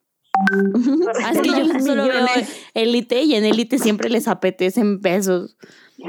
Ah, 1.22 1.30
es 1.32 1.40
que 1.40 1.48
yo 1.50 1.64
solo 1.80 2.04
veo. 2.04 2.26
Elite 2.74 3.22
y 3.22 3.34
en 3.34 3.44
Elite 3.44 3.78
siempre 3.78 4.10
les 4.10 4.28
apetecen 4.28 5.00
besos. 5.00 5.56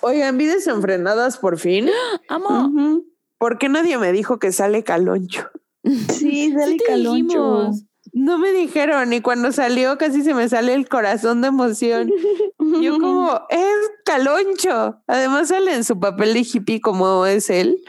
Oigan, 0.00 0.38
vi 0.38 0.46
desenfrenadas 0.46 1.38
por 1.38 1.58
fin. 1.58 1.88
Amo. 2.28 2.66
Ujú. 2.66 3.06
¿Por 3.38 3.58
qué 3.58 3.68
nadie 3.68 3.98
me 3.98 4.12
dijo 4.12 4.38
que 4.38 4.52
sale 4.52 4.84
caloncho? 4.84 5.48
Sí, 6.10 6.52
dale 6.52 6.72
Sí 6.72 6.78
caloncho. 6.86 7.14
dijimos. 7.16 7.84
No 8.12 8.38
me 8.38 8.52
dijeron, 8.52 9.12
y 9.12 9.22
cuando 9.22 9.52
salió 9.52 9.96
casi 9.96 10.22
se 10.22 10.34
me 10.34 10.48
sale 10.48 10.74
el 10.74 10.88
corazón 10.88 11.40
de 11.40 11.48
emoción. 11.48 12.10
Yo 12.82 12.98
como, 12.98 13.40
es 13.48 13.90
caloncho. 14.04 15.00
Además 15.06 15.48
sale 15.48 15.74
en 15.74 15.84
su 15.84 15.98
papel 15.98 16.34
de 16.34 16.40
hippie 16.40 16.80
como 16.80 17.24
es 17.24 17.48
él. 17.48 17.82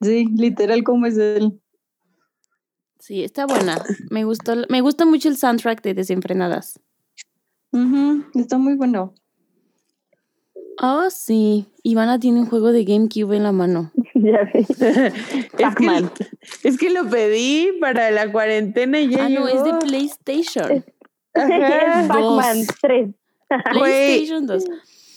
Sí, 0.00 0.26
literal 0.36 0.84
como 0.84 1.06
es 1.06 1.18
él. 1.18 1.60
Sí, 3.00 3.24
está 3.24 3.46
buena. 3.46 3.84
Me 4.10 4.24
gustó, 4.24 4.54
me 4.68 4.80
gusta 4.80 5.04
mucho 5.04 5.28
el 5.28 5.36
soundtrack 5.36 5.82
de 5.82 5.94
Desenfrenadas. 5.94 6.80
Está 8.34 8.56
muy 8.56 8.76
bueno. 8.76 9.14
Oh, 10.80 11.10
sí. 11.10 11.66
Ivana 11.82 12.18
tiene 12.18 12.40
un 12.40 12.46
juego 12.46 12.70
de 12.70 12.84
GameCube 12.84 13.36
en 13.36 13.42
la 13.42 13.52
mano. 13.52 13.92
ya 14.22 14.50
sé. 14.52 14.66
Es 15.58 15.74
que, 15.74 16.08
es 16.68 16.78
que 16.78 16.90
lo 16.90 17.08
pedí 17.08 17.72
para 17.80 18.10
la 18.10 18.30
cuarentena 18.30 19.00
y 19.00 19.10
ya 19.10 19.26
Ah, 19.26 19.28
no, 19.28 19.48
es 19.48 19.62
de. 19.64 19.74
PlayStation. 19.86 20.84
Ajá. 21.34 22.00
es 22.02 22.08
Pac-Man 22.08 22.66
Dos. 22.66 22.76
3. 22.80 23.08
PlayStation 23.72 24.46
2. 24.46 24.64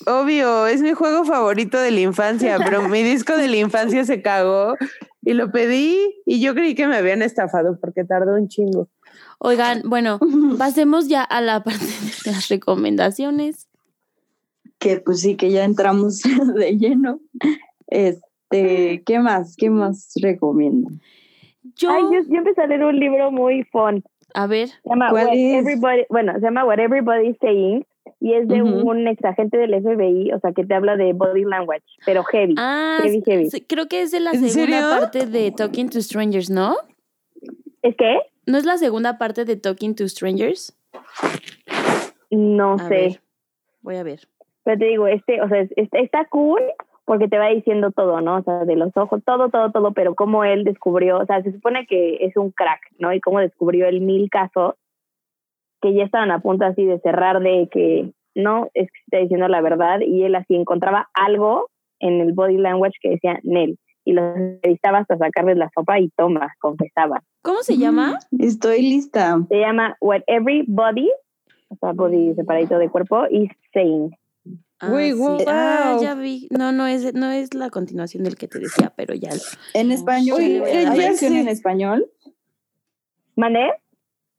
Obvio, 0.07 0.67
es 0.67 0.81
mi 0.81 0.93
juego 0.93 1.25
favorito 1.25 1.79
de 1.79 1.91
la 1.91 1.99
infancia, 1.99 2.57
pero 2.63 2.87
mi 2.87 3.03
disco 3.03 3.35
de 3.35 3.47
la 3.47 3.57
infancia 3.57 4.05
se 4.05 4.21
cagó 4.21 4.75
y 5.21 5.33
lo 5.33 5.51
pedí 5.51 5.97
y 6.25 6.39
yo 6.39 6.53
creí 6.53 6.75
que 6.75 6.87
me 6.87 6.95
habían 6.95 7.21
estafado 7.21 7.77
porque 7.79 8.03
tardó 8.05 8.35
un 8.35 8.47
chingo. 8.47 8.87
Oigan, 9.39 9.81
bueno, 9.85 10.19
pasemos 10.57 11.07
ya 11.07 11.23
a 11.23 11.41
la 11.41 11.63
parte 11.63 11.85
de 12.25 12.31
las 12.31 12.47
recomendaciones. 12.47 13.67
Que 14.79 14.99
pues 14.99 15.21
sí, 15.21 15.35
que 15.35 15.51
ya 15.51 15.63
entramos 15.65 16.21
de 16.55 16.77
lleno. 16.77 17.19
Este, 17.87 18.26
¿qué 18.49 19.19
más? 19.21 19.55
¿Qué 19.57 19.69
más 19.69 20.13
recomiendo? 20.21 20.89
Yo, 21.75 21.89
Ay, 21.91 22.03
yo, 22.03 22.21
yo 22.29 22.37
empecé 22.37 22.61
a 22.61 22.67
leer 22.67 22.83
un 22.83 22.99
libro 22.99 23.31
muy 23.31 23.63
fun. 23.65 24.03
a 24.33 24.47
ver, 24.47 24.69
Se 24.69 24.89
llama 24.89 25.09
¿Cuál 25.09 25.27
What 25.27 25.33
es? 25.35 25.55
Everybody, 25.65 26.05
bueno, 26.09 26.33
se 26.33 26.39
llama 26.41 26.65
What 26.65 26.79
Everybody's 26.79 27.37
Saying 27.41 27.85
y 28.19 28.33
es 28.33 28.47
de 28.47 28.63
un 28.63 29.07
exagente 29.07 29.57
del 29.57 29.73
FBI, 29.73 30.31
o 30.33 30.39
sea, 30.39 30.51
que 30.53 30.65
te 30.65 30.73
habla 30.73 30.95
de 30.95 31.13
body 31.13 31.43
language, 31.43 31.83
pero 32.05 32.23
heavy. 32.23 32.55
ah, 32.57 32.99
Heavy, 33.01 33.21
heavy. 33.25 33.49
creo 33.67 33.87
que 33.87 34.01
es 34.01 34.11
de 34.11 34.19
la 34.21 34.31
¿En 34.31 34.47
segunda 34.49 34.79
serio? 34.81 34.89
parte 34.99 35.25
de 35.25 35.51
Talking 35.51 35.89
to 35.89 36.01
Strangers, 36.01 36.49
¿no? 36.49 36.75
¿Es 37.81 37.95
que? 37.95 38.17
¿No 38.45 38.57
es 38.57 38.65
la 38.65 38.77
segunda 38.77 39.17
parte 39.17 39.43
de 39.45 39.55
Talking 39.57 39.93
to 39.95 40.07
Strangers? 40.07 40.75
No 42.31 42.73
A 42.75 42.87
sé. 42.87 42.89
ver, 42.89 43.21
voy 43.81 43.95
a 43.97 44.03
ver. 44.03 44.27
Pero 44.63 44.79
te 44.79 44.85
digo, 44.85 45.07
este, 45.07 45.41
o 45.41 45.47
sea, 45.47 45.59
es- 45.61 45.71
es- 45.75 45.89
está 45.93 46.25
cool 46.29 46.61
porque 47.07 47.29
te 47.29 47.39
va 47.39 47.47
diciendo 47.47 47.91
todo, 47.91 48.19
¿no? 48.19 48.35
O 48.35 48.43
sea, 48.43 48.65
de 48.65 48.75
los 48.75 48.91
ojos, 48.97 49.21
todo, 49.25 49.47
todo, 49.49 49.71
todo, 49.71 49.93
pero 49.93 50.13
cómo 50.13 50.43
él 50.43 50.65
descubrió, 50.65 51.19
o 51.19 51.25
sea, 51.25 51.41
se 51.41 51.53
supone 51.53 51.87
que 51.87 52.17
es 52.19 52.35
un 52.35 52.51
crack, 52.51 52.81
¿no? 52.99 53.13
Y 53.13 53.21
cómo 53.21 53.39
descubrió 53.39 53.87
el 53.87 54.01
mil 54.01 54.29
casos 54.29 54.75
que 55.81 55.93
ya 55.93 56.03
estaban 56.03 56.31
a 56.31 56.39
punto 56.39 56.65
así 56.65 56.83
de 56.83 56.99
cerrar 56.99 57.39
de 57.39 57.69
que 57.71 58.11
no, 58.35 58.65
es 58.73 58.91
que 58.91 58.99
está 59.05 59.19
diciendo 59.19 59.47
la 59.47 59.61
verdad 59.61 60.01
y 60.01 60.23
él 60.23 60.35
así 60.35 60.53
encontraba 60.53 61.07
algo 61.13 61.69
en 61.99 62.19
el 62.19 62.33
body 62.33 62.57
language 62.57 62.97
que 63.01 63.11
decía 63.11 63.39
Nel 63.43 63.79
y 64.03 64.11
los 64.11 64.35
entrevistaba 64.35 64.97
hasta 64.97 65.17
sacarles 65.17 65.55
la 65.55 65.69
sopa 65.73 66.01
y 66.01 66.09
toma, 66.09 66.53
confesaba. 66.59 67.23
¿Cómo 67.41 67.59
se 67.61 67.77
llama? 67.77 68.19
Estoy 68.37 68.81
lista. 68.81 69.39
Se 69.47 69.59
llama 69.61 69.95
What 70.01 70.23
Everybody, 70.27 71.09
o 71.69 71.75
sea, 71.77 71.93
body 71.93 72.35
separadito 72.35 72.77
de 72.79 72.89
cuerpo, 72.89 73.27
is 73.31 73.49
saying. 73.73 74.13
Ah, 74.79 74.95
sí. 74.95 75.11
guau. 75.13 75.37
Ah, 75.47 75.97
ya 76.01 76.13
vi. 76.13 76.47
No, 76.51 76.71
no 76.71 76.85
es, 76.85 77.13
no 77.13 77.31
es 77.31 77.53
la 77.53 77.69
continuación 77.69 78.23
del 78.23 78.35
que 78.35 78.47
te 78.47 78.59
decía, 78.59 78.93
pero 78.95 79.15
ya. 79.15 79.31
En 79.73 79.91
español, 79.91 80.39
¿hay 80.39 80.97
versión 80.97 81.33
sé. 81.33 81.39
en 81.39 81.47
español? 81.47 82.11
¿Mané? 83.35 83.71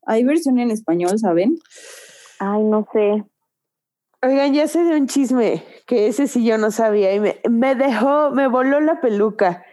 ¿Hay 0.06 0.24
versión 0.24 0.58
en 0.58 0.70
español, 0.70 1.18
saben? 1.18 1.58
Ay, 2.38 2.62
no 2.62 2.86
sé. 2.92 3.24
Oigan, 4.22 4.52
ya 4.52 4.66
sé 4.66 4.82
de 4.84 4.96
un 4.96 5.06
chisme 5.06 5.62
que 5.86 6.08
ese 6.08 6.26
sí 6.26 6.44
yo 6.44 6.58
no 6.58 6.70
sabía 6.70 7.14
y 7.14 7.20
me, 7.20 7.40
me 7.48 7.74
dejó, 7.74 8.30
me 8.30 8.48
voló 8.48 8.80
la 8.80 9.00
peluca. 9.00 9.64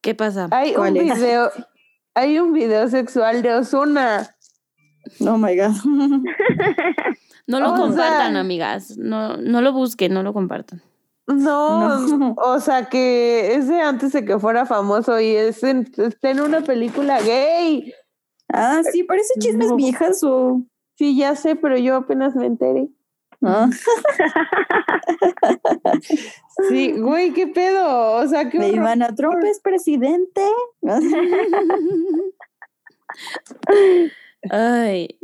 ¿Qué 0.00 0.14
pasa? 0.14 0.48
Hay 0.52 0.76
un 0.76 0.94
video, 0.94 1.50
hay 2.14 2.38
un 2.38 2.52
video 2.52 2.88
sexual 2.88 3.42
de 3.42 3.54
Osuna. 3.54 4.36
Oh 5.20 5.38
my 5.38 5.56
God. 5.56 5.72
No 7.48 7.58
lo 7.60 7.72
o 7.72 7.76
compartan, 7.76 8.32
sea- 8.32 8.40
amigas. 8.40 8.96
No, 8.96 9.36
no 9.36 9.60
lo 9.60 9.72
busquen, 9.72 10.14
no 10.14 10.22
lo 10.22 10.32
compartan. 10.32 10.80
No, 11.26 11.98
No. 11.98 12.34
o 12.38 12.60
sea 12.60 12.88
que 12.88 13.54
es 13.54 13.68
de 13.68 13.80
antes 13.82 14.12
de 14.12 14.24
que 14.24 14.38
fuera 14.38 14.64
famoso 14.64 15.20
y 15.20 15.34
es 15.36 15.62
en, 15.64 15.90
está 15.98 16.30
en 16.30 16.40
una 16.40 16.62
película 16.62 17.20
gay. 17.20 17.92
ah, 18.52 18.80
sí, 18.92 19.02
parece 19.02 19.34
chismes 19.40 19.68
No. 19.68 19.76
viejas 19.76 20.22
o. 20.22 20.62
Sí, 20.96 21.16
ya 21.16 21.34
sé, 21.36 21.54
pero 21.56 21.76
yo 21.76 21.96
apenas 21.96 22.34
me 22.34 22.46
enteré. 22.46 22.88
Ah, 23.42 23.68
Sí, 26.68 26.92
güey, 26.98 27.32
qué 27.32 27.46
pedo. 27.46 28.14
O 28.16 28.26
sea, 28.26 28.40
horror. 28.48 28.64
Ivana 28.74 29.14
Trump 29.14 29.36
es 29.44 29.60
presidente. 29.60 30.42
Ay. 34.50 35.18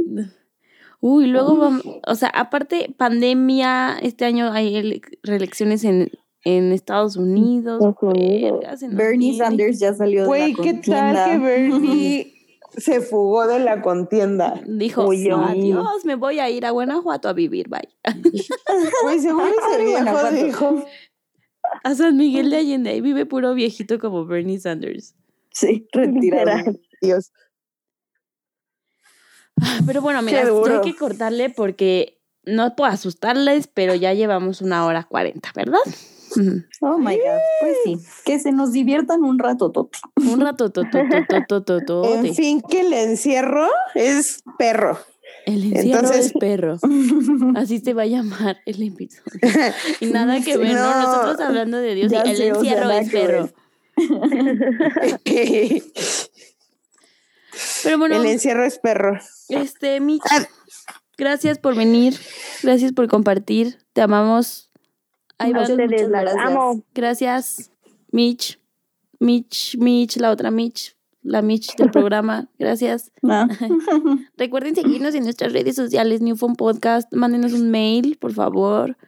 Uy, 1.07 1.27
luego 1.27 1.57
vamos, 1.59 1.83
o 2.07 2.15
sea, 2.15 2.31
aparte 2.31 2.95
pandemia, 2.97 3.99
este 4.01 4.25
año 4.25 4.51
hay 4.53 4.75
ele- 4.75 5.03
reelecciones 5.23 5.85
en, 5.85 6.11
en 6.45 6.73
Estados 6.73 7.17
Unidos. 7.17 7.77
Estados 7.85 8.03
Unidos. 8.17 8.61
verga, 8.61 8.77
se 8.79 8.89
nos 8.89 8.97
Bernie. 8.97 9.37
Sanders 9.37 9.79
ya 9.81 9.93
salió 9.93 10.23
de 10.23 10.27
Güey, 10.29 10.53
la 10.55 10.63
¿qué 10.63 10.73
tal 10.73 10.83
contienda. 10.83 11.27
que 11.31 11.39
Bernie 11.39 12.35
se 12.79 13.01
fugó 13.03 13.47
de 13.47 13.59
la 13.59 13.83
contienda? 13.83 14.63
Dijo, 14.67 15.07
Huyó. 15.07 15.37
adiós, 15.43 16.07
me 16.07 16.15
voy 16.15 16.39
a 16.39 16.49
ir 16.49 16.65
a 16.65 16.71
Guanajuato 16.71 17.29
a 17.29 17.35
vivir, 17.35 17.69
bye. 17.69 17.87
Güey, 19.03 19.19
seguro 19.21 19.45
ese 19.47 19.85
viejo 19.85 20.01
Guanajuato. 20.03 20.35
dijo, 20.35 20.85
A 21.83 21.95
San 21.95 22.17
Miguel 22.17 22.49
de 22.49 22.57
Allende, 22.57 22.91
ahí 22.91 23.01
vive 23.03 23.27
puro 23.27 23.53
viejito 23.53 23.99
como 23.99 24.25
Bernie 24.25 24.59
Sanders. 24.59 25.15
Sí, 25.51 25.87
retirado. 25.93 26.73
Dios. 27.03 27.31
Pero 29.87 30.03
bueno, 30.03 30.23
mira, 30.23 30.43
hay 30.43 30.81
que 30.83 30.97
cortarle 30.97 31.51
porque 31.51 32.21
no 32.45 32.75
puedo 32.77 32.91
asustarles, 32.91 33.69
pero 33.69 33.95
ya 33.95 34.13
llevamos 34.13 34.61
una 34.61 34.85
hora 34.87 35.05
cuarenta, 35.05 35.51
¿verdad? 35.55 35.79
Oh 36.81 36.99
my 36.99 37.17
God. 37.17 37.41
Pues 37.61 37.77
sí, 37.85 37.99
que 38.25 38.39
se 38.39 38.53
nos 38.53 38.73
diviertan 38.73 39.23
un 39.23 39.39
rato, 39.39 39.71
Toti. 39.71 39.99
Un 40.17 40.41
rato, 40.41 40.71
to, 40.71 40.83
to, 40.83 40.91
to, 40.91 41.45
to, 41.47 41.63
to, 41.63 41.81
to, 41.85 42.15
En 42.17 42.35
fin, 42.35 42.61
que 42.61 42.81
el 42.81 42.93
encierro 42.93 43.69
es 43.95 44.43
perro. 44.59 44.99
El 45.47 45.65
encierro 45.65 46.01
Entonces- 46.01 46.27
es 46.27 46.33
perro. 46.33 46.79
Así 47.57 47.79
se 47.79 47.95
va 47.95 48.03
a 48.03 48.07
llamar 48.07 48.59
el 48.67 48.83
episodio. 48.83 49.41
Y 50.01 50.07
nada 50.07 50.41
que 50.41 50.57
ver, 50.57 50.75
¿no? 50.75 50.91
No. 50.91 51.03
Nosotros 51.03 51.41
hablando 51.41 51.79
de 51.79 51.95
Dios 51.95 52.13
y 52.13 52.17
el 52.17 52.37
sé, 52.37 52.53
o 52.53 52.65
sea, 52.65 52.73
encierro 52.73 52.91
es 52.91 53.11
perro. 53.11 53.51
Pero 57.83 57.99
bueno, 57.99 58.17
el 58.17 58.27
encierro 58.27 58.65
es 58.65 58.79
perro. 58.79 59.19
este, 59.49 60.01
Mitch, 60.01 60.23
gracias 61.17 61.59
por 61.59 61.75
venir. 61.75 62.15
Gracias 62.63 62.93
por 62.93 63.09
compartir. 63.09 63.79
Te 63.93 64.03
amamos. 64.03 64.71
Ahí 65.39 65.53
A 65.55 65.63
ustedes 65.63 66.09
las 66.09 66.23
gracias. 66.23 66.45
amo. 66.47 66.83
Gracias, 66.95 67.71
Mitch. 68.13 68.59
Mitch, 69.21 69.77
Mitch, 69.79 70.17
la 70.17 70.31
otra 70.31 70.51
Mitch. 70.51 70.97
La 71.23 71.41
Mitch 71.41 71.75
del 71.77 71.91
programa. 71.91 72.51
Gracias. 72.59 73.11
Ah. 73.23 73.49
Recuerden 74.37 74.75
seguirnos 74.75 75.15
en 75.15 75.25
nuestras 75.25 75.55
redes 75.55 75.75
sociales, 75.75 76.21
New 76.21 76.37
Phone 76.37 76.55
Podcast. 76.55 77.11
Mándenos 77.15 77.55
un 77.55 77.71
mail, 77.71 78.19
por 78.21 78.35
favor. 78.35 78.99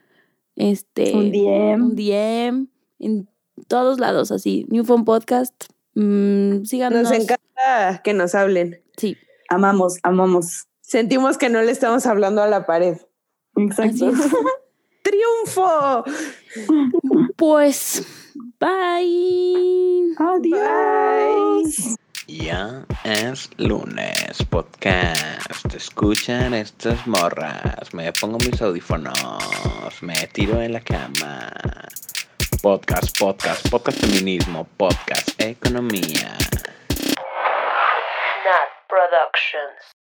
Este, 0.55 1.13
Un 1.15 1.31
DM. 1.31 1.85
Un 1.85 1.95
DM. 1.95 2.69
En 3.01 3.29
todos 3.69 4.01
lados, 4.01 4.31
así. 4.33 4.65
New 4.71 4.85
Phone 4.85 5.05
Podcast. 5.05 5.53
Mm, 5.95 6.65
síganos. 6.65 7.03
Nos 7.03 7.13
encanta 7.13 7.43
que 8.05 8.13
nos 8.13 8.35
hablen. 8.35 8.83
Sí, 8.97 9.17
Amamos, 9.49 9.99
amamos. 10.03 10.67
Sentimos 10.81 11.39
que 11.39 11.49
no 11.49 11.63
le 11.63 11.71
estamos 11.71 12.07
hablando 12.07 12.43
a 12.43 12.49
la 12.49 12.67
pared. 12.67 12.97
Exacto. 13.57 14.11
¡Triunfo! 15.03 16.05
pues, 17.37 18.05
bye. 18.59 20.15
Adiós. 20.19 21.97
Ya 22.27 22.85
es 23.05 23.51
lunes, 23.57 24.43
podcast. 24.51 25.73
Escuchan 25.73 26.55
estas 26.55 27.07
morras. 27.07 27.95
Me 27.95 28.13
pongo 28.13 28.39
mis 28.39 28.61
audífonos. 28.61 29.15
Me 30.01 30.27
tiro 30.33 30.61
en 30.61 30.73
la 30.73 30.81
cama. 30.81 31.53
Podcast, 32.61 33.17
podcast, 33.17 33.69
podcast 33.69 34.01
feminismo, 34.01 34.67
podcast 34.77 35.41
economía. 35.41 36.37
Nat 38.97 39.11
Productions. 39.11 39.96